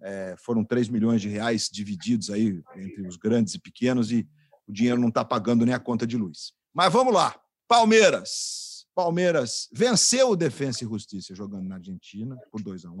é, 0.00 0.34
foram 0.38 0.64
3 0.64 0.88
milhões 0.88 1.20
de 1.20 1.28
reais 1.28 1.68
divididos 1.72 2.30
aí 2.30 2.60
entre 2.76 3.06
os 3.06 3.16
grandes 3.16 3.54
e 3.54 3.60
pequenos, 3.60 4.10
e 4.10 4.26
o 4.66 4.72
dinheiro 4.72 5.00
não 5.00 5.08
está 5.08 5.24
pagando 5.24 5.64
nem 5.64 5.74
a 5.74 5.78
conta 5.78 6.06
de 6.06 6.16
luz. 6.16 6.52
Mas 6.74 6.92
vamos 6.92 7.12
lá. 7.14 7.38
Palmeiras. 7.68 8.86
Palmeiras 8.94 9.68
venceu 9.72 10.30
o 10.30 10.36
Defensa 10.36 10.84
e 10.84 10.86
Justiça 10.88 11.34
jogando 11.34 11.66
na 11.68 11.76
Argentina 11.76 12.36
por 12.50 12.62
2 12.62 12.84
a 12.84 12.90
1 12.90 13.00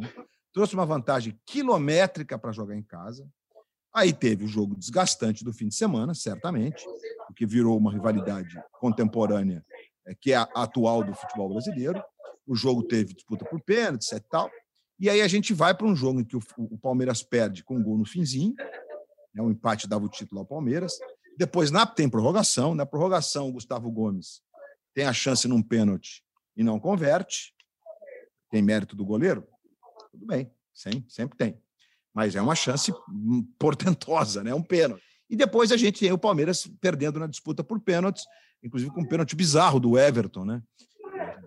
Trouxe 0.52 0.74
uma 0.74 0.86
vantagem 0.86 1.38
quilométrica 1.46 2.38
para 2.38 2.52
jogar 2.52 2.76
em 2.76 2.82
casa. 2.82 3.28
Aí 3.94 4.12
teve 4.12 4.44
o 4.44 4.48
jogo 4.48 4.76
desgastante 4.76 5.44
do 5.44 5.52
fim 5.52 5.68
de 5.68 5.74
semana, 5.74 6.14
certamente, 6.14 6.84
porque 7.26 7.46
virou 7.46 7.76
uma 7.76 7.92
rivalidade 7.92 8.60
contemporânea, 8.72 9.64
eh, 10.06 10.14
que 10.18 10.32
é 10.32 10.36
a 10.36 10.48
atual 10.54 11.04
do 11.04 11.14
futebol 11.14 11.50
brasileiro. 11.50 12.02
O 12.46 12.54
jogo 12.54 12.82
teve 12.82 13.14
disputa 13.14 13.44
por 13.44 13.60
pênaltis 13.62 14.10
e 14.12 14.20
tal. 14.20 14.50
E 14.98 15.10
aí 15.10 15.20
a 15.20 15.28
gente 15.28 15.52
vai 15.52 15.74
para 15.74 15.86
um 15.86 15.96
jogo 15.96 16.20
em 16.20 16.24
que 16.24 16.36
o, 16.36 16.42
o 16.56 16.78
Palmeiras 16.78 17.22
perde 17.22 17.64
com 17.64 17.76
um 17.76 17.82
gol 17.82 17.98
no 17.98 18.04
finzinho, 18.04 18.54
né, 19.34 19.42
o 19.42 19.50
empate 19.50 19.88
dava 19.88 20.04
o 20.04 20.08
título 20.08 20.40
ao 20.40 20.46
Palmeiras. 20.46 20.98
Depois 21.36 21.70
na, 21.70 21.86
tem 21.86 22.08
prorrogação. 22.08 22.74
Na 22.74 22.86
prorrogação, 22.86 23.48
o 23.48 23.52
Gustavo 23.52 23.90
Gomes 23.90 24.42
tem 24.94 25.06
a 25.06 25.12
chance 25.12 25.48
num 25.48 25.62
pênalti 25.62 26.22
e 26.56 26.62
não 26.62 26.78
converte. 26.78 27.54
Tem 28.50 28.62
mérito 28.62 28.94
do 28.94 29.04
goleiro? 29.04 29.46
Tudo 30.12 30.26
bem, 30.26 30.50
sempre, 30.72 31.04
sempre 31.08 31.36
tem. 31.36 31.58
Mas 32.14 32.36
é 32.36 32.42
uma 32.42 32.54
chance 32.54 32.92
hum, 33.08 33.44
portentosa, 33.58 34.44
né? 34.44 34.54
um 34.54 34.62
pênalti. 34.62 35.02
E 35.28 35.34
depois 35.34 35.72
a 35.72 35.78
gente 35.78 36.00
tem 36.00 36.12
o 36.12 36.18
Palmeiras 36.18 36.70
perdendo 36.80 37.18
na 37.18 37.26
disputa 37.26 37.64
por 37.64 37.80
pênaltis, 37.80 38.24
inclusive 38.62 38.92
com 38.92 39.00
um 39.00 39.08
pênalti 39.08 39.34
bizarro 39.34 39.80
do 39.80 39.98
Everton, 39.98 40.44
né? 40.44 40.62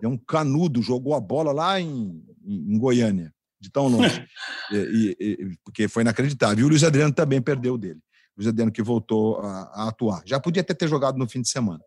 Deu 0.00 0.10
um 0.10 0.18
canudo, 0.18 0.82
jogou 0.82 1.14
a 1.14 1.20
bola 1.20 1.52
lá 1.52 1.80
em, 1.80 2.22
em, 2.44 2.76
Goiânia, 2.76 3.32
de 3.60 3.70
tão 3.70 3.88
longe. 3.88 4.26
E- 4.72 5.16
e- 5.20 5.22
e- 5.24 5.56
porque 5.64 5.86
foi 5.86 6.02
inacreditável. 6.02 6.58
E 6.58 6.64
o 6.64 6.68
Luiz 6.68 6.82
Adriano 6.82 7.14
também 7.14 7.40
perdeu 7.40 7.78
dele. 7.78 8.00
O 8.36 8.40
Luiz 8.40 8.48
Adriano 8.48 8.72
que 8.72 8.82
voltou 8.82 9.38
a, 9.38 9.62
a 9.74 9.88
atuar. 9.90 10.22
Já 10.26 10.40
podia 10.40 10.60
até 10.60 10.74
ter 10.74 10.88
jogado 10.88 11.16
no 11.16 11.28
fim 11.28 11.40
de 11.40 11.48
semana. 11.48 11.80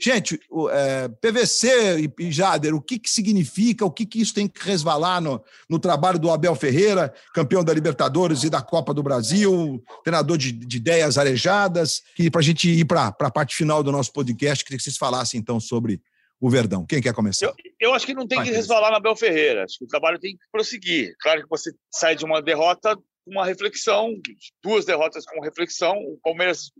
Gente, 0.00 0.40
o, 0.50 0.68
é, 0.68 1.08
PVC 1.08 2.00
e, 2.00 2.24
e 2.24 2.32
Jader, 2.32 2.74
o 2.74 2.80
que, 2.80 2.98
que 2.98 3.10
significa, 3.10 3.84
o 3.84 3.90
que, 3.90 4.04
que 4.04 4.20
isso 4.20 4.34
tem 4.34 4.48
que 4.48 4.62
resvalar 4.64 5.20
no, 5.20 5.42
no 5.68 5.78
trabalho 5.78 6.18
do 6.18 6.30
Abel 6.30 6.54
Ferreira, 6.54 7.12
campeão 7.32 7.64
da 7.64 7.72
Libertadores 7.72 8.42
e 8.42 8.50
da 8.50 8.60
Copa 8.60 8.92
do 8.92 9.02
Brasil, 9.02 9.82
treinador 10.02 10.36
de, 10.36 10.52
de 10.52 10.76
ideias 10.76 11.16
arejadas, 11.16 12.02
que 12.14 12.30
para 12.30 12.40
a 12.40 12.44
gente 12.44 12.68
ir 12.68 12.84
para 12.84 13.14
a 13.18 13.30
parte 13.30 13.54
final 13.54 13.82
do 13.82 13.92
nosso 13.92 14.12
podcast, 14.12 14.64
queria 14.64 14.78
que 14.78 14.84
vocês 14.84 14.96
falassem 14.96 15.40
então 15.40 15.60
sobre 15.60 16.00
o 16.40 16.50
Verdão. 16.50 16.84
Quem 16.84 17.00
quer 17.00 17.14
começar? 17.14 17.46
Eu, 17.46 17.54
eu 17.80 17.94
acho 17.94 18.04
que 18.04 18.14
não 18.14 18.26
tem 18.26 18.36
Vai, 18.36 18.46
que 18.46 18.52
resvalar 18.52 18.90
na 18.90 19.00
Bel 19.00 19.16
Ferreira. 19.16 19.64
Acho 19.64 19.78
que 19.78 19.84
o 19.84 19.88
trabalho 19.88 20.18
tem 20.18 20.36
que 20.36 20.44
prosseguir. 20.52 21.14
Claro 21.20 21.42
que 21.42 21.48
você 21.48 21.72
sai 21.90 22.14
de 22.14 22.24
uma 22.24 22.42
derrota 22.42 22.98
com 23.24 23.30
uma 23.30 23.46
reflexão, 23.46 24.14
duas 24.62 24.84
derrotas 24.84 25.24
com 25.24 25.40
reflexão. 25.40 25.96
O 25.96 26.18
Palmeiras, 26.22 26.70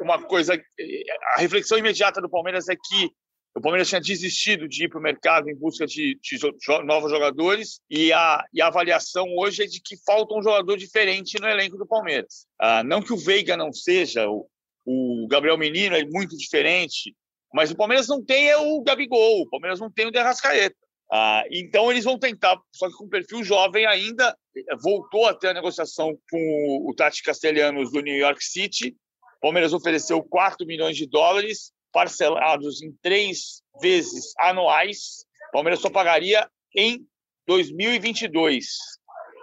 uma 0.00 0.22
coisa, 0.22 0.54
a 1.34 1.40
reflexão 1.40 1.78
imediata 1.78 2.20
do 2.20 2.30
Palmeiras 2.30 2.68
é 2.68 2.74
que 2.74 3.10
o 3.56 3.60
Palmeiras 3.60 3.88
tinha 3.88 4.00
desistido 4.00 4.68
de 4.68 4.84
ir 4.84 4.88
para 4.88 4.98
o 4.98 5.02
mercado 5.02 5.48
em 5.48 5.54
busca 5.54 5.86
de, 5.86 6.18
de 6.20 6.38
novos 6.84 7.10
jogadores 7.10 7.80
e 7.88 8.12
a, 8.12 8.44
e 8.52 8.60
a 8.60 8.66
avaliação 8.66 9.26
hoje 9.34 9.62
é 9.62 9.66
de 9.66 9.80
que 9.80 9.96
falta 10.04 10.34
um 10.34 10.42
jogador 10.42 10.76
diferente 10.76 11.40
no 11.40 11.48
elenco 11.48 11.78
do 11.78 11.86
Palmeiras. 11.86 12.46
Ah, 12.60 12.84
não 12.84 13.00
que 13.00 13.14
o 13.14 13.16
Veiga 13.16 13.56
não 13.56 13.72
seja, 13.72 14.28
o, 14.28 14.46
o 14.84 15.26
Gabriel 15.26 15.56
Menino 15.56 15.96
é 15.96 16.04
muito 16.04 16.36
diferente, 16.36 17.16
mas 17.52 17.70
o 17.70 17.76
Palmeiras 17.76 18.08
não 18.08 18.22
tem 18.22 18.50
é 18.50 18.58
o 18.58 18.82
Gabigol, 18.82 19.40
o 19.40 19.48
Palmeiras 19.48 19.80
não 19.80 19.90
tem 19.90 20.06
o 20.06 20.10
De 20.10 20.18
Arrascaeta. 20.18 20.76
Ah, 21.10 21.44
então 21.50 21.90
eles 21.90 22.04
vão 22.04 22.18
tentar, 22.18 22.60
só 22.72 22.88
que 22.88 22.96
com 22.96 23.08
perfil 23.08 23.44
jovem 23.44 23.86
ainda, 23.86 24.36
voltou 24.82 25.26
a 25.26 25.34
ter 25.34 25.48
a 25.48 25.54
negociação 25.54 26.18
com 26.30 26.84
o 26.88 26.94
Tati 26.94 27.22
Castelhanos 27.22 27.92
do 27.92 28.00
New 28.00 28.16
York 28.16 28.44
City. 28.44 28.96
O 29.38 29.40
Palmeiras 29.40 29.72
ofereceu 29.72 30.22
4 30.22 30.66
milhões 30.66 30.96
de 30.96 31.06
dólares, 31.06 31.72
parcelados 31.92 32.82
em 32.82 32.92
três 33.00 33.62
vezes 33.80 34.32
anuais. 34.38 35.24
O 35.50 35.52
Palmeiras 35.52 35.80
só 35.80 35.88
pagaria 35.88 36.48
em 36.74 37.06
2022. 37.46 38.66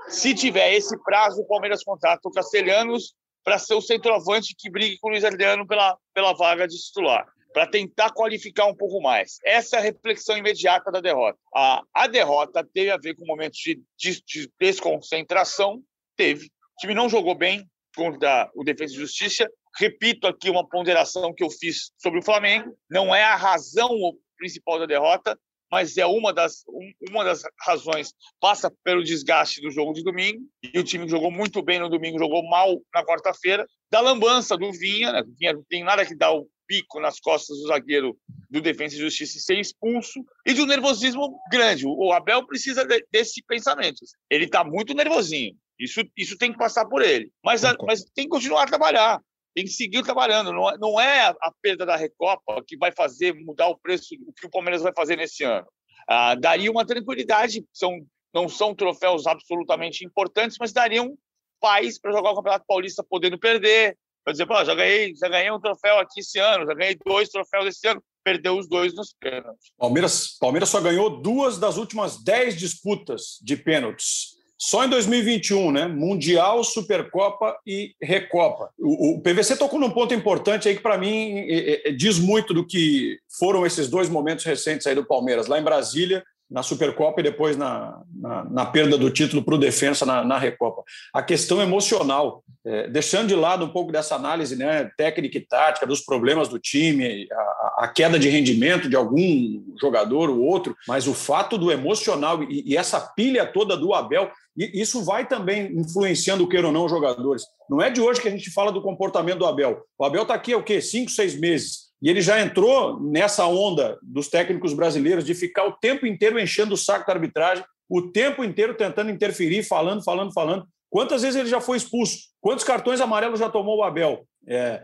Se 0.10 0.36
tiver 0.36 0.74
esse 0.74 1.02
prazo, 1.04 1.42
o 1.42 1.48
Palmeiras 1.48 1.84
contrata 1.84 2.28
o 2.28 2.32
Castelhanos 2.32 3.16
para 3.44 3.58
ser 3.58 3.74
o 3.74 3.82
centroavante 3.82 4.56
que 4.58 4.70
brigue 4.70 4.98
com 5.00 5.08
o 5.08 5.12
Luiz 5.12 5.24
Adriano 5.24 5.66
pela, 5.66 5.98
pela 6.14 6.34
vaga 6.34 6.68
de 6.68 6.78
titular, 6.78 7.26
para 7.54 7.68
tentar 7.68 8.12
qualificar 8.12 8.66
um 8.66 8.76
pouco 8.76 9.00
mais. 9.00 9.38
Essa 9.46 9.78
é 9.78 9.80
a 9.80 9.84
reflexão 9.84 10.38
imediata 10.38 10.92
da 10.92 11.00
derrota. 11.00 11.38
A, 11.56 11.84
a 11.94 12.08
derrota 12.08 12.68
teve 12.74 12.90
a 12.90 12.98
ver 12.98 13.16
com 13.16 13.26
momentos 13.26 13.60
de, 13.60 13.82
de, 13.98 14.22
de 14.26 14.52
desconcentração, 14.60 15.82
teve. 16.18 16.48
O 16.48 16.82
time 16.82 16.94
não 16.94 17.08
jogou 17.08 17.36
bem 17.36 17.66
contra 17.96 18.50
o 18.56 18.64
Defesa 18.64 18.94
e 18.94 18.98
Justiça. 18.98 19.50
Repito 19.80 20.28
aqui 20.28 20.50
uma 20.50 20.68
ponderação 20.68 21.34
que 21.34 21.44
eu 21.44 21.50
fiz 21.50 21.92
sobre 21.98 22.20
o 22.20 22.24
Flamengo. 22.24 22.76
Não 22.90 23.14
é 23.14 23.24
a 23.24 23.36
razão 23.36 23.90
principal 24.38 24.80
da 24.80 24.86
derrota, 24.86 25.40
mas 25.72 25.98
é 25.98 26.06
uma 26.06 26.34
das, 26.34 26.64
um- 26.68 26.94
uma 27.10 27.24
das 27.24 27.42
razões. 27.62 28.14
Passa 28.40 28.72
pelo 28.84 29.04
desgaste 29.04 29.62
do 29.62 29.72
jogo 29.72 29.94
de 29.94 30.04
domingo, 30.04 30.42
e 30.62 30.78
o 30.78 30.84
time 30.84 31.08
jogou 31.08 31.32
muito 31.32 31.62
bem 31.64 31.80
no 31.80 31.90
domingo, 31.90 32.20
jogou 32.20 32.48
mal 32.48 32.80
na 32.94 33.06
quarta-feira. 33.06 33.66
Da 33.92 34.00
lambança 34.00 34.58
do 34.58 34.72
Vinha, 34.72 35.12
né? 35.12 35.24
Vinha 35.40 35.54
não 35.54 35.64
tem 35.70 35.84
nada 35.84 36.06
que 36.06 36.16
dar 36.16 36.32
o 36.34 36.48
pico 36.74 37.00
nas 37.00 37.20
costas 37.20 37.58
do 37.60 37.68
zagueiro 37.68 38.18
do 38.50 38.60
Defensa 38.60 38.96
e 38.96 39.00
Justiça 39.00 39.38
e 39.38 39.42
ser 39.42 39.60
expulso, 39.60 40.26
e 40.46 40.54
de 40.54 40.62
um 40.62 40.66
nervosismo 40.66 41.40
grande. 41.52 41.86
O 41.86 42.12
Abel 42.12 42.48
precisa 42.48 42.84
de- 42.84 43.06
desse 43.12 43.44
pensamento. 43.44 44.00
Ele 44.28 44.46
está 44.46 44.64
muito 44.64 44.96
nervosinho. 44.96 45.56
Isso, 45.80 46.02
isso 46.18 46.38
tem 46.38 46.52
que 46.52 46.58
passar 46.58 46.86
por 46.86 47.04
ele. 47.04 47.32
Mas, 47.44 47.64
a, 47.64 47.76
mas 47.86 48.04
tem 48.16 48.26
que 48.26 48.32
continuar 48.32 48.64
a 48.64 48.68
trabalhar. 48.68 49.22
Tem 49.56 49.66
que 49.66 49.72
seguir 49.72 50.02
trabalhando. 50.02 50.52
Não, 50.52 50.70
é, 50.70 50.78
não 50.80 51.00
é 51.00 51.28
a, 51.28 51.52
perda 51.62 51.86
da 51.86 51.96
Recopa 51.96 52.64
que 52.66 52.76
vai 52.76 52.92
fazer 52.92 53.34
mudar 53.34 53.68
o 53.68 53.78
preço, 53.78 54.16
o 54.28 54.34
que 54.34 54.48
o 54.48 54.50
Palmeiras 54.50 54.82
vai 54.82 54.94
fazer 54.96 55.16
nesse 55.16 55.44
ano. 55.44 55.68
Ah, 56.08 56.34
daria 56.34 56.72
uma 56.72 56.86
tranquilidade. 56.86 57.64
São, 57.72 58.00
não 58.34 58.50
são 58.50 58.74
troféus 58.74 59.28
absolutamente 59.28 60.04
importantes, 60.04 60.58
mas 60.60 60.74
dariam 60.74 61.16
paz 61.60 62.00
para 62.00 62.12
jogar 62.12 62.32
o 62.32 62.36
Campeonato 62.36 62.66
Paulista 62.68 63.04
podendo 63.08 63.38
perder. 63.38 63.96
Para 64.24 64.32
dizer, 64.32 64.46
Pô, 64.46 64.64
já 64.64 64.74
ganhei, 64.74 65.14
já 65.16 65.28
ganhei 65.28 65.52
um 65.52 65.60
troféu 65.60 66.00
aqui 66.00 66.20
esse 66.20 66.40
ano, 66.40 66.66
já 66.66 66.74
ganhei 66.74 66.98
dois 67.06 67.30
troféus 67.30 67.68
esse 67.68 67.88
ano 67.88 68.02
perdeu 68.24 68.58
os 68.58 68.68
dois 68.68 68.96
nos 68.96 69.14
pênaltis. 69.20 69.72
Palmeiras, 69.78 70.38
Palmeiras 70.40 70.70
só 70.70 70.80
ganhou 70.80 71.22
duas 71.22 71.60
das 71.60 71.78
últimas 71.78 72.24
dez 72.24 72.56
disputas 72.56 73.38
de 73.42 73.58
pênaltis. 73.58 74.34
Só 74.58 74.86
em 74.86 74.90
2021, 74.90 75.72
né? 75.74 75.88
Mundial, 75.88 76.64
Supercopa 76.64 77.58
e 77.68 77.94
Recopa. 78.02 78.70
O, 78.80 79.16
o 79.16 79.22
PVC 79.22 79.58
tocou 79.58 79.78
num 79.78 79.90
ponto 79.90 80.14
importante 80.14 80.70
aí 80.70 80.76
que, 80.76 80.82
para 80.82 80.98
mim, 80.98 81.40
é, 81.40 81.90
é, 81.90 81.92
diz 81.92 82.18
muito 82.18 82.54
do 82.54 82.66
que 82.66 83.20
foram 83.38 83.66
esses 83.66 83.90
dois 83.90 84.08
momentos 84.08 84.46
recentes 84.46 84.88
aí 84.88 84.96
do 84.96 85.06
Palmeiras. 85.06 85.48
Lá 85.48 85.60
em 85.60 85.64
Brasília, 85.64 86.24
na 86.54 86.62
Supercopa 86.62 87.20
e 87.20 87.24
depois 87.24 87.58
na, 87.58 88.00
na, 88.14 88.44
na 88.44 88.66
perda 88.66 88.96
do 88.96 89.10
título 89.10 89.44
para 89.44 89.56
o 89.56 89.58
Defensa 89.58 90.06
na, 90.06 90.24
na, 90.24 90.38
Recopa. 90.38 90.84
A 91.12 91.24
questão 91.24 91.60
emocional, 91.60 92.44
é, 92.64 92.88
deixando 92.88 93.30
de 93.30 93.36
lado 93.36 93.66
um 93.66 93.70
pouco 93.70 93.92
dessa 93.92 94.14
análise 94.14 94.56
né, 94.56 94.92
técnica 94.96 95.36
e 95.40 95.42
tática, 95.42 95.88
dos 95.88 96.02
problemas 96.02 96.48
do 96.48 96.60
time, 96.60 97.28
a, 97.32 97.86
a, 97.86 97.88
queda 97.88 98.20
de 98.20 98.30
rendimento 98.30 98.88
de 98.88 98.96
algum 98.96 99.64
jogador 99.82 100.30
ou 100.30 100.42
outro, 100.42 100.78
mas 100.88 101.08
o 101.08 101.14
fato 101.16 101.58
do 101.58 101.72
emocional 101.72 102.44
e, 102.44 102.64
e 102.68 102.78
essa 102.78 103.02
pilha 103.02 103.48
toda 103.48 103.76
do 103.76 103.92
Abel, 103.92 104.30
isso 104.56 105.04
vai 105.04 105.28
também 105.28 105.76
influenciando, 105.76 106.48
queira 106.48 106.68
ou 106.68 106.74
não, 106.74 106.86
os 106.86 106.92
jogadores. 106.92 107.42
Não 107.68 107.82
é 107.82 107.90
de 107.90 108.00
hoje 108.00 108.22
que 108.22 108.28
a 108.28 108.32
gente 108.32 108.52
fala 108.52 108.72
do 108.72 108.84
comportamento 108.84 109.40
do 109.40 109.48
Abel. 109.48 109.82
O 109.98 110.06
Abel 110.06 110.22
está 110.22 110.36
aqui 110.36 110.54
há 110.54 110.58
o 110.58 110.64
quê? 110.64 110.80
Cinco, 110.80 111.10
seis 111.10 111.34
meses. 111.36 111.93
E 112.04 112.10
ele 112.10 112.22
já 112.22 112.42
entrou 112.42 113.00
nessa 113.00 113.46
onda 113.46 113.98
dos 114.04 114.28
técnicos 114.28 114.74
brasileiros 114.74 115.24
de 115.24 115.34
ficar 115.34 115.64
o 115.66 115.72
tempo 115.72 116.06
inteiro 116.06 116.38
enchendo 116.38 116.74
o 116.74 116.78
saco 116.78 117.08
da 117.08 117.14
arbitragem, 117.14 117.64
o 117.90 118.02
tempo 118.02 118.44
inteiro 118.44 118.76
tentando 118.76 119.10
interferir, 119.10 119.64
falando, 119.64 120.04
falando, 120.04 120.34
falando. 120.34 120.68
Quantas 120.90 121.22
vezes 121.22 121.40
ele 121.40 121.50
já 121.50 121.62
foi 121.62 121.78
expulso? 121.78 122.18
Quantos 122.42 122.66
cartões 122.66 123.00
amarelos 123.00 123.40
já 123.40 123.50
tomou 123.50 123.78
o 123.78 123.84
Abel? 123.84 124.28
É, 124.46 124.84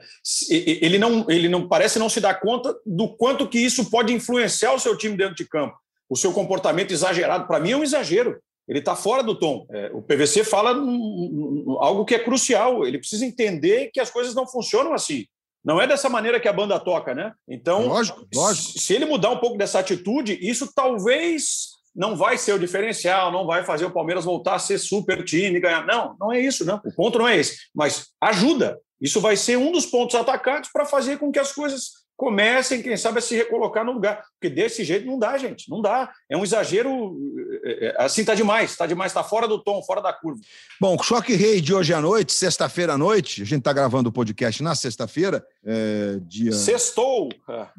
ele, 0.49 0.97
não, 0.97 1.29
ele 1.29 1.49
não 1.49 1.67
parece 1.67 1.99
não 1.99 2.07
se 2.07 2.21
dar 2.21 2.39
conta 2.39 2.73
do 2.85 3.09
quanto 3.09 3.49
que 3.49 3.59
isso 3.59 3.89
pode 3.89 4.13
influenciar 4.13 4.71
o 4.71 4.79
seu 4.79 4.97
time 4.97 5.17
dentro 5.17 5.35
de 5.35 5.45
campo. 5.45 5.75
O 6.09 6.15
seu 6.15 6.31
comportamento 6.31 6.91
exagerado, 6.91 7.47
para 7.47 7.59
mim, 7.59 7.71
é 7.71 7.77
um 7.77 7.83
exagero. 7.83 8.39
Ele 8.65 8.79
está 8.79 8.95
fora 8.95 9.21
do 9.21 9.35
tom. 9.35 9.67
É, 9.71 9.91
o 9.93 10.01
PVC 10.01 10.45
fala 10.45 10.69
algo 10.69 12.05
que 12.05 12.15
é 12.15 12.19
crucial. 12.19 12.87
Ele 12.87 12.97
precisa 12.97 13.25
entender 13.25 13.89
que 13.93 13.99
as 13.99 14.09
coisas 14.09 14.33
não 14.33 14.47
funcionam 14.47 14.93
assim. 14.93 15.25
Não 15.63 15.81
é 15.81 15.85
dessa 15.85 16.09
maneira 16.09 16.39
que 16.39 16.47
a 16.47 16.53
banda 16.53 16.79
toca, 16.79 17.13
né? 17.13 17.33
Então, 17.47 17.87
lógico, 17.87 18.25
lógico. 18.33 18.79
se 18.79 18.93
ele 18.93 19.05
mudar 19.05 19.29
um 19.29 19.37
pouco 19.37 19.57
dessa 19.57 19.79
atitude, 19.79 20.37
isso 20.41 20.71
talvez 20.73 21.79
não 21.95 22.15
vai 22.15 22.37
ser 22.37 22.53
o 22.53 22.59
diferencial, 22.59 23.31
não 23.31 23.45
vai 23.45 23.63
fazer 23.63 23.85
o 23.85 23.91
Palmeiras 23.91 24.23
voltar 24.23 24.55
a 24.55 24.59
ser 24.59 24.77
super 24.77 25.23
time 25.23 25.57
e 25.57 25.59
ganhar. 25.59 25.85
Não, 25.85 26.15
não 26.19 26.31
é 26.31 26.39
isso, 26.39 26.63
não. 26.63 26.79
O 26.85 26.93
ponto 26.95 27.19
não 27.19 27.27
é 27.27 27.37
esse. 27.37 27.57
Mas 27.75 28.07
ajuda. 28.21 28.79
Isso 29.01 29.19
vai 29.19 29.35
ser 29.35 29.57
um 29.57 29.71
dos 29.71 29.85
pontos 29.85 30.15
atacantes 30.15 30.71
para 30.71 30.85
fazer 30.85 31.17
com 31.17 31.31
que 31.31 31.39
as 31.39 31.51
coisas 31.51 31.91
comecem, 32.19 32.81
quem 32.81 32.97
sabe, 32.97 33.19
a 33.19 33.21
se 33.21 33.33
recolocar 33.33 33.85
no 33.85 33.93
lugar. 33.93 34.21
Porque 34.33 34.53
desse 34.53 34.83
jeito 34.83 35.07
não 35.07 35.17
dá, 35.17 35.37
gente. 35.37 35.69
Não 35.69 35.81
dá. 35.81 36.11
É 36.29 36.35
um 36.35 36.43
exagero. 36.43 37.17
É, 37.63 37.87
é, 37.87 37.95
assim 37.97 38.25
tá 38.25 38.35
demais, 38.35 38.75
tá 38.75 38.85
demais, 38.85 39.13
tá 39.13 39.23
fora 39.23 39.47
do 39.47 39.57
tom, 39.57 39.81
fora 39.83 40.01
da 40.01 40.11
curva. 40.11 40.41
Bom, 40.81 40.97
o 40.99 41.03
Choque 41.03 41.33
Rei 41.33 41.61
de 41.61 41.73
hoje 41.73 41.93
à 41.93 42.01
noite, 42.01 42.33
sexta-feira 42.33 42.93
à 42.93 42.97
noite, 42.97 43.41
a 43.41 43.45
gente 43.45 43.63
tá 43.63 43.71
gravando 43.71 44.09
o 44.09 44.11
podcast 44.11 44.61
na 44.61 44.75
sexta-feira, 44.75 45.41
é, 45.65 46.19
dia. 46.23 46.51
Sextou! 46.51 47.29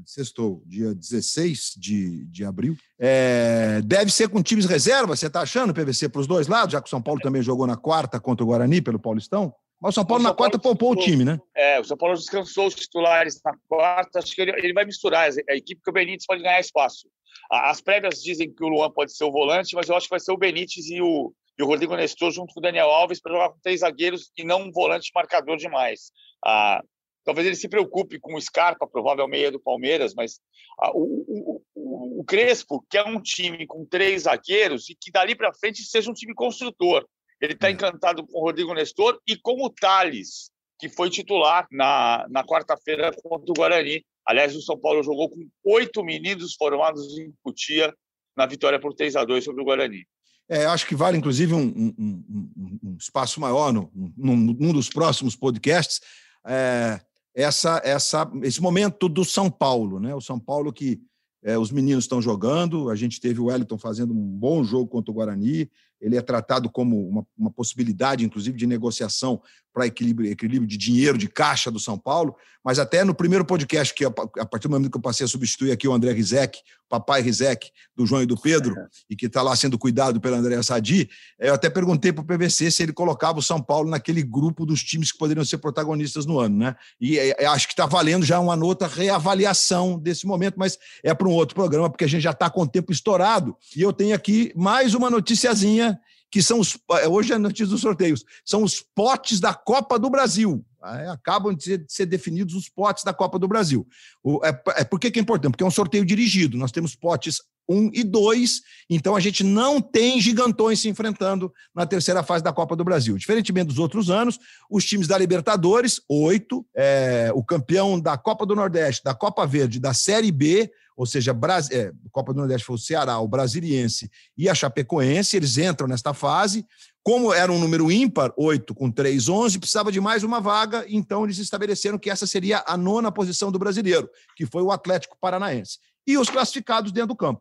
Sextou, 0.06 0.62
dia 0.66 0.94
16 0.94 1.74
de, 1.76 2.24
de 2.24 2.42
abril. 2.42 2.74
É, 2.98 3.82
deve 3.84 4.10
ser 4.10 4.30
com 4.30 4.42
times 4.42 4.64
reserva, 4.64 5.14
você 5.14 5.28
tá 5.28 5.42
achando, 5.42 5.74
PVC, 5.74 6.08
para 6.08 6.20
os 6.22 6.26
dois 6.26 6.48
lados, 6.48 6.72
já 6.72 6.80
que 6.80 6.86
o 6.86 6.90
São 6.90 7.02
Paulo 7.02 7.20
também 7.20 7.42
jogou 7.42 7.66
na 7.66 7.76
quarta 7.76 8.18
contra 8.18 8.42
o 8.42 8.46
Guarani 8.46 8.80
pelo 8.80 8.98
Paulistão? 8.98 9.54
Mas 9.80 9.92
o 9.92 9.94
São 9.94 10.04
Paulo 10.04 10.20
o 10.20 10.24
São 10.24 10.32
na 10.32 10.36
quarta 10.36 10.58
Paulo 10.58 10.76
poupou 10.76 10.92
o 10.92 11.04
time, 11.04 11.24
né? 11.24 11.40
É, 11.54 11.80
o 11.80 11.84
São 11.84 11.96
Paulo 11.96 12.14
descansou 12.14 12.66
os 12.66 12.74
titulares 12.74 13.40
na 13.44 13.54
quarta. 13.66 14.18
Acho 14.18 14.34
que 14.34 14.42
ele, 14.42 14.52
ele 14.52 14.74
vai 14.74 14.84
misturar 14.84 15.30
a 15.48 15.56
equipe 15.56 15.80
que 15.82 15.90
o 15.90 15.92
Benítez 15.92 16.26
pode 16.26 16.42
ganhar 16.42 16.60
espaço. 16.60 17.08
As 17.50 17.80
prévias 17.80 18.22
dizem 18.22 18.52
que 18.52 18.62
o 18.62 18.68
Luan 18.68 18.90
pode 18.90 19.16
ser 19.16 19.24
o 19.24 19.32
volante, 19.32 19.74
mas 19.74 19.88
eu 19.88 19.96
acho 19.96 20.06
que 20.06 20.10
vai 20.10 20.20
ser 20.20 20.32
o 20.32 20.36
Benítez 20.36 20.86
e 20.88 21.00
o, 21.00 21.32
e 21.58 21.62
o 21.62 21.66
Rodrigo 21.66 21.96
Nestor 21.96 22.30
junto 22.30 22.52
com 22.54 22.60
o 22.60 22.62
Daniel 22.62 22.90
Alves 22.90 23.20
para 23.20 23.32
jogar 23.32 23.50
com 23.50 23.58
três 23.62 23.80
zagueiros 23.80 24.30
e 24.36 24.44
não 24.44 24.62
um 24.62 24.70
volante 24.70 25.10
marcador 25.14 25.56
demais. 25.56 26.12
Ah, 26.44 26.82
talvez 27.24 27.46
ele 27.46 27.56
se 27.56 27.68
preocupe 27.68 28.20
com 28.20 28.34
o 28.34 28.40
Scarpa, 28.40 28.86
provável 28.86 29.26
meia 29.26 29.50
do 29.50 29.60
Palmeiras, 29.60 30.14
mas 30.14 30.40
ah, 30.78 30.90
o, 30.94 31.62
o, 31.74 32.20
o, 32.20 32.24
Crespo, 32.24 32.84
que 32.88 32.96
é 32.96 33.04
um 33.04 33.20
time 33.20 33.66
com 33.66 33.84
três 33.84 34.22
zagueiros 34.22 34.88
e 34.88 34.94
que 34.94 35.10
dali 35.10 35.34
para 35.34 35.52
frente 35.52 35.82
seja 35.82 36.10
um 36.10 36.14
time 36.14 36.34
construtor. 36.34 37.06
Ele 37.40 37.54
está 37.54 37.68
é. 37.68 37.72
encantado 37.72 38.26
com 38.26 38.38
o 38.38 38.42
Rodrigo 38.42 38.74
Nestor 38.74 39.18
e 39.26 39.36
com 39.36 39.64
o 39.64 39.70
Thales, 39.70 40.50
que 40.78 40.88
foi 40.88 41.10
titular 41.10 41.66
na, 41.70 42.26
na 42.28 42.44
quarta-feira 42.44 43.10
contra 43.22 43.50
o 43.50 43.54
Guarani. 43.54 44.04
Aliás, 44.26 44.54
o 44.54 44.62
São 44.62 44.78
Paulo 44.78 45.02
jogou 45.02 45.30
com 45.30 45.48
oito 45.64 46.04
meninos 46.04 46.54
formados 46.54 47.18
em 47.18 47.32
Cutia 47.42 47.94
na 48.36 48.46
vitória 48.46 48.78
por 48.78 48.94
3 48.94 49.16
a 49.16 49.24
2 49.24 49.44
sobre 49.44 49.62
o 49.62 49.64
Guarani. 49.64 50.06
É, 50.48 50.66
acho 50.66 50.86
que 50.86 50.96
vale, 50.96 51.16
inclusive, 51.16 51.54
um, 51.54 51.60
um, 51.60 51.94
um, 51.98 52.78
um 52.82 52.96
espaço 52.98 53.40
maior 53.40 53.72
no, 53.72 53.90
num, 54.16 54.36
num, 54.36 54.72
dos 54.72 54.88
próximos 54.88 55.36
podcasts, 55.36 56.00
é, 56.44 57.00
essa, 57.34 57.80
essa, 57.84 58.30
esse 58.42 58.60
momento 58.60 59.08
do 59.08 59.24
São 59.24 59.48
Paulo. 59.48 60.00
Né? 60.00 60.12
O 60.12 60.20
São 60.20 60.40
Paulo 60.40 60.72
que 60.72 61.00
é, 61.42 61.56
os 61.56 61.70
meninos 61.70 62.04
estão 62.04 62.20
jogando, 62.20 62.90
a 62.90 62.96
gente 62.96 63.20
teve 63.20 63.40
o 63.40 63.44
Wellington 63.44 63.78
fazendo 63.78 64.12
um 64.12 64.26
bom 64.26 64.62
jogo 64.64 64.88
contra 64.88 65.10
o 65.10 65.14
Guarani, 65.14 65.70
ele 66.00 66.16
é 66.16 66.22
tratado 66.22 66.70
como 66.70 67.08
uma, 67.08 67.26
uma 67.36 67.50
possibilidade, 67.50 68.24
inclusive, 68.24 68.56
de 68.56 68.66
negociação 68.66 69.40
para 69.72 69.86
equilíbrio, 69.86 70.30
equilíbrio 70.30 70.66
de 70.66 70.76
dinheiro, 70.76 71.16
de 71.16 71.28
caixa 71.28 71.70
do 71.70 71.78
São 71.78 71.96
Paulo, 71.96 72.34
mas 72.64 72.78
até 72.78 73.04
no 73.04 73.14
primeiro 73.14 73.44
podcast, 73.44 73.94
que 73.94 74.04
a 74.04 74.10
partir 74.10 74.68
do 74.68 74.70
momento 74.70 74.90
que 74.90 74.96
eu 74.96 75.02
passei 75.02 75.24
a 75.24 75.28
substituir 75.28 75.72
aqui 75.72 75.88
o 75.88 75.92
André 75.92 76.12
Rizek, 76.12 76.58
papai 76.90 77.22
Rizek, 77.22 77.70
do 77.96 78.04
João 78.04 78.22
e 78.22 78.26
do 78.26 78.36
Pedro, 78.36 78.74
e 79.08 79.14
que 79.14 79.26
está 79.26 79.40
lá 79.40 79.54
sendo 79.54 79.78
cuidado 79.78 80.20
pelo 80.20 80.34
André 80.34 80.60
Sadi, 80.62 81.08
eu 81.38 81.54
até 81.54 81.70
perguntei 81.70 82.12
para 82.12 82.22
o 82.22 82.26
PVC 82.26 82.70
se 82.70 82.82
ele 82.82 82.92
colocava 82.92 83.38
o 83.38 83.42
São 83.42 83.62
Paulo 83.62 83.88
naquele 83.88 84.22
grupo 84.22 84.66
dos 84.66 84.82
times 84.82 85.12
que 85.12 85.18
poderiam 85.18 85.44
ser 85.44 85.58
protagonistas 85.58 86.26
no 86.26 86.38
ano, 86.38 86.58
né? 86.58 86.76
E 87.00 87.18
é, 87.18 87.46
acho 87.46 87.68
que 87.68 87.72
está 87.72 87.86
valendo 87.86 88.26
já 88.26 88.40
uma 88.40 88.56
outra 88.62 88.88
reavaliação 88.88 89.98
desse 89.98 90.26
momento, 90.26 90.56
mas 90.58 90.76
é 91.02 91.14
para 91.14 91.28
um 91.28 91.32
outro 91.32 91.54
programa, 91.54 91.88
porque 91.88 92.04
a 92.04 92.08
gente 92.08 92.22
já 92.22 92.32
está 92.32 92.50
com 92.50 92.62
o 92.62 92.68
tempo 92.68 92.92
estourado, 92.92 93.56
e 93.74 93.80
eu 93.80 93.92
tenho 93.92 94.14
aqui 94.14 94.52
mais 94.56 94.92
uma 94.92 95.08
noticiazinha 95.08 95.89
que 96.30 96.42
são 96.42 96.60
os. 96.60 96.78
É, 96.92 97.08
hoje 97.08 97.32
é 97.32 97.38
notícia 97.38 97.66
dos 97.66 97.80
sorteios, 97.80 98.24
são 98.44 98.62
os 98.62 98.80
potes 98.94 99.40
da 99.40 99.52
Copa 99.52 99.98
do 99.98 100.08
Brasil. 100.08 100.64
acabam 101.12 101.54
de 101.54 101.64
ser, 101.64 101.78
de 101.78 101.92
ser, 101.92 102.06
definidos 102.06 102.54
os 102.54 102.68
potes 102.68 103.04
da 103.04 103.12
Copa 103.12 103.38
do 103.38 103.48
Brasil. 103.48 103.86
O, 104.22 104.44
é, 104.44 104.62
é, 104.76 104.84
por 104.84 105.00
que, 105.00 105.10
que 105.10 105.18
é 105.18 105.22
importante? 105.22 105.52
Porque 105.52 105.64
é 105.64 105.66
um 105.66 105.70
sorteio 105.70 106.04
dirigido. 106.04 106.56
Nós 106.56 106.72
temos 106.72 106.94
potes 106.94 107.42
1 107.68 107.90
e 107.94 108.02
2, 108.02 108.60
então 108.88 109.14
a 109.14 109.20
gente 109.20 109.44
não 109.44 109.80
tem 109.80 110.20
gigantões 110.20 110.80
se 110.80 110.88
enfrentando 110.88 111.52
na 111.72 111.86
terceira 111.86 112.22
fase 112.22 112.42
da 112.42 112.52
Copa 112.52 112.74
do 112.74 112.82
Brasil. 112.82 113.16
Diferentemente 113.16 113.68
dos 113.68 113.78
outros 113.78 114.10
anos, 114.10 114.38
os 114.68 114.84
times 114.84 115.06
da 115.06 115.16
Libertadores, 115.16 116.00
oito, 116.08 116.66
é, 116.74 117.30
o 117.32 117.44
campeão 117.44 118.00
da 118.00 118.18
Copa 118.18 118.44
do 118.44 118.56
Nordeste, 118.56 119.04
da 119.04 119.14
Copa 119.14 119.46
Verde, 119.46 119.78
da 119.78 119.94
Série 119.94 120.32
B, 120.32 120.70
ou 121.00 121.06
seja, 121.06 121.32
Bras... 121.32 121.70
É, 121.70 121.94
Copa 122.12 122.34
do 122.34 122.40
Nordeste 122.40 122.66
foi 122.66 122.76
o 122.76 122.78
Ceará, 122.78 123.18
o 123.20 123.26
Brasiliense 123.26 124.10
e 124.36 124.50
a 124.50 124.54
Chapecoense, 124.54 125.34
eles 125.34 125.56
entram 125.56 125.88
nesta 125.88 126.12
fase. 126.12 126.62
Como 127.02 127.32
era 127.32 127.50
um 127.50 127.58
número 127.58 127.90
ímpar, 127.90 128.34
8 128.36 128.74
com 128.74 128.90
3, 128.90 129.26
11, 129.26 129.58
precisava 129.58 129.90
de 129.90 129.98
mais 129.98 130.22
uma 130.22 130.42
vaga, 130.42 130.84
então 130.86 131.24
eles 131.24 131.38
estabeleceram 131.38 131.98
que 131.98 132.10
essa 132.10 132.26
seria 132.26 132.62
a 132.66 132.76
nona 132.76 133.10
posição 133.10 133.50
do 133.50 133.58
brasileiro, 133.58 134.10
que 134.36 134.44
foi 134.44 134.60
o 134.60 134.70
Atlético 134.70 135.16
Paranaense. 135.18 135.78
E 136.06 136.18
os 136.18 136.28
classificados 136.28 136.92
dentro 136.92 137.08
do 137.08 137.16
campo. 137.16 137.40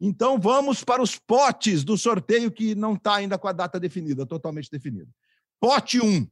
Então 0.00 0.38
vamos 0.38 0.84
para 0.84 1.02
os 1.02 1.18
potes 1.18 1.82
do 1.82 1.98
sorteio 1.98 2.52
que 2.52 2.76
não 2.76 2.94
está 2.94 3.16
ainda 3.16 3.36
com 3.36 3.48
a 3.48 3.52
data 3.52 3.80
definida, 3.80 4.24
totalmente 4.24 4.70
definida. 4.70 5.08
Pote 5.58 6.00
1, 6.00 6.24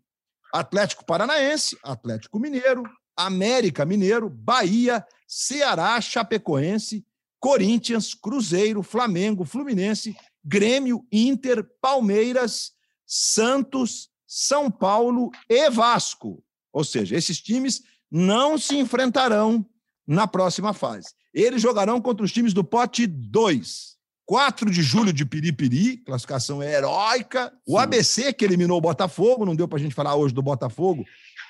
Atlético 0.55 1.05
Paranaense, 1.05 1.77
Atlético 1.83 2.39
Mineiro, 2.39 2.85
América 3.27 3.85
Mineiro, 3.85 4.29
Bahia, 4.29 5.05
Ceará, 5.27 6.01
Chapecoense, 6.01 7.05
Corinthians, 7.39 8.15
Cruzeiro, 8.15 8.83
Flamengo, 8.83 9.45
Fluminense, 9.45 10.17
Grêmio, 10.45 11.07
Inter, 11.11 11.65
Palmeiras, 11.81 12.73
Santos, 13.07 14.11
São 14.27 14.71
Paulo 14.71 15.31
e 15.49 15.71
Vasco. 15.71 16.43
Ou 16.73 16.85
seja, 16.85 17.17
esses 17.17 17.41
times 17.41 17.83
não 18.11 18.59
se 18.59 18.77
enfrentarão 18.77 19.67
na 20.07 20.27
próxima 20.27 20.73
fase. 20.73 21.09
Eles 21.33 21.63
jogarão 21.63 22.01
contra 22.01 22.25
os 22.25 22.33
times 22.33 22.53
do 22.53 22.65
pote 22.65 23.07
2. 23.07 23.91
4 24.31 24.71
de 24.71 24.81
julho 24.81 25.13
de 25.13 25.27
Piripiri, 25.27 25.97
classificação 25.97 26.63
heróica. 26.63 27.53
O 27.67 27.77
ABC, 27.77 28.33
que 28.33 28.45
eliminou 28.45 28.79
o 28.79 28.81
Botafogo, 28.81 29.45
não 29.45 29.57
deu 29.57 29.67
para 29.67 29.77
a 29.77 29.81
gente 29.81 29.93
falar 29.93 30.15
hoje 30.15 30.33
do 30.33 30.41
Botafogo, 30.41 31.05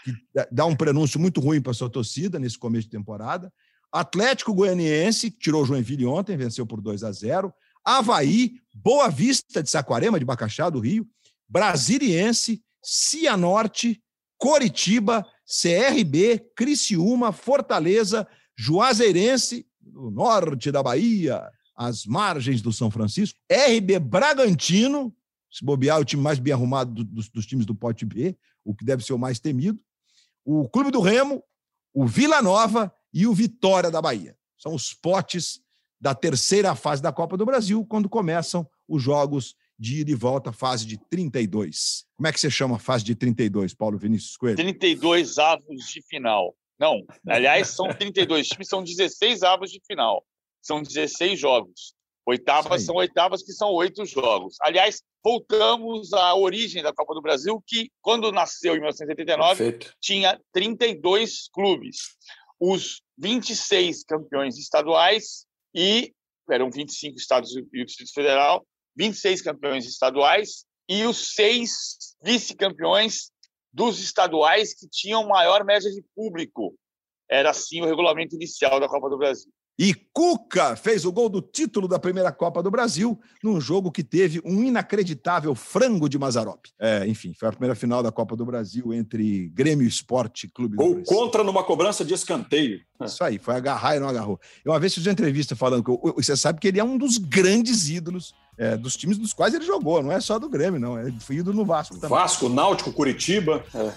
que 0.04 0.14
dá 0.50 0.64
um 0.66 0.76
prenúncio 0.76 1.18
muito 1.20 1.40
ruim 1.40 1.60
para 1.60 1.72
sua 1.72 1.90
torcida 1.90 2.38
nesse 2.38 2.58
começo 2.58 2.84
de 2.84 2.90
temporada. 2.90 3.52
Atlético 3.92 4.54
Goianiense, 4.54 5.30
que 5.30 5.38
tirou 5.38 5.62
o 5.62 5.66
Joinville 5.66 6.06
ontem, 6.06 6.36
venceu 6.36 6.66
por 6.66 6.80
2 6.80 7.02
a 7.02 7.12
0. 7.12 7.52
Havaí, 7.84 8.54
Boa 8.74 9.08
Vista 9.08 9.62
de 9.62 9.70
Saquarema, 9.70 10.18
de 10.18 10.24
Bacaxá, 10.24 10.70
do 10.70 10.78
Rio. 10.78 11.06
Brasiliense, 11.48 12.62
Cianorte, 12.82 14.00
Coritiba, 14.38 15.26
CRB, 15.44 16.40
Criciúma, 16.54 17.32
Fortaleza, 17.32 18.26
Juazeirense, 18.56 19.66
do 19.80 20.10
norte 20.10 20.70
da 20.70 20.82
Bahia, 20.82 21.42
às 21.76 22.06
margens 22.06 22.62
do 22.62 22.72
São 22.72 22.90
Francisco, 22.90 23.38
RB 23.50 23.98
Bragantino, 23.98 25.14
se 25.50 25.64
bobear, 25.64 25.98
é 25.98 26.00
o 26.00 26.04
time 26.04 26.22
mais 26.22 26.38
bem 26.38 26.52
arrumado 26.52 27.02
dos, 27.02 27.28
dos 27.28 27.46
times 27.46 27.66
do 27.66 27.74
Pote 27.74 28.04
B, 28.04 28.36
o 28.64 28.74
que 28.74 28.84
deve 28.84 29.04
ser 29.04 29.14
o 29.14 29.18
mais 29.18 29.40
temido, 29.40 29.80
o 30.44 30.68
Clube 30.68 30.90
do 30.90 31.00
Remo, 31.00 31.42
o 31.92 32.06
Vila 32.06 32.40
Nova 32.40 32.94
e 33.12 33.26
o 33.26 33.34
Vitória 33.34 33.90
da 33.90 34.00
Bahia. 34.00 34.36
São 34.56 34.74
os 34.74 34.94
potes 34.94 35.60
da 36.00 36.14
terceira 36.14 36.74
fase 36.74 37.02
da 37.02 37.12
Copa 37.12 37.36
do 37.36 37.44
Brasil, 37.44 37.84
quando 37.84 38.08
começam 38.08 38.68
os 38.88 39.02
jogos 39.02 39.54
de 39.78 40.00
ida 40.00 40.10
e 40.10 40.14
volta, 40.14 40.52
fase 40.52 40.86
de 40.86 40.98
32. 41.08 42.04
Como 42.16 42.26
é 42.26 42.32
que 42.32 42.40
você 42.40 42.50
chama 42.50 42.76
a 42.76 42.78
fase 42.78 43.04
de 43.04 43.14
32, 43.14 43.74
Paulo 43.74 43.98
Vinícius 43.98 44.36
Coelho? 44.36 44.56
32 44.56 45.38
avos 45.38 45.86
de 45.88 46.02
final. 46.02 46.54
Não, 46.78 47.04
aliás, 47.26 47.68
são 47.68 47.88
32 47.88 48.48
times, 48.48 48.68
são 48.68 48.82
16 48.82 49.42
avos 49.42 49.70
de 49.70 49.80
final. 49.86 50.24
São 50.62 50.82
16 50.82 51.38
jogos. 51.38 51.94
Oitavas 52.30 52.84
são 52.84 52.94
oitavas, 52.94 53.42
que 53.42 53.52
são 53.52 53.72
oito 53.72 54.06
jogos. 54.06 54.54
Aliás, 54.60 55.02
voltamos 55.22 56.12
à 56.12 56.32
origem 56.32 56.80
da 56.80 56.92
Copa 56.92 57.12
do 57.12 57.20
Brasil, 57.20 57.60
que, 57.66 57.90
quando 58.00 58.30
nasceu 58.30 58.74
em 58.74 58.78
1989, 58.78 59.56
Perfeito. 59.56 59.96
tinha 60.00 60.40
32 60.52 61.48
clubes. 61.52 62.16
Os 62.60 63.02
26 63.18 64.04
campeões 64.04 64.56
estaduais 64.58 65.44
e 65.74 66.12
eram 66.48 66.70
25 66.70 67.16
estados 67.16 67.56
e 67.56 67.82
o 67.82 67.84
Distrito 67.84 68.12
Federal, 68.12 68.64
26 68.96 69.42
campeões 69.42 69.84
estaduais 69.86 70.64
e 70.88 71.04
os 71.04 71.34
seis 71.34 72.14
vice-campeões 72.22 73.32
dos 73.72 73.98
estaduais 73.98 74.72
que 74.72 74.88
tinham 74.88 75.26
maior 75.26 75.64
média 75.64 75.90
de 75.90 76.04
público. 76.14 76.76
Era 77.28 77.50
assim 77.50 77.80
o 77.80 77.86
regulamento 77.86 78.36
inicial 78.36 78.78
da 78.78 78.88
Copa 78.88 79.08
do 79.10 79.18
Brasil. 79.18 79.50
E 79.78 79.94
Cuca 79.94 80.76
fez 80.76 81.06
o 81.06 81.12
gol 81.12 81.30
do 81.30 81.40
título 81.40 81.88
da 81.88 81.98
primeira 81.98 82.30
Copa 82.30 82.62
do 82.62 82.70
Brasil 82.70 83.18
num 83.42 83.58
jogo 83.58 83.90
que 83.90 84.04
teve 84.04 84.40
um 84.44 84.62
inacreditável 84.62 85.54
frango 85.54 86.06
de 86.06 86.18
Mazarop. 86.18 86.66
É, 86.78 87.06
enfim, 87.06 87.32
foi 87.32 87.48
a 87.48 87.52
primeira 87.52 87.74
final 87.74 88.02
da 88.02 88.12
Copa 88.12 88.36
do 88.36 88.44
Brasil 88.44 88.92
entre 88.92 89.48
Grêmio 89.54 89.88
Esporte 89.88 90.48
Clube 90.48 90.76
Gol 90.76 90.96
do 90.96 91.04
contra 91.04 91.42
numa 91.42 91.64
cobrança 91.64 92.04
de 92.04 92.12
escanteio. 92.12 92.80
Isso 93.02 93.24
aí, 93.24 93.38
foi 93.38 93.54
agarrar 93.54 93.96
e 93.96 94.00
não 94.00 94.08
agarrou. 94.08 94.38
Eu 94.62 94.72
uma 94.72 94.78
vez 94.78 94.92
fiz 94.94 95.06
uma 95.06 95.12
entrevista 95.12 95.56
falando 95.56 95.82
que 95.82 96.12
você 96.14 96.36
sabe 96.36 96.60
que 96.60 96.68
ele 96.68 96.78
é 96.78 96.84
um 96.84 96.98
dos 96.98 97.16
grandes 97.16 97.88
ídolos 97.88 98.34
é, 98.58 98.76
dos 98.76 98.94
times 98.94 99.16
dos 99.16 99.32
quais 99.32 99.54
ele 99.54 99.64
jogou, 99.64 100.02
não 100.02 100.12
é 100.12 100.20
só 100.20 100.38
do 100.38 100.50
Grêmio, 100.50 100.78
não. 100.78 101.00
Ele 101.00 101.18
foi 101.18 101.36
ídolo 101.36 101.56
no 101.56 101.64
Vasco 101.64 101.94
também. 101.94 102.10
Vasco, 102.10 102.50
Náutico, 102.50 102.92
Curitiba. 102.92 103.64
É. 103.74 103.90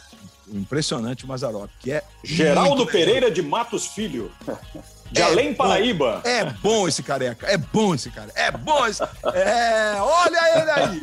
Impressionante 0.54 1.26
o 1.26 1.28
Mazarop, 1.28 1.70
que 1.82 1.92
é. 1.92 2.02
Geraldo 2.24 2.86
Pereira 2.86 3.30
de 3.30 3.42
Matos 3.42 3.88
Filho. 3.88 4.32
De 5.14 5.22
é 5.22 5.26
Além 5.26 5.54
Paraíba. 5.54 6.22
Bom, 6.24 6.30
é 6.30 6.46
bom 6.46 6.88
esse 6.88 7.04
careca. 7.04 7.46
É 7.46 7.56
bom 7.56 7.94
esse 7.94 8.10
cara. 8.10 8.32
É 8.34 8.50
bom 8.50 8.86
esse. 8.88 9.04
É, 9.04 9.96
olha 10.00 10.60
ele 10.60 10.72
aí. 10.72 11.02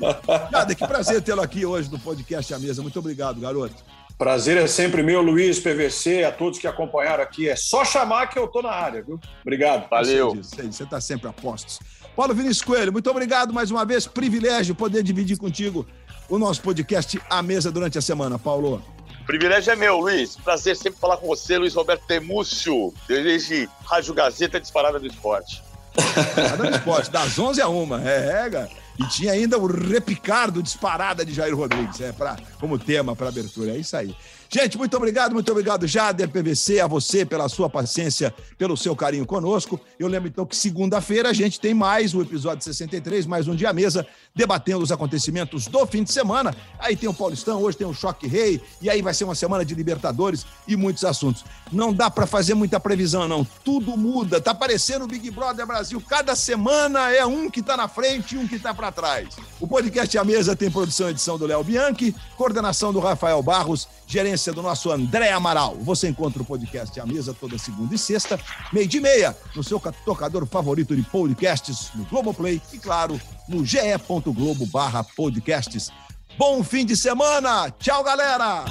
Nada, 0.50 0.74
que 0.74 0.84
prazer 0.84 1.22
tê-lo 1.22 1.40
aqui 1.40 1.64
hoje 1.64 1.88
no 1.90 1.98
podcast 1.98 2.52
A 2.52 2.58
Mesa. 2.58 2.82
Muito 2.82 2.98
obrigado, 2.98 3.40
garoto. 3.40 3.76
Prazer 4.18 4.56
é 4.56 4.66
sempre 4.66 5.00
meu, 5.02 5.22
Luiz, 5.22 5.60
PVC, 5.60 6.24
a 6.24 6.32
todos 6.32 6.58
que 6.58 6.66
acompanharam 6.66 7.22
aqui. 7.22 7.48
É 7.48 7.54
só 7.54 7.84
chamar 7.84 8.26
que 8.26 8.38
eu 8.38 8.48
tô 8.48 8.60
na 8.60 8.72
área, 8.72 9.00
viu? 9.00 9.18
Obrigado. 9.42 9.88
Valeu. 9.88 10.34
Você 10.34 10.82
está 10.82 11.00
sempre 11.00 11.28
a 11.28 11.32
postos. 11.32 11.78
Paulo 12.16 12.34
Vinícius 12.34 12.62
Coelho, 12.62 12.92
muito 12.92 13.08
obrigado 13.08 13.54
mais 13.54 13.70
uma 13.70 13.84
vez. 13.84 14.08
Privilégio 14.08 14.74
poder 14.74 15.04
dividir 15.04 15.38
contigo 15.38 15.86
o 16.28 16.36
nosso 16.36 16.60
podcast 16.62 17.20
A 17.30 17.40
Mesa 17.42 17.70
durante 17.70 17.96
a 17.96 18.02
semana, 18.02 18.38
Paulo 18.38 18.82
privilégio 19.30 19.72
é 19.72 19.76
meu, 19.76 19.98
Luiz. 19.98 20.34
Prazer 20.34 20.76
sempre 20.76 20.98
falar 20.98 21.16
com 21.16 21.28
você, 21.28 21.56
Luiz 21.56 21.72
Roberto 21.72 22.04
Temúcio, 22.04 22.92
desde 23.06 23.68
Rádio 23.84 24.12
Gazeta 24.12 24.58
Disparada 24.58 24.98
do 24.98 25.06
Esporte. 25.06 25.62
Disparada 25.96 26.56
do 26.56 26.74
Esporte, 26.74 27.10
das 27.12 27.38
11 27.38 27.62
a 27.62 27.68
1. 27.68 27.98
É, 27.98 28.48
é. 28.48 28.68
E 28.98 29.06
tinha 29.06 29.32
ainda 29.32 29.56
o 29.56 29.66
repicardo 29.66 30.60
disparada 30.60 31.24
de 31.24 31.32
Jair 31.32 31.56
Rodrigues, 31.56 32.00
é, 32.00 32.10
pra, 32.10 32.38
como 32.58 32.76
tema 32.76 33.14
para 33.14 33.28
abertura. 33.28 33.70
É 33.70 33.76
isso 33.76 33.96
aí. 33.96 34.16
Gente, 34.52 34.76
muito 34.76 34.96
obrigado, 34.96 35.32
muito 35.32 35.48
obrigado, 35.52 35.86
Jader 35.86 36.28
PVC, 36.28 36.80
a 36.80 36.88
você 36.88 37.24
pela 37.24 37.48
sua 37.48 37.70
paciência, 37.70 38.34
pelo 38.58 38.76
seu 38.76 38.96
carinho 38.96 39.24
conosco. 39.24 39.80
Eu 39.96 40.08
lembro 40.08 40.28
então 40.28 40.44
que 40.44 40.56
segunda-feira 40.56 41.28
a 41.28 41.32
gente 41.32 41.60
tem 41.60 41.72
mais 41.72 42.16
o 42.16 42.20
episódio 42.20 42.64
63, 42.64 43.26
mais 43.26 43.46
um 43.46 43.54
dia 43.54 43.70
à 43.70 43.72
mesa, 43.72 44.04
debatendo 44.34 44.82
os 44.82 44.90
acontecimentos 44.90 45.68
do 45.68 45.86
fim 45.86 46.02
de 46.02 46.12
semana. 46.12 46.52
Aí 46.80 46.96
tem 46.96 47.08
o 47.08 47.14
Paulistão, 47.14 47.62
hoje 47.62 47.76
tem 47.76 47.86
o 47.86 47.94
Choque 47.94 48.26
Rei, 48.26 48.60
e 48.82 48.90
aí 48.90 49.00
vai 49.00 49.14
ser 49.14 49.22
uma 49.22 49.36
semana 49.36 49.64
de 49.64 49.72
Libertadores 49.72 50.44
e 50.66 50.74
muitos 50.74 51.04
assuntos. 51.04 51.44
Não 51.72 51.92
dá 51.92 52.10
para 52.10 52.26
fazer 52.26 52.54
muita 52.54 52.80
previsão, 52.80 53.28
não. 53.28 53.46
Tudo 53.64 53.96
muda. 53.96 54.40
Tá 54.40 54.54
parecendo 54.54 55.04
o 55.04 55.08
Big 55.08 55.30
Brother 55.30 55.66
Brasil. 55.66 56.02
Cada 56.08 56.34
semana 56.34 57.14
é 57.14 57.24
um 57.24 57.48
que 57.48 57.62
tá 57.62 57.76
na 57.76 57.88
frente 57.88 58.34
e 58.34 58.38
um 58.38 58.46
que 58.46 58.58
tá 58.58 58.74
para 58.74 58.90
trás. 58.90 59.28
O 59.60 59.68
podcast 59.68 60.16
à 60.18 60.24
mesa 60.24 60.56
tem 60.56 60.70
produção 60.70 61.08
e 61.08 61.10
edição 61.10 61.38
do 61.38 61.46
Léo 61.46 61.62
Bianchi, 61.62 62.14
coordenação 62.36 62.92
do 62.92 62.98
Rafael 62.98 63.42
Barros, 63.42 63.86
gerência 64.06 64.52
do 64.52 64.62
nosso 64.62 64.90
André 64.90 65.30
Amaral. 65.30 65.76
Você 65.80 66.08
encontra 66.08 66.42
o 66.42 66.44
podcast 66.44 66.98
à 66.98 67.06
mesa 67.06 67.34
toda 67.38 67.58
segunda 67.58 67.94
e 67.94 67.98
sexta, 67.98 68.38
meio 68.72 68.88
de 68.88 69.00
meia, 69.00 69.36
no 69.54 69.62
seu 69.62 69.80
tocador 70.04 70.46
favorito 70.46 70.96
de 70.96 71.02
podcasts, 71.02 71.90
no 71.94 72.04
Globoplay 72.04 72.60
e, 72.72 72.78
claro, 72.78 73.20
no 73.48 73.64
ge.globo 73.64 74.66
barra 74.66 75.04
podcasts. 75.04 75.90
Bom 76.36 76.64
fim 76.64 76.86
de 76.86 76.96
semana! 76.96 77.70
Tchau, 77.78 78.02
galera! 78.02 78.64